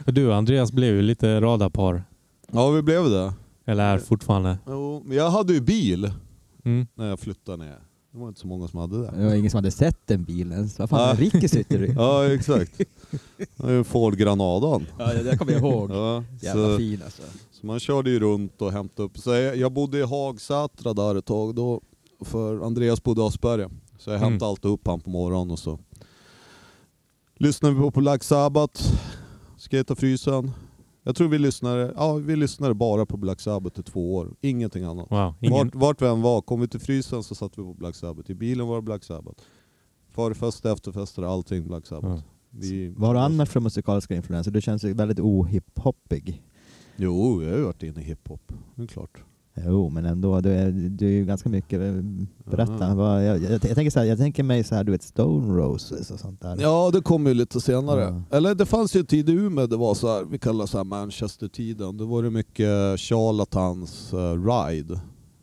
Du 0.15 0.27
och 0.29 0.35
Andreas 0.37 0.73
blev 0.73 0.95
ju 0.95 1.03
lite 1.03 1.41
radarpar. 1.41 2.05
ja, 2.53 2.71
vi 2.71 2.83
blev 2.83 3.05
det. 3.11 3.33
Eller 3.69 3.85
är 3.95 3.99
fortfarande. 3.99 4.59
Jo, 4.67 5.03
men 5.07 5.17
jag 5.17 5.31
hade 5.31 5.53
ju 5.53 5.61
bil 5.61 6.13
Mm. 6.65 6.87
när 6.95 7.09
jag 7.09 7.21
flyttade 7.21 7.65
ner. 7.65 7.79
Det 8.13 8.19
var 8.19 8.29
inte 8.29 8.41
så 8.41 8.47
många 8.47 8.69
som 8.69 8.79
hade 8.81 9.03
det. 9.03 9.11
Det 9.17 9.25
var 9.25 9.35
ingen 9.35 9.51
som 9.51 9.59
hade 9.59 9.71
sett 9.71 10.07
den 10.07 10.25
bilen. 10.25 10.69
Vad 10.79 10.91
fan, 10.91 11.09
Ja. 11.09 11.15
Ricky 11.19 11.49
sitter 11.49 11.83
i. 11.85 11.93
Ja 11.97 12.27
exakt. 12.35 12.79
Det 13.57 13.63
är 13.65 13.71
ju 13.71 13.85
Ford 13.85 14.17
Granadan. 14.17 14.87
Ja, 14.99 15.13
det 15.13 15.23
där 15.23 15.37
kommer 15.37 15.53
jag 15.53 15.61
ihåg. 15.61 15.91
Ja, 15.91 16.25
Jävla 16.41 16.67
så, 16.73 16.77
fin 16.79 17.03
alltså. 17.05 17.23
så 17.51 17.67
man 17.67 17.81
körde 17.81 18.11
ju 18.11 18.19
runt 18.21 18.63
och 18.63 18.73
hämtade 18.73 19.07
upp. 19.07 19.19
Så 19.19 19.31
jag, 19.31 19.57
jag 19.57 19.73
bodde 19.73 19.99
i 19.99 20.03
Hagsätra 20.03 20.95
där 20.95 21.15
ett 21.15 21.25
tag 21.27 21.55
då, 21.55 21.81
för 22.21 22.67
Andreas 22.67 23.03
bodde 23.03 23.21
i 23.21 23.25
Asperger. 23.25 23.71
Så 23.99 24.11
jag 24.11 24.17
Mm. 24.17 24.31
hämtade 24.31 24.49
alltid 24.51 24.71
upp 24.71 24.87
han 24.87 25.01
på 25.01 25.11
morgonen 25.11 25.51
och 25.51 25.59
så 25.59 25.79
lyssnade 27.37 27.75
vi 27.75 27.91
på, 27.91 28.01
Black 28.01 28.25
Sabbath, 28.25 28.83
Skata 29.57 29.95
Frysen. 29.97 30.51
Jag 31.09 31.17
tror 31.17 31.29
vi 31.29 31.39
lyssnade, 31.39 31.93
ja, 31.97 32.15
vi 32.15 32.37
lyssnade 32.37 32.75
bara 32.75 33.07
på 33.07 33.17
Black 33.17 33.41
Sabbath 33.41 33.81
i 33.81 33.83
två 33.83 34.15
år, 34.15 34.35
ingenting 34.41 34.85
annat. 34.85 35.11
Wow. 35.11 35.35
Ingen, 35.41 35.67
Vart, 35.67 35.75
vart 35.75 36.03
vi 36.03 36.07
än 36.07 36.23
var, 36.23 36.41
kom 36.43 36.61
vi 36.61 36.69
till 36.69 36.81
frysen 36.81 37.23
så 37.23 37.35
satt 37.35 37.59
vi 37.59 37.63
på 37.63 37.75
Black 37.75 37.95
Sabbath. 37.95 38.31
I 38.31 38.35
bilen 38.35 38.67
var 38.67 38.77
det 38.77 38.83
Black 38.83 39.05
Sabbath. 39.05 39.43
Förfest, 40.11 40.67
efterfester, 40.67 41.23
allting 41.23 41.67
Black 41.67 41.87
Sabbath. 41.87 42.15
Ja. 42.15 42.23
Vi, 42.51 42.89
Vad 42.89 43.07
har 43.09 43.15
du 43.15 43.21
annars 43.21 43.49
för 43.49 43.61
musikaliska 43.61 44.15
influenser? 44.15 44.51
Du 44.51 44.61
känns 44.61 44.85
ju 44.85 44.93
väldigt 44.93 45.21
ohiphoppig. 45.21 46.43
Jo, 46.97 47.43
jag 47.43 47.51
har 47.51 47.59
ju 47.59 47.65
varit 47.65 47.83
inne 47.83 48.01
i 48.01 48.05
hiphop. 48.05 48.53
Det 48.75 48.83
är 48.83 48.87
klart. 48.87 49.25
Jo, 49.67 49.89
men 49.89 50.05
ändå. 50.05 50.41
Du 50.41 50.51
är, 50.53 50.71
du 50.71 51.07
är 51.07 51.11
ju 51.11 51.25
ganska 51.25 51.49
mycket... 51.49 51.81
eh, 51.81 52.03
Berätta. 52.51 52.95
Vad, 52.95 53.25
jag, 53.27 53.43
jag, 53.43 53.53
jag, 53.53 53.61
tänker 53.61 53.91
så 53.91 53.99
här, 53.99 54.07
jag 54.07 54.19
tänker 54.19 54.43
mig 54.43 54.65
så 54.65 54.75
här, 54.75 54.85
du 54.85 54.93
vet 54.93 55.03
Stone 55.03 55.55
Roses 55.63 56.11
och 56.11 56.21
sånt 56.21 56.41
där. 56.41 56.57
Ja, 56.61 56.91
det 56.93 57.01
kom 57.01 57.27
ju 57.27 57.35
lite 57.35 57.61
senare. 57.61 58.01
Ja. 58.31 58.37
Eller 58.37 58.55
det 58.55 58.67
fanns 58.67 58.97
ju 58.97 59.01
en 59.01 59.07
tid 59.07 59.29
i 59.29 59.33
Umeå, 59.33 59.67
det 59.67 59.77
var 59.77 59.95
så 59.95 60.09
här, 60.09 60.25
vi 60.25 60.39
kallar 60.39 60.65
det 60.65 60.69
så 60.69 60.77
här 60.77 60.85
Manchester-tiden. 60.85 61.97
Då 61.97 62.05
var 62.07 62.23
det 62.23 62.31
mycket 62.31 63.01
Charlatans 63.01 64.15
uh, 64.15 64.47
Ride. 64.47 65.01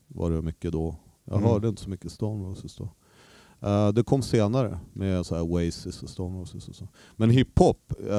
Var 0.07 0.31
det 0.31 0.41
mycket 0.41 0.71
då. 0.71 0.95
Jag 1.25 1.37
Mm. 1.37 1.49
hörde 1.49 1.67
inte 1.67 1.81
så 1.81 1.89
mycket 1.89 2.11
Stone 2.11 2.43
Roses 2.49 2.75
då. 2.75 2.89
Eh, 3.67 3.87
det 3.89 4.03
kom 4.03 4.21
senare 4.21 4.79
med 4.93 5.25
så 5.25 5.35
här 5.35 5.41
Oasis 5.41 6.03
och 6.03 6.09
Stone 6.09 6.39
Roses 6.41 6.67
och 6.67 6.75
så. 6.75 6.87
Men 7.15 7.29
hiphop, 7.29 7.93
uh, 8.03 8.09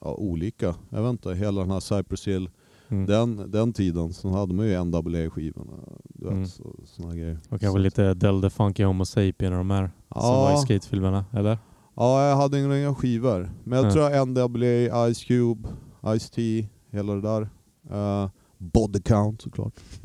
ja, 0.00 0.14
olika. 0.18 0.74
Jag 0.90 1.02
vet 1.02 1.10
inte, 1.10 1.34
hela 1.34 1.60
den 1.60 1.70
här 1.70 1.80
Cypress 1.80 2.28
Hill, 2.28 2.50
mm. 2.90 3.06
den, 3.06 3.50
den 3.50 3.72
tiden 3.72 4.12
så 4.12 4.28
hade 4.28 4.54
man 4.54 4.66
ju 4.66 4.84
NWA-skivorna. 4.84 5.72
Du 6.04 6.24
vet, 6.24 6.32
Mm. 6.32 6.46
så, 6.46 6.74
såna 6.84 7.14
grejer. 7.14 7.38
Och 7.48 7.60
kanske 7.60 7.78
lite 7.78 8.14
Del 8.14 8.42
the 8.42 8.50
Funky 8.50 8.84
Homo 8.84 9.04
Sapien 9.04 9.52
och 9.52 9.58
de 9.58 9.70
här 9.70 9.90
som 10.12 10.22
var 10.22 10.50
i 10.50 10.52
Ja. 10.52 10.56
skatefilmerna, 10.56 11.24
eller? 11.32 11.58
Ja, 11.96 12.28
jag 12.28 12.36
hade 12.36 12.60
inga 12.60 12.94
skivor. 12.94 13.50
Men 13.64 13.76
jag 13.76 13.84
Nej. 13.84 13.92
tror 13.92 14.24
NWA, 14.26 15.14
Ice 15.14 15.24
Cube, 15.24 15.68
Ice 16.18 16.30
T, 16.30 16.68
hela 16.90 17.14
det 17.14 17.20
där. 17.20 17.48
Uh, 17.92 18.28
body 18.58 19.00
Count 19.00 19.42
såklart. 19.42 19.72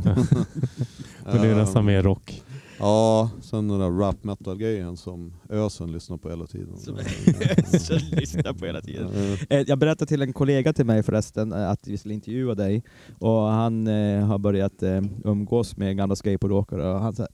Men 1.25 1.41
det 1.41 1.47
är 1.47 1.55
nästan 1.55 1.85
mer 1.85 2.03
rock. 2.03 2.43
Ja, 2.83 3.29
sen 3.41 3.67
den 3.67 3.79
där 3.79 3.89
rap 3.91 4.23
metal 4.23 4.57
grejen 4.57 4.97
som 4.97 5.33
Ösen 5.49 5.91
lyssnar 5.91 6.17
på 6.17 6.29
hela 6.29 6.47
tiden. 6.47 6.77
Som 6.77 6.95
Ösen 7.73 7.99
lyssnar 8.11 8.53
på 8.53 8.65
hela 8.65 8.81
tiden. 8.81 9.09
eh, 9.49 9.59
Jag 9.67 9.79
berättade 9.79 10.09
till 10.09 10.21
en 10.21 10.33
kollega 10.33 10.73
till 10.73 10.85
mig 10.85 11.03
förresten 11.03 11.53
eh, 11.53 11.69
att 11.69 11.87
vi 11.87 11.97
skulle 11.97 12.13
intervjua 12.13 12.55
dig 12.55 12.83
och 13.19 13.41
han 13.41 13.87
eh, 13.87 14.25
har 14.25 14.37
börjat 14.37 14.83
eh, 14.83 15.01
umgås 15.23 15.77
med 15.77 15.97
gamla 15.97 16.15
skateboardåkare 16.15 16.93
och 16.93 16.99
han 16.99 17.15
sa 17.15 17.27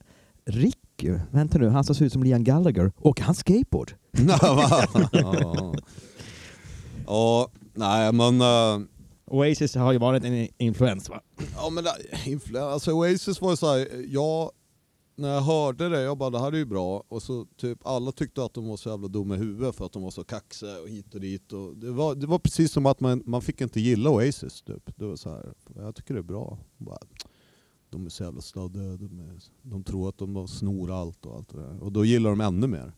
Ricky, 0.45 1.13
vänta 1.31 1.57
nu, 1.57 1.69
han 1.69 1.83
som 1.83 1.95
ser 1.95 2.05
ut 2.05 2.13
som 2.13 2.23
Liam 2.23 2.43
Gallagher, 2.43 2.91
åker 3.01 3.23
han 3.23 3.35
skateboard? 3.35 3.91
ja, 4.41 4.83
ja. 5.11 5.73
Ja, 7.07 7.47
nej 7.73 8.13
men... 8.13 8.41
eh, 8.41 8.79
Oasis 9.31 9.75
har 9.75 9.91
ju 9.91 9.97
varit 9.97 10.23
en 10.23 10.47
influens 10.57 11.09
va? 11.09 11.21
Ja 11.55 11.69
men 11.69 11.83
det, 11.83 11.91
influ- 12.25 12.59
alltså 12.71 12.91
Oasis 12.91 13.41
var 13.41 13.49
ju 13.51 13.57
såhär, 13.57 13.87
jag, 14.07 14.51
när 15.19 15.33
jag 15.33 15.41
hörde 15.41 15.89
det, 15.89 16.01
jag 16.01 16.17
bara 16.17 16.29
det 16.29 16.39
här 16.39 16.51
är 16.51 16.57
ju 16.57 16.65
bra. 16.65 17.03
Och 17.07 17.21
så 17.21 17.45
typ 17.57 17.87
alla 17.87 18.11
tyckte 18.11 18.43
att 18.43 18.53
de 18.53 18.67
var 18.67 18.77
så 18.77 18.89
jävla 18.89 19.07
dumma 19.07 19.35
i 19.35 19.37
huvudet 19.37 19.75
för 19.75 19.85
att 19.85 19.91
de 19.91 20.03
var 20.03 20.11
så 20.11 20.23
kaxiga 20.23 20.81
och 20.81 20.89
hit 20.89 21.15
och 21.15 21.21
dit. 21.21 21.53
Och 21.53 21.77
det, 21.77 21.91
var, 21.91 22.15
det 22.15 22.27
var 22.27 22.39
precis 22.39 22.71
som 22.71 22.85
att 22.85 22.99
man, 22.99 23.23
man 23.25 23.41
fick 23.41 23.61
inte 23.61 23.79
gilla 23.79 24.09
Oasis 24.09 24.61
typ. 24.61 24.91
Det 24.95 25.05
var 25.05 25.15
så 25.15 25.29
här, 25.29 25.53
jag 25.75 25.95
tycker 25.95 26.13
det 26.13 26.19
är 26.19 26.23
bra. 26.23 26.57
Bara, 26.77 26.99
de 27.89 28.05
är 28.05 28.09
så 28.09 28.23
jävla 28.23 28.41
stödda, 28.41 28.79
de, 28.79 29.19
är, 29.19 29.39
de 29.61 29.83
tror 29.83 30.09
att 30.09 30.17
de 30.17 30.47
snor 30.47 30.91
allt 30.91 31.25
och 31.25 31.35
allt 31.35 31.49
det 31.49 31.57
där. 31.57 31.83
Och 31.83 31.91
då 31.91 32.05
gillar 32.05 32.29
de 32.29 32.41
ännu 32.41 32.67
mer. 32.67 32.93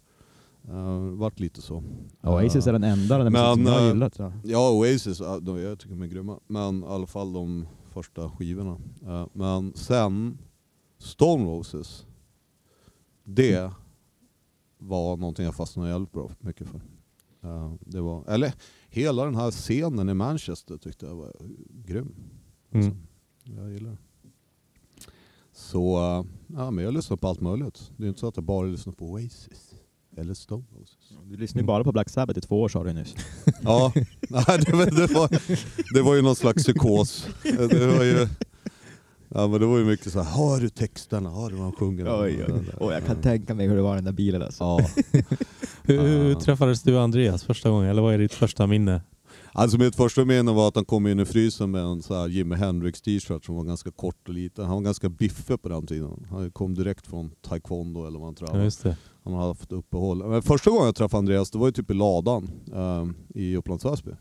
Uh, 0.70 1.00
vart 1.00 1.40
lite 1.40 1.62
så. 1.62 1.84
Oasis 2.22 2.68
är 2.68 2.74
den 2.74 2.84
enda 2.84 3.18
den 3.18 3.34
Men, 3.34 3.56
som 3.56 3.66
jag 3.66 3.74
har 3.74 3.82
eh, 3.82 3.88
gillat. 3.88 4.16
Så. 4.16 4.34
Ja, 4.44 4.72
Oasis, 4.72 5.20
ja, 5.20 5.40
de, 5.40 5.60
jag 5.60 5.80
tycker 5.80 5.96
de 5.96 6.02
är 6.02 6.08
grymma. 6.08 6.40
Men 6.48 6.84
i 6.84 6.86
alla 6.86 7.08
fall 7.08 7.34
de 7.34 7.68
första 7.94 8.30
skivorna. 8.30 8.78
Eh, 9.06 9.28
men 9.34 9.74
sen, 9.76 10.38
Stone 10.98 11.46
Roses, 11.46 12.06
det 13.36 13.72
var 14.78 15.18
någonting 15.18 15.46
jag 15.46 15.56
fastnade 15.56 15.90
jävligt 15.90 16.12
bra 16.12 16.32
mycket 16.40 16.68
för. 16.68 16.82
Eh, 17.44 17.74
det 17.80 18.02
var, 18.02 18.26
eller 18.28 18.54
hela 18.90 19.26
den 19.26 19.36
här 19.36 19.52
scenen 19.52 20.10
i 20.10 20.14
Manchester 20.14 20.78
tyckte 20.78 21.06
jag 21.06 21.16
var 21.16 21.34
grym. 21.70 22.16
Mm. 22.72 22.86
Alltså, 22.86 23.00
jag 23.44 23.72
gillar 23.72 23.92
det. 23.92 23.98
Så, 25.54 25.98
eh, 25.98 26.26
ja 26.48 26.72
men 26.72 26.86
jag 26.86 26.94
lyssnar 26.94 27.18
på 27.18 27.28
allt 27.28 27.42
möjligt. 27.42 27.92
Det 27.98 28.04
är 28.04 28.08
inte 28.08 28.20
så 28.20 28.28
att 28.28 28.38
jag 28.38 28.44
bara 28.44 28.68
lyssnar 28.68 28.94
på 28.94 29.06
Oasis. 29.06 29.74
Eller 30.18 30.34
Stone 30.34 30.64
Roses. 30.80 31.18
Du 31.26 31.38
lyssnade 31.38 31.62
ju 31.62 31.68
bara 31.68 31.84
på 31.84 31.92
Black 31.92 32.10
Sabbath 32.10 32.40
i 32.40 32.42
två 32.42 32.62
år 32.62 32.70
sa 32.70 32.84
du 32.84 32.94
nyss. 32.94 33.16
Ja, 33.62 33.94
nej, 34.30 34.60
det, 34.66 34.72
var, 34.72 34.86
det, 34.86 35.14
var, 35.14 35.30
det 35.94 36.02
var 36.02 36.16
ju 36.16 36.22
någon 36.22 36.36
slags 36.36 36.64
psykos. 36.64 37.28
Det 37.44 37.88
var 37.98 38.04
ju, 38.04 38.28
ja, 39.34 39.48
men 39.48 39.60
det 39.60 39.66
var 39.66 39.78
ju 39.78 39.86
mycket 39.86 40.12
så 40.14 40.22
här, 40.22 40.38
hör 40.38 40.60
du 40.62 40.70
texterna? 40.70 41.30
Hör 41.30 41.50
du 41.50 41.56
vad 41.56 41.64
han 41.64 41.74
sjunger? 41.74 42.06
Och 42.80 42.94
jag 42.94 43.06
kan 43.06 43.16
tänka 43.22 43.54
mig 43.56 43.68
hur 43.68 43.76
det 43.76 43.82
var 43.82 43.94
i 43.94 43.96
den 43.96 44.04
där 44.06 44.12
bilen 44.12 44.42
alltså. 44.42 44.64
Ja. 44.64 44.80
Hur, 45.84 46.00
hur 46.08 46.36
träffades 46.36 46.84
du 46.84 46.96
och 46.96 47.02
Andreas 47.02 47.44
första 47.44 47.70
gången? 47.70 47.90
Eller 47.90 48.02
vad 48.02 48.14
är 48.14 48.18
ditt 48.18 48.34
första 48.34 48.68
minne? 48.68 49.02
Alltså 49.54 49.78
mitt 49.78 49.96
första 49.96 50.26
minne 50.26 50.52
var 50.52 50.68
att 50.68 50.76
han 50.76 50.86
kom 50.86 51.08
in 51.08 51.20
i 51.20 51.26
frysen 51.26 51.72
med 51.72 51.82
en 51.82 52.02
så 52.02 52.16
här 52.16 52.28
Jimi 52.28 52.56
Hendrix 52.56 53.02
t-shirt 53.02 53.46
som 53.46 53.56
var 53.56 53.64
ganska 53.64 53.92
kort 53.92 54.28
och 54.28 54.34
liten. 54.34 54.66
Han 54.66 54.74
var 54.76 54.82
ganska 54.82 55.10
biffig 55.10 55.62
på 55.62 55.70
den 55.70 55.88
tiden. 55.88 56.28
Han 56.30 56.52
kom 56.52 56.74
direkt 56.76 57.08
från 57.08 57.32
taekwondo 57.42 58.06
eller 58.08 58.20
vad 58.20 58.28
han 58.28 58.36
Ja, 58.40 58.46
tränade. 58.46 58.64
just 58.66 58.84
det. 58.84 58.98
Han 59.24 59.34
hade 59.34 59.46
haft 59.48 59.72
uppehåll. 59.72 60.28
Men 60.28 60.42
första 60.42 60.70
gången 60.70 60.86
jag 60.86 60.96
träffade 60.96 61.18
Andreas, 61.20 61.52
det 61.52 61.58
var 61.58 61.68
ju 61.68 61.72
typ 61.72 61.92
i 61.92 61.94
ladan 61.94 62.52
ehm, 62.76 63.14
i 63.30 63.56
Upplands 63.58 63.86
Väsby. 63.86 64.12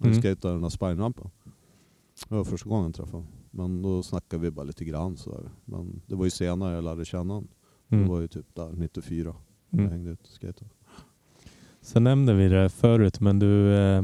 Han 0.00 0.10
Mm. 0.10 0.22
skejtade 0.22 0.54
den 0.54 0.62
här 0.62 0.70
spinerampen. 0.70 1.30
Det 2.28 2.34
var 2.34 2.44
första 2.44 2.68
gången 2.68 2.84
jag 2.84 2.94
träffade 2.94 3.16
honom. 3.16 3.28
Men 3.50 3.82
då 3.82 4.02
snackade 4.02 4.42
vi 4.42 4.50
bara 4.50 4.64
lite 4.64 4.84
grann 4.84 5.16
sådär. 5.16 5.50
Men 5.64 6.02
det 6.06 6.14
var 6.14 6.24
ju 6.24 6.30
senare 6.30 6.74
jag 6.74 6.84
lärde 6.84 7.04
känna 7.04 7.34
honom. 7.34 7.48
Det 7.88 7.96
Mm. 7.96 8.08
var 8.08 8.20
ju 8.20 8.28
typ 8.28 8.46
där 8.54 8.72
94. 8.72 9.34
Jag 9.70 9.80
Mm. 9.80 9.92
hängde 9.92 10.10
ut 10.10 10.20
och 10.22 10.40
skejtade. 10.40 10.70
Sen 11.80 12.04
nämnde 12.04 12.34
vi 12.34 12.48
det 12.48 12.68
förut, 12.68 13.20
men 13.20 13.38
du, 13.38 13.74
eh, 13.76 14.02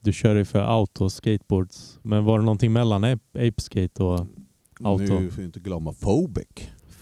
du 0.00 0.12
kör 0.12 0.34
ju 0.36 0.44
för 0.44 0.58
auto 0.60 1.10
skateboards. 1.10 1.98
Men 2.02 2.24
var 2.24 2.38
det 2.38 2.44
någonting 2.44 2.72
mellan 2.72 3.04
Ape, 3.04 3.48
Ape 3.48 3.60
Skate 3.60 4.02
och 4.04 4.26
Auto. 4.80 5.02
Nu 5.20 5.30
får 5.30 5.38
vi 5.40 5.44
inte 5.44 5.60
glömma 5.60 5.92
Phobic. 5.92 6.46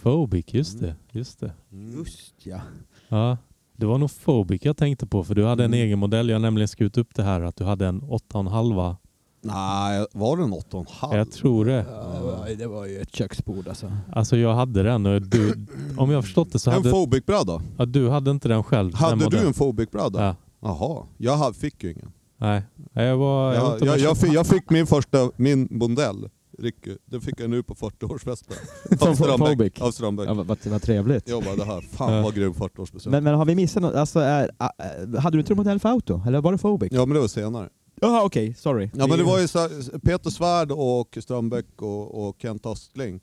Phobic? 0.02 0.44
Just 0.54 0.74
Mm. 0.80 0.84
det. 1.12 1.18
Just 1.18 1.40
det. 1.40 1.52
Just 1.70 2.34
ja. 2.46 2.60
Ja, 3.08 3.38
det 3.76 3.86
var 3.86 3.98
nog 3.98 4.10
Phobic 4.24 4.64
jag 4.64 4.76
tänkte 4.76 5.06
på, 5.06 5.24
för 5.24 5.34
du 5.34 5.44
hade 5.44 5.64
en 5.64 5.70
Mm. 5.74 5.86
egen 5.86 5.98
modell. 5.98 6.28
Jag 6.28 6.34
har 6.36 6.40
nämligen 6.40 6.68
skrivit 6.68 6.98
upp 6.98 7.14
det 7.14 7.22
här 7.22 7.40
att 7.40 7.56
du 7.56 7.64
hade 7.64 7.86
en 7.86 8.02
8,5. 8.02 8.96
Nej, 9.44 10.06
var 10.12 10.36
det 10.36 10.42
en 10.42 10.54
8,5? 10.54 11.16
Jag 11.16 11.30
tror 11.32 11.64
det. 11.64 11.86
Ja, 11.90 12.46
det, 12.58 12.66
var, 12.66 12.86
ju 12.86 13.00
ett 13.00 13.16
köksbord 13.16 13.68
alltså. 13.68 13.92
Alltså 14.12 14.36
jag 14.36 14.54
hade 14.54 14.82
den 14.82 15.06
och 15.06 15.22
du, 15.22 15.66
om 15.96 16.10
jag 16.10 16.16
har 16.16 16.22
förstått 16.22 16.52
det 16.52 16.58
så 16.58 16.70
En 16.70 16.76
hade 16.76 16.90
Phobic-bräda? 16.90 17.62
ja, 17.78 17.84
du 17.84 18.08
hade 18.08 18.30
inte 18.30 18.48
den 18.48 18.64
själv. 18.64 18.90
den 18.90 19.00
Hade 19.00 19.16
du 19.16 19.24
modellen. 19.24 19.46
en 19.46 19.52
Phobic-bräda? 19.52 20.22
Ja. 20.24 20.36
Jaha, 20.60 21.06
jag 21.16 21.56
fick 21.56 21.82
ju 21.82 21.92
ingen. 21.92 22.12
Nej, 22.36 22.62
jag 22.92 23.16
var... 23.16 23.54
Jag, 23.54 23.80
Jag, 23.80 23.86
jag, 23.88 23.98
jag, 23.98 24.18
fick, 24.18 24.32
jag 24.32 24.46
fick 24.46 24.70
min 24.70 24.86
första, 24.86 25.30
min 25.36 25.68
modell, 25.70 26.28
Ricky, 26.58 26.96
den 27.04 27.20
fick 27.20 27.40
jag 27.40 27.50
nu 27.50 27.62
på 27.62 27.74
40-årsfesten. 27.74 28.52
Från 28.98 29.08
Av 29.10 29.14
Strandbäck. 29.14 29.48
Phobic? 29.48 29.80
Av 29.80 29.90
Strandbäck. 29.90 30.28
Ja, 30.28 30.34
vad, 30.34 30.58
vad, 30.66 30.82
trevligt. 30.82 31.28
Jag 31.28 31.42
bara, 31.42 31.56
det 31.56 31.64
här, 31.64 31.80
fan 31.80 32.22
vad 32.22 32.34
grym 32.34 32.52
40-årspresent. 32.52 33.10
Men, 33.10 33.24
men 33.24 33.34
har 33.34 33.44
vi 33.44 33.54
missat 33.54 33.82
något? 33.82 33.94
Alltså, 33.94 34.20
är, 34.20 34.50
äh, 34.60 35.20
hade 35.20 35.36
du 35.36 35.40
inte 35.40 35.52
en 35.52 35.56
modell 35.56 35.78
för 35.78 35.88
auto? 35.88 36.22
Eller 36.26 36.40
var 36.40 36.52
det 36.52 36.58
Phobic? 36.58 36.88
Ja 36.92 37.06
men 37.06 37.14
det 37.14 37.20
var 37.20 37.28
senare. 37.28 37.68
Jaha 38.02 38.24
okej, 38.24 38.54
sorry. 38.54 38.90
Ja 38.94 39.06
men 39.06 39.18
det 39.18 39.24
var 39.24 39.40
ju 39.40 39.48
så 39.48 39.58
här, 39.58 39.98
Peter 39.98 40.30
Svärd 40.30 40.70
och 40.72 41.18
Strömbäck 41.20 41.82
och, 41.82 42.28
och 42.28 42.36
Kent 42.38 42.66
Östling. 42.66 43.20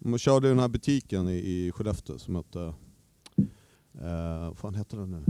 De 0.00 0.18
körde 0.18 0.48
den 0.48 0.58
här 0.58 0.68
butiken 0.68 1.28
i, 1.28 1.32
i 1.34 1.72
Skellefteå 1.74 2.18
som 2.18 2.36
hette, 2.36 2.60
eh, 4.00 4.46
vad 4.48 4.58
fan 4.58 4.74
heter 4.74 4.96
den 4.96 5.10
nu? 5.10 5.24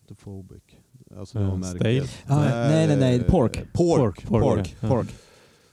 Inte 0.00 0.14
Phobic. 0.24 0.62
Alltså 1.18 1.38
det 1.38 1.44
var 1.44 1.52
Eh, 1.52 1.58
märket. 1.58 2.10
Ah, 2.26 2.40
nej, 2.44 2.86
nej, 2.86 2.96
nej, 2.96 3.22
Pork. 3.24 3.52
Pork. 3.72 3.72
Pork, 3.72 4.26
pork, 4.26 4.42
pork. 4.42 4.76
ja. 4.80 4.88
Pork. 4.88 5.08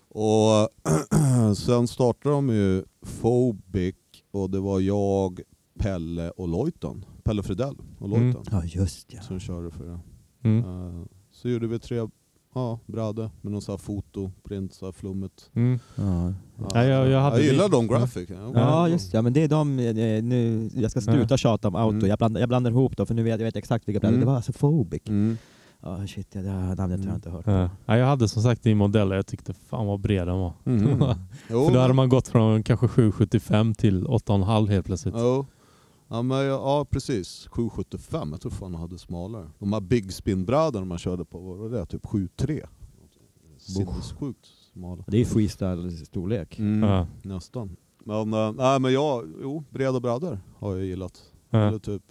Och 0.09 0.69
sen 1.57 1.87
startade 1.87 2.35
de 2.35 2.49
ju 2.49 2.83
Phobic 3.21 3.95
och 4.31 4.49
det 4.49 4.59
var 4.59 4.79
jag, 4.79 5.41
Pelle 5.79 6.29
och 6.31 6.47
Lojton. 6.47 7.05
Pelle 7.23 7.43
Fridell 7.43 7.75
och 7.99 8.07
Mm. 8.07 8.23
Lojton 8.23 8.43
Ja 8.51 8.63
just 8.65 9.13
ja. 9.13 9.21
som 9.21 9.39
körde 9.39 9.71
för 9.71 9.85
det. 9.85 9.99
Mm. 10.49 10.59
Eh, 10.59 11.05
så 11.31 11.49
gjorde 11.49 11.67
vi 11.67 11.79
tre 11.79 12.07
ja, 12.53 12.79
med 13.41 13.51
någon 13.51 13.61
sån 13.61 13.73
här 13.73 13.77
foto, 13.77 14.31
print, 14.43 14.73
så 14.73 14.85
här 14.85 14.91
flummet. 14.91 15.49
Mm. 15.53 15.79
Ja. 15.95 16.33
Ja, 16.73 16.83
jag- 16.83 17.09
jag 17.09 17.19
hade 17.21 17.37
jag 17.37 17.45
gillar 17.45 17.69
de 17.69 17.87
grafikerna. 17.87 18.51
Ja 18.55 18.87
just 18.89 19.13
ja, 19.13 19.21
men 19.21 19.33
det 19.33 19.43
är 19.43 19.47
de, 19.47 19.79
eh, 19.79 19.93
nu, 20.23 20.69
jag 20.75 20.91
ska 20.91 21.01
sluta 21.01 21.33
Ja. 21.33 21.37
tjata 21.37 21.67
om 21.67 21.75
auto, 21.75 21.95
Mm. 21.95 22.07
jag, 22.09 22.17
blandar, 22.17 22.39
jag 22.41 22.49
blandar 22.49 22.71
ihop 22.71 22.97
dem 22.97 23.05
för 23.07 23.13
nu 23.13 23.23
vet 23.23 23.39
jag 23.39 23.45
vet 23.45 23.55
exakt 23.55 23.87
vilka 23.87 23.99
brädor, 23.99 24.13
Mm. 24.13 24.19
det 24.19 24.25
var 24.27 24.35
alltså 24.35 24.53
Phobic. 24.53 25.01
Mm. 25.07 25.37
Ja 25.83 26.07
shit, 26.07 26.27
ja, 26.31 26.41
det 26.41 26.49
här 26.49 26.75
namnet 26.75 26.99
har 26.99 27.07
jag 27.07 27.15
inte 27.17 27.29
hört. 27.29 27.43
Ja. 27.47 27.69
Ja, 27.85 27.97
jag 27.97 28.05
hade 28.05 28.27
som 28.27 28.43
sagt 28.43 28.63
din 28.63 28.77
modell 28.77 29.11
jag 29.11 29.25
tyckte 29.27 29.53
fan 29.53 29.85
vad 29.87 29.99
bred 29.99 30.27
den 30.27 30.37
var. 30.39 30.53
Jo, 31.49 31.65
För 31.65 31.73
då 31.73 31.79
hade 31.79 31.87
men- 31.87 31.95
man 31.95 32.09
gått 32.09 32.27
från 32.27 32.63
kanske 32.63 32.87
7,75 32.87 33.73
till 33.75 34.05
8,5 34.07 34.67
helt 34.69 34.85
plötsligt. 34.85 35.15
Jo. 35.17 35.45
Ja, 36.11 36.21
men, 36.21 36.37
jag- 36.37 36.61
ja 36.61 36.85
precis, 36.89 37.47
775, 37.51 38.29
jag 38.31 38.41
tror 38.41 38.51
fan 38.51 38.71
jag 38.73 38.79
hade 38.79 38.97
smalare. 38.97 39.47
De 39.59 39.73
här 39.73 39.79
big 39.81 40.13
spin 40.13 40.45
brädorna 40.45 40.85
man 40.85 40.97
körde 40.97 41.25
på, 41.25 41.39
vad 41.39 41.57
var 41.57 41.69
det? 41.69 41.85
Typ 41.85 42.05
73? 42.05 42.65
Sinnessjukt 43.57 44.45
smala. 44.73 45.03
Det 45.07 45.17
är 45.21 45.25
freestyle-storlek. 45.25 46.59
Mm, 46.59 46.89
Ja. 46.89 47.07
Nästan. 47.21 47.75
Men, 48.05 48.33
äh, 48.33 48.51
nej 48.51 48.79
men 48.79 48.93
jag, 48.93 49.27
jo, 49.41 49.63
breda 49.69 49.99
brädor 49.99 50.39
har 50.59 50.75
jag 50.75 50.85
gillat. 50.85 51.21
Ja. 51.49 51.59
Eller 51.59 51.79
typ, 51.79 52.03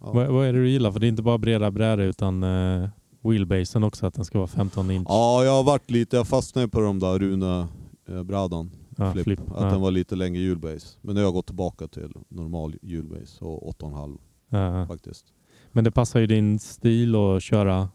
ja. 0.00 0.12
Vad, 0.12 0.26
vad 0.28 0.46
är 0.46 0.52
det 0.52 0.58
du 0.58 0.70
gillar? 0.70 0.92
För 0.92 1.00
det 1.00 1.06
är 1.06 1.08
inte 1.08 1.22
bara 1.22 1.38
breda 1.38 1.70
brädor 1.70 2.04
utan 2.04 2.42
uh, 2.42 2.88
wheelbasen 3.20 3.84
också, 3.84 4.06
att 4.06 4.14
den 4.14 4.24
ska 4.24 4.38
vara 4.38 4.48
15 4.48 4.90
inch. 4.90 5.06
ja, 5.08 5.44
jag 5.44 5.52
har 5.52 5.64
varit 5.64 5.90
lite, 5.90 6.16
jag 6.16 6.26
fastnade 6.28 6.68
på 6.68 6.80
de 6.80 6.98
där 6.98 7.18
Rune-brädan. 7.18 8.70
Ja, 8.96 9.12
flip, 9.12 9.24
flip. 9.24 9.40
Att 9.40 9.60
Ja. 9.62 9.64
den 9.70 9.80
var 9.80 9.90
lite 9.90 10.16
längre 10.16 10.42
hjulbase. 10.42 10.98
Men 11.02 11.14
nu 11.14 11.20
har 11.20 11.26
jag 11.26 11.34
gått 11.34 11.46
tillbaka 11.46 11.88
till 11.88 12.12
normal 12.28 12.74
hjulbase 12.82 13.44
och 13.44 13.68
8,5 13.68 14.18
Ja. 14.48 14.86
faktiskt. 14.86 15.26
Men 15.72 15.84
det 15.84 15.90
passar 15.90 16.20
ju 16.20 16.26
din 16.26 16.58
stil 16.58 17.14
att 17.14 17.42
köra, 17.42 17.88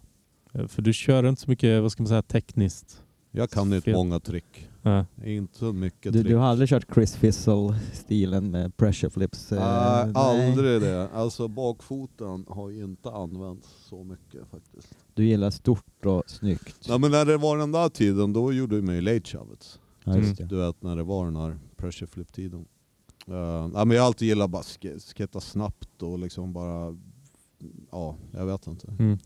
eh, 0.53 0.67
för 0.67 0.81
du 0.81 0.93
kör 0.93 1.29
inte 1.29 1.41
så 1.41 1.49
mycket, 1.49 1.81
vad 1.81 1.91
ska 1.91 2.03
man 2.03 2.07
säga, 2.07 2.21
tekniskt. 2.21 3.03
Jag 3.31 3.49
kan 3.49 3.73
inte 3.73 3.93
många 3.93 4.19
trick. 4.19 4.69
Ja. 4.81 5.05
Inte 5.25 5.57
så 5.57 5.73
mycket 5.73 6.13
Du, 6.13 6.19
trick. 6.19 6.31
du 6.31 6.35
har 6.35 6.45
aldrig 6.45 6.69
kört 6.69 6.93
Chris 6.93 7.15
Fizzle-stilen 7.15 8.51
med 8.51 8.77
pressure 8.77 9.09
flips? 9.09 9.51
eh, 9.51 9.59
Nej, 9.59 10.11
aldrig 10.15 10.81
det. 10.81 11.09
Alltså 11.13 11.47
bakfoten 11.47 12.45
har 12.49 12.69
ju 12.69 12.83
inte 12.83 13.09
använts 13.11 13.67
så 13.89 14.03
mycket 14.03 14.41
faktiskt. 14.51 14.95
Du 15.13 15.25
gillar 15.25 15.49
stort 15.51 16.05
och 16.05 16.23
snyggt? 16.27 16.75
Ja, 16.87 16.97
men 16.97 17.11
när 17.11 17.25
det 17.25 17.37
var 17.37 17.57
den 17.57 17.71
där 17.71 17.89
tiden, 17.89 18.33
då 18.33 18.53
gjorde 18.53 18.81
man 18.81 18.95
ju 18.95 19.01
late 19.01 19.37
shovets. 19.37 19.79
Ja, 20.03 20.17
just 20.17 20.37
det. 20.37 20.45
Du 20.45 20.55
vet 20.55 20.83
när 20.83 20.95
det 20.95 21.03
var 21.03 21.25
den 21.25 21.35
här 21.35 21.57
pressure 21.77 22.07
flip 22.07 22.33
tiden. 22.33 22.65
Uh, 23.29 23.35
ja, 23.73 23.85
men 23.85 23.91
jag 23.91 24.01
har 24.01 24.07
alltid 24.07 24.27
gillat 24.27 24.49
bara 24.49 24.63
sketta 25.15 25.39
snabbt 25.39 26.03
och 26.03 26.19
liksom 26.19 26.53
bara, 26.53 26.97
ja, 27.91 28.15
jag 28.31 28.45
vet 28.45 28.67
inte. 28.67 28.87
Mm. 28.99 29.17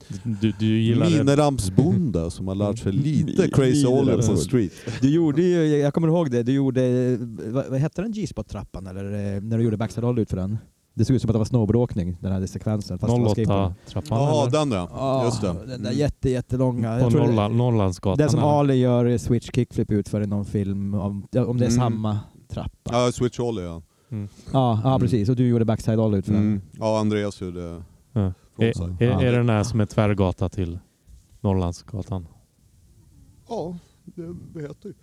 Du, 0.42 0.54
du. 0.60 0.96
Minerampsbonde 0.96 2.32
som 2.32 2.48
har 2.48 2.56
lärt 2.56 2.80
sig 2.80 2.92
lite 2.92 3.48
Mi- 3.48 3.52
crazy 3.52 3.86
ollie 3.86 4.28
på 4.28 4.38
street. 4.38 4.74
Du 5.02 5.10
gjorde 5.10 5.42
ju, 5.42 5.78
jag 5.78 5.94
kommer 5.94 6.08
ihåg 6.08 6.32
det, 6.32 6.44
du 6.44 6.52
gjorde, 6.52 7.18
vad, 7.52 7.66
vad 7.68 7.80
hette 7.80 8.02
den 8.02 8.12
G-spot-trappan 8.12 8.88
eller 8.88 9.36
eh, 9.36 9.42
när 9.42 9.58
du 9.58 9.64
gjorde 9.64 9.78
backside 9.78 10.20
ut 10.20 10.30
för 10.30 10.38
den? 10.38 10.58
Det 10.96 11.06
såg 11.06 11.16
ut 11.16 11.22
som 11.22 11.30
att 11.30 11.34
det 11.34 11.38
var 11.38 11.46
snowboardåkning, 11.46 12.18
den 12.20 12.32
här 12.32 12.46
sekvensen. 12.46 13.00
Fast 13.00 13.16
det 13.16 13.22
var 13.22 13.30
skateboard. 13.30 13.74
08-trappan 13.86 14.18
Ja, 14.20 14.42
eller? 14.42 14.52
den 14.52 14.72
ja. 14.72 14.90
Ja, 14.94 15.26
Just 15.26 15.42
det. 15.42 15.48
Den 15.48 15.68
där 15.68 15.76
Mm. 15.76 15.94
jätte, 15.98 16.30
jättelånga. 16.30 17.00
På 17.00 17.10
Norrland, 17.10 17.56
Norrlandsgatan. 17.56 18.18
Den 18.18 18.30
som 18.30 18.40
eller? 18.40 18.50
Ali 18.50 18.74
gör 18.76 19.18
switch 19.18 19.50
kickflip 19.54 19.92
ut 19.92 20.10
för 20.10 20.22
i 20.22 20.28
någon 20.28 20.46
film, 20.46 20.94
om, 20.94 21.28
ja, 21.32 21.46
om 21.46 21.58
det 21.58 21.66
är 21.66 21.70
Mm. 21.70 21.80
samma 21.82 22.20
trappa. 22.48 22.72
Ja, 22.92 23.06
Ja, 23.06 23.12
switch 23.12 23.40
ollie 23.40 23.64
ja. 23.64 23.82
Mm. 24.12 24.28
ja, 24.54 24.82
Mm. 24.86 25.00
precis. 25.00 25.30
Och 25.30 25.36
du 25.36 25.48
gjorde 25.48 25.66
backside 25.66 25.98
roll 26.00 26.14
ut 26.16 26.26
för 26.26 26.34
den. 26.34 26.42
Mm. 26.42 26.62
Ja, 26.80 27.00
Andreas 27.00 27.42
gjorde 27.42 27.82
Ja. 28.14 28.22
Är, 28.58 28.64
är, 28.64 28.74
Ja. 29.06 29.22
är 29.22 29.32
det 29.32 29.38
den 29.38 29.50
här 29.50 29.64
som 29.64 29.82
är 29.82 29.86
tvärgata 29.86 30.50
till 30.50 30.80
Norrlandsgatan? 31.42 32.28
Ja, 33.50 33.76
det, 34.06 34.36
det 34.54 34.62
heter 34.62 34.88
ju. 34.90 34.94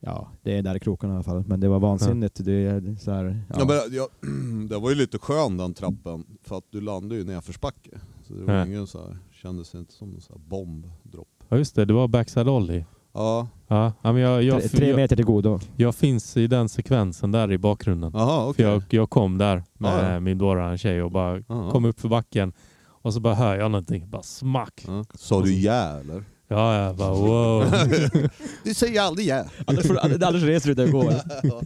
Ja, 0.00 0.28
det 0.42 0.58
är 0.58 0.62
där 0.62 0.74
i 0.74 0.80
krokarna 0.80 1.12
i 1.12 1.16
alla 1.16 1.24
fall. 1.24 1.44
Men 1.46 1.60
det 1.60 1.68
var 1.68 1.78
vansinnigt. 1.80 2.44
Det 2.44 2.52
är 2.52 2.96
så 3.00 3.10
här, 3.12 3.24
ja. 3.48 3.56
Ja. 3.58 3.64
men, 3.64 3.76
ja, 3.96 4.08
det 4.68 4.78
var 4.78 4.90
ju 4.90 4.96
lite 4.96 5.18
skön 5.18 5.56
den 5.56 5.74
trappen, 5.74 6.24
för 6.42 6.58
att 6.58 6.64
du 6.70 6.80
landade 6.80 7.14
ju 7.14 7.20
i 7.20 7.24
nedförsbacke. 7.24 7.90
Så 8.28 8.34
det 8.34 8.44
var 8.44 8.54
Ja. 8.54 8.66
ingen 8.66 8.86
så 8.86 8.98
här, 8.98 9.16
kändes 9.32 9.74
inte 9.74 9.92
som 9.92 10.14
en 10.14 10.20
så 10.20 10.32
här 10.32 10.40
bombdropp. 10.40 11.28
Ja 11.48 11.56
just 11.56 11.74
det, 11.74 11.84
det 11.84 11.92
var 11.94 12.08
backside 12.08 12.48
ollie. 12.48 12.84
Ja, 13.12 13.48
Ja, 13.68 13.92
ja, 14.02 14.12
men 14.12 14.22
jag, 14.22 14.42
jag, 14.42 14.60
tre, 14.62 14.68
tre 14.68 14.96
meter 14.96 15.16
till 15.16 15.24
godo. 15.24 15.60
jag 15.76 15.94
finns 15.94 16.36
i 16.36 16.46
den 16.46 16.68
sekvensen 16.68 17.32
där 17.32 17.52
i 17.52 17.58
bakgrunden. 17.58 18.14
aha 18.14 18.42
För 18.44 18.50
okej. 18.50 18.64
jag, 18.64 18.82
jag 18.90 19.10
kom 19.10 19.38
där 19.38 19.64
med 19.72 20.14
ja. 20.14 20.20
min 20.20 20.38
dåvarande 20.38 20.78
tjej 20.78 21.02
och 21.02 21.10
bara 21.10 21.42
Aha. 21.48 21.70
kom 21.70 21.84
upp 21.84 22.00
för 22.00 22.08
backen 22.08 22.52
och 22.86 23.14
så 23.14 23.20
bara 23.20 23.34
hör 23.34 23.56
jag 23.56 23.70
någonting, 23.70 24.10
bara 24.10 24.22
smack. 24.22 24.84
Ja. 24.86 25.04
Sa 25.14 25.40
du 25.42 25.54
ja 25.60 25.72
eller? 26.00 26.24
Ja, 26.48 26.84
jag 26.84 26.96
bara 26.96 27.10
wow. 27.14 27.64
du 28.64 28.74
säger 28.74 29.00
aldrig 29.00 29.26
ja. 29.26 29.44
Annars, 29.66 29.86
får 29.86 29.94
du- 29.94 30.24
annars 30.26 30.42
reser 30.42 30.68
du 30.68 30.74
dig 30.74 30.84
och 30.84 30.92
går. 30.92 31.14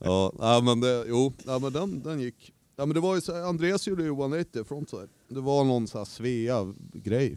ja, 0.00 0.32
ja, 0.38 0.60
men 0.64 0.80
det, 0.80 1.04
jo, 1.08 1.32
ja, 1.46 1.58
men 1.58 1.72
den, 1.72 2.02
den 2.02 2.20
gick. 2.20 2.52
Ja, 2.76 2.86
men 2.86 2.94
det 2.94 3.00
var 3.00 3.14
ju 3.14 3.20
så, 3.20 3.34
här, 3.34 3.42
Andreas 3.42 3.86
gjorde 3.86 4.02
ju 4.02 4.08
180 4.08 4.64
frontside. 4.64 5.08
Det 5.28 5.40
var 5.40 5.64
någon 5.64 5.86
så 5.86 5.98
här 5.98 6.04
Svea-grej. 6.04 7.36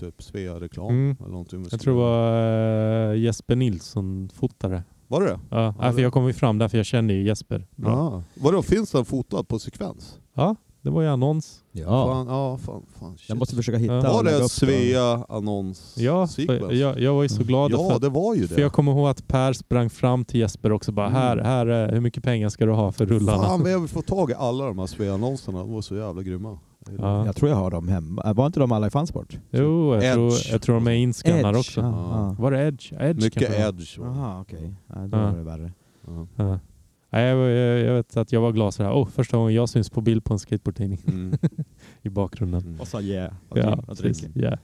Typ 0.00 0.22
Svea-reklam 0.22 0.88
Mm. 0.90 1.16
eller 1.20 1.30
någonting. 1.30 1.60
med 1.62 1.72
Jag 1.72 1.80
tror 1.80 1.94
det 1.94 2.00
Svea. 2.00 3.06
var 3.06 3.12
eh, 3.14 3.20
Jesper 3.20 3.56
Nilsson 3.56 4.30
fotare. 4.34 4.82
Var 5.08 5.20
det 5.20 5.26
det? 5.26 5.38
Ja, 5.50 5.74
Ja, 5.80 5.92
för 5.92 6.00
jag 6.02 6.12
kom 6.12 6.26
ju 6.26 6.32
fram 6.32 6.58
där 6.58 6.68
för 6.68 6.76
jag 6.76 6.86
kände 6.86 7.14
ju 7.14 7.22
Jesper 7.26 7.66
bra. 7.76 7.90
Ja. 7.90 8.22
Vadå, 8.34 8.62
finns 8.62 8.90
den 8.90 9.04
fotad 9.04 9.44
på 9.48 9.58
sekvens? 9.58 10.18
Ja, 10.34 10.56
Det 10.82 10.90
var 10.90 11.02
ju 11.02 11.08
annons. 11.08 11.60
Ja, 11.72 12.06
Fan, 12.06 12.26
ja, 12.26 12.58
fan, 12.58 12.82
fan. 13.00 13.16
shit. 13.18 13.28
jag 13.28 13.38
måste 13.38 13.56
försöka 13.56 13.78
hitta 13.78 13.94
Ja. 13.94 14.12
Var 14.12 14.24
det 14.24 14.36
upp 14.38 14.50
Svea 14.50 15.24
annons 15.28 15.94
Ja, 15.98 16.26
för 16.26 16.72
jag, 16.72 17.00
jag 17.00 17.14
var 17.14 17.22
ju 17.22 17.28
så 17.28 17.42
glad 17.42 17.70
för 17.70 17.78
Ja, 17.78 17.94
att 17.94 18.02
det 18.02 18.08
var 18.08 18.34
ju 18.34 18.48
För 18.48 18.54
det. 18.56 18.60
jag 18.62 18.72
kommer 18.72 18.92
ihåg 18.92 19.08
att 19.08 19.28
Per 19.28 19.52
sprang 19.52 19.90
fram 19.90 20.24
till 20.24 20.40
Jesper 20.40 20.72
också 20.72 20.92
bara 20.92 21.06
Mm. 21.06 21.18
här, 21.20 21.36
här 21.36 21.66
är, 21.66 21.92
hur 21.92 22.00
mycket 22.00 22.22
pengar 22.24 22.48
ska 22.48 22.66
du 22.66 22.72
ha 22.72 22.92
för 22.92 23.06
rullarna? 23.06 23.42
Fan 23.42 23.62
vad 23.62 23.70
jag 23.72 23.80
vill 23.80 23.88
få 23.88 24.02
tag 24.02 24.30
i 24.30 24.34
alla 24.34 24.64
de 24.66 24.78
här 24.78 24.86
Svea-annonserna. 24.86 25.58
De 25.58 25.72
var 25.72 25.82
så 25.82 25.96
jävla 25.96 26.22
grymma. 26.22 26.58
Ja. 26.98 27.26
Jag 27.26 27.36
tror 27.36 27.50
jag 27.50 27.56
har 27.56 27.70
dem 27.70 27.88
hemma. 27.88 28.32
Var 28.32 28.46
inte 28.46 28.60
de 28.60 28.72
alla 28.72 28.86
i 28.86 28.90
Fansport? 28.90 29.38
Jo, 29.50 29.94
jag 29.94 30.14
tror, 30.14 30.28
Edge. 30.32 30.52
jag 30.52 30.62
tror 30.62 30.74
de 30.74 30.86
är 30.86 30.90
inskannade 30.92 31.58
också. 31.58 31.80
Ja. 31.80 32.36
Var 32.38 32.50
det 32.50 32.66
Edge? 32.68 32.92
Edge 32.92 33.24
Mycket 33.24 33.58
edge. 33.58 33.98
Jaha, 33.98 34.40
okej. 34.40 34.74
Ja, 34.86 34.94
då 34.94 35.16
Ja. 35.16 35.22
var 35.30 35.36
det 35.36 35.42
värre. 35.42 35.72
Ja. 36.36 36.58
Ja. 37.10 37.18
Nej, 37.18 37.26
jag, 37.26 37.50
jag, 37.50 37.80
jag 37.86 37.94
vet 37.94 38.16
att 38.16 38.32
jag 38.32 38.40
var 38.40 38.52
glad 38.52 38.74
sådär. 38.74 38.92
Oh, 38.92 39.08
första 39.08 39.36
gången 39.36 39.54
jag 39.54 39.68
syns 39.68 39.90
på 39.90 40.00
bild 40.00 40.24
på 40.24 40.32
en 40.32 40.38
skateboardtidning 40.38 41.00
Mm. 41.06 41.38
i 42.02 42.08
bakgrunden. 42.08 42.60
Mm. 42.60 42.80
Och 42.80 42.88
sa 42.88 43.00
yeah. 43.00 43.34
Ja, 43.54 43.82
precis. 43.88 44.28
Yeah. 44.36 44.58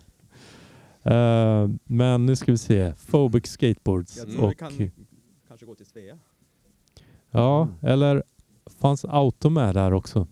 Eh, 1.03 1.71
men 1.85 2.27
nu 2.27 2.37
ska 2.37 2.53
vi 2.53 2.59
se. 2.59 2.93
Phobic 3.11 3.47
Skateboards. 3.47 4.17
Jag 4.17 4.31
tror 4.31 4.45
och, 4.45 4.51
vi 4.51 4.55
kan 4.55 4.91
kanske 5.49 5.67
gå 5.67 5.75
till 5.75 5.87
Svea. 5.87 6.19
Ja, 7.31 7.69
eller 7.83 8.23
fanns 8.67 9.05
Auto 9.05 9.51
med 9.51 9.75
där 9.75 9.93
också? 9.93 10.27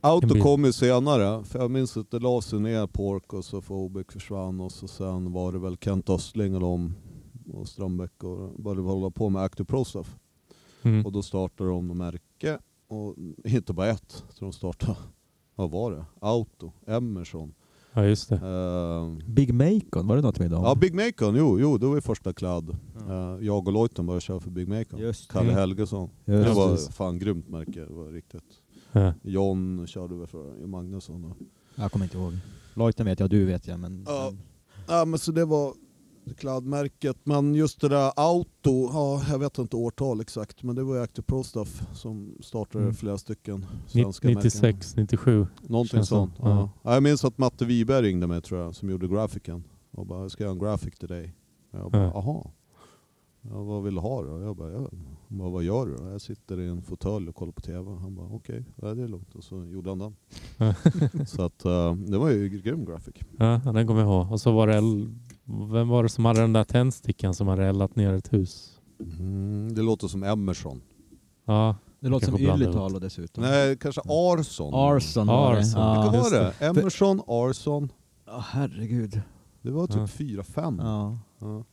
Auto 0.00 0.40
kom 0.40 0.64
ju 0.64 0.72
senare, 0.72 1.44
för 1.44 1.58
jag 1.58 1.70
minns 1.70 1.96
att 1.96 2.10
det 2.10 2.18
la 2.18 2.40
sig 2.40 2.60
ner 2.60 2.86
Pork 2.86 3.32
och 3.32 3.44
så 3.44 3.60
Fobic 3.62 4.06
försvann 4.12 4.60
och 4.60 4.72
så 4.72 4.88
sen 4.88 5.32
var 5.32 5.52
det 5.52 5.58
väl 5.58 5.76
Kent 5.80 6.10
Östling 6.10 6.54
och 6.54 6.60
de 6.60 6.94
och 7.52 7.68
Strömbäck 7.68 8.24
och 8.24 8.62
började 8.62 8.82
hålla 8.82 9.10
på 9.10 9.28
med 9.28 9.42
Active 9.42 9.66
Pro 9.66 9.84
Stuff. 9.84 10.16
Mm. 10.82 11.06
Och 11.06 11.12
då 11.12 11.22
startade 11.22 11.70
de 11.70 11.86
märke, 11.98 12.58
och 12.88 13.14
inte 13.44 13.72
bara 13.72 13.86
ett, 13.86 14.24
så 14.30 14.44
de 14.44 14.52
startade, 14.52 14.96
vad 15.54 15.70
var 15.70 15.90
det? 15.92 16.04
Auto, 16.20 16.72
Emerson. 16.86 17.54
Ja, 17.92 18.04
just 18.04 18.28
det. 18.28 18.34
Eh, 18.36 19.28
Big 19.28 19.54
Macon, 19.54 20.06
var 20.06 20.16
det 20.16 20.22
något 20.22 20.38
med 20.38 20.50
dem? 20.50 20.62
ja, 20.64 20.74
Big 20.74 20.94
Macon, 20.94 21.36
jo, 21.36 21.60
jo, 21.60 21.78
det 21.78 21.86
var 21.86 21.94
ju 21.94 22.00
första 22.00 22.32
kladd. 22.32 22.76
Ja. 23.08 23.34
Eh, 23.36 23.44
jag 23.46 23.66
och 23.68 23.72
Lojten 23.72 24.06
började 24.06 24.20
köra 24.20 24.40
för 24.40 24.50
Big 24.50 24.68
Macon. 24.68 25.00
Just 25.00 25.32
Kalle 25.32 25.44
Mm. 25.44 25.56
Helgesson. 25.56 26.10
Just 26.24 26.48
det 26.48 26.54
var 26.54 26.70
det. 26.70 26.92
fan 26.92 27.18
grymt 27.18 27.48
märke, 27.48 27.80
det 27.80 27.92
var 27.94 28.10
riktigt. 28.12 28.44
Ja. 28.92 29.12
John 29.22 29.86
körde 29.86 30.14
väl 30.14 30.26
för 30.26 30.66
Magnusson. 30.66 31.24
Och. 31.24 31.36
Jag 31.74 31.92
kommer 31.92 32.04
inte 32.04 32.18
ihåg. 32.18 32.32
Lojten 32.74 33.06
vet 33.06 33.20
jag, 33.20 33.30
du 33.30 33.44
vet 33.44 33.66
jag, 33.66 33.80
men... 33.80 34.04
Ja. 34.06 34.32
Ja 34.88 35.04
men 35.04 35.18
så 35.18 35.32
det 35.32 35.44
var 35.44 35.74
kladdmärket. 36.34 37.16
Men 37.24 37.54
just 37.54 37.80
det 37.80 37.88
där 37.88 38.12
auto, 38.16 38.90
ja, 38.92 39.22
jag 39.30 39.38
vet 39.38 39.58
inte 39.58 39.76
årtal 39.76 40.20
exakt, 40.20 40.62
men 40.62 40.76
det 40.76 40.82
var 40.84 40.94
ju 40.96 41.02
Active 41.02 41.22
Pro 41.24 41.44
Stuff 41.44 41.82
som 41.94 42.34
startade 42.40 42.84
Mm. 42.84 42.94
flera 42.94 43.18
stycken 43.18 43.66
svenska 43.86 44.28
märken. 44.28 44.42
96, 44.44 44.96
97. 44.96 45.46
Någonting 45.62 46.04
sånt. 46.04 46.34
Ja. 46.38 46.48
ja. 46.48 46.70
Ja, 46.82 46.94
jag 46.94 47.02
minns 47.02 47.24
att 47.24 47.38
Matte 47.38 47.64
Wiberg 47.64 48.06
ringde 48.06 48.26
mig 48.26 48.42
tror 48.42 48.60
jag, 48.60 48.74
som 48.74 48.90
gjorde 48.90 49.08
grafiken. 49.08 49.64
Och 49.90 50.06
bara, 50.06 50.20
jag 50.22 50.30
ska 50.30 50.42
göra 50.44 50.52
en 50.52 50.58
graphic 50.58 50.94
till 50.98 51.08
dig. 51.08 51.34
Jag 51.70 51.90
bara, 51.90 52.02
Ja. 52.02 52.10
jaha. 52.14 52.50
Ja, 53.42 53.62
vad 53.62 53.82
vill 53.82 53.94
du 53.94 54.00
ha 54.00 54.22
då? 54.22 54.40
Jag 54.40 54.56
bara, 54.56 54.70
ja. 54.72 54.88
Han 55.28 55.38
bara, 55.38 55.50
vad 55.50 55.62
gör 55.62 55.86
du 55.86 55.96
då? 55.96 56.10
Jag 56.10 56.20
sitter 56.20 56.60
i 56.60 56.68
en 56.68 56.82
fåtölj 56.82 57.28
och 57.28 57.34
kollar 57.34 57.52
på 57.52 57.60
TV. 57.60 57.90
Han 58.00 58.14
bara, 58.14 58.26
okej, 58.26 58.64
ja, 58.82 58.94
det 58.94 59.02
är 59.02 59.08
lugnt. 59.08 59.34
Och 59.34 59.44
så 59.44 59.64
gjorde 59.64 59.90
han 59.90 59.98
den. 59.98 60.14
Så 61.26 61.42
att, 61.42 61.64
eh, 61.64 61.94
det 61.94 62.18
var 62.18 62.30
ju 62.30 62.48
grym 62.48 62.84
graphic. 62.84 63.14
Ja, 63.38 63.60
den 63.64 63.86
kommer 63.86 64.00
jag 64.00 64.08
ihåg. 64.10 64.32
Och 64.32 64.40
så 64.40 64.52
var 64.52 64.66
det, 64.66 64.80
vem 65.72 65.88
var 65.88 66.02
det 66.02 66.08
som 66.08 66.24
hade 66.24 66.40
den 66.40 66.52
där 66.52 66.64
tändstickan 66.64 67.34
som 67.34 67.48
hade 67.48 67.66
eldat 67.66 67.96
ner 67.96 68.12
ett 68.12 68.32
hus? 68.32 68.80
Mm, 69.18 69.74
det 69.74 69.82
låter 69.82 70.08
som 70.08 70.22
Emerson. 70.22 70.80
Ja, 71.44 71.76
Det 72.00 72.08
låter 72.08 72.26
som 72.26 72.36
Ylitalo 72.40 72.98
dessutom. 72.98 73.42
Nej, 73.44 73.76
kanske 73.76 74.00
Arson. 74.04 74.74
Arson 74.74 75.26
var 75.26 75.52
det. 75.54 75.58
Arson. 75.60 75.80
Ja. 75.82 76.02
Vilka 76.10 76.22
var 76.22 76.30
det? 76.30 76.66
Emerson, 76.66 77.20
Arson. 77.26 77.92
Ja, 78.26 78.44
herregud. 78.48 79.20
Det 79.62 79.70
var 79.70 79.86
typ 79.86 79.96
Ja. 79.96 80.06
fyra, 80.06 80.42
fem. 80.44 80.78
Ja. 80.82 81.18
Ja. 81.40 81.64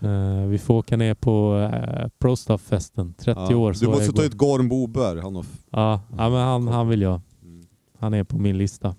Eh, 0.00 0.46
vi 0.46 0.58
får 0.58 0.74
åka 0.74 0.96
ner 0.96 1.14
på 1.14 1.54
uh, 1.54 2.08
Prostaff-festen. 2.18 3.14
30 3.18 3.40
Ja. 3.50 3.56
år. 3.56 3.72
Du 3.80 3.86
måste 3.88 4.12
ta 4.12 4.24
ut 4.24 4.34
Gorm 4.34 4.68
Boberg. 4.68 5.20
Han 5.20 5.34
har... 5.34 5.42
f- 5.42 5.64
Ja, 5.70 6.00
ja 6.18 6.28
men 6.30 6.38
han, 6.40 6.68
han 6.68 6.88
vill 6.88 7.02
jag. 7.02 7.20
Mm. 7.42 7.66
Han 7.98 8.14
är 8.14 8.24
på 8.24 8.38
min 8.38 8.58
lista. 8.58 8.94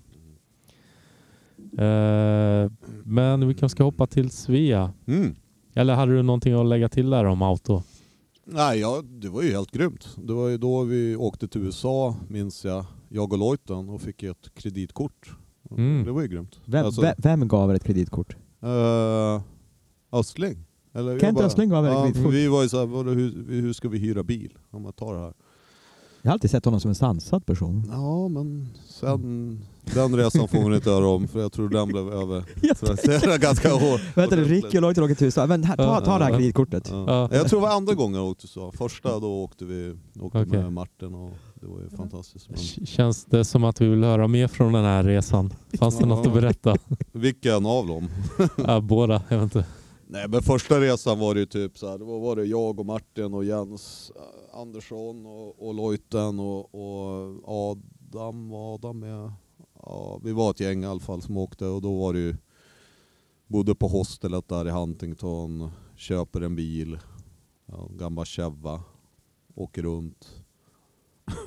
Eh, 1.78 2.70
men 3.04 3.48
vi 3.48 3.54
kanske 3.54 3.76
ska 3.76 3.84
hoppa 3.84 4.06
till 4.06 4.30
Svea. 4.30 4.92
Mm. 5.06 5.34
Eller 5.74 5.94
hade 5.94 6.12
du 6.16 6.22
någonting 6.22 6.52
att 6.54 6.66
lägga 6.66 6.88
till 6.88 7.10
där 7.10 7.24
om 7.24 7.42
auto? 7.42 7.82
Nej, 8.44 8.78
ja, 8.80 9.02
det 9.04 9.28
var 9.28 9.42
ju 9.42 9.50
helt 9.52 9.70
grymt. 9.70 10.08
Det 10.16 10.32
var 10.32 10.48
ju 10.48 10.58
då 10.58 10.82
vi 10.84 11.16
åkte 11.16 11.48
till 11.48 11.60
USA, 11.60 12.16
minns 12.28 12.64
jag, 12.64 12.84
jag 13.08 13.32
och 13.32 13.38
Lojten 13.38 13.88
och 13.88 14.00
fick 14.00 14.22
ett 14.22 14.54
kreditkort. 14.54 15.30
Mm. 15.70 16.04
Det 16.04 16.12
var 16.12 16.22
ju 16.22 16.28
grymt. 16.28 16.60
Vem, 16.64 16.86
Alltså, 16.86 17.12
vem, 17.18 17.48
gav 17.48 17.70
er 17.70 17.74
ett 17.74 17.84
kreditkort? 17.84 18.36
eh, 18.62 19.42
Östling. 20.12 20.64
Eller 20.92 21.18
Kent 21.18 21.36
bara- 21.36 21.46
Östling 21.46 21.70
er 21.72 22.08
ett 22.08 22.16
ja? 22.16 22.28
Vi 22.30 22.46
var 22.48 22.62
ju 22.62 22.68
såhär, 22.68 22.86
vadå, 22.86 23.10
hur, 23.10 23.44
hur 23.48 23.72
ska 23.72 23.88
vi 23.88 23.98
hyra 23.98 24.22
bil? 24.22 24.58
Om 24.70 24.82
man 24.82 24.92
tar 24.92 25.14
det 25.14 25.20
här. 25.20 25.32
Jag 26.22 26.30
har 26.30 26.32
alltid 26.32 26.50
sett 26.50 26.64
honom 26.64 26.80
som 26.80 26.88
en 26.88 26.94
sansad 26.94 27.46
person. 27.46 27.88
Ja, 27.92 28.28
men 28.28 28.68
sen... 28.88 29.60
Den 29.94 30.16
resan 30.16 30.48
får 30.48 30.62
man 30.62 30.74
inte 30.74 30.90
göra 30.90 31.06
om, 31.08 31.28
för 31.28 31.40
jag 31.40 31.52
tror 31.52 31.68
den 31.68 31.88
blev 31.88 32.08
över. 32.12 32.44
Så 32.76 32.86
det 33.08 33.24
är 33.34 33.38
ganska 33.38 33.72
hårt. 33.72 34.00
Vänta 34.16 34.36
Ricky 34.36 34.76
och 34.78 34.82
Lojten 34.82 35.04
åker 35.04 35.14
till 35.14 35.24
USA. 35.24 35.46
Men 35.46 35.64
här, 35.64 35.76
ta, 35.76 36.00
ta 36.00 36.18
det 36.18 36.24
här 36.24 36.32
kreditkortet. 36.32 36.88
Ja. 36.92 37.04
Ja. 37.08 37.28
Jag 37.36 37.48
tror 37.48 37.60
det 37.60 37.66
var 37.66 37.74
andra 37.76 37.94
gången 37.94 38.20
jag 38.20 38.30
åkte 38.30 38.46
så. 38.48 38.72
Första 38.72 39.18
då 39.20 39.42
åkte 39.44 39.64
vi 39.64 39.94
åkte 40.20 40.38
Okej. 40.38 40.58
med 40.62 40.72
Martin 40.72 41.14
och 41.14 41.30
det 41.60 41.66
var 41.66 41.80
ju 41.80 41.96
fantastiskt. 41.96 42.48
Men 42.50 42.86
Känns 42.86 43.24
det 43.24 43.44
som 43.44 43.64
att 43.64 43.80
vi 43.80 43.88
vill 43.88 44.04
höra 44.04 44.28
mer 44.28 44.48
från 44.48 44.72
den 44.72 44.84
här 44.84 45.02
resan? 45.04 45.52
Fanns 45.78 45.96
det 45.98 46.02
Ja. 46.02 46.08
något 46.08 46.26
att 46.26 46.34
berätta? 46.34 46.76
vilken 47.12 47.66
av 47.66 47.86
dem? 47.86 48.08
ja, 48.66 48.80
båda, 48.80 49.22
jag 49.28 49.36
vet 49.38 49.44
inte. 49.56 49.64
Nej 50.10 50.28
men 50.28 50.42
första 50.42 50.80
resan 50.80 51.18
var 51.18 51.34
det 51.34 51.40
ju 51.40 51.46
typ 51.46 51.78
så 51.78 51.88
här, 51.88 51.98
då 51.98 52.18
var 52.18 52.36
det 52.36 52.44
jag 52.44 52.80
och 52.80 52.86
Martin 52.86 53.34
och 53.34 53.44
Jens 53.44 54.12
eh, 54.16 54.58
Andersson 54.60 55.26
och, 55.26 55.68
och 55.68 55.74
Lojten 55.74 56.40
och, 56.40 56.74
och 56.74 57.38
Adam, 57.44 58.52
Adam 58.52 58.98
med? 58.98 59.32
Ja, 59.82 60.20
vi 60.24 60.32
var 60.32 60.50
ett 60.50 60.60
gäng 60.60 60.82
i 60.82 60.86
alla 60.86 61.00
fall 61.00 61.22
som 61.22 61.36
åkte 61.36 61.66
och 61.66 61.82
då 61.82 61.98
var 61.98 62.12
det 62.12 62.18
ju, 62.18 62.36
bodde 63.46 63.74
på 63.74 63.88
hostelet 63.88 64.48
där 64.48 64.68
i 64.68 64.70
Huntington, 64.70 65.70
köper 65.96 66.40
en 66.40 66.56
bil, 66.56 66.98
ja, 67.66 67.88
en 67.90 67.96
gammal 67.96 68.24
Cheva, 68.24 68.82
åker 69.54 69.82
runt. 69.82 70.44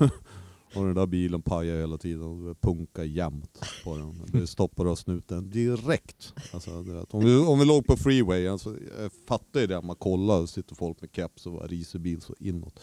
och 0.74 0.84
den 0.84 0.94
där 0.94 1.06
bilen 1.06 1.42
pajar 1.42 1.76
hela 1.76 1.98
tiden 1.98 2.22
och 2.22 2.48
det 2.48 2.54
punkar 2.54 3.02
jämt 3.02 3.60
på 3.84 3.96
den. 3.96 4.40
Det 4.40 4.46
stoppar 4.46 4.84
och 4.84 4.98
snuten 4.98 5.50
direkt. 5.50 6.34
Alltså, 6.52 6.82
du 6.82 6.92
vet, 6.92 7.14
om, 7.14 7.24
vi, 7.24 7.36
om 7.36 7.58
vi 7.58 7.64
låg 7.64 7.86
på 7.86 7.96
freeway, 7.96 8.48
alltså, 8.48 8.76
jag 9.00 9.12
fattar 9.28 9.60
ju 9.60 9.66
det, 9.66 9.82
man 9.82 9.96
kollar 9.96 10.40
och 10.40 10.48
sitter 10.48 10.74
folk 10.74 11.00
med 11.00 11.10
keps 11.12 11.46
och 11.46 11.68
riser 11.68 11.98
bil 11.98 12.20
så 12.20 12.34
inåt. 12.38 12.80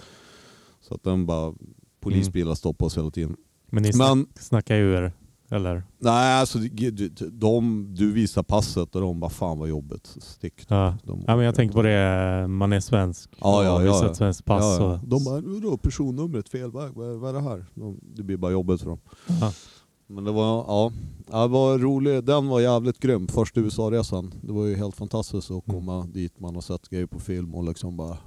Så 0.81 0.93
att 0.93 1.03
den 1.03 1.25
bara, 1.25 1.53
polisbilar 1.99 2.55
stoppar 2.55 2.85
oss 2.85 2.97
hela 2.97 3.11
tiden. 3.11 3.37
Men 3.65 3.83
ni 3.83 3.91
Men 3.93 4.27
snackar 4.39 4.75
ju 4.75 4.93
er, 4.93 5.11
eller? 5.49 5.83
nej, 5.99 6.39
alltså, 6.39 6.57
de, 6.59 7.09
de, 7.31 7.87
du 7.95 8.11
visar 8.11 8.43
passet 8.43 8.95
och 8.95 9.01
de 9.01 9.19
bara 9.19 9.29
fan 9.29 9.59
vad 9.59 9.69
jobbigt. 9.69 10.07
Stick. 10.21 10.65
Ja. 10.67 10.97
De, 11.03 11.23
ja, 11.27 11.35
men 11.35 11.45
jag 11.45 11.55
tänker 11.55 11.73
på 11.73 11.81
det, 11.81 12.47
man 12.47 12.73
är 12.73 12.79
svensk. 12.79 13.29
Ja, 13.41 13.63
ja, 13.63 13.75
och 13.75 13.81
visar 13.85 14.03
ja. 14.05 14.11
ett 14.11 14.17
svenskt 14.17 14.45
pass. 14.45 14.63
Ja, 14.79 14.91
ja. 14.91 14.99
De 15.07 15.23
bara, 15.23 15.41
vadå 15.41 15.77
personnumret 15.77 16.49
fel 16.49 16.71
vad, 16.71 16.85
är- 16.85 17.15
vad 17.17 17.29
är 17.29 17.33
det 17.33 17.49
här? 17.49 17.65
De, 17.75 17.99
det 18.15 18.23
blir 18.23 18.37
bara 18.37 18.51
jobbigt 18.51 18.81
för 18.81 18.89
dem. 18.89 18.99
Ja. 19.41 19.53
Men 20.07 20.23
det 20.23 20.31
var, 20.31 20.65
ja, 20.67 20.91
det 21.41 21.47
var 21.47 21.77
roligt. 21.79 22.25
Den 22.25 22.47
var 22.47 22.59
jävligt 22.59 22.99
grym, 22.99 23.27
första 23.27 23.59
USA-resan. 23.59 24.33
Det 24.41 24.51
var 24.53 24.65
ju 24.65 24.75
helt 24.75 24.95
fantastiskt 24.95 25.51
att 25.51 25.67
Mm. 25.67 25.79
komma 25.79 26.05
dit, 26.05 26.39
man 26.39 26.55
har 26.55 26.61
sett 26.61 26.89
grejer 26.89 27.05
på 27.05 27.19
film 27.19 27.55
och 27.55 27.63
liksom 27.63 27.97
bara 27.97 28.17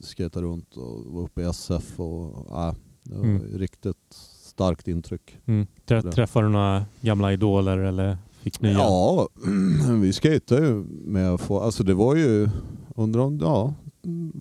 skata 0.00 0.42
runt 0.42 0.76
och 0.76 1.04
vara 1.14 1.24
uppe 1.24 1.42
i 1.42 1.44
SF 1.44 2.00
och 2.00 2.46
ja, 2.50 2.74
det 3.02 3.14
var 3.16 3.24
Mm. 3.24 3.42
riktigt 3.58 4.16
starkt 4.54 4.88
intryck. 4.88 5.38
mm. 5.46 5.66
Trä, 5.86 6.02
träffade 6.02 6.46
du 6.46 6.50
några 6.52 6.84
gamla 7.00 7.32
idoler 7.32 7.78
eller 7.78 8.18
fick 8.40 8.60
nya? 8.60 8.72
Ja, 8.72 9.28
vi 10.00 10.12
skejtade 10.12 10.66
ju 10.66 10.84
med, 11.04 11.40
få- 11.40 11.60
alltså 11.60 11.82
det 11.84 11.94
var 11.94 12.14
ju, 12.16 12.48
undrar 12.96 13.20
om, 13.20 13.38
ja, 13.42 13.74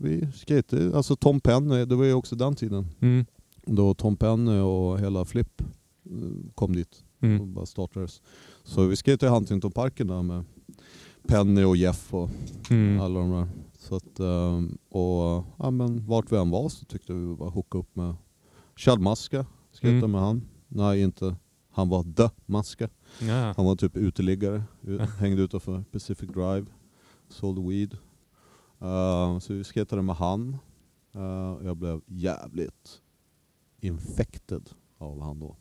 vi 0.02 0.28
skejtade, 0.48 0.98
alltså 0.98 1.16
Tom 1.16 1.40
Penny, 1.40 1.86
det 1.86 1.96
var 1.96 2.06
ju 2.06 2.14
också 2.14 2.36
den 2.36 2.56
tiden. 2.56 2.88
Mm. 3.00 3.26
Då 3.66 3.94
Tom 3.94 4.16
Penny 4.18 4.60
och 4.60 5.00
hela 5.00 5.26
Flip 5.26 5.62
eh, 5.62 6.52
kom 6.56 6.76
dit 6.76 7.04
och 7.18 7.24
Mm. 7.24 7.54
bara 7.54 7.66
startades. 7.66 8.22
Så 8.64 8.86
vi 8.86 8.96
skejtade 8.96 9.32
i 9.32 9.36
Huntingtonparken 9.36 10.08
där 10.08 10.22
med 10.24 10.44
Penny 11.28 11.64
och 11.64 11.78
Jeff 11.78 12.14
och 12.14 12.30
Mm. 12.70 13.00
alla 13.02 13.20
de 13.20 13.32
där. 13.32 13.48
Så 13.80 13.96
att, 13.96 14.20
ehm, 14.20 14.78
och 14.90 15.46
ja, 15.58 15.72
men 15.72 16.06
vart 16.08 16.32
vi 16.32 16.38
än 16.38 16.50
var 16.50 16.70
så 16.70 16.86
tyckte 16.86 17.14
vi 17.14 17.36
bara 17.36 17.50
hooka 17.50 17.78
upp 17.78 17.96
med 17.96 18.16
Chad 18.76 19.00
Maska, 19.02 19.46
skejtade 19.84 19.98
Mm. 20.00 20.12
med 20.12 20.22
han. 20.22 20.42
Nej 20.68 21.02
inte, 21.02 21.36
han 21.72 21.90
var 21.90 22.04
the 22.04 22.30
Maska. 22.46 22.90
Ja. 23.22 23.54
Han 23.58 23.66
var 23.66 23.76
typ 23.76 23.98
uteliggare, 23.98 24.64
hängde 25.20 25.42
utanför 25.42 25.84
Pacific 25.92 26.30
Drive, 26.30 26.66
sålde 27.30 27.62
weed. 27.70 27.94
Eh, 28.82 29.40
så 29.40 29.54
vi 29.54 29.64
skejtade 29.64 30.02
med 30.02 30.16
han. 30.16 30.58
Eh, 31.16 31.66
jag 31.66 31.78
blev 31.78 32.02
jävligt 32.08 33.00
infected 33.82 34.70
av 34.98 35.22
han 35.22 35.40
då. 35.40 35.56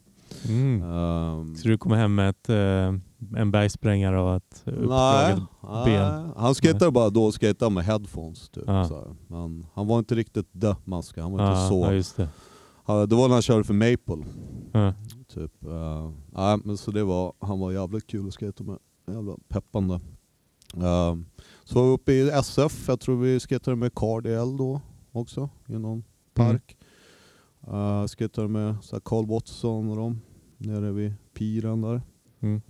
Mm. 0.48 0.82
Ehm, 0.82 1.56
Så 1.56 1.68
du 1.68 1.78
kommer 1.78 1.96
hem 1.96 2.14
med 2.14 2.28
ett, 2.30 2.48
eh, 2.48 3.38
en 3.40 3.50
bergsprängare 3.50 4.20
och 4.20 4.36
ett 4.36 4.62
nej, 4.64 4.74
uppdraget 4.74 5.38
ben? 5.84 6.22
nej, 6.24 6.32
han 6.36 6.54
skejtade 6.54 6.90
bara 6.90 7.10
då 7.10 7.24
och 7.24 7.40
skejtade 7.40 7.70
med 7.70 7.84
headphones. 7.84 8.48
Typ, 8.48 8.66
här. 8.68 9.16
Men 9.28 9.66
han 9.74 9.86
var 9.86 9.98
inte 9.98 10.14
riktigt 10.14 10.52
the 10.60 10.74
maska, 10.84 11.22
han 11.22 11.32
var 11.32 11.40
Ja, 11.40 11.92
inte 11.96 12.02
så. 12.08 12.22
ja. 12.22 12.26
Ja, 12.86 13.06
det 13.06 13.14
var 13.16 13.28
när 13.28 13.34
han 13.34 13.42
körde 13.42 13.64
för 13.64 13.74
Maple. 13.74 14.24
Ja. 14.72 14.94
Typ. 15.28 15.52
Uh, 15.64 16.10
nej, 16.32 16.58
men 16.64 16.76
så 16.76 16.90
det 16.90 17.04
var, 17.04 17.32
han 17.38 17.60
var 17.60 17.72
jävligt 17.72 18.06
kul 18.06 18.28
att 18.28 18.34
skejta 18.34 18.64
med. 18.64 18.78
Jävla 19.06 19.36
peppande. 19.48 20.00
Ehm, 20.74 21.26
så 21.64 21.78
var 21.80 21.86
vi 21.88 21.92
uppe 21.94 22.12
i 22.12 22.28
SF, 22.30 22.88
jag 22.88 23.00
tror 23.00 23.16
vi 23.16 23.40
skejtade 23.40 23.76
med 23.76 23.94
Cardiel 23.94 24.56
då 24.56 24.80
också 25.12 25.48
i 25.68 25.72
någon 25.78 26.04
park. 26.34 26.76
Uh, 27.68 28.06
skejtade 28.06 28.48
med 28.48 28.76
så 28.82 29.00
Carl 29.00 29.26
Watson 29.26 29.90
och 29.90 29.96
dem 29.96 30.20
nere 30.58 30.92
vid 30.92 31.14
piren 31.34 31.80
där. 31.80 32.02
Mm. 32.40 32.60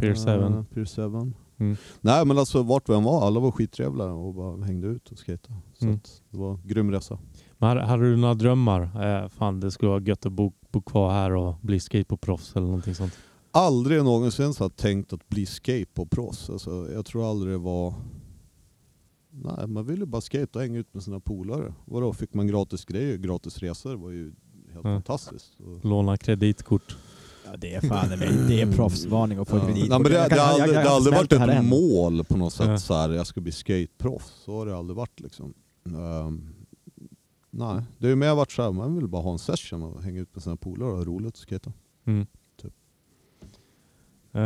Pier 0.00 0.14
7. 0.14 0.30
Uh, 0.30 0.62
Pier 0.64 0.84
7. 1.24 1.32
Mm. 1.58 1.76
Nej 2.00 2.24
men 2.24 2.38
alltså 2.38 2.62
vart 2.62 2.88
vi 2.88 2.94
än 2.94 3.04
var, 3.04 3.26
alla 3.26 3.40
var 3.40 3.50
skittrevliga 3.50 4.12
och 4.12 4.34
bara 4.34 4.64
hängde 4.64 4.86
ut 4.88 5.12
och 5.12 5.18
skejtade. 5.18 5.58
Så 5.78 5.84
Mm. 5.84 6.00
det 6.30 6.38
var 6.38 6.50
en 6.50 6.60
grym 6.64 6.90
resa. 6.90 7.18
Men 7.58 7.76
hade, 7.78 8.02
du 8.10 8.16
några 8.16 8.34
drömmar? 8.34 8.82
Eh, 9.22 9.28
fan, 9.28 9.60
det 9.60 9.70
skulle 9.70 9.88
vara 9.90 10.00
gött 10.02 10.26
att 10.26 10.32
bo, 10.32 10.52
bo 10.72 10.80
kvar 10.82 11.12
här 11.12 11.30
och 11.34 11.54
bli 11.62 11.80
skateboardproffs 11.80 12.56
eller 12.56 12.66
någonting 12.66 12.94
sånt. 12.94 13.12
aldrig 13.50 14.04
någonsin 14.04 14.54
så 14.54 14.64
här 14.64 14.68
tänkt 14.68 15.12
att 15.12 15.28
bli 15.28 15.46
skateboardproffs. 15.46 16.50
Alltså, 16.50 16.92
jag 16.92 17.06
tror 17.06 17.30
aldrig 17.30 17.54
det 17.54 17.58
var... 17.58 17.94
Nej, 19.30 19.66
man 19.66 19.86
ville 19.86 20.06
bara 20.06 20.20
skate 20.20 20.48
och 20.58 20.60
hänga 20.60 20.78
ut 20.78 20.94
med 20.94 21.02
sina 21.02 21.20
polare. 21.20 21.74
Vadå, 21.84 22.12
fick 22.12 22.34
man 22.34 22.46
gratis 22.46 22.84
grejer, 22.84 23.16
gratis 23.16 23.58
resor, 23.58 23.90
det 23.90 23.96
var 23.96 24.10
ju 24.10 24.24
helt 24.24 24.34
Ja. 24.74 24.80
fantastiskt. 24.82 25.52
Och- 25.60 25.84
Låna 25.84 26.16
kreditkort. 26.16 26.96
Ja, 27.46 27.56
det 27.56 27.74
är 27.74 27.80
fan 27.80 28.08
det 28.48 28.60
är 28.62 28.72
proffsvarning 28.72 29.38
att 29.38 29.48
få 29.48 29.56
Ja. 29.56 29.64
kredit. 29.66 29.88
Nej, 29.88 29.98
men 30.00 30.02
det, 30.12 30.18
Jag 30.18 30.30
det, 30.30 30.36
kan- 30.36 30.38
har 30.38 30.52
jag- 30.58 30.60
aldrig, 30.62 30.74
det 30.74 30.82
har 30.82 30.88
har 30.88 30.96
aldrig 30.96 31.14
varit 31.14 31.30
det 31.30 31.36
ett 31.36 31.48
än. 31.50 31.68
mål 31.68 32.24
på 32.24 32.36
något 32.36 32.52
sätt, 32.52 32.68
Ja. 32.68 32.78
så 32.78 32.94
här, 32.94 33.10
jag 33.10 33.26
ska 33.26 33.40
bli 33.40 33.52
skateproffs. 33.52 34.32
Så 34.44 34.58
har 34.58 34.66
det 34.66 34.76
aldrig 34.76 34.96
varit. 34.96 35.20
Liksom. 35.20 35.54
Ehm, 35.86 36.48
nej, 37.50 37.82
det 37.98 38.06
har 38.06 38.10
ju 38.10 38.16
mer 38.16 38.34
varit 38.34 38.52
så 38.52 38.62
här, 38.62 38.72
man 38.72 38.94
vill 38.94 39.08
bara 39.08 39.22
ha 39.22 39.32
en 39.32 39.38
session 39.38 39.82
och 39.82 40.02
hänga 40.02 40.20
ut 40.20 40.34
med 40.34 40.42
sina 40.42 40.56
polare 40.56 40.90
och 40.90 40.96
ha 40.96 41.04
roligt 41.04 41.34
och 41.34 41.38
skata. 41.38 41.72
Mm. 42.04 42.26
Typ. 42.62 42.72
Eh, 44.32 44.40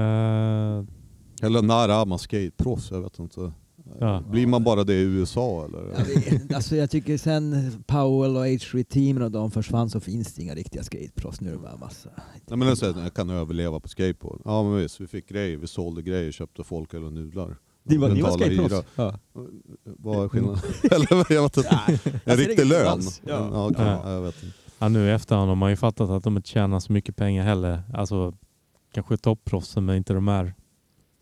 Eller 1.46 1.62
när 1.62 1.88
är 1.88 2.06
man 2.06 2.18
skateproffs? 2.18 2.90
Jag 2.90 3.02
vet 3.02 3.18
inte. 3.18 3.52
Ja. 4.00 4.22
Blir 4.30 4.46
man 4.46 4.64
bara 4.64 4.84
det 4.84 4.94
i 4.94 5.02
USA 5.02 5.64
eller? 5.64 5.78
Jag, 5.98 6.04
vet, 6.04 6.54
alltså 6.54 6.76
jag 6.76 6.90
tycker 6.90 7.18
sen 7.18 7.72
Powell 7.86 8.36
och 8.36 8.46
H3 8.46 8.84
teamen 8.84 9.22
och 9.22 9.30
de 9.30 9.50
försvann 9.50 9.90
så 9.90 10.00
finns 10.00 10.34
det 10.34 10.42
inga 10.42 10.54
riktiga 10.54 10.82
skateproffs. 10.82 11.40
Nu 11.40 11.48
är 11.48 11.52
det 11.52 11.58
bara 11.58 11.76
massa. 11.76 12.08
Nej 12.46 12.58
men 12.58 12.68
alltså, 12.68 12.86
jag 12.86 13.14
kan 13.14 13.30
överleva 13.30 13.80
på 13.80 13.88
skateboard. 13.88 14.40
Ja 14.44 14.62
men 14.62 14.76
visst, 14.76 15.00
vi 15.00 15.06
fick 15.06 15.28
grejer, 15.28 15.56
vi 15.56 15.66
sålde 15.66 16.02
grejer, 16.02 16.32
köpte 16.32 16.64
folk 16.64 16.94
eller 16.94 17.10
nudlar. 17.10 17.56
Det 17.84 17.98
var, 17.98 18.08
ni 18.08 18.22
var 18.22 18.30
skateproffs? 18.38 18.86
Ja. 18.96 19.18
Vad 19.84 20.24
är 20.24 20.28
skillnaden? 20.28 20.60
eller 20.90 21.32
jag 21.32 21.42
vet 21.42 21.56
inte. 21.56 22.20
En 22.24 22.36
riktig 22.36 22.66
lön? 22.66 23.00
Ja. 23.26 23.48
Ja, 23.52 23.66
okej, 23.70 23.84
Ja. 23.86 24.12
jag 24.12 24.20
vet 24.22 24.42
inte. 24.42 24.56
ja, 24.78 24.88
nu 24.88 25.06
i 25.06 25.10
efterhand 25.10 25.48
har 25.48 25.56
man 25.56 25.70
ju 25.70 25.76
fattat 25.76 26.10
att 26.10 26.24
de 26.24 26.36
inte 26.36 26.48
tjänar 26.48 26.80
så 26.80 26.92
mycket 26.92 27.16
pengar 27.16 27.44
heller. 27.44 27.82
Alltså 27.94 28.34
kanske 28.94 29.16
topproffsen 29.16 29.84
men 29.84 29.96
inte 29.96 30.12
de 30.14 30.28
här, 30.28 30.54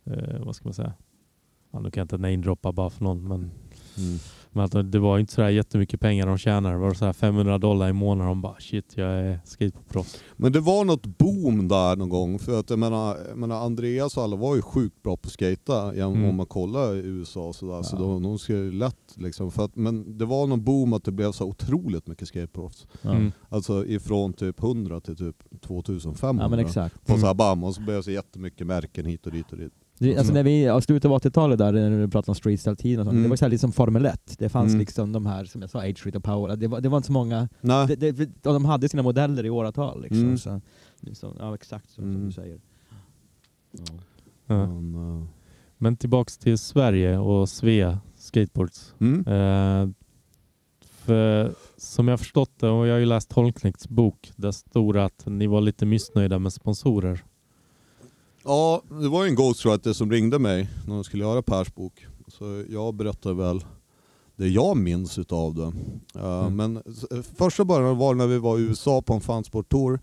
eh, 0.06 0.44
vad 0.44 0.56
ska 0.56 0.64
man 0.68 0.74
säga? 0.74 0.92
Ja, 1.72 1.80
nu 1.80 1.90
kan 1.90 2.00
jag 2.00 2.04
inte 2.04 2.18
namedroppa 2.18 2.72
bara 2.72 2.90
för 2.90 3.04
någon 3.04 3.28
men, 3.28 3.50
Mm. 3.98 4.18
Men 4.52 4.64
att 4.64 4.92
det 4.92 4.98
var 4.98 5.18
inte 5.18 5.32
sådär 5.32 5.48
jättemycket 5.48 6.00
pengar 6.00 6.26
de 6.26 6.38
tjänade. 6.38 6.74
Det 6.74 6.78
var 6.80 6.94
så 6.94 7.04
här 7.04 7.12
500 7.12 7.58
dollar 7.58 7.88
i 7.88 7.92
månaden. 7.92 8.28
De 8.28 8.42
bara 8.42 8.60
shit 8.60 8.92
jag 8.96 9.08
är 9.10 9.40
skateboardproffs. 9.44 10.20
Men 10.36 10.52
det 10.52 10.60
var 10.60 10.84
något 10.84 11.06
boom 11.18 11.68
där 11.68 11.96
någon 11.96 12.08
gång. 12.08 12.38
För 12.38 12.60
att 12.60 12.70
jag 12.70 12.78
menar, 12.78 13.16
jag 13.28 13.38
menar 13.38 13.56
Andreas 13.64 14.16
och 14.16 14.22
alla 14.22 14.36
var 14.36 14.56
ju 14.56 14.62
sjukt 14.62 15.02
bra 15.02 15.16
på 15.16 15.26
att 15.26 15.32
skata 15.32 15.92
Mm. 15.92 16.24
om 16.24 16.34
man 16.36 16.46
kollar 16.46 16.94
i 16.96 16.98
USA 16.98 17.40
och 17.48 17.54
sådär. 17.54 17.82
Så 17.82 17.96
Ja. 17.96 18.00
då, 18.00 18.18
de 18.18 18.38
ska 18.38 18.52
ju 18.52 18.72
lätt 18.72 19.14
liksom. 19.16 19.50
För 19.50 19.64
att, 19.64 19.76
men 19.76 20.18
det 20.18 20.24
var 20.26 20.46
någon 20.46 20.64
boom 20.64 20.92
att 20.92 21.04
det 21.04 21.12
blev 21.12 21.32
så 21.32 21.44
otroligt 21.46 22.06
mycket 22.06 22.28
skateproffs. 22.28 22.86
Ja. 23.02 23.10
Mm. 23.10 23.32
Alltså 23.48 23.86
ifrån 23.86 24.32
typ 24.32 24.62
100 24.62 25.00
till 25.00 25.16
typ 25.16 25.36
2500. 25.60 26.44
ja 26.44 26.48
men 26.48 26.58
exakt. 26.58 27.06
På 27.06 27.12
Mm. 27.12 27.20
så 27.20 27.26
här 27.26 27.34
bam, 27.34 27.64
och 27.64 27.74
så 27.74 27.80
blev 27.82 27.96
det 27.96 28.02
så 28.02 28.10
jättemycket 28.10 28.66
märken 28.66 29.06
hit 29.06 29.26
och 29.26 29.32
dit 29.32 29.52
och 29.52 29.58
dit. 29.58 29.72
Det, 30.00 30.16
alltså 30.16 30.32
när 30.34 30.42
vi, 30.42 30.64
ja, 30.64 30.80
slutet 30.80 31.10
av 31.10 31.18
80-talet 31.18 31.58
där, 31.58 31.72
när 31.72 31.90
du 32.00 32.08
pratade 32.08 32.30
om 32.30 32.34
streetstyle-tiden 32.34 33.00
och 33.00 33.04
sånt, 33.04 33.12
Mm. 33.12 33.22
det 33.22 33.28
var 33.28 33.36
så 33.36 33.44
här 33.44 33.50
liksom 33.50 33.72
Formel 33.72 34.06
1. 34.06 34.34
Det 34.38 34.48
fanns 34.48 34.68
Mm. 34.68 34.78
liksom 34.80 35.12
de 35.12 35.26
här, 35.26 35.44
som 35.44 35.60
jag 35.60 35.70
sa, 35.70 35.80
H-Street 35.86 36.16
och 36.16 36.24
Power. 36.24 36.56
Det 36.56 36.68
var, 36.68 36.80
det 36.80 36.88
var 36.88 36.96
inte 36.98 37.06
så 37.06 37.12
många, 37.12 37.48
Nej. 37.60 37.96
det, 37.96 38.12
det, 38.12 38.46
och 38.46 38.52
de 38.54 38.64
hade 38.64 38.88
sina 38.88 39.02
modeller 39.02 39.46
i 39.46 39.50
åratal. 39.50 40.02
Liksom. 40.02 40.20
Mm. 40.22 40.38
Så, 40.38 40.60
liksom, 41.00 41.36
ja 41.38 41.54
exakt 41.54 41.88
så 41.88 41.94
som 41.94 42.04
Mm. 42.04 42.26
du 42.26 42.32
säger. 42.32 42.60
Ja. 43.72 43.84
Ja. 44.46 44.66
Men, 44.66 45.28
Men 45.78 45.96
tillbaks 45.96 46.38
till 46.38 46.58
Sverige 46.58 47.18
och 47.18 47.48
Svea 47.48 48.00
Skateboards. 48.16 48.94
mm. 49.00 49.20
Eh, 49.26 49.88
för 50.80 51.54
som 51.76 52.08
jag 52.08 52.18
förstått 52.18 52.50
det, 52.58 52.68
och 52.68 52.86
jag 52.86 52.92
har 52.94 52.98
ju 52.98 53.06
läst 53.06 53.32
Holmknekts 53.32 53.88
bok, 53.88 54.32
där 54.36 54.50
stod 54.52 54.96
att 54.96 55.26
ni 55.26 55.46
var 55.46 55.60
lite 55.60 55.86
missnöjda 55.86 56.38
med 56.38 56.52
sponsorer. 56.52 57.24
Ja, 58.44 58.82
det 59.00 59.08
var 59.08 59.24
ju 59.24 59.28
en 59.30 59.34
ghostwriter 59.36 59.92
som 59.92 60.10
ringde 60.10 60.38
mig 60.38 60.68
när 60.86 60.94
de 60.94 61.04
skulle 61.04 61.24
göra 61.24 61.42
Pers 61.42 61.74
bok. 61.74 62.06
Så 62.28 62.64
jag 62.68 62.94
berättade 62.94 63.34
väl 63.34 63.64
det 64.36 64.48
jag 64.48 64.76
minns 64.76 65.18
utav 65.18 65.54
det. 65.54 65.72
Uh, 66.20 66.46
Mm. 66.46 66.56
Men 66.56 66.76
s- 66.86 67.26
första 67.36 67.64
början 67.64 67.98
var 67.98 68.14
när 68.14 68.26
vi 68.26 68.38
var 68.38 68.58
i 68.58 68.62
USA 68.62 69.02
på 69.02 69.14
en 69.14 69.20
fansporttour. 69.20 70.00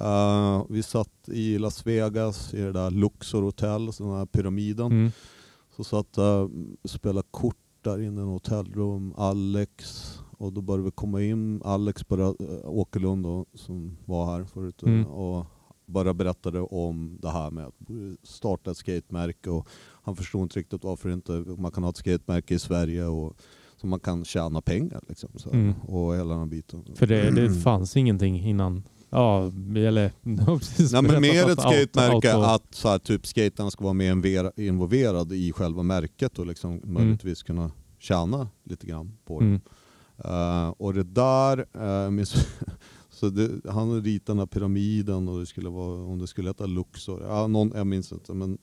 Uh, 0.00 0.64
vi 0.68 0.82
satt 0.82 1.28
i 1.28 1.58
Las 1.58 1.86
Vegas 1.86 2.54
i 2.54 2.60
det 2.60 2.72
där 2.72 2.90
Luxor 2.90 3.42
Hotel, 3.42 3.86
den 3.98 4.10
här 4.10 4.26
pyramiden. 4.26 4.86
Mm. 4.86 5.10
Så 5.76 5.84
satt 5.84 6.18
uh, 6.18 6.48
spelade 6.84 7.26
kort 7.30 7.56
där 7.82 8.02
inne 8.02 8.20
i 8.20 8.24
en 8.24 8.28
hotellrum, 8.30 9.14
Alex. 9.16 9.84
Och 10.38 10.52
då 10.52 10.60
började 10.60 10.84
vi 10.84 10.90
komma 10.90 11.22
in, 11.22 11.62
Alex 11.64 12.08
började, 12.08 12.62
Åkerlund 12.64 13.24
då, 13.24 13.46
som 13.54 13.96
var 14.04 14.26
här 14.26 14.44
förut. 14.44 14.82
Mm. 14.82 15.06
Och 15.06 15.46
bara 15.86 16.14
berättade 16.14 16.60
om 16.60 17.18
det 17.22 17.30
här 17.30 17.50
med 17.50 17.66
att 17.66 17.74
starta 18.22 18.70
ett 18.70 18.76
skatemärke 18.76 19.50
och 19.50 19.68
han 20.02 20.16
förstod 20.16 20.42
inte 20.42 20.58
riktigt 20.58 20.84
varför 20.84 21.10
inte 21.10 21.32
man 21.32 21.70
kan 21.70 21.82
ha 21.82 21.90
ett 21.90 21.96
skatemärke 21.96 22.54
i 22.54 22.58
Sverige 22.58 23.04
och 23.04 23.36
så 23.76 23.86
man 23.86 24.00
kan 24.00 24.24
tjäna 24.24 24.60
pengar 24.60 25.00
liksom. 25.08 25.30
Så, 25.36 25.50
Mm. 25.50 25.74
Och 25.80 26.16
hela 26.16 26.34
den 26.34 26.48
biten. 26.48 26.84
För 26.94 27.06
det, 27.06 27.30
det 27.30 27.54
fanns 27.54 27.96
ingenting 27.96 28.40
innan. 28.48 28.82
Ja, 29.10 29.52
eller... 29.76 30.12
Nej 30.92 31.02
men 31.02 31.20
mer 31.20 31.50
ett 31.50 31.60
skatemärke 31.60 32.32
auto- 32.34 32.44
att 32.44 32.74
så 32.74 32.88
här, 32.88 32.98
typ 32.98 33.26
skaterna 33.26 33.70
ska 33.70 33.84
vara 33.84 33.94
mer 33.94 34.60
involverade 34.60 35.36
i 35.36 35.52
själva 35.52 35.82
märket 35.82 36.38
och 36.38 36.46
liksom 36.46 36.80
möjligtvis 36.84 37.42
kunna 37.42 37.70
tjäna 37.98 38.48
lite 38.64 38.86
grann 38.86 39.18
på 39.24 39.40
det. 39.40 39.46
Mm. 39.46 39.60
Eh, 40.24 40.68
och 40.68 40.94
det 40.94 41.02
där, 41.02 41.58
uh, 41.58 42.10
så 43.16 43.30
det, 43.30 43.70
han 43.70 44.02
ritade 44.02 44.32
den 44.32 44.38
här 44.38 44.46
pyramiden 44.46 45.28
och 45.28 45.40
det 45.40 45.46
skulle 45.46 45.68
vara, 45.68 46.04
om 46.04 46.18
det 46.18 46.26
skulle 46.26 46.48
heta 46.48 46.66
Luxor, 46.66 47.22
ja, 47.22 47.46
någon, 47.46 47.72
jag 47.74 47.86
minns 47.86 48.12
inte. 48.12 48.34
Men, 48.34 48.58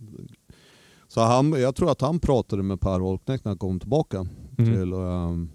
så 1.08 1.22
han, 1.22 1.52
jag 1.52 1.76
tror 1.76 1.92
att 1.92 2.02
han 2.02 2.20
pratade 2.20 2.64
med 2.64 2.82
Per 2.82 3.00
Holknekt 3.00 3.46
när 3.46 3.50
han 3.50 3.58
kom 3.58 3.80
tillbaka. 3.80 4.28
Mm. 4.58 4.74
Till, 4.74 4.94
ehm, 4.94 5.50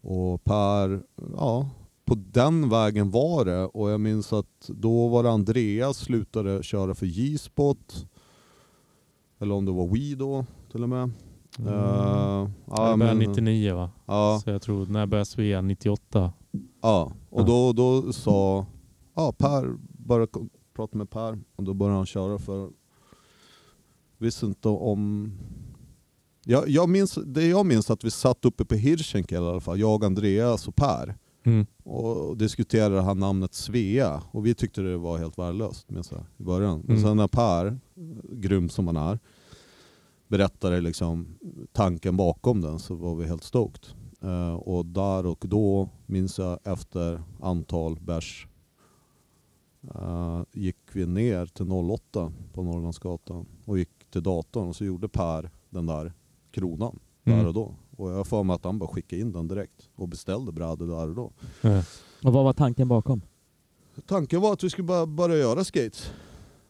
och 0.00 0.44
Per, 0.44 1.02
ja, 1.36 1.70
på 2.04 2.14
den 2.14 2.68
vägen 2.68 3.10
var 3.10 3.44
det. 3.44 3.64
Och 3.64 3.90
jag 3.90 4.00
minns 4.00 4.32
att 4.32 4.68
då 4.68 5.08
var 5.08 5.22
det 5.22 5.30
Andreas 5.30 5.98
slutade 5.98 6.62
köra 6.62 6.94
för 6.94 7.06
J-spot. 7.06 8.06
Eller 9.38 9.54
om 9.54 9.64
det 9.64 9.72
var 9.72 9.86
We 9.86 10.14
då 10.14 10.44
till 10.72 10.82
och 10.82 10.88
med. 10.88 11.10
Mm. 11.58 11.72
Eh, 11.72 11.74
ja, 11.74 12.48
jag 12.66 12.98
började 12.98 13.18
men- 13.18 13.18
99 13.30 13.74
va? 13.74 13.90
Ja, 14.06 14.40
Så 14.44 14.50
jag 14.50 14.62
tror 14.62 14.86
när 14.86 15.00
jag 15.00 15.08
började 15.08 15.24
Svea 15.26 15.60
98. 15.62 16.32
ja. 16.82 17.12
och 17.30 17.40
Ja. 17.40 17.44
då, 17.46 17.72
då 17.72 18.12
sa 18.12 18.66
ja, 19.14 19.32
Per, 19.38 20.26
ko- 20.26 20.48
prata 20.76 20.98
med 20.98 21.10
Per 21.10 21.38
och 21.56 21.64
då 21.64 21.74
började 21.74 21.96
han 21.96 22.06
köra 22.06 22.38
för, 22.38 22.70
visste 24.18 24.46
inte 24.46 24.68
om 24.68 25.32
jag, 26.44 26.68
jag 26.68 26.88
minns, 26.88 27.18
det 27.26 27.46
jag 27.46 27.66
minns 27.66 27.90
att 27.90 28.04
vi 28.04 28.10
satt 28.10 28.44
uppe 28.44 28.64
på 28.64 28.74
Hirschenkel 28.74 29.42
i 29.42 29.46
alla 29.46 29.60
fall, 29.60 29.78
jag, 29.80 30.04
Andreas 30.04 30.68
och 30.68 30.76
Per. 30.76 31.16
Mm. 31.44 31.66
och 31.84 32.36
diskuterade 32.36 33.00
han 33.00 33.18
namnet 33.18 33.54
Svea 33.54 34.22
och 34.30 34.46
vi 34.46 34.54
tyckte 34.54 34.80
det 34.80 34.96
var 34.96 35.18
helt 35.18 35.38
värdelöst 35.38 35.90
minns 35.90 36.10
jag, 36.10 36.20
i 36.36 36.42
början. 36.42 36.80
Men 36.84 36.96
Mm. 36.96 37.08
sen 37.08 37.16
när 37.16 37.28
Per, 37.28 37.78
grym 38.32 38.68
som 38.68 38.86
han 38.86 38.96
är, 38.96 39.18
berättade 40.28 40.80
liksom 40.80 41.38
tanken 41.72 42.16
bakom 42.16 42.60
den 42.60 42.78
så 42.78 42.94
var 42.94 43.14
vi 43.14 43.26
helt 43.26 43.44
stoked. 43.44 43.84
Eh, 44.22 44.54
och 44.54 44.86
där 44.86 45.26
och 45.26 45.44
då 45.48 45.88
minns 46.06 46.38
jag 46.38 46.58
efter 46.64 47.22
antal 47.42 47.96
bärs 48.00 48.46
eh, 49.94 50.42
gick 50.52 50.76
vi 50.92 51.06
ner 51.06 51.46
till 51.46 51.72
08 51.72 52.32
på 52.52 52.62
Norrlandsgatan 52.62 53.46
och 53.64 53.78
gick 53.78 54.10
till 54.10 54.22
datorn 54.22 54.68
och 54.68 54.76
så 54.76 54.84
gjorde 54.84 55.08
Per 55.08 55.50
den 55.70 55.86
där 55.86 56.12
kronan 56.50 56.98
Mm. 57.24 57.38
där 57.38 57.46
och 57.46 57.54
då. 57.54 57.74
Och 57.96 58.10
jag 58.10 58.26
för 58.26 58.42
mig 58.42 58.54
att 58.54 58.64
han 58.64 58.78
bara 58.78 58.88
skickade 58.88 59.22
in 59.22 59.32
den 59.32 59.48
direkt 59.48 59.88
och 59.94 60.08
beställde 60.08 60.52
brädor 60.52 60.86
där 60.86 61.08
och 61.08 61.14
då. 61.14 61.32
Ja. 61.60 61.82
Och 62.22 62.32
vad 62.32 62.44
var 62.44 62.52
tanken 62.52 62.88
bakom? 62.88 63.20
tanken 64.06 64.40
var 64.40 64.52
att 64.52 64.64
vi 64.64 64.70
skulle 64.70 64.86
bara 64.86 65.06
börja 65.06 65.36
göra 65.36 65.64
skates. 65.64 66.12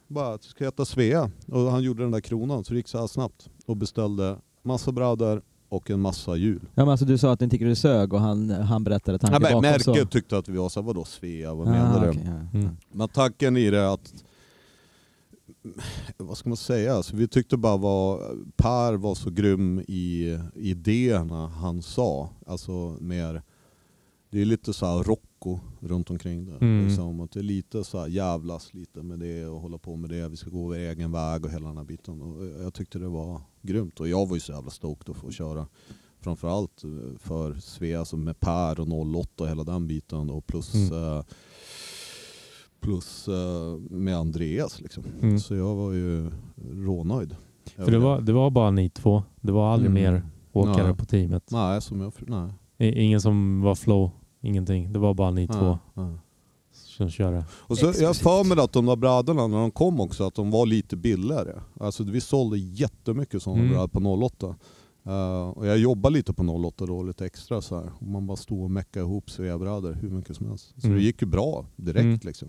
Bara 0.09 0.35
att 0.35 0.43
det 0.43 0.49
ska 0.49 0.65
heta 0.65 0.85
Svea. 0.85 1.31
Och 1.47 1.61
han 1.61 1.83
gjorde 1.83 2.03
den 2.03 2.11
där 2.11 2.21
kronan 2.21 2.65
så 2.65 2.73
det 2.73 2.77
gick 2.77 2.89
så 2.89 2.99
här 2.99 3.07
snabbt. 3.07 3.51
Och 3.67 3.77
beställde 3.77 4.39
massa 4.63 4.93
brädor 4.93 5.43
och 5.69 5.91
en 5.91 6.01
massa 6.01 6.37
hjul. 6.37 6.61
Ja, 6.75 6.85
men 6.85 6.89
alltså, 6.89 7.07
du 7.07 7.19
sa 7.19 7.33
att 7.33 7.41
ni 7.41 7.49
tycker 7.51 7.67
du 7.67 7.75
sög 7.75 8.13
och 8.13 8.21
han, 8.21 8.51
han 8.51 8.85
berättade 8.85 9.19
tanken 9.19 9.43
bakom. 9.43 9.63
märket 9.63 9.85
så. 9.85 10.07
tyckte 10.07 10.39
att 10.39 10.49
vi 10.49 10.57
var 10.59 10.69
så 10.69 10.81
här, 10.81 10.87
vadå 10.87 11.05
Svea, 11.05 11.55
vad 11.55 11.69
Ah, 11.69 11.71
menar 11.71 12.01
du? 12.13 12.19
ja. 12.21 12.59
Mm. 12.61 12.77
Men 12.93 13.09
tanken 13.09 13.57
i 13.57 13.71
det 13.71 13.79
är 13.79 13.95
att, 13.95 14.15
vad 16.17 16.37
ska 16.39 16.49
man 16.49 16.57
säga, 16.57 16.95
alltså, 16.95 17.17
vi 17.17 17.29
tyckte 17.29 17.57
bara 17.57 17.77
var, 17.77 18.35
Per 18.57 18.93
var 18.95 19.15
så 19.15 19.31
grym 19.31 19.81
i 19.89 20.39
idéerna 20.55 21.47
han 21.47 21.83
sa. 21.83 22.29
Alltså 22.47 22.97
mer, 23.01 23.43
det 24.31 24.41
är 24.41 24.45
lite 24.45 24.73
så 24.73 24.87
här 24.87 25.03
Rocco 25.37 25.59
runt 25.80 26.11
omkring 26.11 26.45
det. 26.45 26.57
Mm. 26.61 26.87
Liksom, 26.87 27.20
att 27.20 27.30
det 27.32 27.41
är 27.41 27.43
lite 27.43 27.84
så 27.84 27.99
här 28.01 28.07
jävlas 28.09 28.74
lite 28.74 29.03
med 29.03 29.18
det 29.18 29.47
och 29.47 29.61
hålla 29.61 29.78
på 29.78 29.97
med 29.97 30.11
det. 30.11 30.28
Vi 30.28 30.37
ska 30.37 30.51
gå 30.51 30.59
vår 30.62 30.74
egen 30.74 31.12
väg 31.12 31.45
och 31.45 31.51
hela 31.51 31.68
den 31.68 31.76
här 31.76 31.84
biten. 31.84 32.22
Och 32.22 32.47
jag 32.64 32.74
tyckte 32.74 32.99
det 32.99 33.09
var 33.09 33.41
grymt 33.62 34.01
och 34.01 34.09
jag 34.09 34.26
var 34.26 34.37
ju 34.37 34.41
så 34.41 34.53
jävla 34.53 34.70
stoked 34.70 35.11
att 35.11 35.16
få 35.16 35.30
köra. 35.30 35.66
Framförallt 36.20 36.84
eh, 36.84 37.18
för 37.18 37.55
Svea 37.55 38.05
som 38.05 38.24
med 38.24 38.41
Per 38.41 38.80
och 38.80 38.89
08 39.16 39.45
och 39.45 39.49
hela 39.51 39.64
den 39.64 39.87
biten 39.87 40.30
och 40.30 40.47
plus 40.47 40.74
Mm. 40.74 40.93
eh, 41.18 41.22
plus 42.80 43.28
eh, 43.28 43.78
med 43.91 44.16
Andreas 44.16 44.80
liksom. 44.80 45.05
Mm. 45.22 45.39
Så 45.39 45.55
jag 45.55 45.74
var 45.74 45.93
ju 45.93 46.30
rånöjd. 46.72 47.37
För 47.76 47.91
det 47.91 47.99
var, 47.99 48.20
det 48.20 48.32
var 48.32 48.51
bara 48.51 48.70
ni 48.70 48.91
två. 48.91 49.22
Det 49.41 49.53
var 49.53 49.72
aldrig 49.72 49.91
Mm. 49.91 50.03
mer 50.14 50.22
åkare 50.53 50.89
Ja. 50.89 50.95
på 50.95 51.05
teamet. 51.05 51.51
Nej, 51.51 51.82
som 51.82 52.01
jag... 52.01 52.12
Nej. 52.26 52.53
Ingen 53.05 53.20
som 53.20 53.61
var 53.62 53.74
flow. 53.74 54.11
Ingenting. 54.47 54.92
Det 54.92 54.99
var 54.99 55.14
bara 55.14 55.30
ni 55.30 55.47
två 55.49 55.78
som 56.72 57.11
körde. 57.11 57.44
Och 57.51 57.78
så 57.78 57.86
jag 58.01 58.07
har 58.09 58.14
för 58.14 58.44
mig 58.44 58.64
att 58.64 58.72
de 58.72 58.86
där 58.86 58.97
brädorna 58.97 59.47
när 59.47 59.57
de 59.59 59.70
kom 59.70 60.01
också, 60.01 60.24
att 60.24 60.34
de 60.34 60.51
var 60.51 60.66
lite 60.66 60.97
billigare. 60.97 61.61
Alltså 61.80 62.05
vi 62.05 62.20
sålde 62.20 62.59
jättemycket 62.59 63.42
sådana 63.42 63.61
Mm. 63.62 63.72
brädor 63.72 63.88
på 63.88 64.01
08. 64.01 64.57
Eh, 65.05 65.49
och 65.49 65.66
jag 65.66 65.78
jobbade 65.78 66.12
lite 66.14 66.32
på 66.32 66.42
08 66.42 66.86
då, 66.86 67.03
lite 67.03 67.26
extra 67.26 67.61
så 67.61 67.76
här. 67.76 67.90
Och 67.99 68.07
man 68.07 68.26
bara 68.26 68.36
stod 68.36 68.62
och 68.62 68.70
meckade 68.70 69.07
ihop 69.07 69.30
svebrädor 69.30 69.92
hur 69.92 70.11
mycket 70.11 70.36
som 70.36 70.49
helst. 70.49 70.74
Så 70.76 70.86
Mm. 70.86 70.99
det 70.99 71.05
gick 71.05 71.22
ju 71.22 71.28
bra 71.28 71.66
direkt 71.76 72.05
Mm. 72.05 72.18
liksom. 72.22 72.49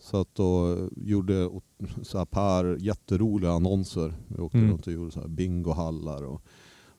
Så 0.00 0.20
att 0.20 0.34
då 0.34 0.76
gjorde 0.96 1.50
så 2.02 2.18
här 2.18 2.24
Per 2.24 2.76
jätteroliga 2.80 3.50
annonser. 3.52 4.14
Vi 4.28 4.38
åkte 4.42 4.58
Mm. 4.58 4.70
runt 4.70 4.86
och 4.86 4.92
gjorde 4.92 5.10
så 5.10 5.20
här 5.20 5.28
bingohallar 5.28 6.22
och 6.22 6.42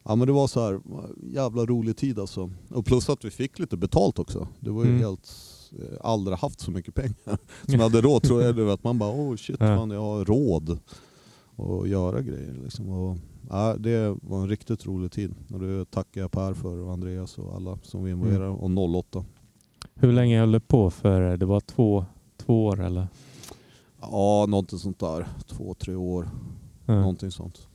Ja 0.09 0.15
men 0.15 0.27
det 0.27 0.33
var 0.33 0.47
så 0.47 0.59
här 0.65 0.79
jävla 1.33 1.65
rolig 1.65 1.97
tid 1.97 2.19
alltså. 2.19 2.51
Och 2.69 2.85
plus 2.85 3.09
att 3.09 3.25
vi 3.25 3.31
fick 3.31 3.59
lite 3.59 3.77
betalt 3.77 4.19
också. 4.19 4.47
Det 4.59 4.69
var 4.71 4.83
ju 4.83 4.89
Mm. 4.89 5.01
helt, 5.01 5.29
eh, 5.79 5.97
aldrig 6.01 6.37
haft 6.37 6.59
så 6.59 6.71
mycket 6.71 6.95
pengar 6.95 7.15
som 7.65 7.73
jag 7.73 7.79
hade 7.79 8.01
råd 8.01 8.23
tror 8.23 8.41
jag. 8.41 8.69
Att 8.69 8.83
man 8.83 8.97
bara 8.99 9.11
oh 9.11 9.35
shit 9.35 9.55
Ja. 9.59 9.65
fan 9.77 9.91
jag 9.91 10.01
har 10.01 10.25
råd 10.25 10.79
att 11.55 11.89
göra 11.89 12.21
grejer 12.21 12.53
liksom. 12.63 12.89
Och, 12.89 13.17
ja, 13.49 13.75
det 13.79 14.17
var 14.21 14.41
en 14.41 14.49
riktigt 14.49 14.85
rolig 14.85 15.11
tid. 15.11 15.35
Och 15.53 15.59
det 15.59 15.91
tackar 15.91 16.21
jag 16.21 16.31
Per 16.31 16.53
för 16.53 16.77
och 16.77 16.93
Andreas 16.93 17.37
och 17.37 17.55
alla 17.55 17.77
som 17.83 18.01
var 18.01 18.09
involverade. 18.09 18.45
Mm. 18.45 18.77
Och 18.77 18.95
08. 18.95 19.25
Hur 19.95 20.11
länge 20.11 20.39
höll 20.39 20.51
det 20.51 20.59
på 20.59 20.89
för? 20.89 21.37
Det 21.37 21.45
var 21.45 21.59
två, 21.59 22.05
två 22.37 22.65
år 22.65 22.81
eller? 22.83 23.07
Ja 24.01 24.45
någonting 24.47 24.79
sånt 24.79 24.99
där. 24.99 25.27
Två, 25.47 25.73
tre 25.73 25.95
år. 25.95 26.29
Ja. 26.85 26.95
Någonting 26.99 27.31
sånt. 27.31 27.67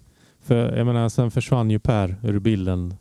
För 0.44 0.76
jag 0.76 0.86
menar, 0.86 1.08
sen 1.08 1.30
försvann 1.30 1.70
ju 1.70 1.78
Per 1.78 2.16
ur 2.22 2.38
bilden 2.38 2.94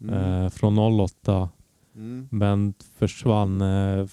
Mm. 0.00 0.14
eh, 0.44 0.48
från 0.50 0.78
08. 0.78 1.48
Mm. 1.94 2.28
Men 2.30 2.74
försvann 2.98 3.60
eh, 3.60 4.06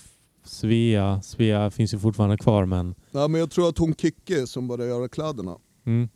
Svea. 0.44 1.22
Svea 1.22 1.72
finns 1.72 1.94
ju 1.94 2.00
fortfarande 2.00 2.38
kvar 2.38 2.66
men 2.66 2.96
Ja, 3.12 3.28
men 3.28 3.40
jag 3.40 3.52
tror 3.52 3.70
att 3.70 3.78
hon 3.78 3.94
Kikki 3.96 4.48
som 4.48 4.68
började 4.68 4.90
göra 4.90 5.08
kläderna, 5.08 5.58
mm, 5.86 6.10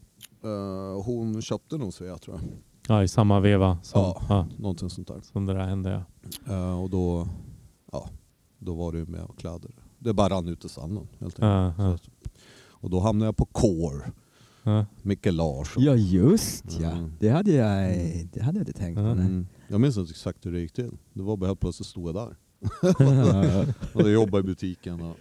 eh, 0.43 1.03
hon 1.05 1.41
köpte 1.41 1.77
nog 1.77 1.93
Svea 1.93 2.17
tror 2.17 2.35
jag. 2.35 2.49
ja, 2.87 3.03
i 3.03 3.07
samma 3.07 3.39
veva 3.39 3.77
som, 3.83 4.01
Ja. 4.01 4.21
ja. 4.29 4.47
Någonting 4.57 4.89
sånt 4.89 5.07
där. 5.07 5.21
som 5.21 5.45
det 5.45 5.53
där 5.53 5.65
hände. 5.67 6.03
Ja. 6.45 6.53
Eh, 6.53 6.81
och 6.83 6.89
då, 6.89 7.27
ja, 7.91 8.09
då 8.59 8.75
var 8.75 8.91
det 8.91 8.97
ju 8.97 9.05
med 9.05 9.27
kläder. 9.37 9.71
Det 9.99 10.13
bara 10.13 10.29
rann 10.29 10.47
ut 10.47 10.65
i 10.65 10.69
sanden 10.69 11.07
helt 11.19 11.39
enkelt. 11.43 11.77
Ja, 11.77 11.89
ja, 11.89 11.97
Så 11.97 12.11
Och 12.69 12.89
då 12.89 12.99
hamnade 12.99 13.27
jag 13.27 13.37
på 13.37 13.45
Core, 13.45 14.11
ja. 14.71 14.85
Micke 15.01 15.25
Larsson. 15.31 15.83
Ja 15.83 15.95
just 15.95 16.79
ja. 16.81 16.91
Mm. 16.91 17.11
Det 17.19 17.29
hade 17.29 17.51
jag, 17.51 17.91
det 18.33 18.41
hade 18.41 18.57
jag 18.59 18.61
inte 18.67 18.73
tänkt 18.79 18.95
på. 18.97 19.01
Ja. 19.01 19.13
nej. 19.13 19.25
Mm. 19.25 19.47
Jag 19.67 19.81
minns 19.81 19.97
inte 19.97 20.09
exakt 20.11 20.45
hur 20.45 20.51
det 20.51 20.59
gick 20.59 20.73
till. 20.73 20.91
Det 21.13 21.21
var 21.23 21.37
bara 21.37 21.45
helt 21.47 21.59
plötsligt 21.59 21.87
stod 21.87 22.07
jag 22.09 22.15
där. 22.15 22.35
Och 23.93 24.01
jag 24.01 24.11
jobbade 24.11 24.39
i 24.39 24.43
butiken 24.43 25.01
och, 25.01 25.15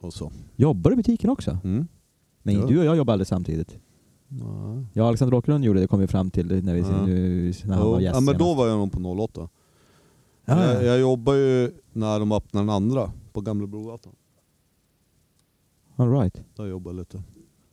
och 0.00 0.12
så. 0.14 0.32
Jobbar 0.56 0.90
du 0.90 0.94
i 0.94 0.96
butiken 0.96 1.30
också? 1.30 1.58
Mm. 1.64 1.86
Men 2.42 2.54
Ja. 2.54 2.66
du 2.66 2.78
och 2.78 2.84
jag 2.84 2.96
jobbar 2.96 3.12
aldrig 3.12 3.26
samtidigt. 3.26 3.78
Ja, 4.92 5.08
Alexander 5.08 5.36
Åkerlund 5.36 5.64
gjorde 5.64 5.80
det, 5.80 5.86
kom 5.86 6.00
vi 6.00 6.06
fram 6.06 6.30
till 6.30 6.64
när, 6.64 6.74
vi, 6.74 6.80
Ja. 6.80 7.06
nu, 7.06 7.52
när 7.64 7.74
han 7.76 7.84
Jo, 7.86 7.90
var 7.92 8.00
gäst 8.00 8.14
ja, 8.14 8.20
men 8.20 8.38
då 8.38 8.44
senast. 8.44 8.58
var 8.58 8.68
jag 8.68 8.78
nog 8.78 8.92
på 8.92 9.24
08. 9.24 9.48
Ja, 10.44 10.64
ja. 10.64 10.72
Jag, 10.72 10.84
jag 10.84 11.00
jobbade 11.00 11.38
ju 11.38 11.72
när 11.92 12.18
de 12.20 12.32
öppnade 12.32 12.62
den 12.66 12.70
andra 12.74 13.12
på 13.32 13.40
Gamla 13.40 13.66
Brogatan. 13.66 14.12
All 15.96 16.10
right. 16.12 16.42
Där 16.56 16.66
jobbade 16.66 16.96
jag 16.96 17.00
lite. 17.00 17.22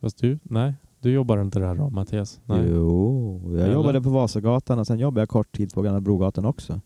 Fast 0.01 0.17
du, 0.17 0.39
nej, 0.43 0.73
du 0.99 1.11
jobbar 1.11 1.41
inte 1.41 1.59
där 1.59 1.75
då 1.75 1.89
Mattias? 1.89 2.41
Nej. 2.45 2.65
Jo, 2.69 3.41
jag 3.45 3.53
Eller? 3.61 3.73
jobbade 3.73 4.01
på 4.01 4.09
Vasagatan 4.09 4.79
och 4.79 4.87
sen 4.87 4.99
jobbade 4.99 5.21
jag 5.21 5.29
kort 5.29 5.57
tid 5.57 5.73
på 5.73 5.81
Gamla 5.81 6.01
Brogatan 6.01 6.45
också. 6.45 6.81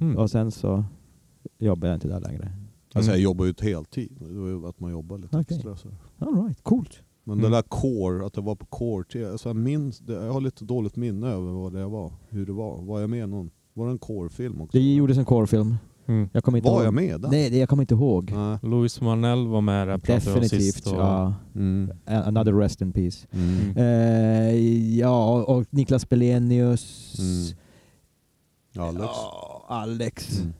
Mm. 0.00 0.16
Och 0.16 0.30
sen 0.30 0.50
så 0.50 0.84
jobbar 1.58 1.88
jag 1.88 1.96
inte 1.96 2.08
där 2.08 2.20
längre. 2.20 2.52
Alltså 2.94 3.10
Mm. 3.10 3.20
jag 3.20 3.24
jobbar 3.24 3.44
ju 3.44 3.50
ett 3.50 3.60
heltid. 3.60 4.12
Det 4.18 4.38
var 4.40 4.48
ju 4.48 4.66
att 4.66 4.80
man 4.80 4.90
jobbar 4.90 5.18
lite 5.18 5.36
Okej. 5.38 5.56
extra. 5.56 5.76
Så. 5.76 5.88
All 6.18 6.44
right, 6.44 6.62
coolt. 6.62 7.02
Men 7.24 7.38
Mm. 7.38 7.50
det 7.50 7.56
där 7.56 7.62
core, 7.62 8.26
att 8.26 8.32
det 8.32 8.40
var 8.40 8.54
på 8.54 8.66
core, 8.66 9.04
till- 9.04 9.26
alltså 9.26 9.48
jag, 9.48 9.56
minns, 9.56 10.02
jag 10.06 10.32
har 10.32 10.40
lite 10.40 10.64
dåligt 10.64 10.96
minne 10.96 11.26
över 11.28 11.52
vad 11.52 11.72
det 11.72 11.86
var. 11.86 12.12
Hur 12.28 12.46
det 12.46 12.52
var. 12.52 12.82
Var 12.82 13.00
jag 13.00 13.10
med 13.10 13.28
någon? 13.28 13.50
Var 13.74 13.86
det 13.86 13.92
en 13.92 13.98
core-film 13.98 14.60
också? 14.60 14.78
Det 14.78 14.94
gjordes 14.94 15.18
en 15.18 15.24
corefilm. 15.24 15.76
Mm. 16.10 16.28
Jag 16.32 16.44
kommer 16.44 16.58
inte 16.58 16.68
var 16.70 16.76
ihåg. 16.76 16.86
jag 16.86 16.94
med 16.94 17.20
där? 17.20 17.28
Nej, 17.30 17.50
det, 17.50 17.58
jag 17.58 17.68
kommer 17.68 17.82
inte 17.82 17.94
ihåg. 17.94 18.30
Nej. 18.30 18.58
Louis 18.62 19.00
Manell 19.00 19.46
var 19.48 19.60
med 19.60 19.88
där 19.88 19.98
Definitivt. 19.98 20.62
sist. 20.62 20.86
Och, 20.86 20.92
Ja. 20.98 21.34
Mm. 21.54 21.90
Another 22.06 22.52
rest 22.52 22.80
in 22.80 22.92
peace. 22.92 23.26
Mm. 23.30 23.76
Eh, 23.76 24.96
ja, 24.98 25.42
och 25.44 25.66
Niklas 25.70 26.08
Belenius. 26.08 27.16
Mm. 27.18 28.88
Alex. 28.88 29.04
Ja, 29.14 29.64
Alex. 29.68 30.38
Mm. 30.38 30.52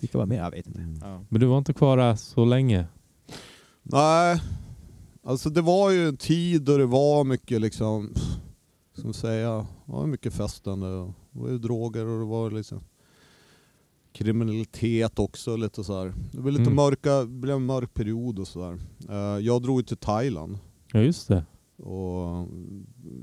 Vilka 0.00 0.18
var 0.18 0.26
med? 0.26 0.38
Jag 0.38 0.50
vet 0.50 0.66
inte. 0.66 0.80
Mm. 0.80 1.24
Men 1.28 1.40
du 1.40 1.46
var 1.46 1.58
inte 1.58 1.72
kvar 1.72 1.96
där 1.96 2.14
så 2.16 2.44
länge? 2.44 2.84
Nej, 3.82 4.40
alltså 5.26 5.50
det 5.50 5.62
var 5.62 5.90
ju 5.90 6.08
en 6.08 6.16
tid 6.16 6.62
då 6.62 6.76
det 6.78 6.86
var 6.86 7.24
mycket 7.24 7.60
liksom, 7.60 8.10
som 9.00 9.12
säga, 9.14 9.50
det 9.86 9.92
var 9.92 10.06
mycket 10.06 10.34
festande. 10.34 10.86
och 10.88 11.12
Det 11.32 11.40
var 11.40 11.48
ju 11.48 11.58
droger 11.58 12.06
och 12.06 12.18
det 12.20 12.26
var 12.26 12.50
liksom 12.50 12.80
kriminalitet 14.14 15.18
också 15.18 15.56
lite 15.56 15.84
så 15.84 15.98
här. 15.98 16.12
Det 16.32 16.40
blev 16.40 16.52
lite 16.52 16.62
Mm. 16.62 16.74
mörka, 16.76 17.26
blev 17.26 17.56
en 17.56 17.66
mörk 17.66 17.94
period 17.94 18.38
och 18.38 18.48
sådär. 18.48 18.78
jag 19.40 19.62
drog 19.62 19.86
till 19.86 19.96
Thailand 19.96 20.58
Ja 20.92 21.00
just 21.00 21.28
det. 21.28 21.44
och 21.76 22.48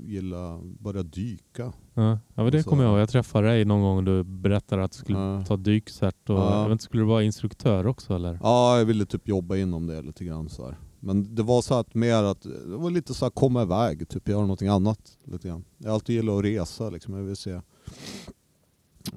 gilla 0.06 0.60
börja 0.80 1.02
dyka. 1.02 1.72
Ja, 1.94 2.18
ja 2.34 2.42
men 2.42 2.52
det 2.52 2.62
kommer 2.62 2.82
jag 2.82 2.90
ihåg. 2.90 3.00
Jag 3.00 3.08
träffade 3.08 3.48
dig 3.48 3.64
någon 3.64 3.82
gång 3.82 3.96
och 3.96 4.04
du 4.04 4.24
berättade 4.24 4.84
att 4.84 4.92
du 4.92 4.98
skulle 4.98 5.18
Ja. 5.18 5.44
ta 5.44 5.56
dykcert. 5.56 6.30
Och, 6.30 6.36
Ja. 6.38 6.56
jag 6.56 6.64
vet 6.64 6.72
inte, 6.72 6.84
skulle 6.84 7.02
du 7.02 7.06
vara 7.06 7.22
instruktör 7.22 7.86
också 7.86 8.14
eller? 8.14 8.38
Ja, 8.42 8.78
jag 8.78 8.84
ville 8.84 9.06
typ 9.06 9.28
jobba 9.28 9.56
inom 9.56 9.86
det 9.86 10.02
lite 10.02 10.24
grann 10.24 10.48
så 10.48 10.64
här. 10.64 10.78
Men 11.00 11.34
det 11.34 11.42
var 11.42 11.62
så 11.62 11.74
att 11.74 11.94
mer 11.94 12.22
att, 12.22 12.42
det 12.42 12.76
var 12.76 12.90
lite 12.90 13.14
så 13.14 13.24
här 13.24 13.30
komma 13.30 13.62
iväg, 13.62 14.08
typ 14.08 14.28
göra 14.28 14.40
någonting 14.40 14.68
annat 14.68 15.00
lite 15.24 15.48
grann. 15.48 15.64
Jag 15.78 15.88
har 15.88 15.94
alltid 15.94 16.16
gillat 16.16 16.38
att 16.38 16.44
resa 16.44 16.90
liksom, 16.90 17.14
jag 17.14 17.22
vill 17.22 17.36
se 17.36 17.60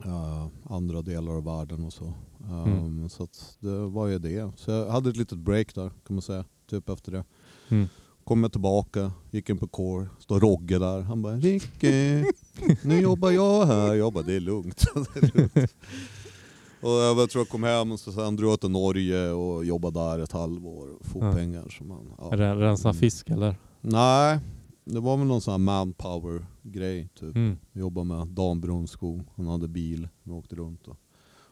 eh, 0.06 0.48
andra 0.64 1.02
delar 1.02 1.32
av 1.32 1.44
världen 1.44 1.84
och 1.84 1.94
så. 1.94 2.14
Um, 2.50 2.64
Mm. 2.66 3.10
Så 3.10 3.24
att 3.24 3.58
det 3.60 3.78
var 3.88 4.08
ju 4.08 4.20
det. 4.20 4.52
Så 4.56 4.72
jag 4.72 4.90
hade 4.90 5.10
ett 5.10 5.18
litet 5.18 5.38
break 5.38 5.76
där 5.76 5.90
kan 6.08 6.16
man 6.16 6.22
säga, 6.22 6.46
typ 6.70 6.90
efter 6.90 7.12
det. 7.12 7.24
Mm. 7.70 7.88
Kom 8.24 8.44
jag 8.44 8.52
tillbaka, 8.52 9.12
gick 9.32 9.50
in 9.50 9.58
på 9.58 9.68
core, 9.68 10.08
står 10.20 10.40
Rogge 10.40 10.80
där. 10.80 11.02
Han 11.02 11.22
bara 11.22 11.36
Ricky, 11.36 12.24
nu 12.84 13.02
jobbar 13.02 13.32
jag 13.32 13.66
här. 13.66 13.94
Jag 13.94 14.14
bara 14.14 14.24
det 14.24 14.34
är 14.34 14.40
lugnt. 14.40 14.86
det 15.14 15.20
är 15.20 15.38
lugnt. 15.38 15.72
Och 16.82 16.92
jag 16.92 17.30
tror 17.30 17.40
jag 17.42 17.50
kom 17.50 17.64
hem 17.64 17.92
och 17.92 18.00
så 18.00 18.12
sen 18.12 18.36
drog 18.36 18.52
jag 18.52 18.60
till 18.60 18.70
Norge 18.72 19.30
och 19.32 19.66
jobbade 19.66 20.00
där 20.00 20.20
ett 20.20 20.32
halvår 20.32 20.88
och 21.00 21.06
få 21.06 21.20
Ja. 21.20 21.32
pengar. 21.34 21.76
Så 21.78 21.84
man, 21.84 22.00
ja. 22.18 22.24
Re- 22.24 22.58
Rensa 22.60 22.90
Mm. 22.90 23.00
fisk 23.00 23.30
eller? 23.30 23.56
Nej, 23.82 24.40
det 24.86 25.00
var 25.00 25.18
väl 25.18 25.28
någon 25.28 25.42
sån 25.42 25.52
här 25.52 25.58
manpower 25.58 26.46
grej 26.64 27.10
typ. 27.20 27.36
Mm. 27.36 27.58
Jobbade 27.74 28.06
med 28.08 28.28
Dan 28.28 28.62
Brunskog, 28.62 29.22
hon 29.36 29.48
hade 29.48 29.68
bil, 29.68 30.08
vi 30.24 30.32
åkte 30.32 30.56
runt 30.56 30.88
och 30.88 30.98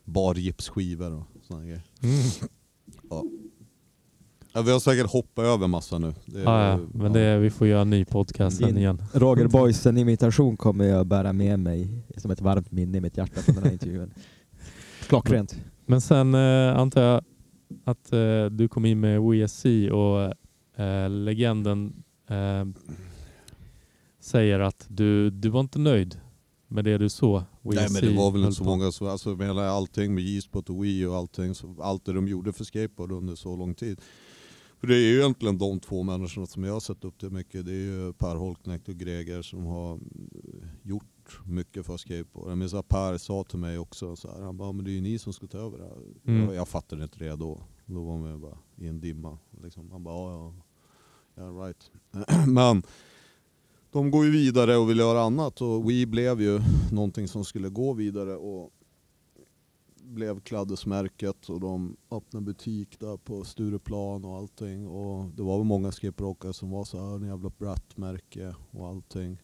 bar 0.05 0.35
gipsskivor 0.35 1.13
och 1.13 1.23
såna 1.47 1.61
grejer. 1.61 1.81
Mm. 2.03 2.21
Ja, 4.55 4.61
vi 4.61 4.71
har 4.71 4.79
säkert 4.79 5.11
hoppat 5.11 5.45
över 5.45 5.67
massa 5.67 5.97
nu. 5.97 6.13
Det 6.25 6.39
är- 6.39 6.43
Ja, 6.43 6.67
ja. 6.69 6.79
Men 6.93 7.13
det, 7.13 7.37
vi 7.39 7.49
får 7.49 7.67
göra 7.67 7.81
en 7.81 7.89
ny 7.89 8.05
podcast 8.05 8.57
sen 8.57 8.77
igen. 8.77 9.01
Roger 9.13 9.47
Boysen 9.51 9.97
imitation 9.97 10.57
kommer 10.57 10.85
jag 10.85 11.07
bära 11.07 11.33
med 11.33 11.59
mig 11.59 12.03
som 12.17 12.31
ett 12.31 12.41
varmt 12.41 12.71
minne 12.71 12.97
i 12.97 13.01
mitt 13.01 13.17
hjärta 13.17 13.41
från 13.41 13.55
den 13.55 13.63
här 13.63 13.71
intervjun. 13.71 14.13
Klockrent. 15.07 15.55
Men 15.85 16.01
sen 16.01 16.33
eh, 16.35 16.77
antar 16.79 17.01
jag, 17.01 17.21
att 17.83 18.13
eh, 18.13 18.45
du 18.45 18.67
kom 18.67 18.85
in 18.85 18.99
med 18.99 19.19
WSC 19.21 19.65
och 19.91 20.21
eh, 20.83 21.09
legenden 21.09 22.03
eh, 22.29 22.65
säger 24.23 24.59
att 24.59 24.85
du, 24.89 25.29
du 25.29 25.49
var 25.49 25.59
inte 25.59 25.79
nöjd 25.79 26.19
med 26.67 26.85
det 26.85 26.97
du 26.97 27.09
såg. 27.09 27.41
Nej 27.61 27.87
men 27.91 28.01
det 28.01 28.17
var 28.17 28.31
väl 28.31 28.41
inte 28.41 28.53
så 28.53 28.63
många 28.63 28.91
som, 28.91 29.07
alltså 29.07 29.35
med 29.35 29.47
hela 29.47 29.69
allting 29.69 30.15
med 30.15 30.23
G-spot 30.23 30.69
och 30.69 30.83
Wii 30.83 31.05
och 31.05 31.15
allting, 31.15 31.53
allt 31.81 32.05
det 32.05 32.13
de 32.13 32.27
gjorde 32.27 32.53
för 32.53 32.63
skateboard 32.63 33.11
under 33.11 33.35
så 33.35 33.55
lång 33.55 33.75
tid. 33.75 34.01
För 34.79 34.87
det 34.87 34.95
är 34.95 34.99
ju 34.99 35.19
egentligen 35.19 35.57
de 35.57 35.79
två 35.79 36.03
människorna 36.03 36.47
som 36.47 36.63
jag 36.63 36.73
har 36.73 36.79
sett 36.79 37.03
upp 37.03 37.19
till 37.19 37.29
mycket. 37.29 37.65
Det 37.65 37.71
är 37.71 37.75
ju 37.75 38.13
Per 38.13 38.35
Holknekt 38.35 38.87
och 38.89 38.95
Greger 38.95 39.41
som 39.41 39.65
har 39.65 39.93
eh, 39.93 39.99
gjort 40.83 41.39
mycket 41.45 41.85
för 41.85 41.97
skateboard. 41.97 42.49
Jag 42.49 42.57
minns 42.57 42.73
att 42.73 42.87
Per 42.87 43.17
sa 43.17 43.43
till 43.43 43.59
mig 43.59 43.77
också 43.77 44.15
så 44.15 44.31
här, 44.31 44.41
han 44.41 44.57
bara, 44.57 44.71
men 44.71 44.85
det 44.85 44.91
är 44.91 44.93
ju 44.93 45.01
ni 45.01 45.19
som 45.19 45.33
ska 45.33 45.47
ta 45.47 45.57
över 45.57 45.77
det 45.77 45.83
här. 45.83 45.97
Mm. 46.27 46.45
Jag, 46.45 46.55
jag 46.55 46.67
fattade 46.67 47.03
inte 47.03 47.19
det 47.19 47.35
då. 47.35 47.61
Då 47.85 48.03
var 48.03 48.17
man 48.17 48.41
bara 48.41 48.57
i 48.75 48.87
en 48.87 48.99
dimma. 48.99 49.37
Liksom. 49.63 49.91
Han 49.91 50.03
bara, 50.03 50.15
ja, 50.15 50.53
ja, 51.35 51.43
yeah, 51.43 51.65
right. 51.65 51.91
men 52.47 52.83
de 53.93 54.11
går 54.11 54.25
ju 54.25 54.31
vidare 54.31 54.77
och 54.77 54.89
vill 54.89 54.97
göra 54.97 55.21
annat 55.21 55.61
och 55.61 55.89
Wii 55.89 56.05
blev 56.05 56.41
ju 56.41 56.59
någonting 56.91 57.27
som 57.27 57.45
skulle 57.45 57.69
gå 57.69 57.93
vidare 57.93 58.35
och 58.35 58.71
blev 60.01 60.39
kladdesmärket 60.39 61.49
och 61.49 61.59
de 61.59 61.97
öppnade 62.11 62.45
butik 62.45 62.99
där 62.99 63.17
på 63.17 63.43
Stureplan 63.43 64.25
och 64.25 64.37
allting 64.37 64.87
och 64.87 65.29
det 65.35 65.43
var 65.43 65.57
väl 65.57 65.65
många 65.65 65.91
skateboardåkare 65.91 66.53
som 66.53 66.69
var 66.69 66.83
så 66.83 66.97
här, 66.97 67.15
en 67.15 67.27
jävla 67.27 67.51
Bratt-märke 67.57 68.55
och 68.71 68.87
allting. 68.87 69.37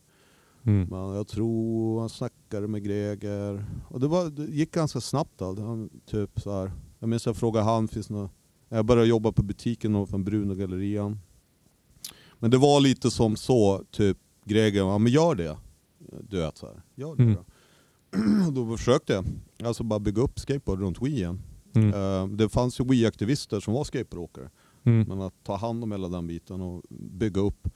Mm. 0.63 0.87
Men 0.89 1.15
jag 1.15 1.27
tror 1.27 1.99
han 1.99 2.09
snackade 2.09 2.67
med 2.67 2.83
Greger 2.83 3.65
och 3.89 3.99
det, 3.99 4.07
var, 4.07 4.29
det 4.29 4.45
gick 4.45 4.71
ganska 4.71 5.01
snabbt 5.01 5.41
allt. 5.41 5.59
Han, 5.59 5.89
typ 6.05 6.41
så 6.41 6.51
här. 6.51 6.71
Jag 6.99 7.09
minns 7.09 7.25
jag 7.25 7.37
frågade 7.37 7.65
han, 7.65 7.87
finns 7.87 8.09
något 8.09 8.31
jag 8.69 8.85
började 8.85 9.09
jobba 9.09 9.31
på 9.31 9.43
butiken 9.43 10.07
från 10.07 10.23
Bruno 10.23 10.55
gallerian. 10.55 11.19
Men 12.39 12.51
det 12.51 12.57
var 12.57 12.81
lite 12.81 13.11
som 13.11 13.35
så, 13.35 13.83
typ 13.91 14.17
Greger, 14.49 14.79
ja 14.79 14.97
men 14.97 15.11
gör 15.11 15.35
det. 15.35 15.57
Du 16.29 16.37
vet 16.37 16.57
så 16.57 16.65
här. 16.67 16.81
gör 16.95 17.15
det 17.15 17.23
Mm. 17.23 17.35
då. 17.35 18.51
då 18.65 18.77
försökte 18.77 19.13
jag. 19.13 19.25
Alltså 19.63 19.83
bara 19.83 19.99
bygga 19.99 20.21
upp 20.21 20.39
skateboard 20.39 20.79
runt 20.81 21.01
Wii 21.01 21.13
igen. 21.13 21.41
Mm. 21.75 21.93
Eh, 21.93 22.27
det 22.37 22.49
fanns 22.49 22.79
ju 22.79 22.83
Wii-aktivister 22.83 23.59
som 23.59 23.73
var 23.73 23.83
skateboardåkare. 23.83 24.49
Mm. 24.83 25.07
Men 25.07 25.21
att 25.21 25.33
ta 25.43 25.55
hand 25.55 25.83
om 25.83 25.91
hela 25.91 26.07
den 26.09 26.27
biten 26.27 26.61
och 26.61 26.83
bygga 26.89 27.41
upp 27.41 27.67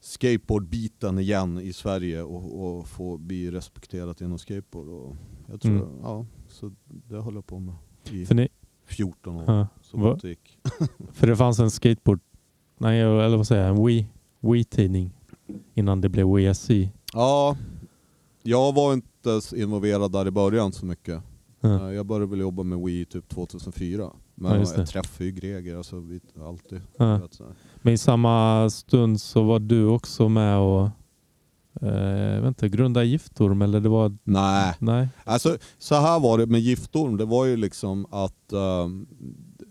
skateboardbiten 0.00 1.18
igen 1.18 1.58
i 1.58 1.72
Sverige 1.72 2.22
och, 2.22 2.62
och 2.78 2.88
få 2.88 3.18
bli 3.18 3.50
respekterat 3.50 4.20
inom 4.20 4.38
skateboard. 4.38 4.88
Och 4.88 5.16
jag 5.50 5.60
tror, 5.60 5.72
Mm. 5.72 5.98
ja, 6.02 6.26
så 6.48 6.72
det 6.86 7.16
håller 7.16 7.36
jag 7.36 7.46
på 7.46 7.58
med 7.58 7.74
i 8.10 8.26
För, 8.26 8.34
ni, 8.34 8.48
14 8.86 9.36
år. 9.36 9.44
ja, 9.46 9.66
Så 9.82 9.96
gott 9.96 10.22
det 10.22 10.28
gick. 10.28 10.58
för 11.12 11.26
det 11.26 11.36
fanns 11.36 11.58
en 11.58 11.70
skateboard, 11.70 12.20
nej 12.78 13.00
eller 13.00 13.36
vad 13.36 13.46
säger 13.46 13.66
jag, 13.68 13.76
en 13.78 13.86
Wii, 13.86 14.06
Wii-tidning 14.40 15.10
innan 15.74 16.00
det 16.00 16.08
blev 16.08 16.26
WSC. 16.26 16.70
Ja, 17.12 17.56
jag 18.42 18.74
var 18.74 18.92
inte 18.92 19.40
involverad 19.56 20.12
där 20.12 20.26
i 20.26 20.30
början 20.30 20.72
så 20.72 20.86
mycket. 20.86 21.22
Ja. 21.60 21.88
Eh, 21.88 21.94
Jag 21.94 22.06
började 22.06 22.26
väl 22.30 22.40
jobba 22.40 22.62
med 22.62 22.78
Wii 22.78 23.04
typ 23.04 23.28
2004. 23.28 24.02
Ja, 24.02 24.12
Men 24.34 24.60
det. 24.60 24.72
jag 24.76 24.88
träffade 24.88 25.24
ju 25.24 25.30
Greger, 25.32 25.76
alltså 25.76 26.00
vi, 26.00 26.20
alltid. 26.40 26.80
Ja. 26.96 27.16
Vet. 27.18 27.40
Men 27.82 27.94
i 27.94 27.98
samma 27.98 28.70
stund 28.70 29.20
så 29.20 29.42
var 29.42 29.58
du 29.58 29.86
också 29.86 30.28
med 30.28 30.58
och 30.58 30.88
eh, 31.88 32.46
inte, 32.48 32.68
grunda 32.68 33.02
Giftorm 33.04 33.62
eller 33.62 33.80
det 33.80 33.88
var... 33.88 34.16
Nej, 34.24 34.74
Nej. 34.78 35.08
Alltså 35.24 35.56
så 35.78 35.94
här 35.94 36.20
var 36.20 36.38
det 36.38 36.46
med 36.46 36.60
Giftorm, 36.60 37.16
det 37.16 37.24
var 37.24 37.44
ju 37.46 37.56
liksom 37.56 38.06
att 38.10 38.52
ehm, 38.52 39.06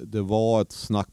det 0.03 0.21
var 0.21 0.61
ett 0.61 0.71
snack 0.71 1.09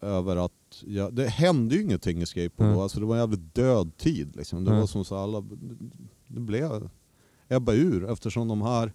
över 0.00 0.36
att, 0.36 0.82
ja, 0.86 1.10
det 1.10 1.26
hände 1.28 1.74
ju 1.74 1.82
ingenting 1.82 2.22
i 2.22 2.26
skateboard 2.26 2.66
då, 2.68 2.72
Mm. 2.72 2.82
alltså 2.82 3.00
det 3.00 3.06
var 3.06 3.14
en 3.14 3.20
jävligt 3.20 3.54
död 3.54 3.96
tid 3.96 4.36
liksom. 4.36 4.64
Det 4.64 4.70
Mm. 4.70 4.80
var 4.80 4.86
som 4.86 5.04
så 5.04 5.16
alla, 5.16 5.40
det 6.26 6.40
blev 6.40 6.88
ebba 7.48 7.72
ur 7.72 8.10
eftersom 8.10 8.48
de 8.48 8.62
här 8.62 8.92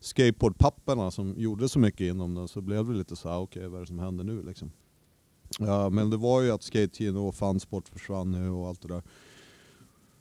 skateboardpapperna 0.00 1.10
som 1.10 1.34
gjorde 1.36 1.68
så 1.68 1.78
mycket 1.78 2.00
inom 2.00 2.34
den 2.34 2.48
så 2.48 2.60
blev 2.60 2.86
det 2.88 2.94
lite 2.94 3.16
så 3.16 3.28
här, 3.28 3.38
okej 3.38 3.68
vad 3.68 3.76
är 3.76 3.80
det 3.80 3.86
som 3.86 3.98
händer 3.98 4.24
nu 4.24 4.42
liksom. 4.42 4.70
Ja, 5.58 5.90
men 5.90 6.10
det 6.10 6.16
var 6.16 6.42
ju 6.42 6.50
att 6.50 6.62
skate 6.62 7.10
och 7.10 7.34
fansport 7.34 7.88
försvann 7.88 8.30
nu 8.30 8.50
och 8.50 8.68
allt 8.68 8.82
det 8.82 8.88
där. 8.88 9.02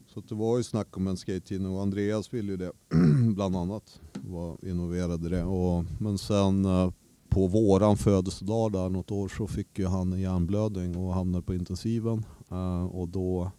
Så 0.07 0.19
det 0.21 0.35
var 0.35 0.57
ju 0.57 0.63
snack 0.63 0.97
om 0.97 1.07
en 1.07 1.17
skate 1.17 1.57
och 1.59 1.81
Andreas 1.81 2.33
ville 2.33 2.51
ju 2.51 2.57
det 2.57 2.71
bland 3.35 3.55
annat. 3.55 3.99
Var 4.13 4.57
involverad 4.65 5.25
i 5.25 5.29
det. 5.29 5.43
Och, 5.43 5.85
men 5.99 6.17
sen 6.17 6.65
eh, 6.65 6.91
på 7.29 7.47
våran 7.47 7.97
födelsedag 7.97 8.71
där 8.71 8.89
något 8.89 9.11
år 9.11 9.27
så 9.27 9.47
fick 9.47 9.79
ju 9.79 9.87
han 9.87 10.13
en 10.13 10.19
hjärnblödning 10.19 10.97
och 10.97 11.13
hamnade 11.13 11.43
på 11.43 11.53
intensiven. 11.53 12.25
Eh, 12.51 12.85
och 12.85 13.07
då 13.09 13.51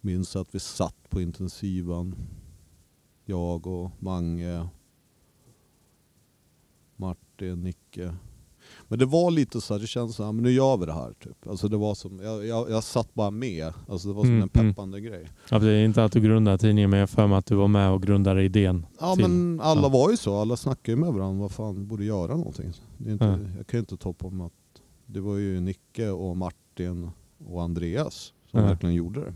minns 0.00 0.34
jag 0.34 0.42
att 0.42 0.54
vi 0.54 0.60
satt 0.60 1.10
på 1.10 1.20
intensiven. 1.20 2.14
Jag 3.24 3.66
och 3.66 3.90
Mange, 3.98 4.68
Martin, 6.96 7.62
Nicke. 7.62 8.14
Men 8.88 8.98
det 8.98 9.06
var 9.06 9.30
lite 9.30 9.60
så 9.60 9.74
här, 9.74 9.80
det 9.80 9.86
kändes 9.86 10.18
här, 10.18 10.32
men 10.32 10.42
nu 10.44 10.50
gör 10.50 10.76
vi 10.76 10.86
det 10.86 10.92
här 10.92 11.12
typ. 11.20 11.46
Alltså 11.48 11.68
det 11.68 11.76
var 11.76 11.94
som, 11.94 12.20
jag, 12.22 12.46
jag, 12.46 12.70
jag 12.70 12.84
satt 12.84 13.14
bara 13.14 13.30
med. 13.30 13.72
Alltså 13.88 14.08
det 14.08 14.14
var 14.14 14.22
som 14.22 14.30
Mm, 14.32 14.48
en 14.54 14.60
mm. 14.60 14.74
peppande 14.74 15.00
grej. 15.00 15.28
Ja, 15.50 15.58
det 15.58 15.70
är 15.72 15.84
inte 15.84 16.04
att 16.04 16.12
du 16.12 16.20
grundade 16.20 16.58
tidningen 16.58 16.90
men 16.90 17.00
jag 17.00 17.10
för 17.10 17.26
mig 17.26 17.38
att 17.38 17.46
du 17.46 17.54
var 17.54 17.68
med 17.68 17.90
och 17.90 18.02
grundade 18.02 18.42
idén. 18.44 18.86
Ja 19.00 19.14
till- 19.14 19.22
men 19.28 19.60
alla 19.60 19.82
ja. 19.82 19.88
var 19.88 20.10
ju 20.10 20.16
så, 20.16 20.36
alla 20.40 20.56
snackade 20.56 20.90
ju 20.92 20.96
med 20.96 21.12
varandra, 21.12 21.40
vad 21.42 21.52
fan, 21.52 21.86
borde 21.86 22.04
göra 22.04 22.36
någonting. 22.36 22.72
Det 22.98 23.08
är 23.08 23.12
inte, 23.12 23.24
Ja. 23.24 23.38
Jag 23.56 23.66
kan 23.66 23.78
ju 23.78 23.80
inte 23.80 23.96
ta 23.96 24.12
på 24.12 24.30
mig 24.30 24.46
att 24.46 24.52
det 25.06 25.20
var 25.20 25.36
ju 25.36 25.60
Nicke 25.60 26.10
och 26.10 26.36
Martin 26.36 27.10
och 27.48 27.62
Andreas 27.62 28.32
som 28.50 28.62
verkligen 28.62 28.94
gjorde 28.94 29.20
det. 29.20 29.34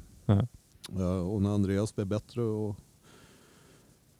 Och 1.25 1.43
när 1.43 1.51
Andreas 1.55 1.95
blev 1.95 2.07
bättre 2.07 2.43
och 2.43 2.77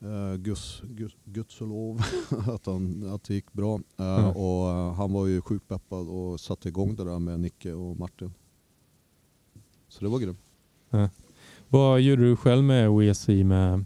uh, 0.03 0.35
Gus, 0.37 0.83
Gus, 0.85 1.17
gudskelov 1.25 2.01
att, 2.55 2.67
han, 2.67 3.11
att 3.15 3.25
det 3.25 3.35
gick 3.35 3.53
bra. 3.53 3.75
Eh, 3.75 3.81
Ja. 4.05 4.29
Och 4.33 4.71
eh, 4.71 4.93
han 4.93 5.13
var 5.13 5.27
ju 5.27 5.41
sjukt 5.41 5.69
peppad 5.69 6.09
och 6.09 6.41
satte 6.41 6.69
igång 6.69 6.95
det 6.97 7.05
där 7.05 7.19
med 7.19 7.41
Nicke 7.41 7.73
och 7.73 7.97
Martin. 7.99 8.33
Så 9.89 10.05
det 10.05 10.09
var 10.11 10.19
grymt. 10.19 10.39
Vad 11.69 12.01
gjorde 12.01 12.23
du 12.23 12.37
själv 12.37 12.65
med 12.65 12.91
WSC 12.91 13.29
med 13.29 13.85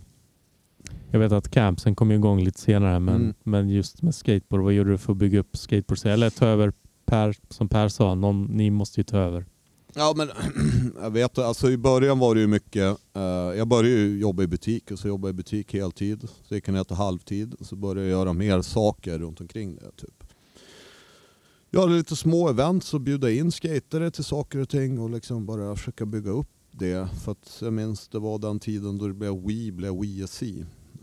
jag 1.11 1.19
vet 1.21 1.33
att 1.33 1.51
campsen 1.51 1.95
kom 1.95 2.13
igång 2.13 2.41
lite 2.45 2.61
senare 2.61 2.99
men, 3.01 3.15
Mm. 3.17 3.35
men 3.43 3.69
just 3.69 4.03
med 4.03 4.15
skateboard, 4.15 4.63
vad 4.65 4.73
gjorde 4.73 4.91
du 4.91 4.99
för 4.99 5.13
att 5.13 5.19
bygga 5.19 5.39
upp 5.41 5.57
skateboard? 5.57 6.07
Eller 6.07 6.31
ta 6.31 6.47
över 6.47 6.73
Per, 7.07 7.37
som 7.49 7.69
Per 7.69 7.89
sa, 7.89 8.15
någon, 8.15 8.45
ni 8.45 8.71
måste 8.71 9.01
ju 9.01 9.05
ta 9.05 9.17
över. 9.19 9.47
Ja 9.95 10.15
men 10.17 10.31
jag 11.03 11.11
vet 11.11 11.39
alltså 11.39 11.71
i 11.71 11.77
början 11.77 12.19
var 12.19 12.35
det 12.35 12.41
ju 12.41 12.47
mycket, 12.47 12.99
eh, 13.15 13.23
jag 13.57 13.69
började 13.69 13.89
ju 13.89 14.19
jobba 14.19 14.43
i 14.43 14.47
butik 14.47 14.91
och 14.91 14.99
så 14.99 15.09
jobbade 15.09 15.29
jag 15.29 15.35
i 15.35 15.37
butik 15.37 15.75
heltid. 15.75 16.29
Så 16.49 16.55
gick 16.55 16.69
jag 16.69 16.75
ner 16.75 16.85
till 16.85 16.97
halvtid 16.97 17.55
så 17.61 17.77
började 17.77 18.01
jag 18.01 18.11
göra 18.11 18.33
mer 18.33 18.63
saker 18.63 19.19
runt 19.19 19.41
omkring 19.41 19.77
det. 19.77 19.91
Typ. 19.97 20.25
Göra 21.71 21.87
lite 21.87 22.17
små 22.17 22.49
events 22.49 22.95
och 22.95 23.01
bjuda 23.01 23.31
in 23.31 23.53
skatare 23.53 24.11
till 24.11 24.25
saker 24.25 24.59
och 24.59 24.69
ting 24.69 24.99
och 24.99 25.11
liksom 25.11 25.47
bara 25.47 25.77
försöka 25.77 26.07
bygga 26.07 26.31
upp 26.31 26.51
det. 26.71 27.09
För 27.25 27.33
att 27.33 27.59
jag 27.61 27.73
minns 27.73 28.09
det 28.09 28.19
var 28.19 28.39
den 28.39 28.61
tiden 28.61 28.99
då 28.99 29.09
det 29.09 29.15
blev 29.15 29.47
Wii, 29.47 29.73
blev 29.73 29.93
WSC. 29.93 30.43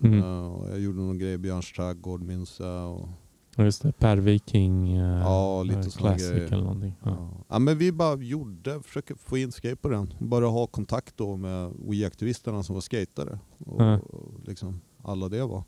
Mm. 0.03 0.19
Eh, 0.19 0.53
och 0.53 0.69
jag 0.69 0.79
gjorde 0.79 0.99
någon 0.99 1.17
grej 1.17 1.33
i 1.33 1.37
Björns 1.37 1.71
trädgård 1.71 2.21
minns 2.21 2.59
jag. 2.59 2.91
Och, 2.91 3.09
Just 3.57 3.81
det, 3.81 3.91
Per 3.91 4.17
Viking 4.17 4.97
eh, 4.97 5.19
Ja, 5.19 5.63
lite 5.63 5.79
eh, 5.79 5.85
Classic 5.85 6.31
grejer. 6.31 6.53
eller 6.53 6.63
någonting. 6.63 6.93
Ja. 7.03 7.09
Ja. 7.11 7.29
ja 7.49 7.59
men 7.59 7.77
vi 7.77 7.91
bara 7.91 8.15
gjorde, 8.15 8.81
försökte 8.81 9.15
få 9.15 9.37
in 9.37 9.51
skateboarden. 9.51 10.13
Bara 10.19 10.45
ha 10.47 10.67
kontakt 10.67 11.17
då 11.17 11.35
med 11.35 11.71
Wii-aktivisterna 11.89 12.63
som 12.63 12.73
var 12.73 12.81
skatare. 12.81 13.39
Och, 13.65 13.81
Ja. 13.81 13.99
och 13.99 14.31
liksom 14.45 14.81
alla 15.03 15.29
det 15.29 15.45
var. 15.45 15.63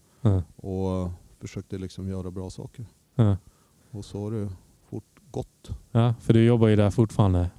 Och 0.56 1.12
försökte 1.40 1.78
liksom 1.78 2.08
göra 2.08 2.32
bra 2.32 2.50
saker. 2.50 2.86
Och 3.92 4.06
så 4.06 4.24
har 4.24 4.32
det 4.32 4.50
fort 4.90 5.20
gått. 5.32 5.70
ja, 5.92 6.14
för 6.20 6.34
du 6.34 6.46
jobbar 6.46 6.68
ju 6.68 6.76
där 6.76 6.90
fortfarande. 6.90 7.50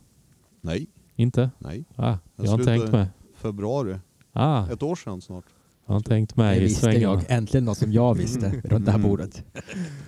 Nej, 0.60 0.86
inte? 1.16 1.50
nej. 1.58 1.84
Ah, 1.96 2.06
Jag 2.06 2.18
jag 2.46 2.50
har 2.50 2.56
slutade- 2.58 2.78
tänkt 2.78 2.92
med. 2.92 3.08
Februari. 3.34 3.98
Ah, 4.32 4.66
Ett 4.66 4.82
år 4.82 4.94
sedan 4.96 5.20
snart. 5.20 5.44
Jag 5.86 5.94
har 5.94 6.00
tänkt 6.00 6.36
Det 6.36 6.56
i 6.56 6.60
visste 6.60 6.80
svängarna. 6.80 7.00
jag. 7.14 7.24
Äntligen 7.28 7.64
något 7.64 7.78
som 7.78 7.92
jag 7.92 8.14
visste 8.14 8.50
runt 8.64 8.84
det 8.86 8.90
här 8.92 8.98
Mm. 8.98 9.10
bordet. 9.10 9.44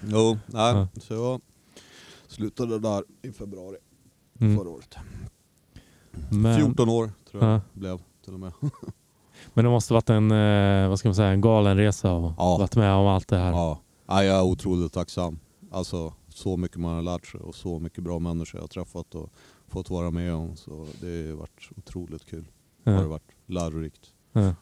Jo, 0.07 0.39
nej. 0.47 0.75
Ja. 0.75 0.89
Så 1.01 1.15
jag 1.15 1.41
slutade 2.29 2.79
där 2.79 3.05
i 3.23 3.33
februari 3.33 3.77
Mm. 4.41 4.57
förra 4.59 4.69
året. 4.71 4.97
Men, 6.31 6.57
14 6.61 6.89
år 6.89 7.11
tror 7.31 7.45
jag 7.45 7.53
Ja. 7.55 7.61
blev 7.73 7.99
till 8.25 8.35
och 8.35 8.41
med. 8.41 8.53
men 9.55 9.65
det 9.65 9.71
måste 9.71 9.93
varit 9.95 10.11
en, 10.11 10.31
eh, 10.31 10.89
vad 10.89 10.99
ska 10.99 11.09
man 11.09 11.15
säga, 11.15 11.29
en 11.29 11.41
galen 11.41 11.77
resa 11.77 12.13
och 12.13 12.33
Ja. 12.39 12.59
varit 12.59 12.77
med 12.77 12.93
om 12.93 13.07
allt 13.07 13.29
det 13.29 13.39
här. 13.39 13.51
Ja, 13.51 13.81
ja, 14.07 14.25
jag 14.25 14.37
är 14.37 14.43
otroligt 14.43 14.93
tacksam. 14.93 15.39
Alltså 15.71 16.13
så 16.29 16.57
mycket 16.57 16.77
man 16.77 16.95
har 16.95 17.03
lärt 17.03 17.27
sig 17.27 17.41
och 17.41 17.55
så 17.55 17.79
mycket 17.79 18.05
bra 18.05 18.19
människor 18.19 18.59
jag 18.59 18.63
har 18.63 18.69
träffat 18.69 19.15
och 19.15 19.31
fått 19.69 19.91
vara 19.91 20.11
med 20.11 20.35
om. 20.35 20.57
Så 20.57 20.87
det 21.01 21.29
har 21.29 21.37
varit 21.37 21.71
otroligt 21.77 22.27
kul. 22.27 22.45
Ja. 22.85 22.93
Har 22.93 23.03
det 23.03 23.09
varit 23.09 23.31
lärorikt. 23.47 24.13
Ja. 24.33 24.55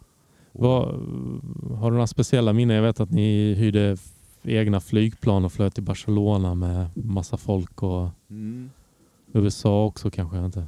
Vad, 0.59 0.89
har 1.79 1.91
du 1.91 1.95
några 1.95 2.07
speciella 2.07 2.53
minnen? 2.53 2.77
Jag 2.77 2.83
vet 2.83 3.01
att 3.01 3.11
ni 3.11 3.55
hyrde 3.55 3.97
egna 4.43 4.81
flygplan 4.81 5.45
och 5.45 5.53
flöt 5.53 5.75
till 5.75 5.83
Barcelona 5.83 6.55
med 6.55 6.87
massa 6.95 7.37
folk 7.37 7.83
och 7.83 8.09
Mm. 8.31 8.71
USA 9.33 9.85
också 9.85 10.11
kanske. 10.11 10.45
Inte. 10.45 10.67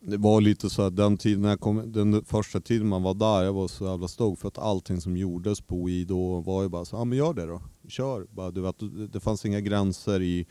Det 0.00 0.16
var 0.16 0.40
lite 0.40 0.70
så 0.70 0.82
att 0.82 0.96
den 0.96 1.16
tiden 1.16 1.42
när 1.42 1.48
jag 1.48 1.60
kom, 1.60 1.92
den 1.92 2.24
första 2.24 2.60
tiden 2.60 2.88
man 2.88 3.02
var 3.02 3.14
där, 3.14 3.42
jag 3.42 3.52
var 3.52 3.68
så 3.68 3.84
jävla 3.84 4.08
stoked 4.08 4.38
för 4.38 4.48
att 4.48 4.58
allting 4.58 5.00
som 5.00 5.16
gjordes 5.16 5.60
på 5.60 5.74
OI 5.74 6.04
då 6.04 6.40
var 6.40 6.62
ju 6.62 6.68
bara 6.68 6.84
så 6.84 6.96
ja 6.96 7.04
men 7.04 7.18
gör 7.18 7.34
det 7.34 7.46
då, 7.46 7.62
kör. 7.88 8.26
Bara, 8.30 8.50
du 8.50 8.60
vet, 8.60 8.78
det, 8.78 9.06
det 9.06 9.20
fanns 9.20 9.44
inga 9.44 9.60
gränser 9.60 10.22
i, 10.22 10.46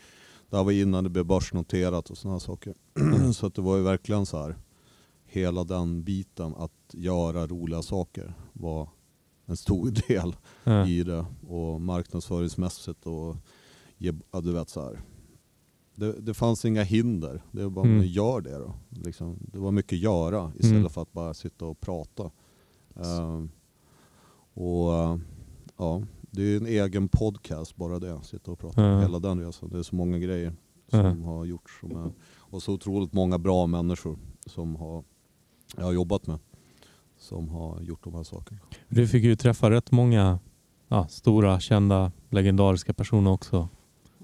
det 0.50 0.56
här 0.56 0.64
var 0.64 0.72
innan 0.72 1.04
det 1.04 1.10
blev 1.10 1.24
börsnoterat 1.26 2.10
och 2.10 2.18
sådana 2.18 2.40
saker. 2.40 2.74
så 3.34 3.46
att 3.46 3.54
det 3.54 3.62
var 3.62 3.76
ju 3.76 3.82
verkligen 3.82 4.26
så 4.26 4.42
här, 4.42 4.56
hela 5.26 5.64
den 5.64 6.02
biten 6.02 6.54
att 6.56 6.72
göra 6.94 7.46
roliga 7.46 7.82
saker 7.82 8.34
var 8.52 8.88
en 9.46 9.56
stor 9.56 9.90
del 10.08 10.36
Ja. 10.64 10.86
i 10.88 11.02
det 11.02 11.26
och 11.48 11.80
marknadsföringsmässigt 11.80 13.06
och 13.06 13.36
ja, 13.98 14.40
du 14.42 14.52
vet 14.52 14.68
så 14.68 14.80
här. 14.82 15.00
Det, 15.94 16.12
det 16.20 16.34
fanns 16.34 16.64
inga 16.64 16.82
hinder, 16.82 17.42
det 17.52 17.62
var 17.62 17.70
bara 17.70 17.86
Mm. 17.86 18.06
gör 18.06 18.40
det 18.40 18.58
då. 18.58 18.74
Liksom, 18.88 19.38
det 19.52 19.58
var 19.58 19.70
mycket 19.70 19.96
att 19.96 20.00
göra 20.02 20.52
istället 20.56 20.76
Mm. 20.78 20.90
för 20.90 21.02
att 21.02 21.12
bara 21.12 21.34
sitta 21.34 21.66
och 21.66 21.80
prata. 21.80 22.30
Ehm, 22.96 23.50
och 24.54 24.94
eh, 24.94 25.16
ja, 25.76 26.02
det 26.20 26.42
är 26.42 26.56
en 26.56 26.66
egen 26.66 27.08
podcast 27.08 27.76
bara 27.76 27.98
det, 27.98 28.20
sitta 28.24 28.50
och 28.50 28.58
prata 28.58 28.82
Ja. 28.82 29.00
hela 29.00 29.18
den 29.18 29.40
resan. 29.40 29.70
Det 29.70 29.78
är 29.78 29.82
så 29.82 29.96
många 29.96 30.18
grejer 30.18 30.52
som 30.88 31.00
Ja. 31.00 31.26
har 31.26 31.44
gjorts 31.44 31.80
som 31.80 31.90
är, 31.96 32.12
och 32.36 32.62
så 32.62 32.72
otroligt 32.72 33.12
många 33.12 33.38
bra 33.38 33.66
människor 33.66 34.18
som 34.46 34.76
har, 34.76 35.04
jag 35.76 35.84
har 35.84 35.92
jobbat 35.92 36.26
med 36.26 36.38
som 37.30 37.48
har 37.48 37.80
gjort 37.80 38.04
de 38.04 38.14
här 38.14 38.22
sakerna. 38.22 38.60
Du 38.88 39.08
fick 39.08 39.24
ju 39.24 39.36
träffa 39.36 39.70
rätt 39.70 39.90
många 39.90 40.38
ja, 40.88 41.08
stora, 41.08 41.60
kända, 41.60 42.12
legendariska 42.28 42.92
personer 42.92 43.30
också 43.30 43.68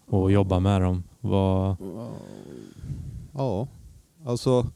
och 0.06 0.32
jobba 0.32 0.60
med 0.60 0.80
dem. 0.80 1.02
Vad, 1.20 1.76
Ja, 3.32 3.68
alltså 4.24 4.66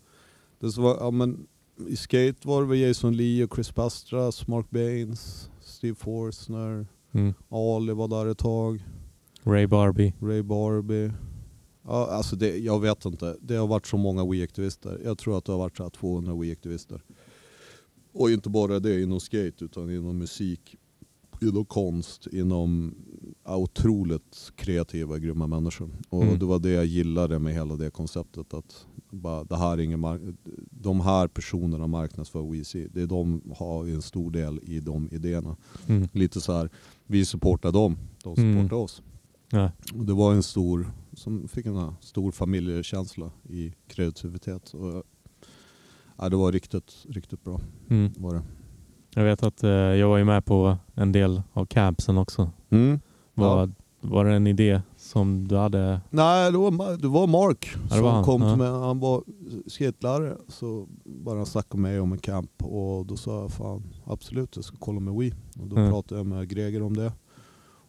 det 0.59 0.76
var, 0.76 0.97
ja, 1.01 1.11
men, 1.11 1.47
i 1.89 1.97
skate 1.97 2.49
var 2.49 2.62
det 2.62 2.68
väl 2.68 2.78
Jason 2.78 3.16
Lee 3.16 3.45
och 3.45 3.55
Chris 3.55 3.72
Pastras, 3.72 4.47
Mark 4.47 4.70
Baines, 4.70 5.51
Steve 5.61 5.95
Forstner, 5.95 6.87
mm, 7.12 7.35
Ali 7.49 7.93
var 7.93 8.09
där 8.09 8.26
ett 8.26 8.39
tag, 8.39 8.85
Ray 9.45 9.66
Barbie. 9.66 10.14
Ray 10.20 10.43
Barbie. 10.43 11.12
Ja, 11.83 12.07
alltså 12.11 12.37
det, 12.37 12.59
jag 12.59 12.81
vet 12.81 13.05
inte, 13.05 13.37
det 13.41 13.57
har 13.57 13.66
varit 13.66 13.87
så 13.87 13.97
många 13.97 14.24
We-aktivister. 14.24 15.01
Jag 15.05 15.18
tror 15.18 15.39
att 15.39 15.45
det 15.45 15.53
har 15.53 15.59
varit 15.59 15.76
så 15.76 15.83
här 15.83 15.91
200 15.91 16.35
We-aktivister. 16.35 17.01
Och 18.12 18.30
inte 18.30 18.50
bara 18.50 18.80
det 18.80 19.02
inom 19.02 19.20
skate 19.20 19.64
utan 19.64 19.90
inom 19.90 20.18
musik, 20.18 20.76
inom 21.42 21.64
konst, 21.64 22.26
inom 22.32 22.94
otroligt 23.44 24.52
kreativa, 24.56 25.18
grymma 25.18 25.46
människor. 25.46 25.90
Och 26.08 26.22
Mm. 26.22 26.38
det 26.38 26.44
var 26.44 26.58
det 26.58 26.70
jag 26.70 26.86
gillade 26.86 27.38
med 27.38 27.54
hela 27.54 27.76
det 27.76 27.90
konceptet. 27.90 28.54
Att 28.54 28.86
bara, 29.11 29.44
det 29.44 29.56
här 29.56 29.72
är 29.72 29.78
ingen 29.80 30.36
de 30.70 31.00
här 31.00 31.28
personerna 31.28 31.86
marknadsför 31.86 32.42
WeC. 32.52 32.72
Det 32.92 33.02
är 33.02 33.06
de 33.06 33.42
har 33.56 33.84
en 33.86 34.02
stor 34.02 34.30
del 34.30 34.61
i 34.62 34.80
de 34.80 35.08
idéerna. 35.12 35.56
Mm. 35.88 36.08
Lite 36.12 36.40
så 36.40 36.52
här, 36.52 36.70
vi 37.06 37.24
supportar 37.24 37.72
dem, 37.72 37.96
de 38.24 38.34
Mm. 38.38 38.54
supportar 38.56 38.76
oss. 38.76 39.02
Ja. 39.50 39.70
Och 39.94 40.04
det 40.04 40.12
var 40.12 40.32
en 40.34 40.42
stor, 40.42 40.90
som 41.12 41.48
fick 41.48 41.66
en 41.66 41.92
stor 42.00 42.30
familjekänsla 42.32 43.30
i 43.48 43.72
kreativitet. 43.88 44.74
Och, 44.74 45.02
ja, 46.21 46.29
det 46.29 46.37
var 46.37 46.53
riktigt, 46.53 47.07
riktigt 47.09 47.45
bra. 47.45 47.61
Mm. 47.91 48.12
Var 48.16 48.35
det. 48.35 48.43
Jag 49.14 49.25
vet 49.25 49.43
att 49.43 49.62
eh, 49.64 49.71
jag 49.71 50.09
var 50.09 50.18
ju 50.18 50.25
med 50.25 50.45
på 50.45 50.77
en 50.95 51.12
del 51.12 51.43
av 51.53 51.66
campsen 51.66 52.18
också. 52.18 52.51
Mm. 52.71 53.01
Var, 53.35 53.71
var 54.01 54.25
det 54.25 54.35
en 54.35 54.47
idé 54.47 54.83
som 54.97 55.49
du 55.49 55.57
hade? 55.57 56.01
Nej, 56.11 56.53
det 56.53 56.59
var, 56.59 56.97
det 56.97 57.09
var 57.09 57.27
Mark 57.27 57.77
det 57.83 57.89
som 57.89 58.03
var 58.03 58.11
han, 58.11 58.25
kom 58.25 58.43
ja. 58.43 58.49
till 58.51 58.59
mig. 58.59 58.71
Han 58.71 59.01
var 59.01 59.23
skatelärare. 59.66 60.37
Så 60.49 60.87
bara 61.05 61.45
snackade 61.45 61.83
med 61.83 61.91
mig 61.93 62.01
om 62.01 62.12
en 62.12 62.18
camp. 62.18 62.62
Och 62.62 63.07
då 63.07 63.16
sa 63.16 63.41
jag 63.41 63.51
fan 63.51 63.83
absolut 64.05 64.57
jag 64.57 64.64
ska 64.64 64.77
kolla 64.77 65.01
med 65.01 65.14
Wii. 65.14 65.35
Och 65.61 65.66
då 65.68 65.77
Mm. 65.77 65.91
pratade 65.91 66.21
jag 66.21 66.27
med 66.27 66.49
Greger 66.49 66.83
om 66.83 66.97
det. 66.97 67.12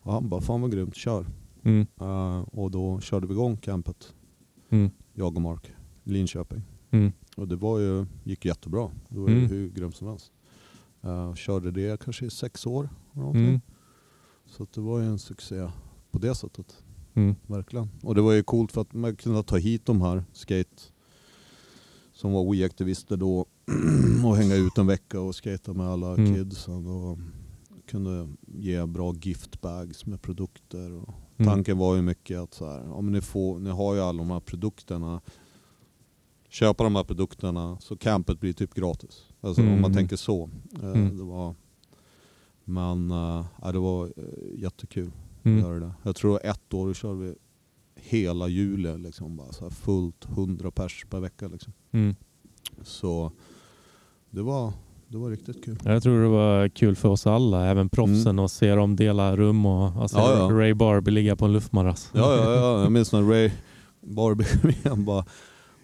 Och 0.04 0.14
han 0.14 0.30
bara 0.30 0.42
fan 0.42 0.62
vad 0.62 0.72
grymt, 0.72 0.96
kör. 0.96 1.26
Mm. 1.64 1.88
Eh, 2.02 2.40
och 2.42 2.72
då 2.72 3.00
körde 3.00 3.28
vi 3.28 3.34
igång 3.34 3.58
campet. 3.58 4.14
Mm. 4.70 4.90
Jag 5.14 5.36
och 5.36 5.42
Mark. 5.42 5.72
Linköping. 6.04 6.62
Mm. 6.92 7.12
Och 7.38 7.48
det 7.48 7.56
var 7.56 7.80
ju, 7.80 8.06
gick 8.24 8.46
jättebra. 8.46 8.92
Det 9.10 9.20
var 9.20 9.30
ju 9.30 9.38
Mm. 9.38 9.50
hur 9.50 9.70
grymt 9.70 9.96
som 9.96 10.08
helst. 10.08 10.32
Uh, 11.06 11.34
körde 11.36 11.72
det 11.72 12.02
kanske 12.04 12.26
i 12.26 12.30
sex 12.30 12.66
år. 12.68 12.90
Mm. 13.16 13.60
Så 14.46 14.68
det 14.74 14.82
var 14.82 15.00
ju 15.00 15.06
en 15.06 15.20
succé 15.20 15.70
på 16.12 16.20
det 16.20 16.36
sättet. 16.36 16.84
Mm. 17.14 17.36
Verkligen. 17.48 17.90
Och 18.04 18.16
det 18.16 18.22
var 18.22 18.32
ju 18.34 18.44
coolt 18.44 18.72
för 18.72 18.82
att 18.82 18.94
man 18.94 19.16
kunde 19.16 19.44
ta 19.44 19.58
hit 19.58 19.86
de 19.86 20.02
här 20.02 20.24
skate 20.34 20.82
som 22.14 22.32
var 22.32 22.44
We-aktivister 22.54 23.18
då 23.18 23.46
och 24.26 24.36
hänga 24.38 24.56
ut 24.56 24.78
en 24.78 24.88
vecka 24.88 25.20
och 25.22 25.36
skata 25.36 25.74
med 25.74 25.88
alla 25.88 26.14
Mm. 26.14 26.36
kidsen. 26.36 26.88
Och 26.88 27.18
kunde 27.88 28.30
ge 28.48 28.86
bra 28.86 29.14
giftbags 29.22 30.06
med 30.06 30.22
produkter. 30.22 30.92
Och 30.92 31.10
Mm. 31.38 31.54
Tanken 31.54 31.78
var 31.78 31.96
ju 31.96 32.02
mycket 32.02 32.40
att 32.40 32.54
så 32.54 32.66
här, 32.66 32.80
ja, 32.86 33.02
men 33.02 33.14
ni, 33.14 33.22
får, 33.22 33.60
ni 33.60 33.70
har 33.70 33.96
ju 33.96 34.02
alla 34.02 34.18
de 34.18 34.32
här 34.32 34.40
produkterna. 34.40 35.22
Köpa 36.54 36.84
de 36.84 36.96
här 36.96 37.04
produkterna 37.04 37.78
så 37.80 37.98
campet 37.98 38.40
blir 38.40 38.54
typ 38.54 38.74
gratis. 38.74 39.24
Alltså 39.42 39.62
om 39.62 39.68
man 39.68 39.78
Mm. 39.78 39.94
tänker 39.94 40.16
så. 40.16 40.50
Eh, 40.84 40.90
Mm. 40.90 41.18
Det 41.18 41.24
var, 41.24 41.56
men 42.66 43.10
ja, 43.62 43.72
det 43.72 43.80
var 43.80 44.06
eh, 44.06 44.62
jättekul 44.62 45.08
att 45.40 45.46
Mm. 45.46 45.60
göra 45.60 45.80
det. 45.80 45.92
Jag 46.04 46.16
tror 46.16 46.46
ett 46.46 46.74
år 46.74 46.94
körde 46.94 47.20
vi 47.20 47.36
hela 47.96 48.48
juli 48.48 48.98
liksom 48.98 49.38
bara 49.38 49.52
så 49.52 49.70
fullt 49.70 50.26
100 50.26 50.72
pers 50.72 51.06
per 51.10 51.20
vecka 51.20 51.48
liksom. 51.48 51.74
Mm. 51.92 52.16
Så 52.84 53.32
det 54.30 54.42
var, 54.42 54.74
det 55.08 55.18
var 55.18 55.30
riktigt 55.30 55.66
kul. 55.66 55.78
Jag 55.84 56.04
tror 56.04 56.22
det 56.22 56.28
var 56.30 56.70
kul 56.70 56.96
för 56.96 57.10
oss 57.10 57.28
alla, 57.28 57.66
även 57.66 57.90
proffsen, 57.90 58.40
att 58.40 58.52
se 58.52 58.76
dem 58.76 58.96
dela 58.96 59.36
rum 59.36 59.66
och 59.66 60.02
alltså, 60.02 60.18
Mm. 60.18 60.30
Ja, 60.32 60.38
ja. 60.52 60.60
Ray 60.60 60.74
Barbie 60.74 61.12
ligga 61.12 61.36
på 61.36 61.46
en 61.46 61.54
luftmadrass. 61.54 62.10
Ja, 62.14 62.36
ja, 62.36 62.54
ja. 62.56 62.82
jag 62.82 62.92
minns 62.92 63.12
när 63.12 63.22
Ray 63.24 63.52
Barbie 64.02 64.46
han 64.90 65.06
bara 65.06 65.26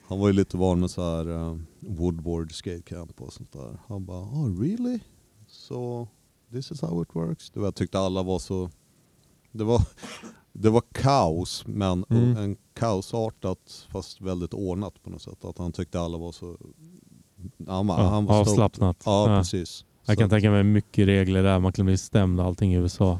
han 0.07 0.19
var 0.19 0.27
ju 0.27 0.33
lite 0.33 0.57
van 0.57 0.79
med 0.79 0.91
så 0.91 1.01
här 1.01 1.27
uh, 1.29 1.57
Woodward 1.79 2.51
skate 2.51 2.81
camp 2.81 3.21
och 3.21 3.33
sånt 3.33 3.51
där. 3.53 3.77
Han 3.87 4.05
bara, 4.05 4.21
oh 4.21 4.59
really? 4.61 4.99
So 5.47 6.07
this 6.51 6.71
is 6.71 6.81
how 6.81 7.01
it 7.03 7.15
works? 7.15 7.49
Du 7.49 7.59
vet, 7.59 7.65
jag 7.65 7.75
tyckte 7.75 7.99
alla 7.99 8.23
var 8.23 8.39
så... 8.39 8.69
Det 9.51 9.63
var, 9.63 9.81
det 10.53 10.69
var 10.69 10.83
kaos, 10.93 11.63
men 11.67 12.05
Mm. 12.09 12.37
en 12.37 12.57
kaosartat 12.73 13.87
fast 13.91 14.21
väldigt 14.21 14.53
ordnat 14.53 15.03
på 15.03 15.09
något 15.09 15.21
sätt. 15.21 15.45
Att 15.45 15.57
han 15.57 15.71
tyckte 15.71 15.99
alla 15.99 16.17
var 16.17 16.31
så... 16.31 16.57
Han, 17.67 17.87
var- 17.87 17.99
Ja, 18.03 18.09
han 18.09 18.25
var 18.25 18.39
avslappnat. 18.39 19.03
Ja, 19.05 19.29
Ja. 19.31 19.39
precis. 19.39 19.85
Jag 20.05 20.15
Så 20.15 20.19
kan 20.21 20.29
tänka 20.29 20.51
mig 20.51 20.63
mycket 20.63 21.07
regler 21.07 21.43
där, 21.43 21.59
man 21.59 21.71
kan 21.73 21.85
bli 21.85 21.97
stämd 21.97 22.39
allting 22.41 22.73
i 22.73 22.77
USA. 22.77 23.19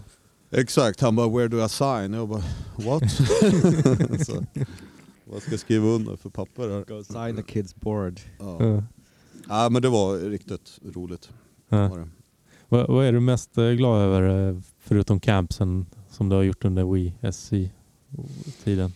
Exakt, 0.51 1.01
han 1.01 1.15
bara 1.15 1.29
“Where 1.29 1.47
do 1.47 1.65
I 1.65 1.69
sign?” 1.69 2.13
Jag 2.13 2.29
bara 2.29 2.43
“What?” 2.75 3.03
Vad 5.29 5.41
ska 5.41 5.51
jag 5.51 5.59
skriva 5.59 5.87
under 5.87 6.15
för 6.15 6.29
papper 6.29 6.69
här? 6.69 6.85
Go 6.87 7.03
sign 7.03 7.35
the 7.35 7.53
kids 7.53 7.75
board. 7.75 8.19
Ja. 8.39 8.65
Ja. 8.65 8.83
ja 9.47 9.69
men 9.69 9.81
det 9.81 9.89
var 9.89 10.17
riktigt 10.17 10.79
roligt. 10.93 11.29
Ja. 11.69 11.87
Var 11.87 11.97
det. 11.97 12.09
Vad, 12.69 12.87
vad 12.87 13.05
är 13.05 13.11
du 13.13 13.19
mest 13.19 13.57
eh, 13.57 13.69
glad 13.69 14.01
över, 14.01 14.49
eh, 14.49 14.57
förutom 14.79 15.19
campsen, 15.19 15.85
som 16.09 16.29
du 16.29 16.35
har 16.35 16.43
gjort 16.43 16.65
under 16.65 16.93
Wii 16.93 17.13
SC-tiden? 17.31 18.93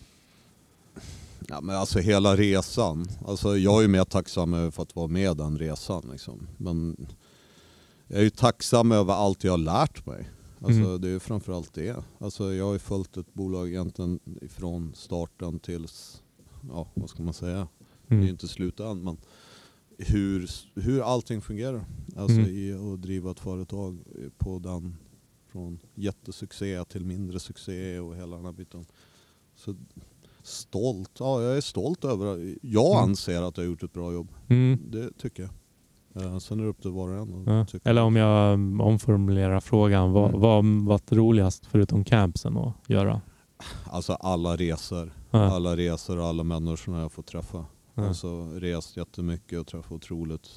Ja, 1.48 1.62
men 1.62 1.76
alltså 1.76 2.00
hela 2.00 2.36
resan. 2.36 3.08
Alltså, 3.26 3.58
jag 3.58 3.78
är 3.78 3.82
ju 3.82 3.88
mer 3.88 4.04
tacksam 4.04 4.54
över 4.54 4.72
för 4.72 4.84
att 4.84 4.96
vara 4.96 5.08
med 5.08 5.38
den 5.38 5.58
resan. 5.58 6.10
Liksom. 6.12 6.48
Men 6.58 7.08
jag 8.08 8.20
är 8.20 8.24
ju 8.24 8.30
tacksam 8.30 8.92
över 8.92 9.14
allt 9.14 9.44
jag 9.44 9.52
har 9.54 9.58
lärt 9.58 10.06
mig. 10.06 10.30
Alltså, 10.64 10.82
Mm. 10.82 11.02
Det 11.02 11.08
är 11.08 11.12
ju 11.12 11.20
framförallt 11.20 11.74
det. 11.74 12.04
Alltså, 12.20 12.54
jag 12.54 12.66
har 12.66 12.74
ju 12.74 12.80
följt 12.80 13.18
ett 13.18 13.34
bolag 13.34 13.68
egentligen 13.68 14.20
från 14.50 14.94
starten 14.96 15.60
tills, 15.60 16.21
ja 16.70 16.88
vad 16.94 17.10
ska 17.10 17.24
man 17.24 17.34
säga, 17.34 17.68
det 18.08 18.14
är 18.14 18.18
ju 18.18 18.22
Mm. 18.22 18.30
inte 18.30 18.48
slut 18.48 18.80
än, 18.80 19.04
men 19.04 19.18
hur, 19.98 20.50
hur 20.76 21.02
allting 21.02 21.42
fungerar. 21.42 21.86
Alltså 22.18 22.38
Mm. 22.40 22.50
i 22.56 22.74
att 22.94 23.02
driva 23.02 23.32
ett 23.32 23.40
företag 23.40 24.00
på 24.38 24.60
den, 24.60 24.96
från 25.52 25.80
jättesuccé 25.96 26.84
till 26.86 27.06
mindre 27.06 27.40
succé 27.40 28.00
och 28.00 28.16
hela 28.16 28.36
den 28.36 28.46
här 28.46 28.52
biten. 28.52 28.86
Så 29.56 29.76
stolt, 30.44 31.12
ja 31.20 31.42
jag 31.42 31.58
är 31.58 31.62
stolt 31.62 32.06
över, 32.06 32.56
jag 32.62 32.92
Mm. 32.98 33.10
anser 33.10 33.42
att 33.42 33.58
jag 33.58 33.64
har 33.64 33.70
gjort 33.70 33.84
ett 33.84 33.94
bra 33.94 34.14
jobb. 34.14 34.28
Det 34.90 35.12
tycker 35.18 35.44
jag. 35.44 35.52
Eh, 36.26 36.38
Sen 36.40 36.60
är 36.60 36.64
det 36.64 36.70
upp 36.70 36.82
till 36.82 36.92
var 36.92 37.10
och 37.10 37.18
en. 37.22 37.44
Ja. 37.48 37.66
Eller 37.84 38.02
om 38.02 38.16
jag 38.16 38.54
mm, 38.54 38.82
omformulerar 38.82 39.60
frågan, 39.60 40.12
vad 40.12 40.30
Mm. 40.30 40.42
vad 40.42 40.52
har 40.66 40.86
varit 40.88 41.12
roligast 41.12 41.66
förutom 41.66 42.04
campsen 42.04 42.58
att 42.58 42.74
göra? 42.88 43.22
Alltså 43.92 44.14
alla 44.14 44.56
resor, 44.56 45.12
Ja. 45.32 45.40
alla 45.56 45.78
resor 45.78 46.18
och 46.20 46.26
alla 46.26 46.44
människorna 46.44 47.02
jag 47.02 47.12
får 47.12 47.24
träffa. 47.24 47.66
Ja. 47.96 48.08
Alltså 48.08 48.46
rest 48.54 48.98
jättemycket 48.98 49.60
och 49.60 49.68
träffat 49.68 49.92
otroligt 49.92 50.50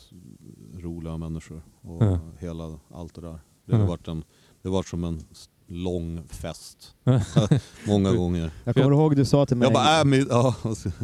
roliga 0.78 1.16
människor. 1.16 1.62
Och 1.82 2.02
Ja. 2.04 2.18
hela 2.38 2.78
allt 2.94 3.14
det 3.14 3.20
där. 3.20 3.38
Det 3.66 3.72
har 3.74 3.80
Ja. 3.82 3.86
varit, 3.86 4.08
en, 4.08 4.24
det 4.62 4.68
har 4.68 4.74
varit 4.76 4.86
som 4.88 5.04
en 5.04 5.20
lång 5.66 6.22
fest. 6.28 6.94
Många 7.86 8.12
gånger. 8.12 8.50
Jag 8.64 8.74
kommer 8.74 8.90
ihåg 8.90 9.16
du 9.16 9.24
sa 9.24 9.46
till 9.46 9.56
mig, 9.56 9.66
Jag 9.66 9.72
bara, 9.74 9.98
äh, 10.00 10.04
min, 10.04 10.26
ja, 10.30 10.54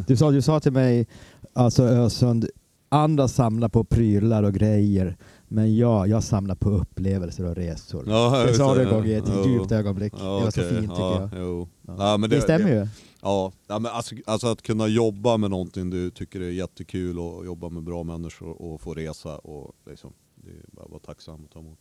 du 0.07 0.17
sa, 0.17 0.31
du 0.31 0.41
sa 0.41 0.59
till 0.59 0.71
mig, 0.71 1.07
alltså 1.53 1.83
Ösund, 1.83 2.47
andra 2.89 3.27
samlar 3.27 3.69
på 3.69 3.83
prylar 3.83 4.43
och 4.43 4.53
grejer, 4.53 5.17
men 5.51 5.75
jag, 5.77 6.07
jag 6.07 6.23
samlar 6.23 6.55
på 6.55 6.69
upplevelser 6.69 7.45
och 7.45 7.55
resor. 7.55 8.03
ja, 8.07 8.43
Det 8.47 8.53
sa 8.53 8.75
du 8.75 8.81
en 8.81 8.87
ja, 8.87 8.93
gång 8.93 9.05
i 9.05 9.13
ett 9.13 9.27
ja, 9.27 9.45
djupt 9.47 9.71
ögonblick. 9.71 10.13
ja, 10.17 10.37
det 10.37 10.43
var 10.43 10.51
så 10.51 10.61
fint 10.63 10.81
tycker 10.89 11.01
ja, 11.01 11.29
jag. 11.31 11.41
Jo. 11.43 11.67
Ja. 11.87 11.95
Ja, 11.97 12.17
men 12.17 12.29
det, 12.29 12.41
stämmer 12.41 12.69
ju. 12.69 12.87
Ja, 13.21 13.51
ja 13.67 13.79
men 13.79 13.91
alltså, 13.91 14.15
alltså 14.25 14.47
att 14.47 14.61
kunna 14.61 14.87
jobba 14.87 15.37
med 15.37 15.49
någonting 15.49 15.89
du 15.89 16.09
tycker 16.11 16.41
är 16.41 16.49
jättekul 16.49 17.19
och 17.19 17.45
jobba 17.45 17.69
med 17.69 17.83
bra 17.83 18.03
människor 18.03 18.61
och 18.61 18.81
få 18.81 18.93
resa 18.93 19.37
och 19.37 19.73
liksom, 19.89 20.13
det 20.35 20.49
är 20.51 20.65
bara 20.71 20.85
att 20.85 20.91
vara 20.91 20.99
tacksam 20.99 21.43
och 21.43 21.51
ta 21.51 21.59
emot. 21.59 21.79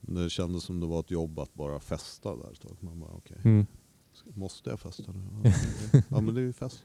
Men 0.00 0.22
Det 0.24 0.30
kändes 0.30 0.64
som 0.64 0.80
det 0.80 0.86
var 0.86 1.00
ett 1.00 1.10
jobb 1.10 1.38
att 1.38 1.54
bara 1.54 1.80
festa 1.80 2.36
där 2.36 2.52
ett 2.52 2.60
tag. 2.60 2.76
Man 2.80 3.00
bara, 3.00 3.10
okej, 3.16 3.36
Mm. 3.44 3.66
Måste 4.34 4.70
jag 4.70 4.80
festa 4.80 5.12
nu? 5.12 5.52
Ja, 6.08 6.20
men 6.20 6.34
det 6.34 6.40
är 6.40 6.42
ju 6.42 6.52
fest. 6.52 6.82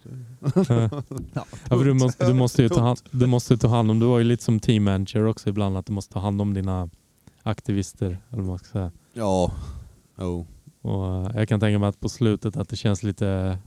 Ja, 1.34 1.46
för 1.68 1.86
du, 1.86 1.94
måste, 1.94 2.28
du, 2.28 2.34
måste 2.34 2.62
ju 2.62 2.70
ta 2.70 2.82
hand, 2.82 3.00
du 3.12 3.26
måste 3.26 3.58
ta 3.58 3.68
hand 3.68 3.92
om, 3.92 4.00
du 4.00 4.06
var 4.06 4.18
ju 4.18 4.24
lite 4.24 4.44
som 4.44 4.60
team 4.60 4.84
manager 4.84 5.26
också 5.26 5.50
ibland, 5.50 5.78
att 5.78 5.86
du 5.86 5.94
måste 5.94 6.14
ta 6.14 6.20
hand 6.20 6.42
om 6.42 6.54
dina 6.54 6.90
aktivister. 7.44 8.06
Eller 8.06 8.42
vad 8.42 8.46
man 8.46 8.60
ska 8.60 8.68
säga. 8.68 8.92
Ja, 9.14 9.52
jo. 10.20 10.48
Och 10.82 11.06
eh, 11.06 11.32
jag 11.36 11.50
kan 11.50 11.60
tänka 11.60 11.80
mig 11.80 11.90
att 11.90 12.00
på 12.00 12.10
slutet 12.10 12.58
att 12.58 12.70
det 12.70 12.76
känns 12.76 13.04
lite, 13.04 13.58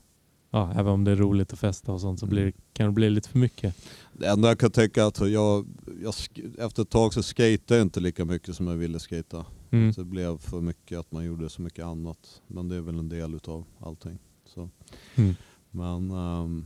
ja, 0.50 0.72
även 0.72 0.86
om 0.86 1.04
det 1.04 1.10
är 1.10 1.16
roligt 1.16 1.52
att 1.52 1.58
festa 1.58 1.92
och 1.92 2.00
sånt 2.00 2.20
så 2.20 2.26
blir, 2.26 2.52
kan 2.72 2.86
det 2.86 2.92
bli 2.92 3.10
lite 3.10 3.28
för 3.28 3.38
mycket. 3.38 3.76
Det 4.12 4.26
enda 4.26 4.48
jag 4.48 4.58
kan 4.58 4.70
tänka 4.70 5.02
är 5.02 5.06
att 5.06 5.20
jag, 5.20 5.66
jag, 6.02 6.14
efter 6.58 6.82
ett 6.82 6.90
tag 6.90 7.14
så 7.14 7.22
skejtade 7.22 7.78
jag 7.78 7.84
inte 7.84 8.00
lika 8.00 8.24
mycket 8.24 8.56
som 8.56 8.66
jag 8.66 8.74
ville 8.74 8.98
skata. 8.98 9.44
Mm. 9.72 9.92
Det 9.92 10.04
blev 10.04 10.38
för 10.38 10.60
mycket 10.60 10.98
att 10.98 11.12
man 11.12 11.24
gjorde 11.24 11.48
så 11.48 11.62
mycket 11.62 11.84
annat. 11.84 12.42
Men 12.46 12.68
det 12.68 12.76
är 12.76 12.80
väl 12.80 12.98
en 12.98 13.08
del 13.08 13.34
utav 13.34 13.64
allting. 13.80 14.18
Så. 14.44 14.68
Mm. 15.14 15.34
Men 15.70 16.10
ehm, 16.10 16.64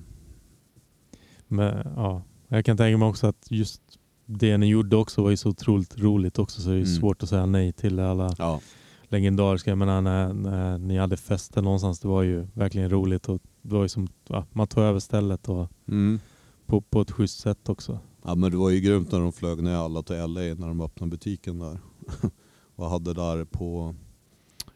Men, 1.48 1.92
ja, 1.96 2.22
jag 2.48 2.64
kan 2.64 2.76
tänka 2.76 2.98
mig 2.98 3.08
också 3.08 3.26
att 3.26 3.46
just 3.50 3.82
det 4.26 4.58
ni 4.58 4.66
gjorde 4.66 4.96
också 4.96 5.22
var 5.22 5.30
ju 5.30 5.36
så 5.36 5.48
otroligt 5.48 5.98
roligt 5.98 6.38
också 6.38 6.60
så 6.60 6.68
det 6.68 6.74
är 6.74 6.78
Mm. 6.78 6.86
svårt 6.86 7.22
att 7.22 7.28
säga 7.28 7.46
nej 7.46 7.72
till 7.72 7.98
alla 8.00 8.34
ja, 8.38 8.60
legendariska. 9.08 9.70
Jag 9.70 9.78
menar 9.78 10.00
när, 10.00 10.32
när 10.32 10.78
ni 10.78 10.96
hade 10.98 11.16
fester 11.16 11.62
någonstans, 11.62 12.00
det 12.00 12.08
var 12.08 12.22
ju 12.22 12.46
verkligen 12.54 12.90
roligt 12.90 13.28
och 13.28 13.40
det 13.62 13.74
var 13.74 13.82
ju 13.82 13.88
som, 13.88 14.08
ja, 14.28 14.46
man 14.52 14.66
tog 14.66 14.84
över 14.84 15.00
stället 15.00 15.48
och 15.48 15.68
mm. 15.88 16.20
på, 16.66 16.80
på 16.80 17.00
ett 17.00 17.10
schysst 17.10 17.40
sätt 17.40 17.68
också. 17.68 17.98
ja 18.24 18.34
men 18.34 18.50
det 18.50 18.56
var 18.56 18.70
ju 18.70 18.80
grymt 18.80 19.12
när 19.12 19.20
de 19.20 19.32
flög 19.32 19.62
ner 19.62 19.74
alla 19.74 20.02
till 20.02 20.16
LA 20.16 20.40
när 20.40 20.66
de 20.68 20.80
öppnade 20.80 21.10
butiken 21.10 21.58
där. 21.58 21.78
och 22.76 22.90
hade 22.90 23.12
där 23.14 23.44
på 23.44 23.94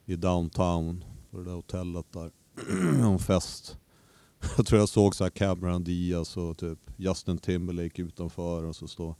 i 0.06 0.16
downtown, 0.16 1.04
på 1.30 1.38
det 1.38 1.44
där 1.44 1.52
hotellet 1.54 2.06
där, 2.12 2.30
en 3.04 3.18
fest. 3.18 3.78
Jag 4.56 4.66
tror 4.66 4.80
jag 4.80 4.88
såg 4.88 5.14
så 5.14 5.24
här 5.24 5.30
Cameron 5.30 5.84
Diaz 5.84 6.36
och 6.36 6.58
typ 6.58 6.78
Justin 6.96 7.38
Timberlake 7.38 8.02
utanför 8.02 8.64
och 8.64 8.76
så 8.76 8.88
står 8.88 9.14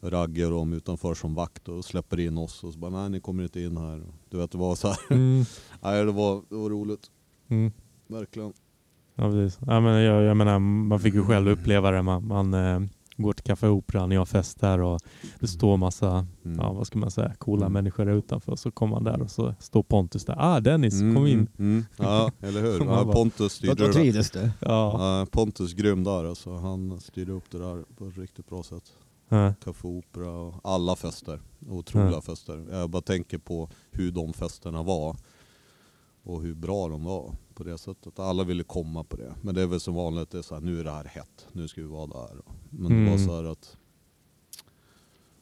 Ragge 0.00 0.44
och 0.46 0.50
de 0.52 0.72
utanför 0.72 1.14
som 1.14 1.34
vakt 1.34 1.68
och 1.68 1.84
släpper 1.84 2.20
in 2.20 2.38
oss 2.38 2.64
och 2.64 2.72
så 2.72 2.78
bara 2.78 2.90
nej 2.90 3.10
ni 3.10 3.20
kommer 3.20 3.42
inte 3.42 3.60
in 3.60 3.76
här. 3.76 4.02
Du 4.30 4.36
vet 4.38 4.50
det 4.50 4.58
var 4.58 4.74
så 4.74 4.88
här. 4.88 4.98
Mm. 5.10 5.44
Nej 5.82 6.04
det 6.04 6.12
var, 6.12 6.42
det 6.48 6.56
var 6.56 6.70
roligt, 6.70 7.10
Mm. 7.48 7.72
verkligen. 8.06 8.52
Ja, 9.14 9.30
precis. 9.30 9.58
Ja, 9.66 9.80
men 9.80 10.00
jag, 10.02 10.22
jag 10.22 10.36
menar, 10.36 10.58
man 10.58 11.00
fick 11.00 11.14
ju 11.14 11.24
själv 11.24 11.48
uppleva 11.48 11.90
det. 11.90 12.02
Man, 12.02 12.26
man 12.26 12.54
eh, 12.54 12.80
går 13.22 13.32
till 13.32 13.44
Café 13.44 13.68
Opera, 13.68 14.06
ni 14.06 14.16
har 14.16 14.24
fest 14.26 14.60
där 14.60 14.80
och 14.80 15.00
det 15.40 15.46
står 15.46 15.76
massa, 15.76 16.26
Mm. 16.44 16.58
ja, 16.60 16.72
vad 16.72 16.86
ska 16.86 16.98
man 16.98 17.10
säga, 17.10 17.34
coola 17.38 17.66
Mm. 17.66 17.72
människor 17.72 18.04
där 18.06 18.12
utanför. 18.12 18.56
Så 18.56 18.70
kommer 18.70 18.94
man 18.94 19.04
där 19.04 19.22
och 19.22 19.30
så 19.30 19.54
står 19.60 19.82
Pontus 19.82 20.24
där. 20.24 20.36
Ah 20.38 20.60
Dennis, 20.60 21.00
Mm, 21.00 21.14
kom 21.14 21.26
in. 21.26 21.32
Mm, 21.38 21.48
mm. 21.58 21.84
Ja 21.96 22.30
eller 22.40 22.60
hur. 22.62 22.80
Ja, 22.84 23.12
Pontus 23.12 23.52
styrde 23.52 23.74
då 23.74 23.82
det 23.84 23.86
där. 23.88 23.92
trivdes 24.00 24.30
du. 24.30 24.40
Ja. 24.60 25.18
Ja, 25.20 25.26
Pontus 25.30 25.72
grym 25.72 26.04
där 26.04 26.24
alltså. 26.24 26.56
Han 26.56 27.00
styrde 27.00 27.32
upp 27.32 27.50
det 27.50 27.58
där 27.58 27.84
på 27.96 28.06
ett 28.06 28.18
riktigt 28.18 28.48
bra 28.48 28.62
sätt. 28.62 28.84
Ja. 29.28 29.54
Café 29.64 29.88
Opera 29.88 30.30
och 30.30 30.54
alla 30.64 30.96
fester. 30.96 31.40
Otroliga 31.68 32.10
Ja. 32.12 32.20
fester. 32.20 32.66
Jag 32.70 32.90
bara 32.90 33.02
tänker 33.02 33.38
på 33.38 33.68
hur 33.90 34.10
de 34.12 34.32
festerna 34.32 34.82
var. 34.82 35.16
Och 36.24 36.42
hur 36.42 36.54
bra 36.54 36.88
de 36.88 37.04
var 37.04 37.34
på 37.58 37.64
det 37.64 37.78
sättet. 37.78 38.18
Alla 38.18 38.44
ville 38.44 38.62
komma 38.62 39.04
på 39.04 39.16
det. 39.16 39.34
Men 39.42 39.54
det 39.54 39.62
är 39.62 39.66
väl 39.66 39.80
som 39.80 39.94
vanligt, 39.94 40.30
det 40.30 40.38
är 40.38 40.42
så 40.42 40.54
här, 40.54 40.62
nu 40.62 40.80
är 40.80 40.84
det 40.84 40.90
här 40.90 41.04
hett. 41.04 41.46
Nu 41.52 41.68
ska 41.68 41.80
vi 41.80 41.86
vara 41.86 42.06
där. 42.06 42.28
Men 42.70 42.88
det 43.04 43.10
var 43.10 43.16
Mm. 43.16 43.26
så 43.28 43.36
här 43.36 43.44
att... 43.44 43.76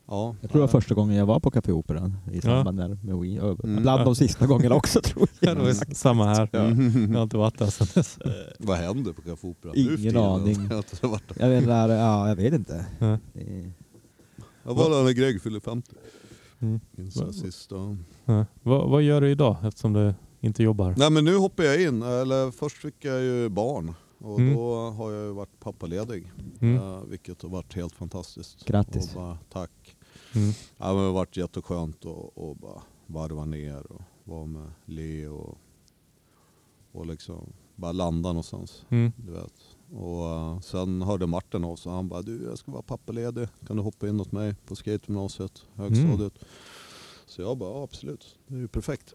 Ja. 0.09 0.37
Jag 0.41 0.51
tror 0.51 0.61
det 0.61 0.67
var 0.67 0.81
första 0.81 0.95
gången 0.95 1.17
jag 1.17 1.27
var 1.27 1.41
på 1.41 1.51
Café 1.51 1.73
Operan 1.73 2.17
i 2.33 2.41
samband 2.41 2.77
med 2.77 3.05
med 3.05 3.17
Wii. 3.19 3.37
Mm. 3.39 3.83
Bland 3.83 4.05
de 4.05 4.15
sista 4.17 4.47
gångerna 4.53 4.75
också 4.75 5.01
tror 5.01 5.29
Ja, 5.41 5.49
jag. 5.49 5.57
det 5.57 5.63
var 5.65 5.95
samma 5.95 6.25
här. 6.27 6.49
Jag 6.53 6.61
har 7.17 7.23
inte 7.23 7.37
varit 7.37 7.59
där 7.59 7.67
sedan 7.67 7.87
dess. 7.95 8.19
Vad 8.59 8.77
händer 8.77 9.13
på 9.13 9.23
Café 9.23 9.47
Opera? 9.49 9.73
Ingen 9.75 10.17
aning. 10.17 10.67
Jag 10.71 10.79
inte 10.79 11.07
varit 11.07 11.29
där. 11.29 11.37
Jag 11.43 11.49
vet, 11.49 11.67
där, 11.67 11.89
ja, 11.89 12.29
jag 12.29 12.37
vet 12.37 12.55
inte. 12.55 12.87
Ja. 12.99 13.19
Det- 13.33 13.71
Jag 14.65 14.75
var 14.75 14.91
där 14.91 15.05
när 15.05 15.13
Greg 15.13 15.43
fyllde 15.43 15.61
50. 15.61 15.93
Mm. 16.61 16.81
Ja. 17.15 17.95
Ja. 18.25 18.45
Vad, 18.63 18.91
vad 18.91 19.03
gör 19.03 19.21
du 19.21 19.31
idag 19.31 19.57
eftersom 19.65 19.93
du 19.93 20.15
inte 20.41 20.63
jobbar? 20.63 20.95
Nej 20.99 21.11
men 21.11 21.25
nu 21.25 21.37
hoppar 21.37 21.65
jag 21.65 21.83
in. 21.83 22.03
Eller 22.03 22.51
först 22.51 22.77
fick 22.77 23.05
jag 23.05 23.21
ju 23.23 23.49
barn. 23.49 23.95
Och 24.19 24.41
Mm. 24.41 24.55
då 24.55 24.91
har 24.91 25.13
jag 25.13 25.27
ju 25.27 25.33
varit 25.33 25.61
pappaledig. 25.61 26.33
Mm. 26.61 26.77
eh, 26.77 27.01
vilket 27.05 27.43
har 27.43 27.49
varit 27.49 27.75
helt 27.75 27.95
fantastiskt. 27.95 28.65
Grattis. 28.67 29.09
Och 29.09 29.15
bara, 29.21 29.39
tack. 29.53 29.97
Mm. 30.35 30.53
Ja, 30.77 30.93
det 30.93 30.99
har 31.01 31.13
varit 31.13 31.37
jätteskönt 31.37 32.07
att 32.07 32.31
och 32.35 32.57
bara 32.57 32.83
varva 33.07 33.45
ner 33.45 33.93
och 33.93 34.03
vara 34.25 34.47
med 34.47 34.71
Leo 34.85 35.35
och, 35.35 35.59
och 36.93 37.07
liksom 37.07 37.53
bara 37.75 37.93
landa 37.93 38.29
någonstans. 38.29 38.85
Mm. 38.89 39.13
Du 39.17 39.33
vet. 39.33 39.55
Och 40.01 40.27
eh, 40.29 40.61
sen 40.61 41.03
hörde 41.03 41.27
Martin 41.27 41.65
av 41.65 41.77
sig. 41.77 41.93
Han 41.93 42.09
bara, 42.09 42.23
du 42.23 42.43
jag 42.45 42.59
ska 42.59 42.73
vara 42.73 42.83
pappaledig. 42.83 43.49
Kan 43.67 43.77
du 43.77 43.83
hoppa 43.83 44.09
in 44.09 44.21
åt 44.21 44.33
mig 44.33 44.55
på 44.67 44.77
skategymnasiet, 44.77 45.63
högstadiet? 45.75 46.33
Så 47.27 47.43
jag 47.43 47.59
bara, 47.59 47.71
ja, 47.71 47.83
absolut. 47.83 48.39
Det 48.47 48.55
är 48.55 48.59
ju 48.59 48.69
perfekt. 48.69 49.15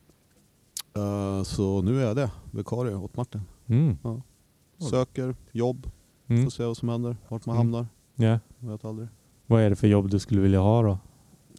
Eh, 0.96 1.44
så 1.44 1.82
nu 1.82 2.02
är 2.02 2.06
jag 2.08 2.16
det, 2.16 2.32
vikarie 2.52 2.96
åt 2.96 3.16
Martin. 3.18 3.42
Mm. 3.68 3.98
Söker 4.90 5.36
jobb, 5.52 5.90
Mm. 6.28 6.44
får 6.44 6.52
se 6.52 6.66
vad 6.66 6.78
som 6.78 6.90
händer, 6.90 7.18
vart 7.30 7.46
man 7.46 7.56
Mm. 7.56 7.74
hamnar. 7.74 7.88
Ja. 8.16 8.40
Vet 8.60 8.86
aldrig. 8.86 9.08
Vad 9.48 9.62
är 9.62 9.70
det 9.70 9.76
för 9.76 9.88
jobb 9.88 10.10
du 10.10 10.20
skulle 10.20 10.42
vilja 10.42 10.60
ha 10.60 10.82
då? 10.82 10.98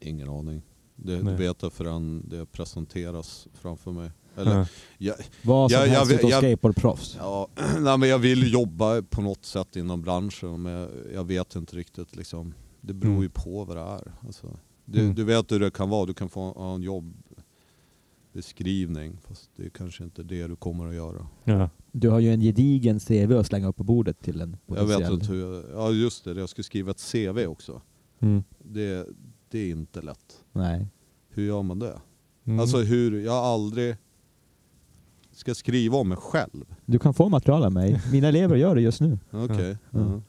Ingen 0.00 0.28
aning. 0.28 0.62
Det 0.96 1.22
Nej. 1.22 1.36
vet 1.36 1.62
jag 1.62 1.72
förrän 1.72 2.28
det 2.28 2.46
presenteras 2.46 3.48
framför 3.54 3.92
mig. 3.92 4.10
Eller, 4.36 4.58
Ja. 4.58 4.66
jag, 4.98 5.14
Vad 5.44 5.70
som 5.70 5.80
Jag- 5.80 5.86
helst 5.88 6.12
utom 6.12 6.30
skateboardproffs. 6.30 7.16
ja, 7.18 7.48
nej, 7.80 7.98
men 7.98 8.08
jag 8.08 8.18
vill 8.18 8.52
jobba 8.52 9.02
på 9.02 9.22
något 9.22 9.44
sätt 9.44 9.76
inom 9.76 10.02
branschen 10.02 10.62
men 10.62 10.72
jag, 10.72 10.88
jag 11.14 11.24
vet 11.24 11.56
inte 11.56 11.76
riktigt. 11.76 12.16
Liksom. 12.16 12.54
Det 12.80 12.92
beror 12.94 13.10
Mm. 13.12 13.22
ju 13.22 13.28
på 13.30 13.64
vad 13.64 13.76
det 13.76 13.82
är. 13.82 14.12
Alltså, 14.26 14.46
du, 14.84 15.00
Mm. 15.00 15.14
du 15.14 15.24
vet 15.24 15.52
hur 15.52 15.60
det 15.60 15.70
kan 15.70 15.88
vara. 15.88 16.06
Du 16.06 16.14
kan 16.14 16.28
få 16.28 16.40
en 16.60 16.82
jobbeskrivning 18.32 19.16
fast 19.28 19.50
det 19.56 19.64
är 19.64 19.68
kanske 19.70 20.04
inte 20.04 20.22
det 20.22 20.46
du 20.46 20.56
kommer 20.56 20.86
att 20.88 20.94
göra. 20.94 21.26
Ja. 21.44 21.70
Du 21.92 22.08
har 22.08 22.20
ju 22.20 22.32
en 22.32 22.40
gedigen 22.40 23.00
CV 23.00 23.32
att 23.32 23.46
slänga 23.46 23.68
upp 23.68 23.76
på 23.76 23.84
bordet 23.84 24.20
till 24.22 24.40
en 24.40 24.56
Jag 24.66 24.74
vet 24.86 24.98
potentiell- 24.98 25.12
inte 25.14 25.26
hur 25.26 25.40
jag, 25.54 25.64
Ja 25.74 25.90
just 25.90 26.24
det, 26.24 26.32
jag 26.40 26.48
ska 26.48 26.62
skriva 26.62 26.90
ett 26.90 27.12
CV 27.12 27.46
också. 27.46 27.80
Mm. 28.20 28.42
Det, 28.58 29.06
det 29.50 29.58
är 29.58 29.70
inte 29.70 30.02
lätt. 30.02 30.44
Nej. 30.52 30.86
Hur 31.28 31.46
gör 31.46 31.62
man 31.62 31.78
det? 31.78 32.00
Mm. 32.44 32.60
Alltså 32.60 32.78
hur, 32.78 33.20
jag 33.24 33.32
har 33.32 33.54
aldrig 33.54 33.96
ska 35.32 35.54
skriva 35.54 35.96
om 35.96 36.08
mig 36.08 36.18
själv. 36.18 36.64
Du 36.86 36.98
kan 36.98 37.14
få 37.14 37.28
material 37.28 37.64
av 37.64 37.72
mig. 37.72 38.00
Mina 38.12 38.28
elever 38.28 38.56
gör 38.56 38.74
det 38.74 38.80
just 38.80 39.00
nu. 39.00 39.18
Okej. 39.30 39.76
Ja. 39.90 40.20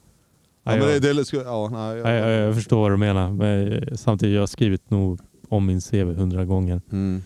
Ja, 0.65 0.77
Ja, 0.77 2.11
jag, 2.11 2.47
jag 2.47 2.55
förstår 2.55 2.81
vad 2.81 2.91
du 2.91 2.97
menar. 2.97 3.31
Men 3.31 3.71
eh, 3.71 3.95
samtidigt, 3.95 4.33
jag 4.33 4.41
har 4.41 4.47
skrivit 4.47 4.89
nog 4.89 5.19
om 5.49 5.65
min 5.65 5.81
CV 5.81 6.13
hundra 6.13 6.45
gånger. 6.45 6.81
Mm. 6.91 7.21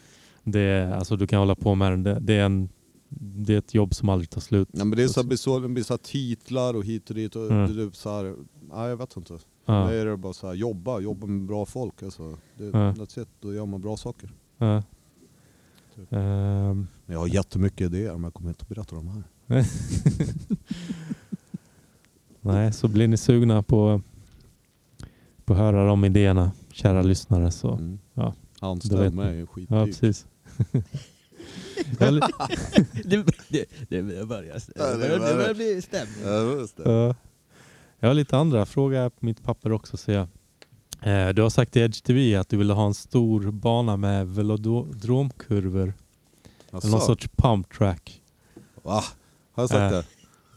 Det 0.51 0.59
är, 0.59 0.91
alltså, 0.91 1.15
du 1.17 1.27
kan 1.27 1.39
hålla 1.39 1.55
på 1.55 1.75
med. 1.75 1.99
Det, 1.99 2.19
det, 2.19 2.33
är 2.33 2.45
en, 2.45 2.69
det 3.09 3.53
är 3.53 3.57
ett 3.57 3.73
jobb 3.73 3.95
som 3.95 4.09
aldrig 4.09 4.29
tar 4.29 4.41
slut. 4.41 4.69
Ja, 4.71 4.85
men 4.85 4.97
det 4.97 5.03
är 5.03 5.07
så, 5.07 5.23
här- 5.23 5.35
så, 5.35 5.59
det 5.59 5.67
blir 5.67 5.83
så 5.83 5.93
här 5.93 5.97
titlar 5.97 6.73
och 6.73 6.85
hit 6.85 7.09
och 7.09 7.15
dit. 7.15 7.35
Och 7.35 7.51
Mm. 7.51 7.75
det 7.75 7.83
är 7.83 7.89
så 7.93 8.09
här, 8.17 8.35
nej, 8.73 8.89
jag 8.89 8.97
vet 8.97 9.17
inte. 9.17 9.37
Ja. 9.65 9.73
Det 9.73 9.95
är 9.95 10.05
det 10.05 10.17
bara 10.17 10.33
så 10.33 10.47
här, 10.47 10.53
jobba, 10.53 10.99
jobba 10.99 11.27
med 11.27 11.45
bra 11.47 11.65
folk. 11.65 12.03
Alltså. 12.03 12.37
Det, 12.57 12.65
Ja. 12.65 12.91
That's 12.93 13.21
it, 13.21 13.27
då 13.39 13.53
gör 13.53 13.65
man 13.65 13.81
bra 13.81 13.97
saker. 13.97 14.29
Ja. 14.57 14.83
Typ. 15.95 16.11
Men 16.11 16.87
jag 17.05 17.19
har 17.19 17.27
jättemycket 17.27 17.81
idéer 17.81 18.13
men 18.13 18.23
jag 18.23 18.33
kommer 18.33 18.49
inte 18.49 18.61
att 18.61 18.69
berätta 18.69 18.95
dem 18.95 19.07
här. 19.07 19.23
nej, 22.41 22.73
så 22.73 22.87
blir 22.87 23.07
ni 23.07 23.17
sugna 23.17 23.63
på, 23.63 24.01
på 25.45 25.53
att 25.53 25.59
höra 25.59 25.87
de 25.87 26.05
idéerna, 26.05 26.51
kära 26.71 27.01
lyssnare. 27.01 27.51
Så. 27.51 27.71
Mm. 27.73 27.99
ja, 28.13 28.33
Anställ 28.59 28.99
vet 28.99 29.13
mig, 29.13 29.39
Ja, 29.39 29.45
skitdyrt. 29.45 29.85
precis. 29.85 30.25
Det, 33.03 33.25
det, 33.49 33.65
det 33.89 34.25
börjar, 34.25 34.61
Ja, 34.75 34.85
det 34.85 34.97
börjar- 34.97 35.19
det 35.19 35.35
börjar 35.35 35.53
bli 35.53 35.81
stämning. 35.81 36.15
Ja. 36.85 37.15
Jag 37.99 38.07
har 38.09 38.13
lite 38.13 38.37
andra 38.37 38.65
frågor 38.65 38.95
här 38.97 39.09
på 39.09 39.25
mitt 39.25 39.43
papper 39.43 39.71
också 39.71 39.97
ser 39.97 40.13
jag. 40.13 40.27
Eh, 41.27 41.33
du 41.33 41.41
har 41.41 41.49
sagt 41.49 41.75
i 41.75 41.79
Edge 41.79 42.03
TV 42.03 42.35
att 42.35 42.49
du 42.49 42.57
ville 42.57 42.73
ha 42.73 42.85
en 42.85 42.93
stor 42.93 43.51
bana 43.51 43.97
med 43.97 44.27
velodromkurvor. 44.27 45.93
Eller 46.71 46.89
någon 46.91 47.01
sorts 47.01 47.27
pump 47.35 47.73
track. 47.77 48.21
Va? 48.83 49.03
Har 49.53 49.63
jag 49.63 49.69
sagt 49.69 49.79
Eh, 49.81 49.89
det? 49.89 50.05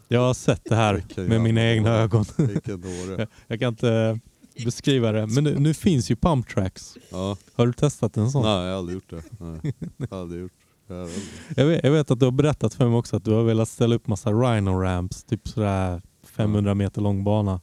Jag 0.09 0.20
har 0.20 0.35
sett 0.35 0.60
det 0.64 0.74
här 0.77 1.05
med 1.16 1.40
mina 1.40 1.62
egna 1.64 1.90
ögon. 1.90 2.24
Vilken 2.39 2.81
dåre. 2.81 3.27
Jag 3.47 3.60
kan 3.60 3.68
inte 3.68 4.20
beskriva 4.65 5.12
det. 5.12 5.27
Men 5.27 5.45
nu, 5.45 5.59
nu 5.59 5.74
finns 5.74 6.11
ju 6.11 6.16
pump 6.16 6.49
tracks. 6.49 6.97
Ja. 7.11 7.37
Har 7.55 7.66
du 7.66 7.73
testat 7.73 8.16
en 8.16 8.31
sån? 8.31 8.43
Nej, 8.43 8.53
jag 8.53 8.73
har 8.73 8.78
aldrig 8.78 8.95
gjort 8.95 9.11
det. 9.11 9.23
Nej. 9.39 9.74
Jag 9.97 10.09
har 10.11 10.20
aldrig 10.20 10.43
gjort. 10.43 10.53
Jag 10.87 11.05
vet. 11.05 11.23
Jag 11.57 11.66
vet, 11.66 11.85
jag 11.85 11.93
vet 11.93 12.11
att 12.11 12.19
du 12.19 12.24
har 12.24 12.32
berättat 12.32 12.74
för 12.74 12.89
mig 12.89 12.99
också 12.99 13.16
att 13.16 13.24
du 13.24 13.31
har 13.31 13.43
velat 13.43 13.69
ställa 13.69 13.95
upp 13.95 14.07
massa 14.07 14.31
rhino 14.31 14.81
ramps. 14.81 15.24
Typ 15.24 15.49
sådär 15.49 16.03
500 16.23 16.74
meter 16.74 17.01
lång 17.01 17.24
bana. 17.24 17.61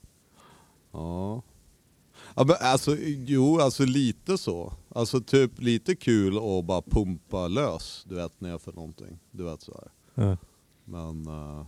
Ja. 0.92 1.42
ja 2.36 2.44
men 2.44 2.56
alltså, 2.60 2.98
jo, 3.02 3.60
alltså 3.60 3.86
lite 3.86 4.38
så. 4.38 4.74
Alltså 4.90 5.22
typ 5.22 5.62
lite 5.62 5.96
kul 5.96 6.38
att 6.38 6.66
bara 6.66 6.82
pumpa 6.82 7.48
lös, 7.48 8.06
du 8.10 8.16
vet, 8.16 8.42
ner 8.42 8.58
för 8.58 8.74
någonting. 8.74 9.20
Du 9.32 9.44
vet 9.44 9.62
så 9.62 9.82
här. 9.82 9.92
Ja. 10.26 10.38
Men, 10.86 11.28
uh, 11.28 11.66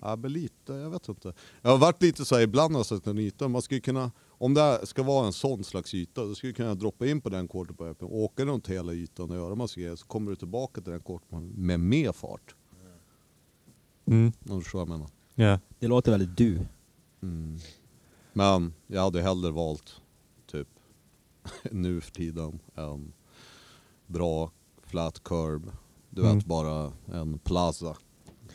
ja 0.00 0.16
men 0.16 0.32
lite, 0.32 0.72
jag 0.72 0.90
vet 0.90 1.08
inte. 1.08 1.32
Jag 1.62 1.70
har 1.70 1.78
varit 1.78 2.02
lite 2.02 2.24
så 2.24 2.34
här 2.34 2.42
ibland 2.42 2.74
har 2.74 2.78
jag 2.78 2.86
sett 2.86 3.06
en 3.06 3.18
yta, 3.18 3.48
man 3.48 3.62
skulle 3.62 3.80
kunna, 3.80 4.10
om 4.38 4.54
det 4.54 4.80
ska 4.86 5.02
vara 5.02 5.26
en 5.26 5.32
sån 5.32 5.64
slags 5.64 5.94
yta, 5.94 6.24
då 6.24 6.34
skulle 6.34 6.50
du 6.52 6.54
kunna 6.54 6.74
droppa 6.74 7.06
in 7.06 7.20
på 7.20 7.28
den 7.28 7.48
quarterpipen, 7.48 8.08
åka 8.10 8.44
runt 8.44 8.66
hela 8.68 8.92
ytan 8.92 9.30
och 9.30 9.36
göra 9.36 9.54
massa 9.54 9.80
grejer, 9.80 9.96
så 9.96 10.06
kommer 10.06 10.30
du 10.30 10.36
tillbaka 10.36 10.80
till 10.80 10.90
den 10.92 11.00
quarterpipen 11.00 11.52
med 11.56 11.80
mer 11.80 12.12
fart. 12.12 12.54
Mm. 14.06 14.32
Om 14.48 14.56
du 14.58 14.62
förstår 14.62 14.78
vad 14.78 14.88
jag 14.88 14.92
menar. 14.98 15.10
Ja. 15.34 15.58
Det 15.78 15.86
låter 15.88 16.10
väldigt 16.10 16.36
du. 16.36 16.58
Mm. 17.22 17.58
Men 18.32 18.74
jag 18.86 19.02
hade 19.02 19.22
hellre 19.22 19.50
valt 19.50 20.00
typ 20.46 20.68
nu 21.70 22.00
för 22.00 22.10
tiden 22.12 22.58
en 22.74 23.12
bra 24.06 24.50
flat 24.82 25.22
curb. 25.24 25.70
Du 26.10 26.22
Mm. 26.22 26.36
vet 26.36 26.46
bara 26.46 26.92
en 27.12 27.38
plaza 27.38 27.96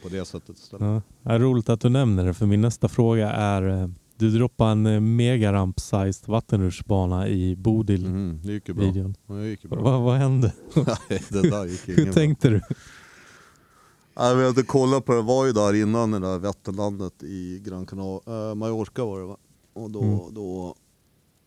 på 0.04 0.10
det 0.10 0.26
sättet 0.26 0.58
istället. 0.58 0.86
Ja. 0.88 1.02
Det 1.30 1.36
är 1.36 1.40
roligt 1.40 1.70
att 1.70 1.82
du 1.82 1.90
nämner 1.90 2.26
det 2.26 2.34
för 2.34 2.46
min 2.46 2.62
nästa 2.62 2.88
fråga 2.90 3.32
är 3.32 3.62
eh, 3.82 3.88
du 4.22 4.32
droppade 4.38 4.72
en 4.72 4.86
eh, 4.86 5.00
megaramp-sized 5.00 6.28
vattenrutschbana 6.30 7.28
i 7.28 7.56
Bodil-videon. 7.56 8.16
Mm, 8.16 8.40
det 8.44 8.52
gick 8.54 8.68
ju 8.68 8.74
bra. 8.74 9.36
Det 9.38 9.48
gick 9.50 9.64
ju 9.64 9.70
bra. 9.70 9.82
Vad, 9.82 10.02
vad 10.02 10.18
hände? 10.18 10.54
Nej, 10.76 11.24
det 11.30 11.42
där 11.50 11.66
gick 11.66 11.88
Hur 11.88 12.04
bra. 12.06 12.14
tänkte 12.14 12.50
du? 12.50 12.62
Nej, 14.18 14.36
vi 14.36 14.46
hade 14.46 14.64
kollat 14.64 15.06
på 15.06 15.14
det, 15.14 15.22
var 15.22 15.46
ju 15.46 15.52
där 15.52 15.74
innan 15.74 16.12
det 16.12 16.20
där 16.20 16.40
Vätterlandet 16.40 17.24
i 17.24 17.60
Gran 17.66 17.86
Canaria, 17.86 18.50
äh, 18.50 18.56
Mallorca 18.56 19.06
var 19.06 19.20
det 19.20 19.26
va? 19.26 19.38
Och 19.74 19.92
då, 19.92 20.02
Mm. 20.02 20.34
då 20.34 20.76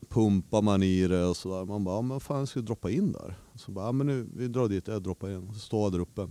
pumpar 0.08 0.62
man 0.62 0.82
i 0.82 1.08
det 1.08 1.24
och 1.24 1.36
sådär. 1.36 1.64
Man 1.64 1.84
bara, 1.84 1.94
"Ja, 1.96 2.02
men 2.02 2.20
fan 2.20 2.38
jag 2.38 2.48
ska 2.48 2.60
droppa 2.60 2.90
in 2.90 3.12
där. 3.12 3.38
Så 3.54 3.72
bara, 3.72 3.86
ja, 3.86 3.92
men 3.92 4.06
nu, 4.06 4.26
vi 4.36 4.48
drar 4.48 4.68
dit, 4.68 4.88
jag 4.88 5.02
droppar 5.02 5.30
in. 5.30 5.52
Så 5.52 5.58
står 5.58 5.82
jag 5.82 5.92
där 5.92 5.98
uppe. 5.98 6.30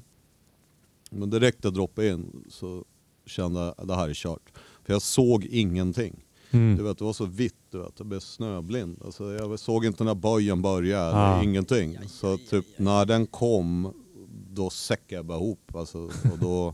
Men 1.12 1.30
direkt 1.30 1.64
jag 1.64 1.74
droppade 1.74 2.10
in 2.10 2.44
så 2.50 2.86
kände 3.26 3.74
jag 3.78 3.88
det 3.88 3.96
här 3.96 4.10
är 4.10 4.14
kört. 4.14 4.52
För 4.84 4.94
jag 4.94 5.02
såg 5.02 5.46
ingenting. 5.46 6.23
Du 6.54 6.60
Mm. 6.60 6.84
vet, 6.84 6.98
det 6.98 7.04
var 7.06 7.14
så 7.14 7.26
vitt, 7.26 7.56
du 7.72 7.78
vet. 7.78 7.94
jag 7.98 8.08
blev 8.08 8.20
snöblind. 8.20 9.02
Alltså, 9.06 9.34
jag 9.34 9.60
såg 9.60 9.86
inte 9.86 10.04
när 10.04 10.16
böjen 10.16 10.62
började, 10.62 11.16
Ah. 11.16 11.44
ingenting. 11.44 11.98
Så 12.08 12.38
typ 12.38 12.66
när 12.80 13.06
den 13.06 13.28
kom, 13.28 13.94
då 14.54 14.70
säckade 14.70 15.16
jag 15.16 15.26
bara 15.26 15.38
ihop. 15.38 15.76
Alltså, 15.76 15.98
och 16.32 16.40
då, 16.42 16.74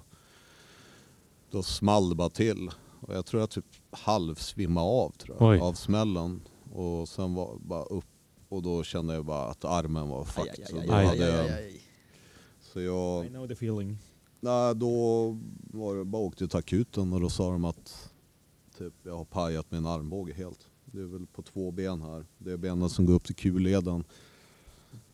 då 1.52 1.64
small 1.64 2.10
det 2.10 2.16
bara 2.16 2.30
till. 2.30 2.70
Och 3.02 3.16
jag 3.16 3.26
tror 3.26 3.40
jag 3.40 3.50
typ 3.50 3.66
halvsvimmade 3.92 4.88
av 4.88 5.12
tror 5.18 5.38
jag, 5.40 5.50
Oj. 5.50 5.60
av 5.60 5.74
smällen. 5.74 6.42
Och 6.74 7.10
sen 7.10 7.34
var 7.36 7.58
bara 7.60 7.84
upp 7.84 8.06
och 8.50 8.64
då 8.64 8.84
kände 8.84 9.14
jag 9.14 9.26
bara 9.26 9.46
att 9.46 9.66
armen 9.66 10.10
var 10.10 10.24
fucked. 10.26 10.68
Så 10.70 10.78
aj, 10.80 10.88
då 10.88 10.94
aj, 10.94 11.06
hade 11.06 11.26
aj, 11.26 11.32
jag- 11.36 11.46
aj, 11.46 11.54
aj. 11.66 11.82
Så 12.74 12.82
jag... 12.82 13.26
I 13.26 13.30
know 13.30 13.48
the 13.48 13.54
feeling. 13.54 13.98
Nej, 14.40 14.76
då 14.76 15.26
var 15.74 15.96
det 15.96 16.06
bara 16.06 16.22
åkte 16.22 16.48
till 16.48 16.58
akuten 16.60 17.14
och 17.14 17.22
då 17.22 17.30
sa 17.30 17.52
de 17.52 17.66
att 17.66 18.09
typ, 18.80 18.94
jag 19.04 19.18
har 19.18 19.26
pajat 19.26 19.72
min 19.72 19.86
armbåge 19.86 20.34
helt. 20.34 20.68
Det 20.86 21.02
är 21.02 21.06
väl 21.06 21.26
på 21.26 21.42
två 21.42 21.72
ben 21.72 22.02
här. 22.02 22.26
Det 22.38 22.58
benen 22.58 22.90
som 22.90 23.06
går 23.06 23.14
upp 23.14 23.26
till 23.26 23.36
kulleden 23.36 24.04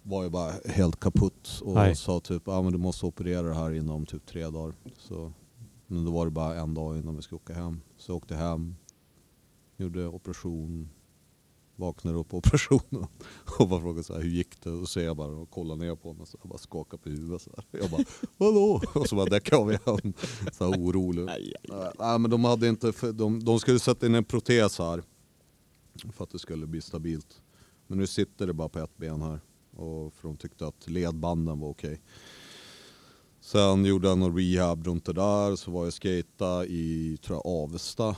var 0.03 0.23
ju 0.23 0.29
bara 0.29 0.53
helt 0.65 0.99
kaputt 0.99 1.61
och 1.63 1.81
Aj. 1.81 1.95
sa 1.95 2.19
typ 2.19 2.47
ah, 2.47 2.61
men 2.61 2.71
du 2.71 2.77
måste 2.77 3.05
operera 3.05 3.47
det 3.47 3.53
här 3.53 3.71
inom 3.71 4.05
typ 4.05 4.25
tre 4.25 4.49
dagar. 4.49 4.73
Så, 4.97 5.31
men 5.87 6.05
då 6.05 6.11
var 6.11 6.25
det 6.25 6.31
bara 6.31 6.55
en 6.55 6.73
dag 6.73 6.97
innan 6.97 7.15
vi 7.15 7.21
skulle 7.21 7.37
åka 7.37 7.53
hem. 7.53 7.81
Så 7.97 8.11
jag 8.11 8.17
åkte 8.17 8.35
hem, 8.35 8.75
gjorde 9.77 10.07
operation, 10.07 10.89
vaknade 11.75 12.17
upp 12.17 12.29
på 12.29 12.37
operationen 12.37 13.07
och 13.59 13.67
bara 13.67 13.81
frågade 13.81 14.03
så 14.03 14.13
här, 14.13 14.21
hur 14.21 14.29
gick 14.29 14.63
det? 14.63 14.69
Och 14.69 14.79
så 14.79 14.85
ser 14.85 15.03
jag 15.03 15.17
bara 15.17 15.31
och 15.31 15.49
kollar 15.49 15.75
ner 15.75 15.95
på 15.95 16.13
mig 16.13 16.25
så 16.25 16.37
jag 16.41 16.49
bara 16.49 16.57
skakar 16.57 16.97
på 16.97 17.09
huvudet 17.09 17.41
så 17.41 17.51
här. 17.55 17.79
Jag 17.81 17.89
bara 17.89 18.03
vadå? 18.37 18.81
Och 18.93 19.07
så 19.07 19.15
bara 19.15 19.25
däckade 19.25 19.61
av 19.61 19.69
igen. 19.69 20.13
Så 20.51 20.71
här 20.71 20.79
orolig. 20.79 21.25
Nej, 21.25 21.53
Nej 21.99 22.19
men 22.19 22.31
de 22.31 22.43
hade 22.43 22.67
inte, 22.67 23.11
de, 23.11 23.43
de 23.43 23.59
skulle 23.59 23.79
sätta 23.79 24.05
in 24.05 24.15
en 24.15 24.25
protes 24.25 24.79
här. 24.79 25.03
För 26.11 26.23
att 26.23 26.31
det 26.31 26.39
skulle 26.39 26.67
bli 26.67 26.81
stabilt. 26.81 27.41
Men 27.87 27.97
nu 27.97 28.07
sitter 28.07 28.47
det 28.47 28.53
bara 28.53 28.69
på 28.69 28.79
ett 28.79 28.97
ben 28.97 29.21
här. 29.21 29.39
Och 29.75 30.13
för 30.13 30.27
de 30.27 30.37
tyckte 30.37 30.67
att 30.67 30.89
ledbanden 30.89 31.59
var 31.59 31.69
okej. 31.69 32.01
Sen 33.41 33.85
gjorde 33.85 34.07
jag 34.07 34.17
någon 34.17 34.37
rehab 34.37 34.87
runt 34.87 35.05
det 35.05 35.13
där. 35.13 35.55
Så 35.55 35.71
var 35.71 35.83
jag 35.83 35.93
skata 35.93 36.65
i, 36.65 37.17
tror 37.23 37.41
jag, 37.43 37.47
Avesta. 37.63 38.15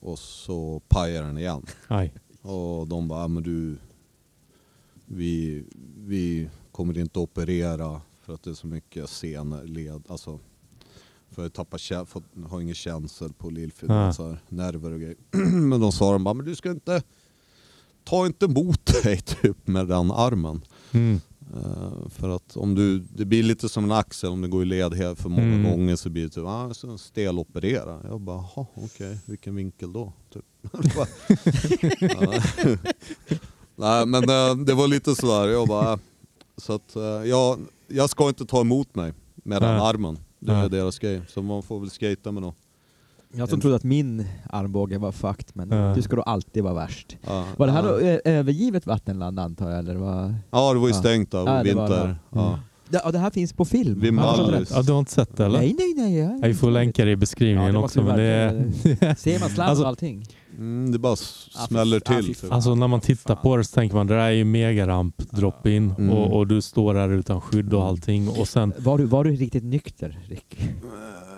Och 0.00 0.18
så 0.18 0.82
pajade 0.88 1.26
den 1.26 1.38
igen. 1.38 1.66
Aj. 1.88 2.14
Och 2.44 2.88
de 2.88 3.08
bara, 3.08 3.20
"Ja, 3.20 3.28
men 3.28 3.42
du, 3.42 3.76
vi, 5.06 5.64
vi 6.06 6.48
kommer 6.72 6.98
inte 6.98 7.18
operera 7.18 8.00
för 8.22 8.34
att 8.34 8.42
det 8.42 8.50
är 8.50 8.54
så 8.54 8.66
mycket 8.66 9.10
senled, 9.10 10.02
alltså 10.08 10.40
för 11.30 11.42
jag 11.42 11.52
tappar 11.52 12.04
fått, 12.04 12.24
har 12.46 12.60
ingen 12.60 12.74
känsel 12.74 13.32
på 13.32 13.50
lillfingret, 13.50 13.96
Ah. 13.96 14.12
så 14.12 14.36
nerver 14.48 14.92
och 14.92 15.00
grejer. 15.00 15.16
men 15.60 15.80
de 15.80 15.92
sa 15.92 16.12
de 16.12 16.24
bara, 16.24 16.34
men 16.34 16.46
du 16.46 16.54
ska 16.56 16.70
inte, 16.70 17.02
ta 18.04 18.26
inte 18.26 18.44
emot 18.44 18.86
dig 19.02 19.20
typ 19.20 19.66
med 19.66 19.88
den 19.88 20.10
armen. 20.10 20.64
Mm. 20.92 21.20
Eh, 21.56 22.08
för 22.08 22.28
att 22.36 22.56
om 22.56 22.74
du, 22.74 22.98
det 22.98 23.24
blir 23.24 23.42
lite 23.42 23.68
som 23.68 23.84
en 23.84 23.92
axel, 23.92 24.30
om 24.30 24.40
du 24.42 24.48
går 24.48 24.62
i 24.62 24.66
led 24.66 24.94
helt 24.94 25.18
för 25.20 25.28
många 25.28 25.42
Mm. 25.54 25.70
gånger 25.70 25.96
så 25.96 26.10
blir 26.10 26.22
det 26.22 26.28
typ, 26.28 26.44
ah, 26.46 26.74
så 26.74 26.98
steloperera. 26.98 28.00
Jag 28.08 28.20
bara, 28.20 28.44
jaha 28.56 28.66
okej, 28.74 29.18
vilken 29.26 29.54
vinkel 29.54 29.92
då? 29.92 30.12
Typ. 30.32 30.44
Nej 33.76 34.06
men 34.06 34.22
eh, 34.30 34.54
det 34.56 34.74
var 34.74 34.88
lite 34.88 35.14
sådär, 35.14 35.48
jag 35.48 35.68
bara, 35.68 35.98
så 36.56 36.72
att 36.72 36.96
eh, 36.96 37.02
jag, 37.02 37.58
jag 37.88 38.10
ska 38.10 38.28
inte 38.28 38.46
ta 38.46 38.60
emot 38.60 38.94
mig 38.94 39.12
med 39.34 39.62
den 39.62 39.80
armen. 39.80 40.18
Det 40.38 40.52
är 40.52 40.68
deras 40.68 40.98
grej, 40.98 41.22
så 41.28 41.42
man 41.42 41.62
får 41.62 41.80
väl 41.80 41.90
skata 41.90 42.32
med 42.32 42.42
något. 42.42 42.56
Jag 43.36 43.48
som 43.48 43.60
trodde 43.60 43.76
att 43.76 43.84
min 43.84 44.26
armbåge 44.50 44.98
var 44.98 45.12
fucked, 45.12 45.46
men 45.52 45.70
Ja. 45.70 45.94
du 45.94 46.02
ska 46.02 46.16
då 46.16 46.22
alltid 46.22 46.62
vara 46.62 46.74
värst. 46.74 47.16
Ja, 47.26 47.44
Var 47.56 47.66
det 47.66 47.72
här 47.72 47.82
ja. 47.84 47.88
då 47.90 47.98
ö- 48.00 48.20
övergivet 48.24 48.86
vattenland 48.86 49.38
antar 49.40 49.70
jag? 49.70 49.78
Eller 49.78 49.94
vad? 49.94 50.34
Ja 50.50 50.72
det 50.72 50.78
var 50.78 50.88
ju 50.88 50.94
Ja. 50.94 51.00
stängt 51.00 51.30
där, 51.30 51.38
Ja, 51.38 51.44
var 51.54 51.64
vinter. 51.64 52.06
det. 52.08 52.16
Ja. 52.30 52.58
Det, 52.88 53.00
ja, 53.04 53.10
det 53.10 53.18
här 53.18 53.30
finns 53.30 53.52
på 53.52 53.64
film. 53.64 54.00
Vid 54.00 54.14
jag 54.14 54.52
rätt? 54.52 54.70
Ja, 54.74 54.82
du 54.82 54.92
har 54.92 54.98
inte 54.98 55.12
sett 55.12 55.36
det 55.36 55.44
eller? 55.44 55.58
Nej, 55.58 55.74
nej, 55.78 55.94
nej. 55.96 56.18
Jag, 56.18 56.38
Ja, 56.42 56.46
Vi 56.46 56.54
får 56.54 56.70
länka 56.70 57.04
det 57.04 57.10
i 57.10 57.12
Ja, 57.12 57.16
beskrivningen 57.16 57.72
det 57.72 57.78
också. 57.78 58.02
Men 58.02 58.16
det 58.16 58.22
är, 58.22 59.14
Ser 59.18 59.40
man 59.40 59.48
slam 59.48 59.68
Alltså- 59.68 59.82
och 59.82 59.88
allting? 59.88 60.26
Mm, 60.58 60.92
det 60.92 60.98
bara 60.98 61.10
Ja, 61.54 61.66
smäller 61.66 62.02
ja, 62.04 62.12
fy 62.16 62.22
till. 62.22 62.34
typ. 62.34 62.52
alltså 62.52 62.74
när 62.74 62.88
man 62.88 63.00
tittar 63.00 63.36
på 63.36 63.56
det 63.56 63.64
så 63.64 63.74
tänker 63.74 63.96
man 63.96 64.06
det 64.06 64.14
där 64.14 64.20
är 64.22 64.30
ju 64.30 64.44
megaramp 64.44 65.18
drop-in 65.30 65.94
Mm. 65.98 66.10
och, 66.16 66.36
och 66.38 66.46
du 66.46 66.62
står 66.62 66.94
där 66.94 67.08
utan 67.12 67.40
skydd 67.40 67.74
och 67.74 67.84
allting 67.84 68.28
och 68.28 68.48
sen 68.48 68.72
Var 68.78 68.98
du, 68.98 69.04
var 69.04 69.24
du 69.24 69.30
riktigt 69.30 69.64
nykter, 69.64 70.18
Rick? 70.28 70.58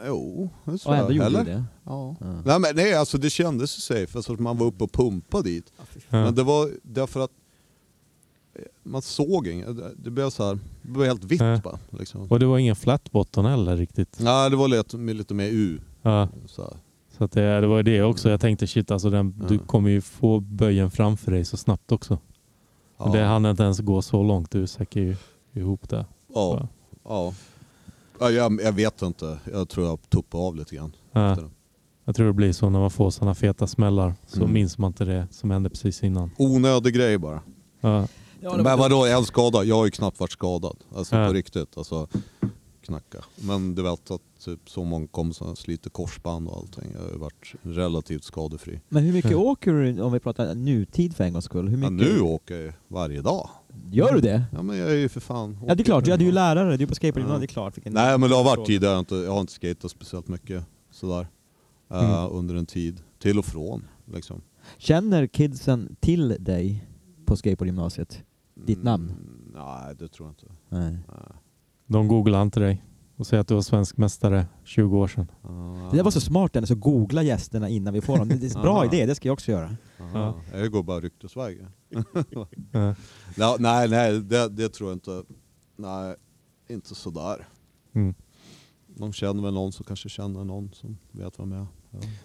Eh, 0.07 0.11
jo, 0.11 0.51
det 0.65 0.78
tror 0.78 0.93
Och 0.93 0.99
ändå 0.99 1.12
jag. 1.12 1.15
gjorde 1.16 1.27
Eller? 1.27 1.45
du 1.45 1.51
det? 1.51 1.65
Ja. 1.85 2.16
Ja. 2.20 2.27
Nej, 2.45 2.61
men 2.61 2.77
nej, 2.77 2.95
alltså 2.95 3.19
det 3.19 3.31
kändes 3.31 3.78
ju 3.78 3.81
safe, 3.81 4.19
alltså 4.19 4.33
att 4.33 4.41
man 4.41 4.59
var 4.59 4.66
uppe 4.66 4.85
och 4.85 4.93
pumpade 4.93 5.49
dit. 5.51 5.73
ja, 5.78 5.85
Men 6.11 6.35
det 6.35 6.43
var 6.43 6.70
därför 6.83 7.20
att 7.20 7.31
eh, 8.55 8.62
man 8.83 9.03
såg 9.03 9.47
inget. 9.47 9.69
Det 10.05 10.11
blev 10.11 10.31
så 10.31 10.45
här, 10.47 10.59
det 10.83 10.89
blev 10.91 11.07
helt 11.07 11.24
vitt 11.24 11.41
Ja. 11.41 11.61
bara. 11.65 11.78
Liksom. 11.91 12.27
och 12.31 12.39
det 12.41 12.47
var 12.47 12.59
ingen 12.59 12.77
flat 12.77 13.11
bottom 13.12 13.45
heller 13.45 13.77
riktigt. 13.77 14.16
Nej, 14.20 14.51
det 14.51 14.57
var 14.57 14.69
lite, 14.69 14.97
lite 14.97 15.35
mer 15.35 15.49
U. 15.53 15.81
Ja, 16.03 16.28
Så 16.47 16.62
här. 16.62 16.73
så 17.19 17.24
att 17.24 17.33
det, 17.33 17.61
det 17.61 17.66
var 17.66 17.83
det 17.83 18.03
också. 18.03 18.31
Jag 18.31 18.41
tänkte 18.41 18.66
shit 18.66 18.91
alltså 18.91 19.11
den, 19.11 19.35
du 19.49 19.55
Ja. 19.55 19.61
kommer 19.66 19.91
ju 19.91 20.01
få 20.01 20.41
böjen 20.41 20.91
framför 20.91 21.33
dig 21.33 21.45
så 21.45 21.57
snabbt 21.57 21.93
också. 21.93 22.19
Men 22.99 23.12
Ja. 23.12 23.19
det 23.19 23.24
hann 23.24 23.47
inte 23.47 23.62
ens 23.62 23.78
gå 23.81 24.03
så 24.03 24.23
långt. 24.23 24.51
Du 24.51 24.66
säckar 24.66 25.01
ju 25.01 25.16
ihop 25.53 25.89
det. 25.89 26.07
Ja. 26.35 26.69
Ja. 27.05 27.35
Ja, 28.21 28.31
jag, 28.31 28.61
jag 28.63 28.73
vet 28.73 29.03
inte. 29.03 29.39
Jag 29.53 29.69
tror 29.69 29.87
jag 29.87 30.11
tuppade 30.11 30.45
av 30.45 30.57
lite 30.57 30.77
grann. 30.77 30.93
Ja, 31.13 31.31
efter 31.31 31.45
det. 31.45 31.51
jag 32.05 32.17
tror 32.17 32.27
det 32.27 32.33
blir 32.33 32.53
så 32.53 32.71
när 32.71 32.81
man 32.81 32.91
får 32.91 33.11
sådana 33.11 33.35
feta 33.35 33.67
smällar. 33.67 34.15
Så 34.27 34.41
Mm. 34.41 34.53
minns 34.53 34.79
man 34.79 34.89
inte 34.91 35.05
det 35.05 35.27
som 35.31 35.51
hände 35.51 35.71
precis 35.71 36.03
innan. 36.03 36.31
Onödig 36.39 36.95
grej 36.95 37.19
bara. 37.19 37.41
Ja, 37.81 38.07
Ja, 38.41 38.57
Men 38.57 38.65
var- 38.65 38.77
vadå 38.77 39.07
en 39.07 39.25
skada? 39.25 39.65
Jag 39.65 39.77
har 39.77 39.85
ju 39.85 39.91
knappt 39.91 40.21
varit 40.21 40.33
skadad. 40.33 40.77
Alltså 40.97 41.17
Ja. 41.17 41.27
på 41.29 41.33
riktigt. 41.33 41.79
Alltså, 41.79 42.09
knacka. 42.83 43.19
Men 43.37 43.75
du 43.75 43.83
vet 43.83 44.11
att 44.11 44.21
typ 44.45 44.71
så 44.71 44.85
många 44.85 45.07
kompisar 45.07 45.55
sliter 45.55 45.91
korsband 45.91 46.49
och 46.49 46.57
allting. 46.57 46.85
Jag 46.95 47.01
har 47.03 47.09
ju 47.11 47.17
varit 47.19 47.53
relativt 47.63 48.25
skadefri. 48.25 48.81
Men 48.89 49.03
hur 49.05 49.13
mycket 49.13 49.31
Mm. 49.31 49.43
åker 49.43 49.73
du, 49.73 50.01
om 50.03 50.13
vi 50.13 50.21
pratar 50.21 50.55
nutid 50.55 51.17
för 51.17 51.25
en 51.25 51.33
gångs 51.33 51.45
skull? 51.45 51.69
Hur 51.69 51.83
Ja, 51.83 51.91
mycket? 51.91 52.15
nu 52.15 52.21
åker 52.21 52.57
jag 52.57 52.73
varje 52.89 53.23
dag. 53.23 53.49
Gör 53.90 54.12
du 54.15 54.20
det? 54.20 54.44
Ja 54.53 54.62
men 54.62 54.77
jag 54.78 54.90
är 54.90 54.94
ju 54.97 55.09
för 55.09 55.20
fan... 55.20 55.59
Ja 55.66 55.74
det 55.74 55.82
är 55.82 55.85
klart, 55.85 56.05
du 56.05 56.12
är 56.12 56.19
ju 56.19 56.32
lärare, 56.32 56.77
du 56.77 56.82
är 56.85 56.89
på 56.89 56.94
skateboard, 56.94 57.31
Ja. 57.31 57.39
det 57.39 57.44
är 57.44 57.47
klart. 57.47 57.77
Vilken 57.77 57.93
Nej 57.93 58.19
men 58.19 58.31
det 58.31 58.36
har 58.36 58.44
varit 58.44 58.66
tidigare, 58.66 58.90
jag 58.93 58.97
har 58.97 59.01
inte, 59.01 59.15
jag 59.15 59.32
har 59.32 59.40
inte 59.40 59.53
skatat 59.53 59.90
speciellt 59.90 60.28
mycket 60.28 60.65
sådär. 60.90 61.27
eh, 61.90 62.20
Mm. 62.20 62.32
under 62.36 62.55
en 62.55 62.66
tid. 62.66 63.01
Till 63.19 63.39
och 63.39 63.44
från 63.44 63.85
liksom. 64.12 64.40
Känner 64.78 65.27
kidsen 65.27 65.97
till 66.01 66.36
dig 66.40 66.86
på 67.24 67.36
skateboardgymnasiet? 67.36 68.23
Ditt 68.55 68.82
namn? 68.82 69.05
Mm, 69.05 69.53
nej 69.55 69.94
det 69.98 70.09
tror 70.09 70.28
jag 70.28 70.32
inte. 70.32 70.47
Nej. 70.69 70.90
Nej. 71.09 71.36
De 71.86 72.09
googlar 72.09 72.43
inte 72.43 72.61
dig 72.61 72.85
och 73.17 73.27
säger 73.27 73.41
att 73.41 73.49
du 73.49 73.55
var 73.55 73.63
svensk 73.63 73.97
mästare 73.97 74.47
20 74.65 74.99
år 74.99 75.09
sedan. 75.09 75.31
Ah. 75.43 75.91
Det 75.91 75.97
där 75.97 76.03
var 76.05 76.11
så 76.11 76.21
smart 76.21 76.53
Dennis, 76.53 76.71
att 76.71 76.81
googla 76.81 77.23
gästerna 77.23 77.69
innan 77.69 77.95
vi 77.95 78.01
får 78.01 78.19
dem. 78.19 78.29
Det 78.29 78.35
är 78.35 78.57
en 78.57 78.63
bra 78.63 78.85
idé, 78.85 79.07
det 79.07 79.15
ska 79.15 79.29
jag 79.29 79.33
också 79.33 79.51
göra. 79.51 79.77
Aha. 80.01 80.35
Jag 80.55 80.71
går 80.73 80.83
bara 80.83 81.01
ryktesvägen. 81.01 81.69
Ja. 82.31 82.47
Ja, 83.37 83.57
nej, 83.59 83.89
nej, 83.89 84.21
det, 84.21 84.49
det 84.49 84.69
tror 84.69 84.91
jag 84.91 84.97
inte. 84.97 85.23
Nej, 85.77 86.15
inte 86.69 86.95
sådär. 86.95 87.49
Mm. 87.95 88.15
De 88.97 89.13
känner 89.13 89.43
väl 89.43 89.55
någon 89.55 89.73
som 89.73 89.85
kanske 89.85 90.09
känner 90.09 90.45
någon 90.45 90.71
som 90.73 90.99
vet 91.13 91.39
vem 91.41 91.53
jag 91.53 91.61
är. 91.61 91.67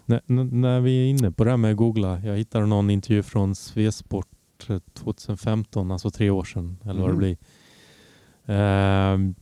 Ja. 0.06 0.20
När, 0.26 0.80
vi 0.80 1.04
är 1.04 1.10
inne 1.10 1.30
på 1.30 1.44
det 1.44 1.50
här 1.50 1.56
med 1.56 1.70
att 1.70 1.76
googla. 1.76 2.20
Jag 2.24 2.36
hittade 2.36 2.66
någon 2.66 2.90
intervju 2.90 3.22
från 3.22 3.54
Svesport 3.54 4.26
eh, 4.68 4.78
2015, 4.94 5.90
alltså 5.90 6.10
tre 6.10 6.30
år 6.30 6.44
sedan 6.44 6.78
eller 6.84 7.00
vad 7.00 7.08
det 7.10 7.12
Mhm. 7.12 7.18
blir. 7.18 7.36
Ehm, 8.46 9.34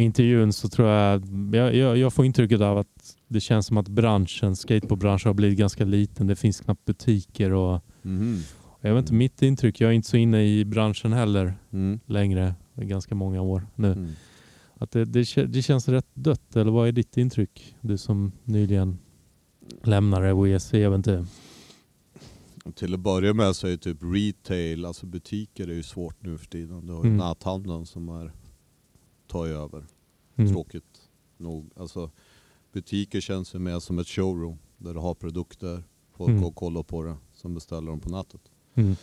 I 0.00 0.04
intervjun 0.04 0.52
så 0.52 0.68
tror 0.68 0.88
jag, 0.88 1.22
jag, 1.54 1.74
jag, 1.76 1.96
jag 1.96 2.12
får 2.12 2.24
intrycket 2.24 2.60
av 2.60 2.78
att 2.78 3.16
det 3.28 3.40
känns 3.40 3.66
som 3.66 3.76
att 3.76 3.88
branschen, 3.88 4.56
skateboardbranschen 4.56 5.28
har 5.28 5.34
blivit 5.34 5.58
ganska 5.58 5.84
liten. 5.84 6.26
Det 6.26 6.36
finns 6.36 6.60
knappt 6.60 6.84
butiker 6.84 7.52
och 7.52 7.84
Mhm. 8.02 8.38
jag 8.80 8.94
vet 8.94 9.02
inte, 9.02 9.14
mitt 9.14 9.42
intryck, 9.42 9.80
jag 9.80 9.90
är 9.90 9.94
inte 9.94 10.08
så 10.08 10.16
inne 10.16 10.44
i 10.46 10.64
branschen 10.64 11.12
heller 11.12 11.54
Mm. 11.72 12.00
längre, 12.06 12.54
ganska 12.76 13.14
många 13.14 13.40
år 13.42 13.66
nu. 13.76 13.92
Mm. 13.92 14.10
Att 14.74 14.90
det, 14.90 15.04
det, 15.04 15.34
det 15.46 15.62
känns 15.62 15.88
rätt 15.88 16.06
dött, 16.14 16.56
eller 16.56 16.70
vad 16.70 16.88
är 16.88 16.92
ditt 16.92 17.16
intryck? 17.16 17.74
Du 17.80 17.98
som 17.98 18.32
nyligen 18.44 18.98
lämnade 19.84 20.32
OEC-äventyr. 20.32 21.26
Till 22.74 22.94
att 22.94 23.00
börja 23.00 23.34
med 23.34 23.56
så 23.56 23.66
är 23.66 23.76
typ 23.76 23.98
retail, 24.02 24.84
alltså 24.84 25.06
butiker 25.06 25.68
är 25.68 25.74
ju 25.74 25.82
svårt 25.82 26.16
nu 26.22 26.38
för 26.38 26.46
tiden. 26.46 26.86
Du 26.86 26.92
har 26.92 27.04
ju 27.04 27.10
Mm. 27.10 27.16
näthandeln 27.28 27.86
som 27.86 28.08
är, 28.08 28.32
ju 29.38 29.52
över. 29.54 29.84
Mm. 30.36 30.52
Tråkigt 30.52 31.08
nog. 31.36 31.70
Alltså, 31.76 32.10
butiker 32.72 33.20
känns 33.20 33.54
ju 33.54 33.58
mer 33.58 33.80
som 33.80 33.98
ett 33.98 34.08
showroom 34.08 34.58
där 34.78 34.94
du 34.94 35.00
har 35.00 35.14
produkter, 35.14 35.82
folk 36.16 36.28
Mm. 36.28 36.40
går 36.42 36.48
och 36.48 36.56
kollar 36.56 36.82
på 36.82 37.02
det, 37.02 37.16
som 37.32 37.54
beställer 37.54 37.90
dem 37.90 38.00
på 38.00 38.08
nätet. 38.10 38.40
Mm. 38.74 38.96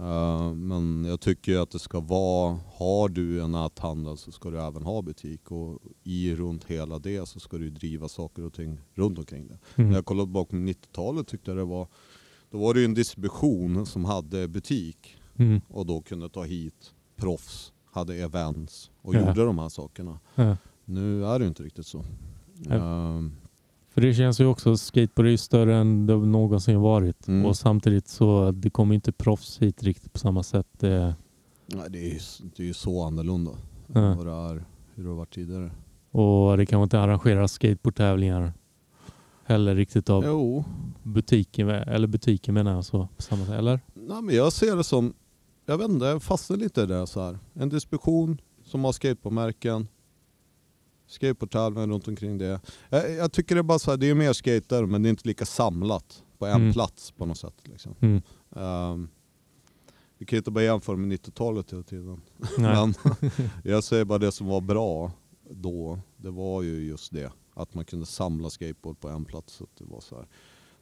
Uh, 0.00 0.52
men 0.54 1.04
jag 1.04 1.20
tycker 1.20 1.58
att 1.58 1.70
det 1.70 1.78
ska 1.78 2.00
vara, 2.00 2.58
har 2.74 3.08
du 3.08 3.42
en 3.42 3.52
näthandel 3.52 4.16
så 4.16 4.32
ska 4.32 4.50
du 4.50 4.60
även 4.60 4.82
ha 4.82 5.02
butik 5.02 5.50
och 5.52 5.78
i 6.04 6.34
runt 6.34 6.64
hela 6.64 6.98
det 6.98 7.26
så 7.28 7.40
ska 7.40 7.58
du 7.58 7.70
driva 7.70 8.08
saker 8.08 8.44
och 8.44 8.52
ting 8.54 8.78
runt 8.94 9.18
omkring 9.18 9.48
det. 9.48 9.58
Mm. 9.76 9.90
När 9.90 9.96
jag 9.98 10.04
kollade 10.04 10.26
bakom 10.32 10.68
90-talet 10.68 11.26
tyckte 11.28 11.50
jag 11.50 11.58
det 11.58 11.64
var, 11.64 11.88
då 12.50 12.58
var 12.58 12.74
det 12.74 12.80
ju 12.80 12.84
en 12.84 12.94
distribution 12.94 13.86
som 13.86 14.04
hade 14.04 14.48
butik 14.48 15.14
Mm. 15.40 15.60
och 15.68 15.86
då 15.86 16.00
kunde 16.02 16.28
ta 16.28 16.42
hit 16.44 16.94
proffs, 17.16 17.72
hade 17.92 18.14
events 18.14 18.90
och 19.02 19.14
Ja. 19.14 19.20
gjorde 19.20 19.44
de 19.44 19.58
här 19.58 19.68
sakerna. 19.68 20.18
Ja. 20.34 20.56
Nu 20.84 21.24
är 21.26 21.38
det 21.38 21.46
inte 21.46 21.62
riktigt 21.62 21.86
så. 21.86 22.04
Ehm, 22.70 23.32
För 23.90 24.00
det 24.00 24.14
känns 24.14 24.40
ju 24.40 24.46
också, 24.46 24.76
skateboard 24.76 25.26
är 25.26 25.30
ju 25.30 25.36
större 25.36 25.76
än 25.76 26.06
det 26.06 26.16
någonsin 26.16 26.80
varit. 26.80 27.28
Mm. 27.28 27.46
Och 27.46 27.56
samtidigt 27.56 28.08
så 28.08 28.50
det 28.50 28.70
kommer 28.70 28.94
inte 28.94 29.12
proffs 29.12 29.58
hit 29.58 29.82
riktigt 29.82 30.12
på 30.12 30.18
samma 30.18 30.42
sätt. 30.42 30.66
Det, 30.72 31.14
nej, 31.66 31.86
det 31.90 31.98
är 31.98 32.12
ju 32.14 32.18
det 32.56 32.62
är 32.62 32.66
ju 32.66 32.74
så 32.74 33.02
annorlunda 33.04 33.50
Ja. 33.86 34.14
vad 34.14 34.26
det 34.26 34.32
är, 34.32 34.64
hur 34.94 35.02
det 35.02 35.08
har 35.08 35.16
varit 35.16 35.34
tidigare. 35.34 35.70
och 36.10 36.56
det 36.56 36.66
kanske 36.66 36.82
inte 36.82 37.00
arrangeras 37.00 37.52
skateboardtävlingar 37.52 38.52
heller 39.44 39.74
riktigt 39.74 40.10
av 40.10 40.24
Jo, 40.26 40.64
butiken, 41.02 41.68
eller 41.68 42.06
butiken 42.06 42.54
menar 42.54 42.74
jag 42.74 42.84
så 42.84 43.08
på 43.16 43.22
samma 43.22 43.44
sätt. 43.46 43.54
Eller? 43.54 43.80
Nej, 43.94 44.22
men 44.22 44.34
jag 44.34 44.52
ser 44.52 44.76
det 44.76 44.84
som, 44.84 45.14
jag 45.68 45.78
vet 45.78 45.88
inte, 45.90 46.06
jag 46.06 46.22
fastnar 46.22 46.56
lite 46.56 46.86
det 46.86 47.06
så 47.06 47.20
här. 47.20 47.38
En 47.54 47.68
distribution 47.68 48.40
som 48.64 48.84
har 48.84 48.92
skateboardmärken, 48.92 49.88
skateboardtävlingar 51.06 51.86
runt 51.88 52.08
omkring 52.08 52.38
det. 52.38 52.60
Jag, 52.88 53.10
jag 53.12 53.32
tycker 53.32 53.54
det 53.54 53.58
är 53.58 53.62
bara 53.62 53.78
så 53.78 53.90
här, 53.90 53.98
det 53.98 54.10
är 54.10 54.14
mer 54.14 54.32
skater 54.32 54.86
men 54.86 55.02
det 55.02 55.08
är 55.08 55.10
inte 55.10 55.28
lika 55.28 55.44
samlat 55.44 56.22
på 56.38 56.46
en 56.46 56.60
Mm. 56.60 56.72
plats 56.72 57.10
på 57.10 57.26
något 57.26 57.38
sätt. 57.38 57.54
Liksom. 57.64 57.94
Mm. 58.00 58.22
Ehm, 58.56 59.08
vi 60.18 60.26
kan 60.26 60.36
ju 60.36 60.38
inte 60.38 60.50
bara 60.50 60.64
jämföra 60.64 60.96
med 60.96 61.12
90-talet 61.20 61.72
hela 61.72 61.82
tiden. 61.82 62.20
Men 62.58 62.94
jag 63.64 63.84
säger 63.84 64.04
bara 64.04 64.18
det 64.18 64.32
som 64.32 64.46
var 64.46 64.60
bra 64.60 65.12
då, 65.50 65.98
det 66.16 66.30
var 66.30 66.62
ju 66.62 66.86
just 66.86 67.12
det. 67.12 67.32
Att 67.54 67.74
man 67.74 67.84
kunde 67.84 68.06
samla 68.06 68.50
skateboard 68.50 69.00
på 69.00 69.08
en 69.08 69.24
plats. 69.24 69.52
Så 69.52 69.64
att 69.64 69.76
det 69.78 69.84
var 69.84 70.00
så 70.00 70.16
här, 70.16 70.26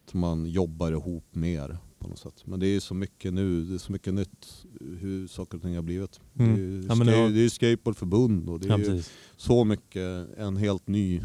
att 0.07 0.15
man 0.15 0.47
jobbar 0.47 0.93
ihop 0.93 1.25
mer 1.35 1.79
på 1.99 2.09
något 2.09 2.19
sätt. 2.19 2.43
Men 2.45 2.61
det 2.61 2.67
är 2.67 2.81
så 2.81 2.95
mycket 2.95 3.33
nu, 3.33 3.65
det 3.65 3.75
är 3.75 3.79
så 3.79 3.93
mycket 3.93 4.15
nytt 4.15 4.65
hur 4.81 5.27
saker 5.27 5.57
och 5.57 5.63
ting 5.63 5.75
har 5.75 5.83
blivit. 5.83 6.21
Mm. 6.39 6.55
Det 6.55 6.61
är 6.61 6.65
ju 6.65 6.81
Ja, 6.89 6.95
men 6.95 6.97
ska- 6.97 7.05
det 7.17 7.23
har- 7.23 7.29
det 7.31 7.39
är 7.39 7.43
ju 7.43 7.51
skateboardförbund 7.51 8.49
och 8.49 8.61
det 8.61 8.69
är 8.69 8.95
Ja, 8.97 9.03
så 9.37 9.65
mycket, 9.65 10.29
en 10.39 10.57
helt 10.57 10.87
ny 10.89 11.23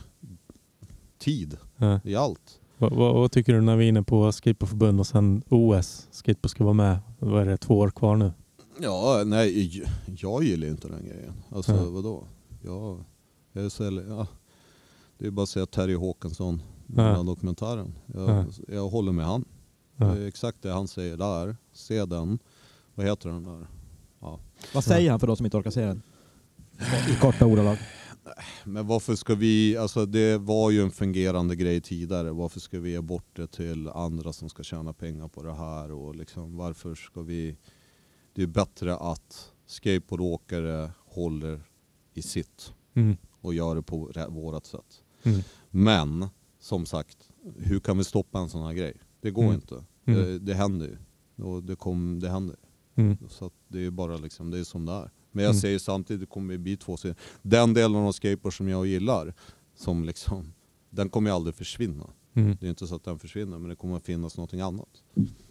tid 1.18 1.58
Ja. 1.78 2.00
i 2.04 2.16
allt. 2.16 2.60
Vad, 2.78 2.94
vad, 2.94 3.14
vad 3.14 3.32
tycker 3.32 3.54
du 3.54 3.62
när 3.62 3.76
vi 3.78 3.86
är 3.86 3.90
inne 3.90 4.04
på 4.04 4.32
skateboardförbund 4.32 5.00
och 5.00 5.08
sen 5.08 5.44
OS? 5.50 6.08
Skateboard 6.12 6.50
ska 6.52 6.64
vara 6.64 6.74
med. 6.74 7.00
Vad 7.20 7.42
är 7.42 7.46
det, 7.46 7.58
två 7.58 7.78
år 7.78 7.90
kvar 7.90 8.16
nu? 8.16 8.32
Ja, 8.80 9.24
nej, 9.26 9.84
jag 10.22 10.44
gillar 10.44 10.66
ju 10.66 10.72
inte 10.72 10.88
den 10.88 11.06
grejen. 11.06 11.34
Alltså 11.50 11.72
Ja. 11.72 11.90
vadå? 11.90 12.28
Jag, 12.64 13.04
jag 13.54 13.66
är 13.66 13.70
så, 13.70 13.84
ja, 14.08 14.28
det 15.18 15.28
är 15.28 15.32
bara 15.32 15.44
att 15.44 15.50
säga 15.50 15.66
Terry 15.66 15.96
Håkansson. 15.96 16.62
Den 16.96 17.16
här 17.16 17.24
dokumentären. 17.24 17.94
Jag, 18.14 18.30
Ja. 18.30 18.46
jag 18.68 18.90
håller 18.90 19.12
med 19.12 19.26
han. 19.26 19.46
Ja. 19.96 20.06
Det 20.06 20.24
är 20.24 20.28
exakt 20.28 20.62
det 20.62 20.72
han 20.72 20.88
säger 20.88 21.18
där. 21.18 21.58
Se 21.74 22.06
den. 22.06 22.40
Vad 22.96 23.06
heter 23.06 23.30
den 23.30 23.44
där? 23.44 23.68
Vad 24.74 24.84
säger 24.84 25.12
han 25.12 25.20
för 25.20 25.28
de 25.28 25.36
som 25.38 25.46
inte 25.46 25.58
orkar 25.58 25.72
se 25.72 25.86
den? 25.86 26.02
I 27.10 27.16
korta 27.22 27.46
ordalag. 27.46 27.78
Men 28.64 28.88
varför 28.88 29.16
ska 29.16 29.36
vi, 29.36 29.78
alltså 29.78 30.06
det 30.06 30.38
var 30.38 30.72
ju 30.72 30.82
en 30.82 30.92
fungerande 30.92 31.56
grej 31.56 31.82
tidigare. 31.82 32.32
Varför 32.32 32.60
ska 32.60 32.80
vi 32.80 32.92
ge 32.92 33.02
bort 33.02 33.26
det 33.36 33.48
till 33.48 33.90
andra 33.90 34.34
som 34.34 34.50
ska 34.50 34.64
tjäna 34.64 34.94
pengar 34.94 35.28
på 35.28 35.44
det 35.44 35.54
här? 35.54 35.92
Och 35.92 36.16
liksom, 36.16 36.58
varför 36.58 36.96
ska 36.96 37.22
vi... 37.22 37.58
Det 38.34 38.42
är 38.44 38.48
bättre 38.48 38.96
att 38.96 39.52
skateboardåkare 39.66 40.92
håller 41.06 41.62
i 42.14 42.22
sitt 42.22 42.74
Mm. 42.94 43.18
och 43.42 43.54
gör 43.54 43.76
det 43.76 43.82
på 43.82 44.12
vårat 44.30 44.66
sätt. 44.66 45.04
Mm. 45.24 45.42
Men 45.70 46.30
som 46.62 46.86
sagt, 46.86 47.18
hur 47.58 47.80
kan 47.80 47.98
vi 47.98 48.04
stoppa 48.04 48.40
en 48.40 48.50
sån 48.50 48.62
här 48.66 48.74
grej? 48.74 48.94
Det 49.22 49.32
går 49.32 49.44
Mm. 49.44 49.56
inte. 49.56 49.84
Mm. 50.06 50.20
Det, 50.22 50.40
det 50.40 50.54
händer 50.54 50.88
ju. 50.88 50.98
Och 51.46 51.64
det, 51.64 51.76
kom, 51.76 52.20
det 52.20 52.30
händer. 52.30 52.56
Mm. 52.96 53.18
Så 53.30 53.52
det 53.68 53.86
är 53.86 53.92
bara 53.92 54.18
liksom, 54.18 54.52
det 54.52 54.60
är 54.60 54.64
som 54.64 54.86
det 54.86 54.92
är. 54.94 55.12
Men 55.32 55.44
jag 55.44 55.52
Mm. 55.52 55.62
säger 55.62 55.80
samtidigt, 55.80 56.20
det 56.22 56.26
kommer 56.26 56.58
bli 56.58 56.78
två 56.78 56.98
serier. 56.98 57.18
Den 57.42 57.74
delen 57.74 57.96
av 58.02 58.12
skateboard 58.12 58.58
som 58.58 58.68
jag 58.68 58.86
gillar, 58.88 59.34
som 59.76 60.04
liksom, 60.06 60.54
den 60.90 61.10
kommer 61.10 61.30
ju 61.30 61.36
aldrig 61.36 61.56
försvinna. 61.56 62.10
Mm. 62.34 62.58
Det 62.60 62.66
är 62.66 62.70
inte 62.70 62.88
så 62.88 62.96
att 62.96 63.04
den 63.04 63.20
försvinner, 63.20 63.58
men 63.60 63.70
det 63.70 63.76
kommer 63.76 63.98
att 63.98 64.06
finnas 64.06 64.38
någonting 64.38 64.62
annat. 64.62 64.90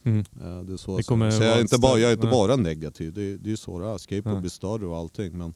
Mm. 0.04 0.18
Eh, 0.18 0.60
Det 0.62 0.72
är 0.72 0.76
så 0.76 0.96
Det 0.96 1.02
så 1.02 1.12
jag 1.18 1.42
är, 1.58 1.60
inte 1.60 1.78
bara, 1.78 1.98
jag 1.98 2.08
är 2.10 2.14
inte 2.14 2.26
bara 2.26 2.56
negativ, 2.56 3.12
det 3.12 3.22
är, 3.22 3.38
det 3.38 3.52
är 3.52 3.56
så 3.56 3.78
det 3.78 3.86
är. 3.88 3.98
Skateboard 3.98 4.36
Ja. 4.36 4.40
blir 4.40 4.50
större 4.50 4.86
och 4.86 4.96
allting, 4.96 5.38
men 5.38 5.54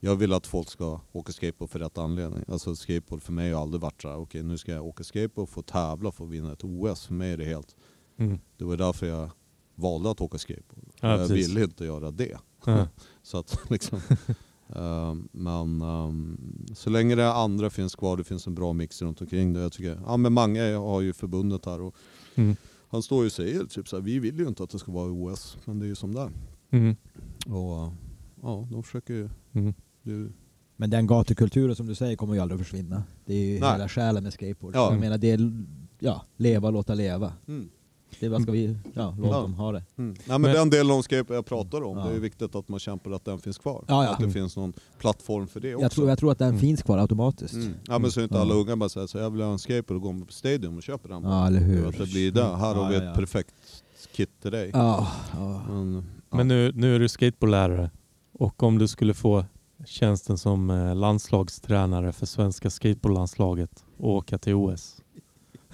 jag 0.00 0.16
vill 0.16 0.32
att 0.32 0.46
folk 0.46 0.68
ska 0.68 1.00
åka 1.12 1.32
skateboard 1.32 1.70
för 1.70 1.78
rätt 1.78 1.98
anledning. 1.98 2.44
Alltså 2.48 2.76
skateboard 2.76 3.22
för 3.22 3.32
mig 3.32 3.52
har 3.52 3.62
aldrig 3.62 3.80
varit 3.80 4.02
så 4.02 4.08
här, 4.08 4.16
okej 4.18 4.42
nu 4.42 4.58
ska 4.58 4.72
jag 4.72 4.86
åka 4.86 5.04
skateboard, 5.04 5.48
få 5.48 5.62
tävla, 5.62 6.12
få 6.12 6.24
vinna 6.24 6.52
ett 6.52 6.64
OS. 6.64 7.06
För 7.06 7.14
mig 7.14 7.32
är 7.32 7.36
det 7.36 7.44
helt, 7.44 7.76
Mm. 8.16 8.38
det 8.56 8.64
var 8.64 8.76
därför 8.76 9.06
jag 9.06 9.30
valde 9.74 10.10
att 10.10 10.20
åka 10.20 10.38
skateboard. 10.38 10.84
Ja, 11.00 11.08
jag 11.18 11.28
precis. 11.28 11.48
ville 11.48 11.64
inte 11.64 11.84
göra 11.84 12.10
det. 12.10 12.38
Ja. 12.64 12.86
Så 13.22 13.38
att 13.38 13.60
liksom, 13.70 14.00
ehm, 14.76 15.28
men 15.32 15.82
ehm, 15.82 16.38
så 16.74 16.90
länge 16.90 17.14
det 17.14 17.32
andra 17.32 17.70
finns 17.70 17.94
kvar, 17.94 18.16
det 18.16 18.24
finns 18.24 18.46
en 18.46 18.54
bra 18.54 18.72
mix 18.72 19.02
runt 19.02 19.20
omkring 19.20 19.52
det. 19.52 19.60
Jag 19.60 19.72
tycker, 19.72 20.00
ja 20.06 20.16
men 20.16 20.32
Mange 20.32 20.72
har 20.74 21.00
ju 21.00 21.12
förbundet 21.12 21.66
här 21.66 21.80
och 21.80 21.94
Mm. 22.34 22.56
han 22.88 23.02
står 23.02 23.20
ju 23.22 23.26
och 23.26 23.32
säger 23.32 23.64
typ 23.64 23.88
så 23.88 23.96
här, 23.96 24.02
vi 24.02 24.18
vill 24.18 24.38
ju 24.38 24.48
inte 24.48 24.62
att 24.62 24.70
det 24.70 24.78
ska 24.78 24.92
vara 24.92 25.12
OS, 25.12 25.56
men 25.64 25.78
det 25.78 25.86
är 25.86 25.88
ju 25.88 25.94
som 25.94 26.14
det 26.14 26.20
är. 26.20 26.30
Mm. 26.70 26.96
Och 27.46 27.92
ja, 28.42 28.68
de 28.70 28.82
försöker 28.82 29.14
ju, 29.14 29.28
Mm. 29.52 29.74
Det, 30.02 30.28
Men 30.76 30.90
den 30.90 31.06
gatukulturen 31.06 31.76
som 31.76 31.86
du 31.86 31.94
säger 31.94 32.16
kommer 32.16 32.34
ju 32.34 32.40
aldrig 32.40 32.60
att 32.60 32.66
försvinna. 32.66 33.02
Det 33.24 33.34
är 33.34 33.44
ju 33.54 33.60
Nej. 33.60 33.72
hela 33.72 33.88
själen 33.88 34.22
med 34.22 34.32
skateboard. 34.32 34.74
Ja. 34.76 34.90
Jag 34.92 35.00
menar 35.00 35.18
det 35.18 35.30
är, 35.30 35.64
ja, 35.98 36.24
leva 36.36 36.68
och 36.68 36.72
låta 36.74 36.94
leva. 36.94 37.32
mm. 37.48 37.68
Det 38.20 38.26
är 38.26 38.30
bara 38.30 38.40
ska 38.40 38.52
vi 38.52 38.78
ja, 38.94 39.14
låta 39.18 39.36
Ja. 39.36 39.40
dem 39.42 39.54
ha 39.54 39.72
det. 39.72 39.82
Mm. 39.98 40.10
Nej, 40.10 40.18
men 40.28 40.40
Men- 40.42 40.52
den 40.54 40.70
delen 40.70 40.92
av 40.96 41.02
skate 41.02 41.34
jag 41.34 41.46
pratar 41.46 41.82
om, 41.82 41.98
Ja. 41.98 42.04
det 42.08 42.14
är 42.14 42.18
viktigt 42.18 42.54
att 42.54 42.68
man 42.68 42.78
kämpar 42.80 43.10
att 43.10 43.24
den 43.24 43.38
finns 43.38 43.58
kvar. 43.58 43.84
Ja, 43.88 44.04
ja. 44.04 44.10
Att 44.10 44.18
det 44.18 44.24
Mm. 44.24 44.34
finns 44.34 44.56
någon 44.56 44.72
plattform 44.98 45.46
för 45.46 45.60
det 45.60 45.74
också. 45.74 45.84
Jag 45.84 45.92
tror, 45.92 46.08
jag 46.08 46.18
tror 46.18 46.32
att 46.32 46.38
den 46.38 46.48
Mm. 46.48 46.60
finns 46.60 46.82
kvar 46.82 46.98
automatiskt. 46.98 47.54
Mm. 47.54 47.74
Ja 47.86 47.98
men 47.98 48.10
så 48.10 48.20
är 48.20 48.24
inte 48.24 48.40
alla 48.40 48.54
unga 48.54 48.76
bara 48.76 48.88
säger 48.88 49.06
så 49.06 49.18
jag 49.18 49.30
vill 49.30 49.40
ha 49.40 49.52
en 49.52 49.58
skateboard 49.58 49.96
och 49.96 50.02
går 50.02 50.24
på 50.26 50.32
Stadium 50.32 50.76
och 50.76 50.82
köper 50.82 51.08
den. 51.08 51.22
Ja, 51.22 51.46
eller 51.46 51.60
Du 51.60 51.66
hur. 51.66 51.86
vet, 51.86 51.98
det 51.98 52.06
blir 52.06 52.32
det. 52.32 52.42
Här 52.56 52.74
har 52.74 52.88
vi 52.88 52.94
Ja, 52.96 53.10
ett 53.10 53.16
perfekt 53.16 53.54
kit 54.12 54.30
till 54.42 54.50
dig. 54.50 54.70
Ja, 54.74 55.08
ja. 55.32 55.62
Men, 55.68 55.94
ja. 56.30 56.36
Men 56.36 56.48
nu, 56.48 56.72
nu 56.74 56.94
är 56.94 56.98
du 56.98 57.08
skateboardlärare 57.08 57.90
och 58.32 58.62
om 58.62 58.78
du 58.78 58.88
skulle 58.88 59.14
få 59.14 59.44
tjänsten 59.84 60.38
som 60.38 60.70
eh, 60.70 60.94
landslagstränare 60.94 62.12
för 62.12 62.26
svenska 62.26 62.70
skateboardlandslaget 62.70 63.84
och 63.98 64.10
åka 64.10 64.38
till 64.38 64.54
OS. 64.54 64.96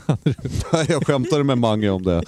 jag 0.88 1.06
skämtade 1.06 1.44
med 1.44 1.58
Mange 1.58 1.90
om 1.90 2.02
det. 2.02 2.22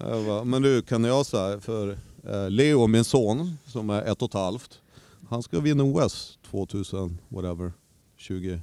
Bara, 0.00 0.44
men 0.44 0.62
du 0.62 0.82
kan 0.82 1.04
jag 1.04 1.26
säga 1.26 1.60
för 1.60 1.98
eh, 2.28 2.50
Leo, 2.50 2.86
min 2.86 3.04
son 3.04 3.56
som 3.66 3.90
är 3.90 4.02
ett 4.02 4.22
och 4.22 4.28
ett 4.28 4.34
halvt, 4.34 4.80
han 5.28 5.42
ska 5.42 5.60
vinna 5.60 5.84
OS 5.84 6.38
2000, 6.50 7.18
whatever, 7.28 7.72
25. 8.16 8.62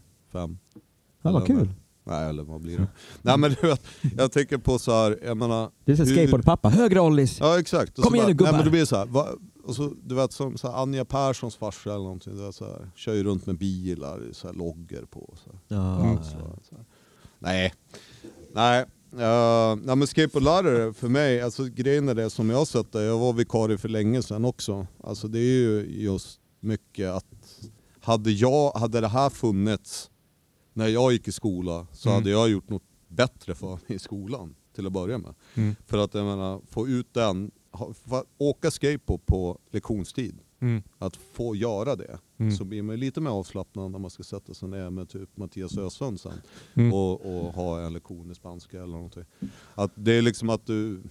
ja 1.21 1.31
vad 1.31 1.47
kul. 1.47 1.69
Nej 2.03 2.29
eller 2.29 2.43
vad 2.43 2.61
blir 2.61 2.77
det? 2.77 2.87
Nej 3.21 3.37
men 3.37 3.55
du 3.61 3.67
vet, 3.67 3.81
jag 4.17 4.31
tänker 4.31 4.57
på 4.57 4.79
så 4.79 4.91
här, 4.91 5.19
jag 5.25 5.37
menar, 5.37 5.69
Du 5.85 5.93
är 5.93 6.05
skateboardpappa. 6.05 6.69
Högre 6.69 6.99
ollies! 6.99 7.39
ja 7.39 7.59
exakt. 7.59 7.97
Och 7.97 8.03
Kom 8.03 8.15
igen 8.15 8.27
nu, 8.27 8.33
gubbar. 8.33 8.51
Nej 8.51 8.57
men 8.57 8.65
det 8.65 8.71
blir 8.71 8.85
så 8.85 8.95
här, 8.95 9.05
va, 9.05 9.27
och 9.65 9.75
så, 9.75 9.93
du 10.03 10.15
vet 10.15 10.31
som 10.31 10.57
så 10.57 10.71
här, 10.71 10.81
Anja 10.81 11.05
Perssons 11.05 11.55
farsa 11.55 11.89
eller 11.89 12.03
någonting, 12.03 12.37
det 12.37 12.43
är 12.47 12.51
så 12.51 12.65
här, 12.65 12.91
kör 12.95 13.13
ju 13.13 13.23
runt 13.23 13.45
med 13.45 13.57
bilar, 13.57 14.21
så 14.31 14.47
här, 14.47 14.53
logger 14.55 15.05
på. 15.05 15.33
Så 15.43 15.49
här. 15.51 15.59
Ja, 15.77 16.01
Mm. 16.05 16.17
Så, 16.23 16.29
så 16.69 16.75
här. 16.75 16.85
Nej, 17.39 17.73
nej. 18.53 18.85
Uh, 19.13 19.75
nej 19.83 19.95
men 19.95 20.07
skateboardlärare 20.07 20.93
för 20.93 21.07
mig, 21.07 21.41
alltså 21.41 21.63
grejen 21.65 22.09
är 22.09 22.15
det 22.15 22.29
som 22.29 22.49
jag 22.49 22.57
har 22.57 22.65
sett 22.65 22.91
det, 22.91 23.03
jag 23.03 23.17
var 23.19 23.33
vikarie 23.33 23.77
för 23.77 23.89
länge 23.89 24.23
sedan 24.23 24.45
också. 24.45 24.87
Alltså 25.03 25.27
det 25.27 25.39
är 25.39 25.41
ju 25.59 25.85
just 26.01 26.39
mycket 26.59 27.09
att 27.11 27.25
hade, 28.01 28.31
jag, 28.31 28.71
hade 28.71 29.01
det 29.01 29.07
här 29.07 29.29
funnits 29.29 30.09
när 30.73 30.87
jag 30.87 31.13
gick 31.13 31.27
i 31.27 31.31
skola 31.31 31.87
så 31.93 32.09
Mm. 32.09 32.21
hade 32.21 32.29
jag 32.31 32.49
gjort 32.49 32.69
något 32.69 32.83
bättre 33.07 33.55
för 33.55 33.67
mig 33.69 33.79
i 33.87 33.99
skolan 33.99 34.55
till 34.75 34.87
att 34.87 34.93
börja 34.93 35.17
med. 35.17 35.33
Mm. 35.55 35.75
För 35.85 35.97
att 35.97 36.13
jag 36.13 36.25
menar, 36.25 36.61
få 36.69 36.87
ut 36.87 37.13
den, 37.13 37.51
åka 38.37 38.71
skateboard 38.71 39.25
på 39.25 39.57
lektionstid, 39.71 40.35
Mm. 40.59 40.83
att 40.97 41.15
få 41.15 41.55
göra 41.55 41.95
det, 41.95 42.19
Mm. 42.37 42.51
så 42.57 42.63
blir 42.65 42.81
man 42.81 42.99
lite 42.99 43.21
mer 43.21 43.29
avslappnad 43.31 43.91
när 43.91 43.99
man 43.99 44.09
ska 44.11 44.23
sätta 44.23 44.53
sig 44.53 44.69
ner 44.69 44.89
med 44.89 45.09
typ 45.09 45.37
Mattias 45.37 45.77
Ösund 45.77 46.19
sen 46.19 46.33
Mm. 46.73 46.93
och, 46.93 47.11
och 47.25 47.53
ha 47.53 47.81
en 47.85 47.93
lektion 47.93 48.31
i 48.31 48.35
spanska 48.35 48.77
eller 48.83 48.93
någonting. 48.93 49.23
Att 49.75 49.91
det 49.95 50.11
är 50.11 50.21
liksom 50.21 50.49
att 50.49 50.65
du... 50.65 51.01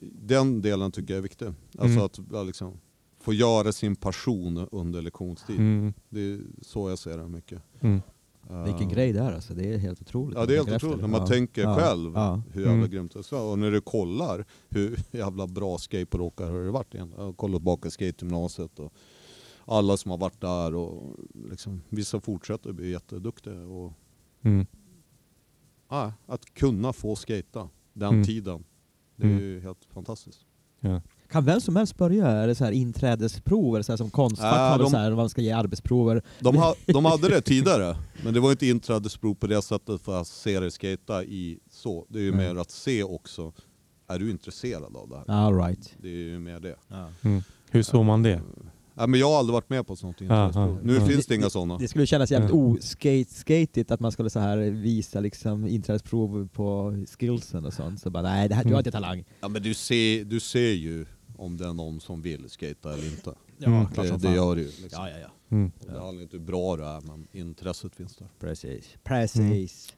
Den 0.00 0.62
delen 0.62 0.92
tycker 0.92 1.14
jag 1.14 1.18
är 1.18 1.22
viktig. 1.22 1.46
Alltså 1.78 2.20
Mm. 2.24 2.40
att 2.40 2.46
liksom, 2.46 2.80
få 3.20 3.32
göra 3.32 3.72
sin 3.72 3.96
passion 3.96 4.68
under 4.72 5.02
lektionstid. 5.02 5.58
Mm. 5.58 5.92
Det 6.08 6.20
är 6.20 6.40
så 6.62 6.88
jag 6.90 6.98
ser 6.98 7.18
det 7.18 7.28
mycket. 7.28 7.62
Vilken 8.64 8.88
grej 8.88 9.12
det 9.12 9.20
är 9.20 9.32
alltså. 9.32 9.54
Det 9.54 9.74
är 9.74 9.78
helt 9.78 10.00
otroligt. 10.00 10.38
Ja 10.38 10.46
det 10.46 10.52
är 10.56 10.64
helt 10.64 10.84
otroligt 10.84 11.00
när 11.00 11.08
man 11.08 11.20
Ja. 11.20 11.26
tänker 11.26 11.62
Ja. 11.62 11.74
själv 11.76 12.12
Ja. 12.14 12.42
hur 12.52 12.60
jävla 12.60 12.74
Mm. 12.78 12.90
grymt 12.90 13.12
det 13.12 13.32
är. 13.32 13.40
Och 13.42 13.58
när 13.58 13.70
du 13.70 13.80
kollar 13.80 14.44
hur 14.68 14.98
jävla 15.10 15.46
bra 15.46 15.78
skateboardåkare 15.78 16.50
har 16.52 16.58
det 16.58 16.70
varit 16.70 16.94
igen. 16.94 17.12
Jag 17.16 17.24
har 17.24 17.32
kollat 17.32 17.56
tillbaka 17.60 17.90
skategymnasiet 17.90 18.78
och 18.78 18.92
alla 19.64 19.96
som 19.96 20.10
har 20.10 20.18
varit 20.18 20.40
där 20.40 20.74
och 20.74 21.16
liksom, 21.50 21.82
vissa 21.88 22.20
fortsätter 22.20 22.72
bli 22.72 22.90
jätteduktiga. 22.90 23.60
Och, 23.66 23.92
Mm. 24.42 24.66
att 26.26 26.54
kunna 26.54 26.92
få 26.92 27.16
skata 27.16 27.68
den 27.92 28.08
Mm. 28.14 28.24
tiden, 28.24 28.64
det 29.16 29.26
är 29.26 29.30
Mm. 29.30 29.42
ju 29.42 29.60
helt 29.60 29.84
fantastiskt. 29.84 30.46
Ja. 31.26 31.32
Kan 31.32 31.44
vem 31.44 31.60
som 31.60 31.76
helst 31.76 31.96
börja? 31.96 32.26
Är 32.26 32.46
det 32.46 32.54
så 32.54 32.64
här 32.64 32.72
inträdesprov? 32.72 33.74
Eller 33.74 33.82
så 33.82 33.92
här 33.92 33.96
som 33.96 34.10
Konstfack 34.10 34.54
Ja, 34.56 34.68
hade 34.68 34.84
de- 34.84 34.90
så 34.90 34.96
här, 34.96 35.10
man 35.10 35.28
ska 35.28 35.42
ge 35.42 35.50
arbetsprover? 35.52 36.22
De, 36.40 36.56
ha, 36.56 36.74
de 36.86 37.04
hade 37.04 37.28
det 37.28 37.40
tidigare, 37.40 37.96
men 38.24 38.34
det 38.34 38.40
var 38.40 38.50
inte 38.50 38.66
inträdesprov 38.66 39.34
på 39.34 39.46
det 39.46 39.62
sättet 39.62 40.00
för 40.00 40.20
att 40.20 40.26
se 40.26 40.60
dig 40.60 40.70
skata 40.70 41.24
i 41.24 41.58
så. 41.70 42.06
Det 42.08 42.18
är 42.18 42.22
ju 42.22 42.34
Nej. 42.34 42.54
mer 42.54 42.60
att 42.60 42.70
se 42.70 43.02
också, 43.02 43.52
är 44.08 44.18
du 44.18 44.30
intresserad 44.30 44.96
av 44.96 45.08
det 45.08 45.32
här? 45.32 45.46
All 45.46 45.56
right. 45.56 45.94
Det 46.02 46.08
är 46.08 46.12
ju 46.12 46.38
mer 46.38 46.60
det. 46.60 46.76
Mm. 47.24 47.42
Hur 47.70 47.82
såg 47.82 48.04
man 48.04 48.22
det? 48.22 48.40
Ja, 48.96 49.06
men 49.06 49.20
jag 49.20 49.30
har 49.30 49.38
aldrig 49.38 49.52
varit 49.52 49.70
med 49.70 49.86
på 49.86 49.96
sånt 49.96 50.20
inträdesprov. 50.20 50.78
Nu 50.82 50.94
Ja. 50.94 51.06
finns 51.06 51.26
det 51.26 51.34
inga 51.34 51.50
sådana. 51.50 51.78
Det 51.78 51.88
skulle 51.88 52.06
kännas 52.06 52.30
jävligt 52.30 52.50
Ja. 52.50 52.56
oskate-skatigt 52.56 53.90
att 53.90 54.00
man 54.00 54.12
skulle 54.12 54.30
så 54.30 54.38
här 54.40 54.56
visa 54.70 55.20
liksom 55.20 55.66
inträdesprov 55.66 56.48
på 56.52 56.96
skillsen 57.18 57.64
och 57.64 57.72
sånt. 57.72 58.00
Så 58.00 58.10
bara 58.10 58.22
nej, 58.22 58.48
det 58.48 58.54
här, 58.54 58.62
du 58.62 58.68
har 58.68 58.72
Mm. 58.72 58.78
inte 58.80 58.90
talang. 58.90 59.24
Ja, 59.40 59.48
men 59.48 59.62
du 59.62 59.74
ser, 59.74 60.24
du 60.24 60.40
ser 60.40 60.72
ju 60.72 61.06
om 61.36 61.56
det 61.56 61.68
är 61.68 61.72
någon 61.72 62.00
som 62.00 62.22
vill 62.22 62.50
skata 62.50 62.92
eller 62.92 63.06
inte. 63.06 63.34
Ja, 63.58 63.66
Mm. 63.66 63.86
Det, 63.94 64.16
det 64.28 64.34
gör 64.34 64.56
det 64.56 64.62
ju. 64.62 64.66
Liksom. 64.66 64.88
Ja, 64.92 65.10
ja, 65.10 65.18
ja. 65.18 65.30
Mm. 65.48 65.72
Det 65.86 66.00
handlar 66.00 66.22
inte 66.22 66.36
hur 66.36 66.44
bra 66.44 66.76
du 66.76 66.84
är, 66.84 67.00
men 67.00 67.26
intresset 67.32 67.96
finns 67.96 68.16
där. 68.16 68.28
Precis. 68.40 68.96
Precis. 69.04 69.94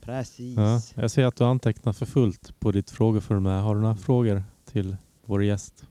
Precis. 0.00 0.56
Ja. 0.56 0.80
Jag 0.94 1.10
ser 1.10 1.24
att 1.24 1.36
du 1.36 1.44
antecknar 1.44 1.92
för 1.92 2.06
fullt 2.06 2.60
på 2.60 2.72
ditt 2.72 2.90
frågeformulär. 2.90 3.60
Har 3.60 3.74
du 3.74 3.80
några 3.80 3.96
frågor 3.96 4.42
till 4.72 4.96
vår 5.24 5.44
gäst? 5.44 5.84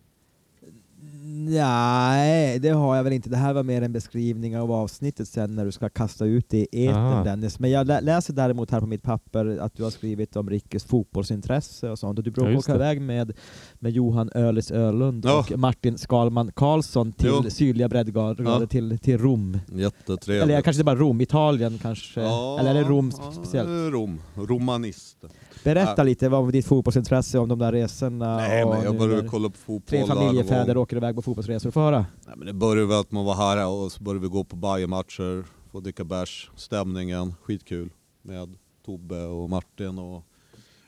Nej, 1.32 2.60
det 2.60 2.70
har 2.70 2.96
jag 2.96 3.04
väl 3.04 3.14
inte. 3.14 3.30
Det 3.30 3.38
här 3.38 3.54
var 3.54 3.64
mer 3.64 3.82
en 3.82 3.94
beskrivning 3.94 4.58
av 4.58 4.72
avsnittet 4.72 5.28
sen 5.28 5.56
när 5.56 5.66
du 5.66 5.72
ska 5.72 5.90
kasta 5.90 6.26
ut 6.26 6.46
det 6.50 6.58
i 6.72 6.88
etern. 6.88 7.24
Dennis. 7.26 7.60
Men 7.60 7.72
jag 7.72 7.88
lä- 7.88 8.02
läser 8.02 8.34
däremot 8.34 8.72
här 8.72 8.80
på 8.80 8.86
mitt 8.86 9.04
papper 9.04 9.58
att 9.62 9.76
du 9.76 9.84
har 9.84 9.90
skrivit 9.90 10.36
om 10.36 10.50
Rickes 10.50 10.84
fotbollsintresse 10.84 11.90
och 11.90 12.00
sånt. 12.00 12.20
Och 12.20 12.24
du 12.24 12.34
Ja, 12.38 12.58
åka 12.58 12.72
det. 12.72 12.76
iväg 12.78 13.02
med, 13.02 13.32
med 13.74 13.92
Johan 13.92 14.30
Ölis 14.36 14.72
Ölund 14.72 15.26
Ja. 15.26 15.40
och 15.40 15.60
Martin 15.60 15.98
Skalman 15.98 16.52
Karlsson 16.56 17.12
till 17.12 17.30
Jo. 17.44 17.50
sydliga 17.50 17.90
breddgrader 17.90 18.44
Ja. 18.44 18.66
till, 18.66 19.00
till 19.00 19.18
Rom. 19.18 19.58
Jättetrevligt. 19.74 20.44
Eller 20.44 20.62
kanske 20.62 20.78
inte 20.82 20.84
bara 20.86 20.96
Rom, 21.00 21.22
Italien 21.22 21.80
kanske. 21.82 22.22
Ja, 22.22 22.58
Eller 22.60 22.70
är 22.70 22.74
det 22.74 22.90
Rom 22.90 23.12
ja, 23.18 23.32
speciellt? 23.32 23.70
Rom. 23.94 24.22
Romanist. 24.36 25.18
Berätta 25.64 25.94
Ja. 25.98 26.04
lite 26.04 26.28
om 26.28 26.52
ditt 26.52 26.66
fotbollsintresse, 26.66 27.40
om 27.40 27.50
de 27.50 27.60
där 27.60 27.72
resorna. 27.72 28.38
Nej, 28.38 28.64
och 28.64 28.70
men 28.70 28.84
jag 28.84 28.98
började 28.98 29.30
kolla 29.30 29.50
på 29.50 29.58
fotboll 29.58 29.82
Tre 29.90 30.06
familjefäder 30.06 30.78
åker 30.78 30.98
iväg 30.98 31.16
på 31.16 31.22
fotbollsresor. 31.22 31.72
Få 31.72 31.80
höra. 31.80 32.06
Nej, 32.28 32.36
men 32.38 32.48
det 32.48 32.54
började 32.54 32.88
väl 32.88 33.00
att 33.00 33.12
man 33.12 33.26
var 33.26 33.36
här 33.36 33.68
och 33.68 33.92
så 33.92 34.04
började 34.04 34.22
vi 34.22 34.28
gå 34.28 34.44
på 34.44 34.56
Bayern-matcher, 34.56 35.46
få 35.72 35.80
dricka 35.80 36.04
bärs, 36.04 36.52
stämningen, 36.56 37.36
skitkul 37.42 37.90
med 38.22 38.56
Tobbe 38.86 39.26
och 39.26 39.50
Martin 39.50 40.00
och 40.00 40.24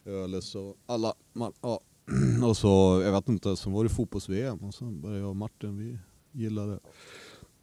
Öles 0.06 0.56
och 0.56 0.76
alla. 0.86 1.14
Man, 1.34 1.54
ja. 1.62 1.80
Och 2.48 2.58
så, 2.58 3.02
jag 3.04 3.12
vet 3.12 3.30
inte, 3.30 3.56
sen 3.56 3.72
var 3.74 3.84
det 3.84 3.90
fotbolls-VM 3.90 4.58
och 4.60 4.74
sen 4.74 5.02
började 5.02 5.20
jag 5.20 5.30
och 5.30 5.36
Martin, 5.36 5.78
vi 5.78 5.98
gillade 6.32 6.80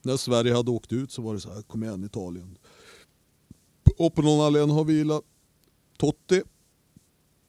När 0.02 0.16
Sverige 0.16 0.54
hade 0.54 0.70
åkt 0.70 0.92
ut 0.92 1.12
så 1.12 1.22
var 1.22 1.34
det 1.34 1.40
så 1.40 1.52
här, 1.52 1.62
kom 1.62 1.82
igen 1.82 2.04
Italien. 2.04 2.58
Och 3.98 4.14
på 4.14 4.22
någon 4.22 4.46
anledning 4.46 4.76
har 4.76 4.84
vi 4.84 4.92
gillat 4.92 5.22
Totti. 5.98 6.42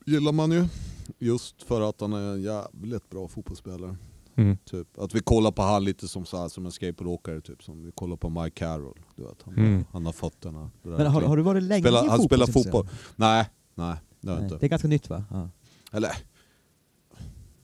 Gillar 0.10 0.32
man 0.32 0.52
ju. 0.52 0.66
Just 1.20 1.64
för 1.64 1.82
att 1.90 2.02
han 2.02 2.14
är 2.14 2.34
en 2.34 2.42
jävligt 2.42 3.10
bra 3.10 3.28
fotbollsspelare. 3.28 3.98
Mm. 4.36 4.58
Typ. 4.66 4.98
Att 5.00 5.16
vi 5.16 5.20
kollar 5.20 5.52
på 5.52 5.62
han 5.62 5.84
lite 5.84 6.08
som, 6.08 6.26
så 6.26 6.38
här, 6.38 6.48
som 6.48 6.66
en 6.66 6.72
skateboardåkare, 6.72 7.42
typ. 7.42 7.64
som 7.64 7.84
vi 7.86 7.92
kollar 7.92 8.16
på 8.16 8.30
Mike 8.30 8.50
Carroll. 8.60 9.00
Du 9.16 9.24
vet, 9.24 9.42
han, 9.46 9.54
Mm. 9.54 9.86
han 9.92 10.06
har 10.06 10.14
fötterna. 10.14 10.72
det 10.84 10.90
där 10.90 10.98
Men 10.98 11.08
har, 11.08 11.22
har 11.22 11.38
du 11.38 11.44
varit 11.44 11.64
länge 11.64 11.82
Spelar- 11.84 12.06
i 12.06 12.08
han 12.08 12.22
spelar 12.22 12.48
fotboll. 12.48 12.88
Nej, 13.16 13.50
nej 13.76 13.96
det 14.22 14.28
har 14.30 14.36
jag 14.36 14.42
Nej, 14.42 14.52
inte. 14.52 14.60
Det 14.60 14.66
är 14.66 14.70
ganska 14.70 14.88
nytt 14.88 15.10
va? 15.10 15.24
Ja. 15.32 15.50
Eller, 15.92 16.12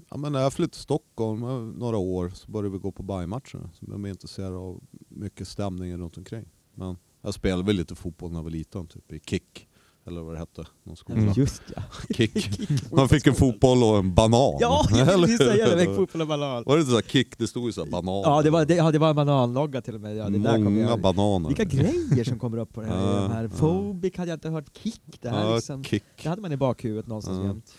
ja, 0.10 0.18
men 0.18 0.32
när 0.32 0.40
jag 0.42 0.54
flyttade 0.54 0.72
till 0.74 0.82
Stockholm 0.82 1.44
eh, 1.44 1.60
några 1.60 1.98
år 1.98 2.30
så 2.36 2.52
började 2.52 2.70
vi 2.70 2.78
gå 2.78 2.92
på 2.92 3.04
Bayern-matcher. 3.04 3.70
Så 3.74 3.86
jag 3.92 4.00
blev 4.00 4.12
intresserad 4.12 4.54
av 4.54 4.84
mycket 5.10 5.48
stämningen 5.48 6.00
runt 6.00 6.18
omkring. 6.18 6.46
Men 6.74 6.98
jag 7.22 7.34
spelade 7.34 7.64
väl 7.64 7.76
lite 7.76 7.96
fotboll 7.96 8.32
när 8.32 8.38
jag 8.40 8.44
var 8.44 8.50
liten, 8.52 8.88
typ 8.88 9.12
i 9.14 9.20
Kick. 9.20 9.68
Eller 10.08 10.22
vad 10.22 10.36
det 10.36 10.40
hette, 10.40 10.66
någon 10.84 10.96
skola. 10.98 11.20
Mm. 11.20 11.34
Just 11.36 11.62
ja. 11.76 11.82
Kick. 12.16 12.60
Man 12.92 13.10
fick 13.10 13.28
en 13.28 13.36
fotboll 13.36 13.84
och 13.84 13.98
en 13.98 14.14
banan. 14.14 14.58
Ja, 14.60 14.86
jag 14.90 15.06
ville 15.06 15.38
säga 15.38 15.52
det! 15.54 15.62
Eller? 15.72 15.76
Väck 15.76 15.96
fotboll 15.96 16.22
och 16.22 16.28
banan. 16.28 16.64
Var 16.66 16.76
det 16.76 16.80
inte 16.80 16.92
så 16.92 16.98
här 16.98 17.02
kick? 17.04 17.38
Det 17.38 17.48
stod 17.48 17.66
ju 17.66 17.72
så 17.72 17.84
här 17.84 17.92
banan. 17.92 18.22
Ja, 18.26 18.42
det 18.42 18.50
var, 18.50 18.66
det, 18.66 18.76
ja, 18.76 18.92
det 18.92 19.00
var 19.00 19.10
en 19.10 19.16
bananlogga 19.16 19.82
till 19.82 19.96
och 19.96 20.02
med. 20.02 20.16
Ja, 20.16 20.30
det 20.30 20.40
där 20.40 20.54
kommer 20.54 20.70
Många 20.70 20.90
jag. 20.90 21.02
bananer. 21.02 21.48
Vilka 21.48 21.64
grejer 21.64 22.24
som 22.24 22.40
kommer 22.40 22.58
upp 22.58 22.74
på 22.74 22.82
det 22.82 22.88
här. 22.88 22.96
Ja, 23.16 23.22
de 23.22 23.32
här. 23.34 23.48
Phobic 23.48 24.18
hade 24.18 24.30
jag 24.32 24.36
inte 24.36 24.50
hört. 24.50 24.78
Kick, 24.78 25.02
det 25.22 25.30
här 25.30 25.46
ja, 25.50 25.56
liksom. 25.56 25.84
kick. 25.84 26.04
Det 26.24 26.30
hade 26.30 26.42
man 26.42 26.52
i 26.52 26.58
bakhuvudet 26.58 27.08
någonstans 27.08 27.40
Ja. 27.42 27.46
jämt. 27.46 27.76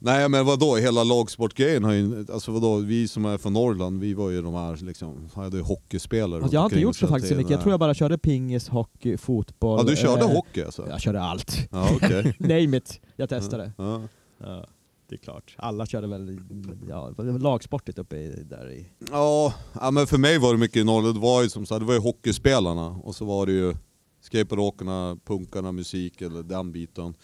Nej 0.00 0.28
men 0.28 0.46
vadå, 0.46 0.76
hela 0.76 1.04
lagsportgrejen 1.04 1.84
har 1.84 1.92
ju, 1.92 2.26
alltså 2.32 2.52
vadå, 2.52 2.76
vi 2.76 3.08
som 3.08 3.24
är 3.24 3.38
från 3.38 3.52
Norrland, 3.52 4.00
vi 4.00 4.14
var 4.14 4.30
ju 4.30 4.42
de 4.42 4.54
här 4.54 4.76
liksom, 4.76 5.28
hade 5.34 5.56
ju 5.56 5.62
hockeyspelare 5.62 6.42
Alltså, 6.42 6.54
jag 6.54 6.60
har 6.60 6.66
inte 6.66 6.80
gjort 6.80 6.96
så 6.96 7.06
faktiskt 7.06 7.32
så 7.32 7.36
mycket. 7.36 7.50
Jag 7.50 7.60
tror 7.60 7.72
jag 7.72 7.80
bara 7.80 7.94
körde 7.94 8.18
pingis, 8.18 8.68
hockey, 8.68 9.16
fotboll. 9.16 9.78
Ja 9.78 9.84
du 9.90 9.96
körde 9.96 10.22
eh, 10.22 10.30
hockey 10.30 10.62
alltså? 10.62 10.88
Jag 10.88 11.00
körde 11.00 11.22
allt. 11.22 11.68
Ja 11.70 11.88
okej. 11.96 12.36
Name 12.38 12.76
it. 12.76 13.00
Jag 13.16 13.28
testade. 13.28 13.72
Ja. 13.78 14.02
Ja, 14.38 14.66
det 15.08 15.14
är 15.14 15.18
klart. 15.18 15.54
Alla 15.58 15.86
körde 15.86 16.06
väl 16.06 16.40
ja, 16.88 17.10
lagsportigt 17.38 17.98
uppe 17.98 18.16
i, 18.16 18.44
där 18.50 18.70
i... 18.70 18.86
Ja, 19.10 19.54
men 19.92 20.06
för 20.06 20.18
mig 20.18 20.38
var 20.38 20.52
det 20.52 20.58
mycket 20.58 20.76
i 20.76 20.84
Norrland, 20.84 21.14
det 21.14 21.20
var 21.20 21.42
ju 21.42 21.48
som 21.48 21.66
här, 21.70 21.80
det 21.80 21.86
var 21.86 21.94
ju 21.94 22.00
hockeyspelarna 22.00 22.88
och 22.88 23.14
så 23.14 23.24
var 23.24 23.46
det 23.46 23.52
ju 23.52 23.74
skateboardåkarna, 24.20 25.18
punkarna, 25.24 25.72
musik 25.72 26.20
eller 26.22 26.42
den 26.42 26.72
biten. 26.72 27.14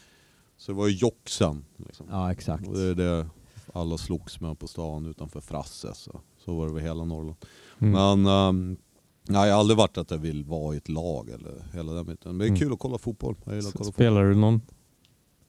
Så 0.61 0.73
det 0.73 0.79
var 0.79 0.87
ju 0.89 0.95
joxen. 0.95 1.65
Liksom. 1.77 2.07
Ja, 2.11 2.33
exakt. 2.33 2.69
Och 2.69 2.75
det 2.75 2.83
är 2.83 2.95
det 2.95 3.27
alla 3.75 3.97
slogs 3.99 4.41
med 4.41 4.59
på 4.59 4.67
stan 4.67 5.07
utanför 5.07 5.41
Frasse. 5.41 5.95
Så, 5.95 6.21
så 6.45 6.55
var 6.55 6.65
det 6.65 6.71
över 6.71 6.81
hela 6.81 7.05
Norrland. 7.05 7.37
Mm. 7.79 7.93
Men 8.23 8.33
um, 8.49 8.77
nej, 9.29 9.49
jag 9.49 9.55
har 9.55 9.61
aldrig 9.61 9.77
varit 9.79 9.99
att 9.99 10.11
jag 10.11 10.19
vill 10.19 10.45
vara 10.45 10.75
i 10.75 10.77
ett 10.77 10.89
lag 10.89 11.29
eller 11.31 11.65
hela 11.75 11.93
den 11.93 12.07
biten. 12.07 12.31
Men 12.31 12.39
det 12.39 12.45
är 12.45 12.49
Mm. 12.49 12.59
kul 12.61 12.73
att 12.73 12.79
kolla 12.79 12.99
fotboll. 12.99 13.37
Jag 13.45 13.55
gillar 13.55 13.69
att 13.69 13.75
kolla 13.75 13.85
fotboll. 13.85 13.93
Spelar 13.95 14.25
du 14.25 14.35
någon? 14.35 14.61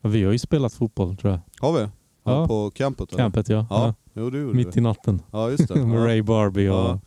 Vi 0.02 0.24
har 0.24 0.32
ju 0.32 0.40
spelat 0.40 0.74
fotboll 0.74 1.18
tror 1.18 1.32
jag. 1.34 1.40
Har 1.68 1.80
vi? 1.80 1.88
Ja. 2.24 2.48
På 2.48 2.72
campet? 2.72 3.10
eller? 3.14 3.24
Campet 3.24 3.50
ja. 3.50 3.68
Ja, 3.70 3.86
ja. 3.88 3.94
jo 4.14 4.30
det 4.30 4.38
Mitt 4.38 4.76
vi. 4.76 4.80
i 4.80 4.84
natten. 4.84 5.22
Ja 5.32 5.50
just 5.50 5.68
det. 5.68 5.76
Med 5.86 6.00
Ja. 6.00 6.06
Ray 6.08 6.22
Barbie 6.22 6.70
och... 6.70 6.76
Ja, 6.76 7.00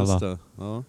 just 0.00 0.12
alla. 0.12 0.18
det. 0.30 0.38
Ja. 0.58 0.84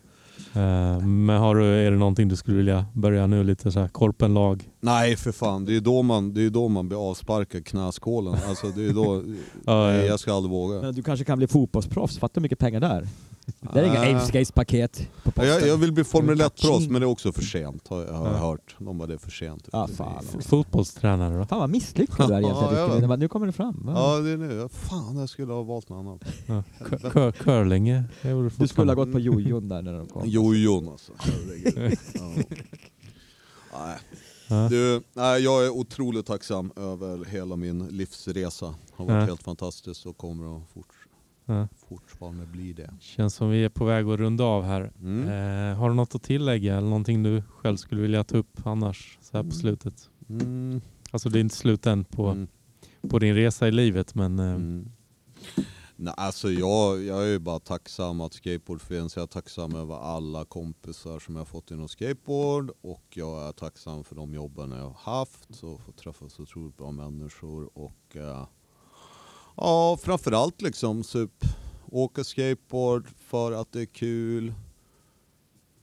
Eh, 0.54 1.00
men 1.08 1.38
har 1.38 1.56
du, 1.56 1.66
är 1.66 1.92
det 1.92 1.98
någonting 1.98 2.28
du 2.28 2.36
skulle 2.36 2.58
vilja 2.58 2.86
börja 2.94 3.28
nu? 3.28 3.44
Lite 3.44 3.72
så 3.72 3.80
här 3.80 3.88
korpenlag? 3.88 4.70
Nej 4.80 5.16
för 5.16 5.32
fan, 5.32 5.66
det 5.66 5.76
är 5.76 5.82
då 5.82 6.02
man, 6.02 6.34
det 6.34 6.42
är 6.46 6.50
då 6.50 6.68
man 6.68 6.88
blir 6.88 7.10
avsparkad 7.12 7.66
knäskålen. 7.66 8.36
Alltså 8.50 8.68
det 8.68 8.86
är 8.86 8.94
då, 8.94 9.24
Ja, 9.66 9.88
nej, 9.88 9.98
ja. 10.00 10.06
jag 10.06 10.20
ska 10.20 10.34
aldrig 10.34 10.52
våga. 10.52 10.82
Men 10.82 10.96
du 10.96 11.04
kanske 11.04 11.26
kan 11.26 11.38
bli 11.38 11.48
fotbollsproffs, 11.48 12.18
fattar 12.18 12.36
hur 12.36 12.44
mycket 12.44 12.60
pengar 12.60 12.80
där? 12.80 13.08
Det 13.74 13.80
är 13.80 13.84
inga 13.84 14.00
Nej. 14.00 14.14
Ape-skates-paket 14.16 15.08
på 15.24 15.32
posten. 15.32 15.48
jag, 15.54 15.68
jag 15.68 15.78
vill 15.78 15.92
bli 15.92 16.04
Formel 16.04 16.42
1-proffs 16.42 16.62
Kaching. 16.62 16.92
men 16.92 17.02
det 17.02 17.06
är 17.06 17.10
också 17.10 17.32
för 17.32 17.42
sent 17.42 17.88
har 17.88 18.06
jag, 18.06 18.14
har 18.14 18.28
jag 18.28 18.38
hört. 18.38 18.76
De 18.80 18.98
bara 18.98 19.08
det 19.08 19.14
är 19.14 19.18
för 19.18 19.32
sent. 19.32 19.70
Ja, 19.72 19.88
Det 19.90 19.96
fan. 19.96 20.24
Fotbollstränare 20.42 21.38
då? 21.38 21.46
Fan 21.46 21.60
vad 21.60 21.70
misslyckad 21.70 22.30
du 22.30 22.34
är 22.34 22.40
egentligen 22.42 23.10
Ja. 23.10 23.16
Nu 23.16 23.28
kommer 23.28 23.46
det 23.46 23.52
fram. 23.54 23.82
va? 23.86 23.94
Ja 23.96 24.18
det 24.20 24.30
är 24.30 24.38
nu. 24.38 24.70
Fan 24.72 25.18
jag 25.18 25.30
skulle 25.30 25.54
ha 25.54 25.62
valt 25.64 25.90
något 25.90 25.98
annat. 26.00 26.22
Ja. 26.46 26.64
Cur- 26.86 27.10
cur- 27.12 27.32
Curling 27.32 28.04
Du 28.58 28.68
skulle 28.68 28.92
ha 28.92 28.96
gått 28.96 29.12
på 29.12 29.20
jojon 29.20 29.70
där 29.70 29.82
när 29.82 29.94
de 29.94 30.08
kom. 30.08 30.30
Jojon 30.30 30.90
alltså. 30.90 31.12
Nej. 33.74 33.98
Ja. 34.50 34.68
Du, 34.70 35.02
nej, 35.14 35.42
jag 35.44 35.66
är 35.66 35.70
otroligt 35.70 36.26
tacksam 36.26 36.72
över 36.76 37.26
hela 37.26 37.56
min 37.56 37.88
livsresa. 37.88 38.66
har 38.96 39.06
varit 39.06 39.16
Ja. 39.22 39.26
helt 39.26 39.44
fantastiskt 39.44 40.06
och 40.06 40.18
kommer 40.18 40.58
att 40.58 40.64
fort, 40.74 40.86
Ja. 41.50 41.68
fortfarande 41.90 42.46
bli 42.46 42.74
det. 42.74 42.94
Känns 43.00 43.34
som 43.36 43.50
vi 43.50 43.64
är 43.64 43.70
på 43.70 43.86
väg 43.86 44.08
att 44.08 44.20
runda 44.20 44.44
av 44.44 44.64
här. 44.64 44.92
Mm. 45.02 45.28
Eh, 45.72 45.78
har 45.80 45.90
du 45.90 45.96
något 45.96 46.16
att 46.16 46.24
tillägga 46.24 46.78
eller 46.78 46.88
någonting 46.88 47.24
du 47.24 47.42
själv 47.50 47.78
skulle 47.78 48.02
vilja 48.02 48.24
ta 48.24 48.38
upp 48.38 48.60
annars 48.68 49.18
så 49.22 49.38
här 49.38 49.44
på 49.44 49.48
Mm. 49.48 49.52
slutet? 49.52 50.10
Mm. 50.30 50.82
Alltså 51.12 51.30
det 51.30 51.40
är 51.40 51.42
inte 51.42 51.56
slut 51.56 51.86
än 51.86 52.04
på, 52.04 52.28
Mm. 52.28 52.48
på 53.10 53.20
din 53.20 53.36
resa 53.36 53.68
i 53.68 53.72
livet 53.72 54.16
men 54.16 54.40
eh, 54.40 54.46
Mm. 54.56 54.90
Nej, 56.00 56.14
alltså 56.18 56.52
jag, 56.52 57.04
jag 57.04 57.24
är 57.24 57.28
ju 57.28 57.40
bara 57.40 57.60
tacksam 57.60 58.22
att 58.22 58.34
skateboard 58.34 58.82
finns. 58.82 59.16
Jag 59.16 59.24
är 59.24 59.28
tacksam 59.28 59.76
över 59.76 59.96
alla 59.96 60.46
kompisar 60.46 61.20
som 61.20 61.36
jag 61.36 61.40
har 61.40 61.46
fått 61.46 61.72
inom 61.72 61.88
skateboard 61.88 62.72
och 62.82 63.04
jag 63.14 63.48
är 63.48 63.52
tacksam 63.52 64.04
för 64.04 64.16
de 64.16 64.34
jobben 64.34 64.72
jag 64.72 64.84
har 64.90 65.20
haft 65.20 65.64
och 65.64 65.82
fått 65.82 65.98
träffa 65.98 66.30
så 66.30 66.42
otroligt 66.44 66.78
bra 66.78 66.92
människor 66.92 67.70
och 67.78 68.16
eh, 68.16 68.48
ja, 69.58 69.98
framförallt 70.02 70.62
liksom 70.62 71.04
typ 71.04 71.32
åka 71.92 72.24
skateboard 72.24 73.08
för 73.18 73.52
att 73.52 73.72
det 73.72 73.82
är 73.82 73.86
kul. 73.86 74.54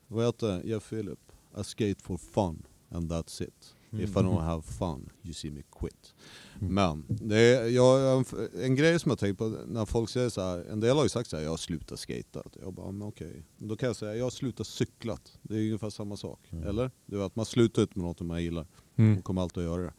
Vad 0.08 0.26
heter 0.26 0.46
det? 0.46 0.68
Jeff 0.68 0.88
Philip? 0.90 1.18
I 1.60 1.64
skate 1.64 2.02
for 2.02 2.16
fun 2.16 2.62
and 2.90 3.12
that's 3.12 3.42
it. 3.42 3.74
If 4.00 4.10
I 4.10 4.20
don't 4.20 4.40
have 4.40 4.62
fun, 4.62 5.10
you 5.22 5.34
see 5.34 5.50
me 5.50 5.62
quit. 5.80 6.14
Mm. 6.60 6.74
Men 6.74 7.04
det 7.08 7.36
är, 7.36 7.68
jag, 7.68 8.18
en, 8.18 8.24
en 8.62 8.74
grej 8.76 8.98
som 9.00 9.10
jag 9.10 9.18
tänkt 9.18 9.38
på 9.38 9.48
när 9.66 9.86
folk 9.86 10.10
säger 10.10 10.28
så 10.28 10.40
här, 10.40 10.64
en 10.64 10.80
del 10.80 10.96
har 10.96 11.02
ju 11.02 11.08
sagt 11.08 11.30
så 11.30 11.36
här, 11.36 11.42
jag 11.42 11.50
har 11.50 11.56
slutat 11.56 11.98
skata. 12.00 12.42
Jag 12.62 12.72
bara, 12.72 12.90
men 12.90 13.08
okej. 13.08 13.42
Då 13.58 13.76
kan 13.76 13.86
jag 13.86 13.96
säga, 13.96 14.14
jag 14.16 14.24
har 14.24 14.30
slutat 14.30 14.66
cyklat. 14.66 15.38
Det 15.42 15.54
är 15.54 15.60
ungefär 15.60 15.90
samma 15.90 16.16
sak. 16.16 16.40
Mm. 16.50 16.66
Eller? 16.68 16.90
Du 17.06 17.18
vet, 17.18 17.36
man 17.36 17.46
slutar 17.46 17.82
ut 17.82 17.96
med 17.96 18.04
något 18.04 18.20
man 18.20 18.42
gillar. 18.42 18.66
mm. 18.96 19.12
Man 19.12 19.22
kommer 19.22 19.42
alltid 19.42 19.62
att 19.62 19.70
göra 19.70 19.82
det. 19.82 19.92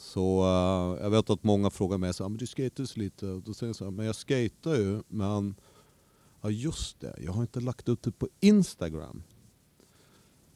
Så 0.00 0.40
eh, 0.42 1.02
jag 1.04 1.10
vet 1.10 1.30
att 1.30 1.44
många 1.44 1.70
frågar 1.70 1.98
mig 1.98 2.14
så 2.14 2.24
här, 2.24 2.28
men 2.28 2.38
du 2.38 2.46
skater 2.46 2.84
så 2.84 3.00
lite. 3.00 3.26
Och 3.26 3.42
då 3.42 3.54
säger 3.54 3.68
jag 3.68 3.76
så 3.76 3.84
här, 3.84 3.90
men 3.90 4.06
jag 4.06 4.14
skater 4.16 4.74
ju, 4.76 5.02
men 5.08 5.54
ja 6.42 6.50
just 6.50 7.00
det, 7.00 7.14
jag 7.24 7.32
har 7.32 7.42
inte 7.42 7.60
lagt 7.60 7.88
ut 7.88 8.02
det 8.02 8.12
på 8.12 8.28
Instagram. 8.40 9.22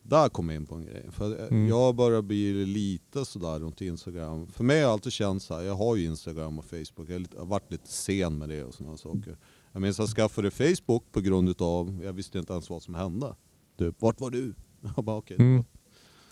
Där 0.02 0.28
kom 0.28 0.48
jag 0.48 0.56
in 0.56 0.66
på 0.66 0.74
en 0.74 0.85
grej. 0.85 1.06
För 1.10 1.40
eh, 1.40 1.47
Mm. 1.47 1.69
jag 1.69 1.94
börjar 1.94 2.23
bli 2.23 2.66
lite 2.66 3.24
sådär 3.24 3.60
runt 3.60 3.81
Instagram. 3.81 4.47
För 4.47 4.64
mig 4.64 4.77
har 4.77 4.82
jag 4.82 4.90
alltid 4.93 5.12
känt 5.12 5.43
så 5.43 5.55
här, 5.55 5.62
jag 5.62 5.74
har 5.74 5.97
ju 5.97 6.05
Instagram 6.05 6.59
och 6.59 6.64
Facebook, 6.64 7.10
jag 7.10 7.27
har 7.39 7.47
varit 7.47 7.70
lite 7.73 7.89
sen 7.89 8.39
med 8.39 8.48
det 8.48 8.64
och 8.64 8.74
sådana 8.74 8.97
saker. 8.97 9.36
Jag 9.73 9.82
minns 9.82 10.01
att 10.01 10.09
jag 10.09 10.16
skaffade 10.16 10.51
Facebook 10.51 11.12
på 11.12 11.20
grund 11.20 11.48
utav, 11.48 12.01
jag 12.05 12.12
visste 12.12 12.39
inte 12.39 12.52
ens 12.52 12.70
vad 12.70 12.82
som 12.82 12.94
hände. 12.94 13.36
Typ, 13.78 13.97
vart 14.02 14.20
var 14.20 14.31
du? 14.31 14.55
Jag 14.97 15.05
bara 15.05 15.16
okej. 15.16 15.36
Mm. 15.40 15.64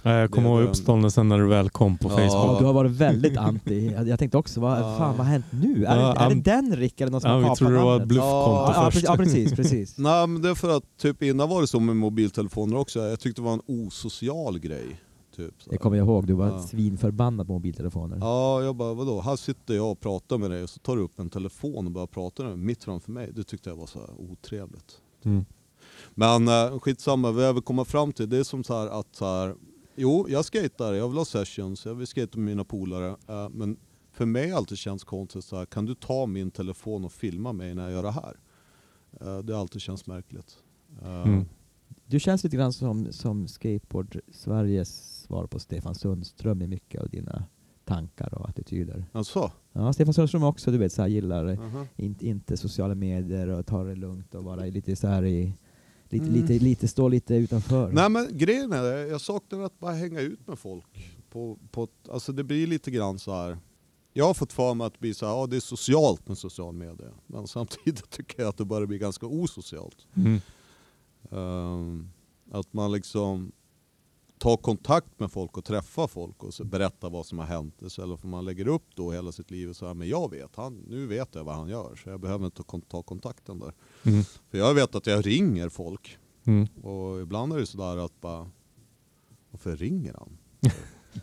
Ja, 0.02 0.10
jag 0.12 0.30
kommer 0.30 0.48
Det 0.48 0.54
ihåg 0.60 0.68
uppståndelsen 0.68 1.28
när 1.28 1.38
du 1.38 1.46
väl 1.46 1.70
kom 1.70 1.98
på. 1.98 2.08
Ja, 2.10 2.16
Facebook. 2.16 2.58
du 2.58 2.64
har 2.64 2.72
varit 2.72 2.90
väldigt 2.90 3.36
anti. 3.36 3.94
Jag 4.06 4.18
tänkte 4.18 4.38
också, 4.38 4.60
vad 4.60 4.78
Ja. 4.78 4.96
fan 4.98 5.16
vad 5.16 5.26
har 5.26 5.32
hänt 5.32 5.44
nu? 5.50 5.84
Är, 5.84 5.96
Ja, 6.00 6.14
det, 6.14 6.20
är 6.20 6.28
det 6.34 6.40
den 6.40 6.76
Rick 6.76 7.00
eller 7.00 7.12
någon 7.12 7.20
som 7.20 7.30
Ja, 7.30 7.34
har 7.34 7.40
vi 7.40 7.44
kapat 7.44 7.58
trodde 7.58 7.74
det 7.74 7.80
var 7.82 7.92
ett 7.94 7.98
namnet? 8.00 8.08
bluffkonto 8.08 8.72
Ja, 8.74 8.90
först. 8.92 9.04
ja, 9.06 9.16
precis, 9.16 9.52
precis. 9.52 9.98
Nej 9.98 10.26
men 10.26 10.42
det 10.42 10.50
är 10.50 10.54
för 10.54 10.76
att 10.76 10.84
typ 10.98 11.22
innan 11.22 11.48
var 11.48 11.60
det 11.60 11.66
så 11.66 11.80
med 11.80 11.96
mobiltelefoner 11.96 12.76
också. 12.76 12.98
Jag 13.00 13.20
tyckte 13.20 13.40
det 13.42 13.44
var 13.46 13.52
en 13.52 13.62
osocial 13.66 14.58
grej. 14.58 15.00
Typ, 15.36 15.54
så 15.62 15.70
här. 15.70 15.74
Jag 15.74 15.80
kommer 15.80 15.96
ihåg, 15.96 16.26
du 16.26 16.32
var 16.32 16.46
Ja. 16.46 16.62
svinförbannad 16.62 17.46
på 17.46 17.52
mobiltelefoner. 17.52 18.16
Ja, 18.20 18.62
jag 18.62 18.76
bara 18.76 18.94
vadå? 18.94 19.20
Här 19.20 19.36
sitter 19.36 19.74
jag 19.74 19.90
och 19.90 20.00
pratar 20.00 20.38
med 20.38 20.50
dig 20.50 20.62
och 20.62 20.70
så 20.70 20.78
tar 20.78 20.96
du 20.96 21.02
upp 21.02 21.18
en 21.20 21.30
telefon 21.30 21.86
och 21.86 21.92
börjar 21.92 22.06
prata 22.06 22.42
med 22.42 22.56
mig 22.58 22.66
mitt 22.66 22.84
framför 22.84 23.12
mig. 23.12 23.30
Det 23.34 23.44
tyckte 23.44 23.70
jag 23.70 23.76
var 23.76 23.86
så 23.86 23.98
här 23.98 24.08
otrevligt. 24.32 24.92
Mm. 25.24 25.44
Men 26.14 26.48
äh, 26.48 26.78
skitsamma, 26.78 27.30
vad 27.30 27.44
jag 27.44 27.52
vill 27.54 27.62
komma 27.62 27.84
fram 27.84 28.12
till 28.12 28.28
det 28.28 28.36
är 28.38 28.44
som 28.44 28.64
så 28.64 28.78
här 28.78 29.00
att 29.00 29.06
så 29.12 29.24
här, 29.24 29.54
jo 30.00 30.26
jag 30.28 30.44
skater, 30.44 30.92
jag 30.92 31.08
vill 31.08 31.18
ha 31.18 31.24
sessions, 31.24 31.86
jag 31.86 31.94
vill 31.94 32.06
skata 32.06 32.38
med 32.38 32.46
mina 32.46 32.64
polare. 32.64 33.16
eh, 33.28 33.48
men 33.50 33.76
för 34.12 34.26
mig 34.26 34.42
har 34.42 34.48
det 34.50 34.56
alltid 34.56 34.78
känts 34.78 35.04
konstigt 35.04 35.44
så 35.44 35.56
här, 35.56 35.66
kan 35.66 35.86
du 35.86 35.94
ta 35.94 36.26
min 36.26 36.50
telefon 36.50 37.04
och 37.04 37.12
filma 37.12 37.52
mig 37.52 37.74
när 37.74 37.82
jag 37.82 37.92
gör 37.92 38.02
det 38.02 38.10
här? 38.10 38.36
Eh, 39.20 39.38
det 39.38 39.52
har 39.52 39.60
alltid 39.60 39.80
känts 39.82 40.06
märkligt. 40.06 40.56
Eh, 41.02 41.22
Mm. 41.22 41.44
Du 42.06 42.20
känns 42.20 42.44
lite 42.44 42.56
grann 42.56 42.72
som, 42.72 43.12
som 43.12 43.48
Skateboard 43.48 44.20
Sveriges 44.32 45.20
svar 45.22 45.46
på 45.46 45.58
Stefan 45.58 45.94
Sundström 45.94 46.62
i 46.62 46.66
mycket 46.66 47.00
av 47.02 47.08
dina 47.08 47.44
tankar 47.84 48.34
och 48.34 48.48
attityder. 48.48 49.04
Alltså? 49.12 49.52
Ja, 49.72 49.92
Stefan 49.92 50.14
Sundström 50.14 50.42
också, 50.42 50.70
du 50.70 50.78
vet, 50.78 50.92
så 50.92 51.02
här, 51.02 51.08
gillar 51.08 51.46
eh, 51.46 51.60
Aha. 51.60 51.86
inte, 51.96 52.26
inte 52.26 52.56
sociala 52.56 52.94
medier 52.94 53.48
och 53.48 53.66
tar 53.66 53.84
det 53.84 53.94
lugnt 53.94 54.34
och 54.34 54.44
vara 54.44 54.64
lite 54.64 54.96
så 54.96 55.06
här 55.06 55.24
i 55.24 55.54
lite, 56.12 56.24
Mm. 56.24 56.40
lite, 56.40 56.64
lite, 56.64 56.88
stå 56.88 57.08
lite 57.08 57.34
utanför. 57.34 57.92
Nej 57.92 58.08
men 58.08 58.28
grejen 58.38 58.72
är, 58.72 58.82
det, 58.82 59.06
jag 59.08 59.20
saknar 59.20 59.60
att 59.60 59.78
bara 59.78 59.92
hänga 59.92 60.20
ut 60.20 60.46
med 60.46 60.58
folk. 60.58 60.84
På, 61.30 61.58
på, 61.70 61.88
alltså 62.10 62.32
det 62.32 62.44
blir 62.44 62.66
lite 62.66 62.90
grann 62.90 63.18
så 63.18 63.32
här. 63.32 63.58
Jag 64.12 64.24
har 64.26 64.34
fått 64.34 64.52
för 64.52 64.74
mig 64.74 64.86
att 64.86 64.92
det 64.92 65.00
blir 65.00 65.14
så 65.14 65.26
här, 65.26 65.32
ja 65.32 65.46
det 65.46 65.56
är 65.56 65.60
socialt 65.60 66.28
med 66.28 66.38
social 66.38 66.72
media. 66.74 67.10
Men 67.26 67.46
samtidigt 67.46 68.10
tycker 68.10 68.40
jag 68.42 68.48
att 68.48 68.56
det 68.56 68.64
börjar 68.64 68.86
bli 68.86 68.98
ganska 68.98 69.26
osocialt. 69.26 70.06
Mm. 70.16 70.40
Ehm, 71.30 72.10
att 72.50 72.72
man 72.72 72.92
liksom 72.92 73.52
tar 74.40 74.56
kontakt 74.56 75.20
med 75.20 75.32
folk 75.32 75.56
och 75.58 75.64
träffar 75.64 76.06
folk 76.06 76.42
och 76.44 76.54
så 76.54 76.64
berättar 76.64 77.10
vad 77.10 77.26
som 77.26 77.38
har 77.38 77.46
hänt. 77.46 77.82
Istället 77.82 78.20
för 78.20 78.28
man 78.28 78.44
lägger 78.44 78.68
upp 78.68 78.84
då 78.94 79.12
hela 79.12 79.32
sitt 79.32 79.50
liv 79.50 79.70
och 79.70 79.86
här, 79.86 79.94
men 79.94 80.08
jag 80.08 80.30
vet, 80.30 80.56
han, 80.56 80.84
nu 80.88 81.06
vet 81.06 81.34
jag 81.34 81.44
vad 81.44 81.54
han 81.54 81.68
gör 81.68 81.96
så 81.96 82.10
jag 82.10 82.20
behöver 82.20 82.44
inte 82.44 82.62
ta 82.88 83.02
kontakten 83.02 83.58
där. 83.58 83.74
Mm. 84.02 84.24
För 84.50 84.58
jag 84.58 84.74
vet 84.74 84.94
att 84.94 85.06
jag 85.06 85.26
ringer 85.26 85.68
folk 85.68 86.18
Mm. 86.44 86.66
och 86.82 87.20
ibland 87.20 87.52
är 87.52 87.58
det 87.58 87.66
sådär 87.66 87.96
att 88.04 88.20
bara, 88.20 88.50
varför 89.50 89.76
ringer 89.76 90.14
han? 90.18 90.38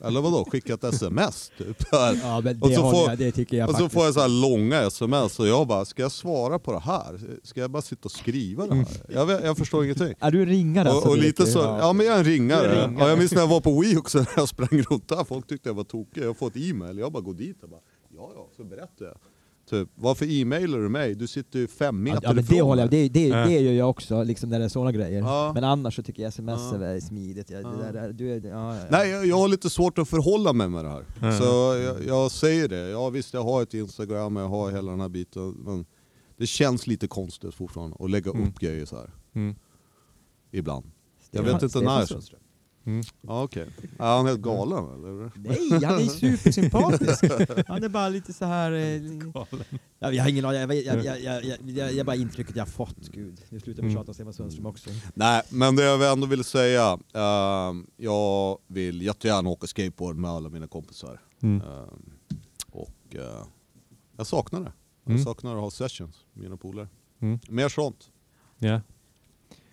Eller 0.04 0.22
vadå, 0.22 0.46
skicka 0.52 0.74
ett 0.74 0.84
sms 0.84 1.52
typ? 1.58 1.84
Ja, 1.92 2.42
men 2.44 2.62
Och 2.62 2.70
det, 2.70 2.76
så 2.76 2.82
håller 2.82 2.98
får- 3.00 3.10
jag, 3.10 3.18
det 3.18 3.32
tycker 3.32 3.58
jag 3.58 3.70
Och 3.70 3.76
så 3.76 3.80
faktiskt. 3.82 3.94
får 3.94 4.06
jag 4.06 4.14
så 4.14 4.20
här 4.20 4.28
långa 4.42 4.82
sms 4.82 5.40
och 5.40 5.48
jag 5.48 5.68
bara, 5.68 5.86
ska 5.86 6.02
jag 6.02 6.12
svara 6.12 6.60
på 6.60 6.72
det 6.74 6.80
här? 6.80 7.20
Ska 7.44 7.60
jag 7.60 7.72
bara 7.72 7.82
sitta 7.82 8.02
och 8.06 8.12
skriva 8.12 8.68
det 8.68 8.76
här? 8.76 8.86
Jag, 9.10 9.26
vet, 9.26 9.44
jag 9.44 9.58
förstår 9.58 9.84
ingenting. 9.84 10.14
Är 10.20 10.32
du 10.32 10.46
ringare 10.46 10.90
alltså? 10.90 11.06
Och, 11.08 11.12
och 11.12 11.18
du 11.18 11.24
lite 11.24 11.46
så, 11.46 11.60
ja 11.60 11.94
men 11.94 12.06
jag 12.06 12.16
är 12.16 12.20
en 12.20 12.26
ringare. 12.26 12.66
Är 12.68 12.88
ringare. 12.88 13.04
Ja, 13.04 13.10
jag 13.10 13.20
minns 13.20 13.32
när 13.32 13.40
jag 13.42 13.48
var 13.48 13.62
på 13.62 13.82
Wii 13.82 13.98
också, 13.98 14.18
när 14.18 14.28
jag 14.36 14.50
sprang 14.50 14.82
runt 14.90 15.08
där, 15.10 15.24
folk 15.24 15.48
tyckte 15.48 15.70
jag 15.70 15.74
var 15.74 15.84
tokig. 15.84 16.24
Jag 16.24 16.38
får 16.38 16.48
ett 16.48 16.58
e-mail, 16.58 16.98
jag 16.98 17.12
bara 17.12 17.24
går 17.24 17.34
dit 17.34 17.64
och 17.64 17.70
bara, 17.70 17.82
ja 18.16 18.32
ja, 18.36 18.48
så 18.58 18.64
berättar 18.64 19.06
jag. 19.06 19.18
Typ, 19.70 19.90
varför 19.96 20.26
e-mailar 20.42 20.80
du 20.80 20.90
mig? 20.90 21.16
Du 21.16 21.28
sitter 21.28 21.60
ju 21.60 21.68
fem 21.68 22.04
meter 22.04 22.20
Ja, 22.24 22.30
men 22.34 22.36
det 22.36 22.42
ifrån 22.56 22.68
håller 22.68 22.84
jag, 22.84 22.90
det, 22.92 23.10
det, 23.10 23.28
Ja. 23.28 23.46
det 23.46 23.60
gör 23.60 23.74
jag 23.74 23.90
också, 23.90 24.24
liksom 24.24 24.50
när 24.50 24.60
det 24.60 24.66
är 24.66 24.70
sådana 24.70 24.92
grejer. 24.92 25.20
Ja. 25.20 25.52
Men 25.54 25.64
annars 25.64 25.96
så 25.96 26.04
tycker 26.04 26.24
jag 26.24 26.30
sms 26.30 26.62
Ja. 26.74 26.86
är 26.86 27.00
smidigt. 27.00 27.50
Jag, 27.50 27.64
Ja. 27.64 27.70
det 27.70 27.92
där, 27.92 28.14
du 28.14 28.34
är, 28.34 28.42
ja, 28.50 28.76
ja. 28.76 28.82
Nej, 28.92 29.10
jag, 29.10 29.26
jag 29.26 29.38
har 29.38 29.48
lite 29.48 29.70
svårt 29.70 29.98
att 29.98 30.10
förhålla 30.10 30.54
mig 30.54 30.70
med 30.70 30.86
det 30.86 30.90
här. 30.90 31.06
Ja. 31.22 31.38
Så 31.40 31.44
jag, 31.84 32.06
jag 32.06 32.32
säger 32.32 32.68
det, 32.68 32.90
ja 32.90 33.10
visst 33.10 33.34
jag 33.34 33.44
har 33.44 33.64
ett 33.64 33.74
Instagram, 33.74 34.36
jag 34.36 34.50
har 34.50 34.72
hela 34.72 34.92
den 34.92 35.02
här 35.02 35.10
biten, 35.10 35.50
men 35.52 35.86
det 36.38 36.48
känns 36.48 36.88
lite 36.88 37.08
konstigt 37.08 37.56
fortfarande 37.56 37.98
att 38.00 38.12
lägga 38.12 38.32
Mm. 38.32 38.48
upp 38.48 38.60
grejer 38.60 38.86
så 38.86 38.96
här 38.96 39.10
Mm. 39.36 39.56
ibland. 40.52 40.86
Jag 41.32 41.42
Stefan- 41.42 41.46
vet 41.46 41.54
inte 41.64 41.70
Stefan 41.70 41.86
när. 42.00 42.06
Sundström. 42.06 42.40
Mm. 42.88 43.04
Ja, 43.22 43.44
okej. 43.44 43.68
Är 44.00 44.16
han 44.18 44.26
helt 44.26 44.42
galen 44.42 44.78
eller? 44.94 45.32
Nej, 45.36 45.86
han 45.86 46.00
är 46.00 46.06
supersympatisk. 46.06 47.24
Han 47.68 47.84
är 47.84 47.90
bara 47.90 48.10
lite 48.10 48.34
så 48.34 48.46
här... 48.46 48.72
Eh, 48.72 49.02
jag, 50.00 50.14
jag 50.14 50.24
har 50.24 50.30
ingen 50.30 50.46
aning, 50.46 50.60
jag, 50.62 50.76
jag, 50.76 51.04
jag, 51.06 51.22
jag, 51.24 51.46
jag, 51.46 51.58
jag, 51.70 51.94
jag 51.94 52.06
bara 52.06 52.16
intrycket 52.16 52.56
jag 52.56 52.64
har 52.66 52.72
fått. 52.72 53.08
Gud, 53.12 53.42
nu 53.50 53.60
slutar 53.60 53.82
vi 53.84 53.88
Mm. 53.88 54.00
tjata 54.00 54.12
om 54.12 54.14
Stefan 54.14 54.34
Sundström 54.34 54.66
också. 54.66 54.90
Nej, 55.14 55.42
men 55.50 55.76
det 55.76 55.84
jag 55.84 56.12
ändå 56.12 56.28
vill 56.28 56.44
säga. 56.44 57.00
ehm, 57.14 57.88
jag 57.98 58.58
vill 58.68 59.02
jättegärna 59.02 59.50
åka 59.50 59.68
skateboard 59.68 60.16
med 60.16 60.32
alla 60.32 60.50
mina 60.50 60.68
kompisar. 60.68 61.22
Mm. 61.42 61.62
Ehm, 61.68 62.12
och 62.72 63.16
eh, 63.16 63.46
jag 64.18 64.28
saknar 64.28 64.60
det. 64.60 64.72
Jag 65.04 65.12
Mm. 65.12 65.24
saknar 65.24 65.56
att 65.56 65.62
ha 65.62 65.72
sessions 65.72 66.16
med 66.34 66.44
mina 66.44 66.58
polare. 66.58 66.88
Mm. 67.20 67.40
Mer 67.50 67.70
sånt. 67.70 68.10
Ja. 68.58 68.82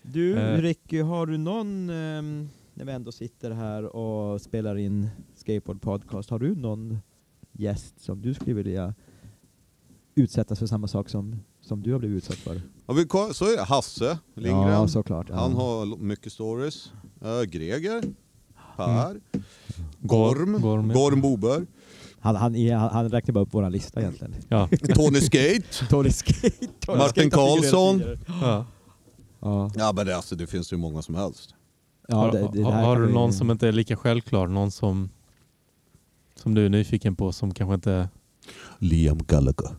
Du 0.02 0.36
Eh. 0.38 0.60
Ricky, 0.60 1.00
har 1.00 1.26
du 1.26 1.38
någon, 1.38 1.90
ehm, 1.90 2.48
när 2.74 2.84
vi 2.84 2.92
ändå 2.92 3.12
sitter 3.12 3.50
här 3.50 3.96
och 3.96 4.40
spelar 4.40 4.76
in 4.76 5.10
Skateboard 5.34 5.82
Podcast, 5.82 6.30
har 6.30 6.38
du 6.38 6.54
någon 6.54 6.98
gäst 7.52 8.00
som 8.00 8.22
du 8.22 8.34
skulle 8.34 8.54
vilja 8.54 8.94
utsättas 10.14 10.58
för 10.58 10.66
samma 10.66 10.88
sak 10.88 11.08
som, 11.08 11.40
som 11.60 11.82
du 11.82 11.92
har 11.92 11.98
blivit 11.98 12.16
utsatt 12.16 12.36
för? 12.36 12.62
Ja, 12.86 12.94
vi, 12.94 13.34
så 13.34 13.44
är 13.44 13.56
det. 13.56 13.62
Hasse 13.62 14.18
Lindgren. 14.34 14.68
Ja, 14.68 14.88
såklart. 14.88 15.26
Ja. 15.28 15.36
Han 15.36 15.54
har 15.54 15.96
mycket 15.96 16.32
stories. 16.32 16.92
Uh, 17.24 17.42
Greger. 17.42 18.02
Per. 18.76 19.10
Mm. 19.10 19.20
Gorm. 20.00 20.60
Gorm. 20.60 20.92
Gorm 20.92 21.20
Boberg. 21.20 21.66
han, 22.18 22.36
han, 22.36 22.54
han, 22.70 23.08
räknar 23.08 23.32
bara 23.32 23.44
upp 23.44 23.54
vår 23.54 23.70
lista 23.70 24.00
egentligen. 24.00 24.34
Ja. 24.48 24.68
Tony 24.94 25.20
Skate. 25.20 25.86
Tony 25.90 26.10
Skate. 26.10 26.66
Tony 26.80 26.98
Martin 26.98 27.30
Karlsson. 27.30 28.02
Ja. 28.40 28.66
Ja 29.74 29.92
men 29.96 30.06
det, 30.06 30.16
alltså, 30.16 30.36
det 30.36 30.46
finns 30.46 30.72
ju 30.72 30.76
många 30.76 31.02
som 31.02 31.14
helst. 31.14 31.54
Ja, 32.08 32.16
har 32.16 32.32
det, 32.32 32.50
det 32.52 32.62
har, 32.62 32.72
här 32.72 32.84
har 32.84 33.00
du 33.00 33.06
vi- 33.06 33.12
någon 33.12 33.32
som 33.32 33.50
inte 33.50 33.68
är 33.68 33.72
lika 33.72 33.96
självklar? 33.96 34.46
Någon 34.46 34.70
som, 34.70 35.08
som 36.34 36.54
du 36.54 36.64
är 36.66 36.68
nyfiken 36.68 37.16
på 37.16 37.32
som 37.32 37.54
kanske 37.54 37.74
inte 37.74 38.08
Liam 38.78 39.18
Gallagher. 39.26 39.70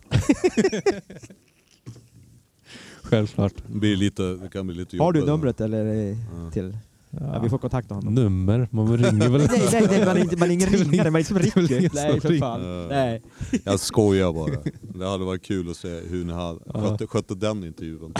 självklart? 3.02 3.52
Det, 3.66 3.78
blir 3.78 3.96
lite, 3.96 4.22
det 4.22 4.48
kan 4.48 4.66
bli 4.66 4.76
lite 4.76 4.96
Har 4.98 5.12
du 5.12 5.18
jobbigt. 5.18 5.32
numret 5.32 5.60
eller 5.60 5.84
Ja. 5.84 6.50
till? 6.52 6.76
Ja. 7.10 7.18
Ja, 7.34 7.40
vi 7.42 7.48
får 7.50 7.58
kontakta 7.58 7.94
honom. 7.94 8.14
Nummer? 8.14 8.68
Man 8.70 8.96
ringer 8.98 9.28
väl? 9.28 9.40
Nej, 9.50 9.68
nej, 9.72 9.86
nej, 9.90 10.04
man 10.06 10.16
är, 10.16 10.20
inte, 10.20 10.36
man 10.36 10.48
väl 10.58 10.58
ringare, 10.84 11.10
man 11.10 11.20
är 11.20 11.24
som 11.24 11.36
det 11.36 11.46
är 11.46 11.54
väl 11.54 11.66
Ricky. 11.66 11.76
ingen 11.78 11.90
Nej, 11.94 12.20
för 12.20 12.28
ringer. 12.28 12.40
fan. 12.40 12.88
Nej. 12.88 13.22
Jag 13.64 13.80
skojar 13.80 14.32
bara. 14.32 14.56
Det 14.98 15.08
hade 15.08 15.24
varit 15.24 15.42
kul 15.42 15.70
att 15.70 15.76
se 15.76 15.88
hur 16.00 16.24
ni 16.24 16.32
hade 16.32 16.58
skötte, 16.88 17.06
skötte 17.06 17.34
den 17.34 17.64
intervjun. 17.64 18.12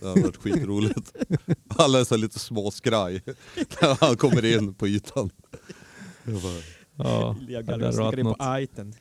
Det 0.00 0.08
hade 0.08 0.20
varit 0.22 0.36
skitroligt. 0.36 1.12
Alla 1.76 2.00
är 2.00 2.04
så 2.04 2.16
lite 2.16 2.38
småskraj 2.38 3.22
när 3.82 4.04
han 4.06 4.16
kommer 4.16 4.44
in 4.44 4.74
på 4.74 4.88
ytan. 4.88 5.30
Det 6.24 6.32
Ja, 6.96 7.36
det 7.48 7.54
hade 7.72 7.78
varit 7.78 7.94
sticker 7.94 8.18
in 8.18 8.92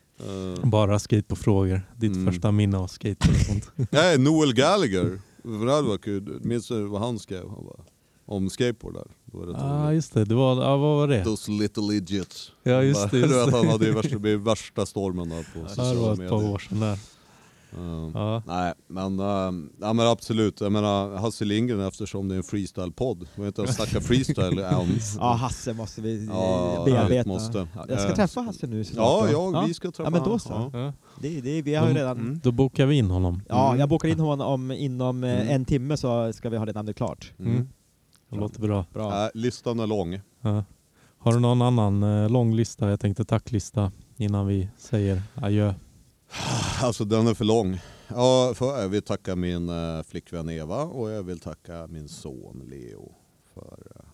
på 0.61 0.67
Bara 0.67 0.99
skate 0.99 1.23
på 1.23 1.35
frågor. 1.35 1.81
Ditt 1.97 2.15
Mm. 2.15 2.33
första 2.33 2.51
minne 2.51 2.77
av 2.77 2.87
skate 2.87 3.29
och 3.29 3.35
sånt. 3.45 3.71
Nej, 3.91 4.17
Noel 4.17 4.53
Gallagher. 4.53 5.19
Det 5.43 5.71
hade 5.73 5.87
varit 5.87 6.03
kul. 6.03 6.39
Minns 6.43 6.67
du 6.67 6.83
vad 6.87 7.01
han 7.01 7.19
skrev? 7.19 7.49
Han 7.49 7.65
bara, 7.65 7.83
om 8.25 8.49
skateboard 8.49 8.93
där. 8.93 9.07
Det 9.25 9.37
Ja, 9.51 9.57
ah, 9.57 9.85
roligt. 9.85 9.95
just 9.95 10.13
det. 10.13 10.25
det 10.25 10.35
var, 10.35 10.63
ja, 10.63 10.77
vad 10.77 10.97
var 10.97 11.07
det? 11.07 11.23
Those 11.23 11.51
little 11.51 11.93
idiots. 11.95 12.51
Ja, 12.63 12.83
just 12.83 13.01
det. 13.01 13.07
Du 13.11 13.19
Just 13.19 13.33
vet, 13.33 13.45
det. 13.51 13.57
han 13.57 13.67
hade 13.67 13.85
ju 13.85 13.91
värsta, 13.93 14.17
det 14.19 14.37
värsta 14.37 14.85
stormen 14.85 15.29
där 15.29 15.43
på 15.53 15.59
Ja, 15.59 15.63
det 15.63 15.69
sociala 15.69 15.99
var 16.01 16.11
ett 16.13 16.29
par 16.29 16.37
medier. 16.37 16.53
år 16.53 16.59
sedan 16.59 16.79
där. 16.79 16.99
Eh, 17.77 18.09
Ja. 18.13 18.43
Nej, 18.47 18.73
men, 18.87 19.19
uh, 19.19 19.69
ja, 19.81 19.93
men 19.93 20.07
absolut. 20.07 20.61
Jag 20.61 20.71
menar 20.71 21.15
Hasse 21.17 21.45
Lindgren 21.45 21.79
eftersom 21.87 22.27
det 22.27 22.35
är 22.35 22.37
en 22.37 22.43
freestyle-podd. 22.43 23.27
Vi 23.35 23.41
har 23.41 23.47
inte 23.47 23.61
ens 23.61 23.75
snackat 23.75 24.03
freestyle 24.03 24.59
än. 24.59 24.87
Ja, 25.19 25.33
Hasse 25.33 25.73
måste 25.73 26.01
vi 26.01 26.23
eh, 26.27 26.29
Ja, 26.33 26.81
bearbeta. 26.85 27.27
måste. 27.29 27.57
Ja, 27.75 27.85
Jag 27.89 27.99
ska 27.99 28.09
Eh, 28.09 28.15
träffa 28.15 28.41
Hasse 28.41 28.67
nu 28.67 28.83
snart 28.83 28.97
Ja, 29.05 29.27
då. 29.31 29.51
ja, 29.53 29.63
vi 29.67 29.73
ska 29.73 29.91
träffa 29.91 30.03
Ja, 30.03 30.09
men 30.09 30.23
då 30.23 30.39
så. 30.39 30.69
Ja. 30.73 30.93
Det, 31.21 31.41
det, 31.41 31.61
vi 31.61 31.75
har 31.75 31.85
ju 31.85 31.91
Mm. 31.91 32.01
redan... 32.01 32.17
Mm. 32.17 32.39
Då 32.43 32.51
bokar 32.51 32.85
vi 32.85 32.95
in 32.95 33.09
honom. 33.09 33.41
Ja, 33.49 33.67
Mm. 33.67 33.79
jag 33.79 33.89
bokar 33.89 34.09
in 34.09 34.19
honom 34.19 34.47
om, 34.47 34.71
inom 34.71 35.23
eh, 35.23 35.33
Mm. 35.41 35.47
en 35.55 35.65
timme 35.65 35.97
så 35.97 36.33
ska 36.33 36.49
vi 36.49 36.57
ha 36.57 36.65
det 36.65 36.73
namnet 36.73 36.95
klart. 36.97 37.33
Mm. 37.39 37.51
Mm. 37.51 37.67
Det 38.29 38.35
låter 38.37 38.61
bra. 38.61 38.85
Bra. 38.93 39.23
Äh, 39.25 39.29
listan 39.33 39.79
är 39.79 39.87
lång. 39.87 40.19
Ja. 40.41 40.63
Har 41.17 41.33
du 41.33 41.39
någon 41.39 41.61
annan 41.61 42.03
eh, 42.03 42.29
lång 42.29 42.55
lista? 42.55 42.89
Jag 42.89 42.99
tänkte 42.99 43.25
tacklista 43.25 43.91
innan 44.17 44.47
vi 44.47 44.69
säger 44.77 45.21
adjö. 45.35 45.73
Alltså 46.81 47.05
den 47.05 47.27
är 47.27 47.33
för 47.33 47.45
lång. 47.45 47.79
Ja, 48.07 48.53
för 48.55 48.81
jag 48.81 48.89
vill 48.89 49.01
tacka 49.01 49.35
min 49.35 49.69
eh, 49.69 50.03
flickvän 50.03 50.49
Eva 50.49 50.83
och 50.83 51.11
jag 51.11 51.23
vill 51.23 51.39
tacka 51.39 51.87
min 51.87 52.07
son 52.09 52.61
Leo 52.69 53.15
för 53.53 53.77
eh, 53.95 54.05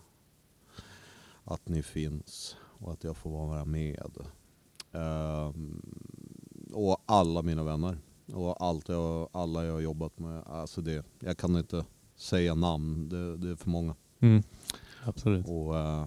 att 1.44 1.68
ni 1.68 1.82
finns 1.82 2.56
och 2.62 2.92
att 2.92 3.04
jag 3.04 3.16
får 3.16 3.30
vara 3.30 3.64
med. 3.64 4.16
Ehm, 4.92 5.82
och 6.72 7.02
alla 7.06 7.42
mina 7.42 7.62
vänner 7.62 7.98
och 8.32 8.62
allt 8.62 8.88
jag, 8.88 9.28
alla 9.32 9.64
jag 9.64 9.72
har 9.72 9.80
jobbat 9.80 10.18
med. 10.18 10.42
Alltså 10.46 10.80
det, 10.80 11.04
jag 11.20 11.38
kan 11.38 11.56
inte 11.56 11.84
säga 12.16 12.54
namn, 12.54 13.08
det, 13.08 13.36
det 13.36 13.50
är 13.50 13.56
för 13.56 13.70
många. 13.70 13.94
Mm. 14.20 14.42
Absolut. 15.04 15.46
Och 15.48 15.74
uh, 15.74 16.06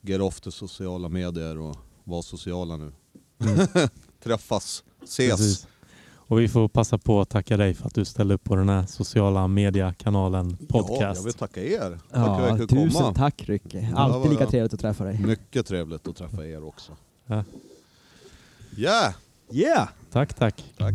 get 0.00 0.20
off 0.20 0.40
the 0.40 0.50
sociala 0.50 1.08
medier 1.08 1.58
och 1.58 1.76
var 2.04 2.22
sociala 2.22 2.76
nu. 2.76 2.92
Mm. 3.38 3.66
Träffas, 4.22 4.84
Ses. 5.06 5.36
Precis. 5.36 5.66
Och 6.28 6.40
vi 6.40 6.48
får 6.48 6.68
passa 6.68 6.98
på 6.98 7.20
att 7.20 7.28
tacka 7.28 7.56
dig 7.56 7.74
för 7.74 7.86
att 7.86 7.94
du 7.94 8.04
ställde 8.04 8.34
upp 8.34 8.44
på 8.44 8.56
den 8.56 8.68
här 8.68 8.86
sociala 8.86 9.48
mediekanalen 9.48 10.56
podcast. 10.56 11.00
Ja, 11.00 11.14
jag 11.14 11.22
vill 11.22 11.32
tacka 11.32 11.62
er. 11.62 11.80
Tack 11.80 12.00
ja, 12.12 12.36
för 12.38 12.48
att 12.48 12.58
jag 12.58 12.68
tusen 12.68 12.90
komma. 12.90 13.14
tack 13.14 13.42
Rycke. 13.48 13.92
Alltid 13.96 14.30
lika 14.30 14.46
trevligt 14.46 14.74
att 14.74 14.80
träffa 14.80 15.04
dig. 15.04 15.18
Mycket 15.18 15.66
trevligt 15.66 16.08
att 16.08 16.16
träffa 16.16 16.46
er 16.46 16.64
också. 16.64 16.92
Ja. 17.26 17.44
Yeah! 18.76 19.14
Yeah! 19.50 19.88
Tack, 20.12 20.34
tack. 20.34 20.64
Tack. 20.78 20.94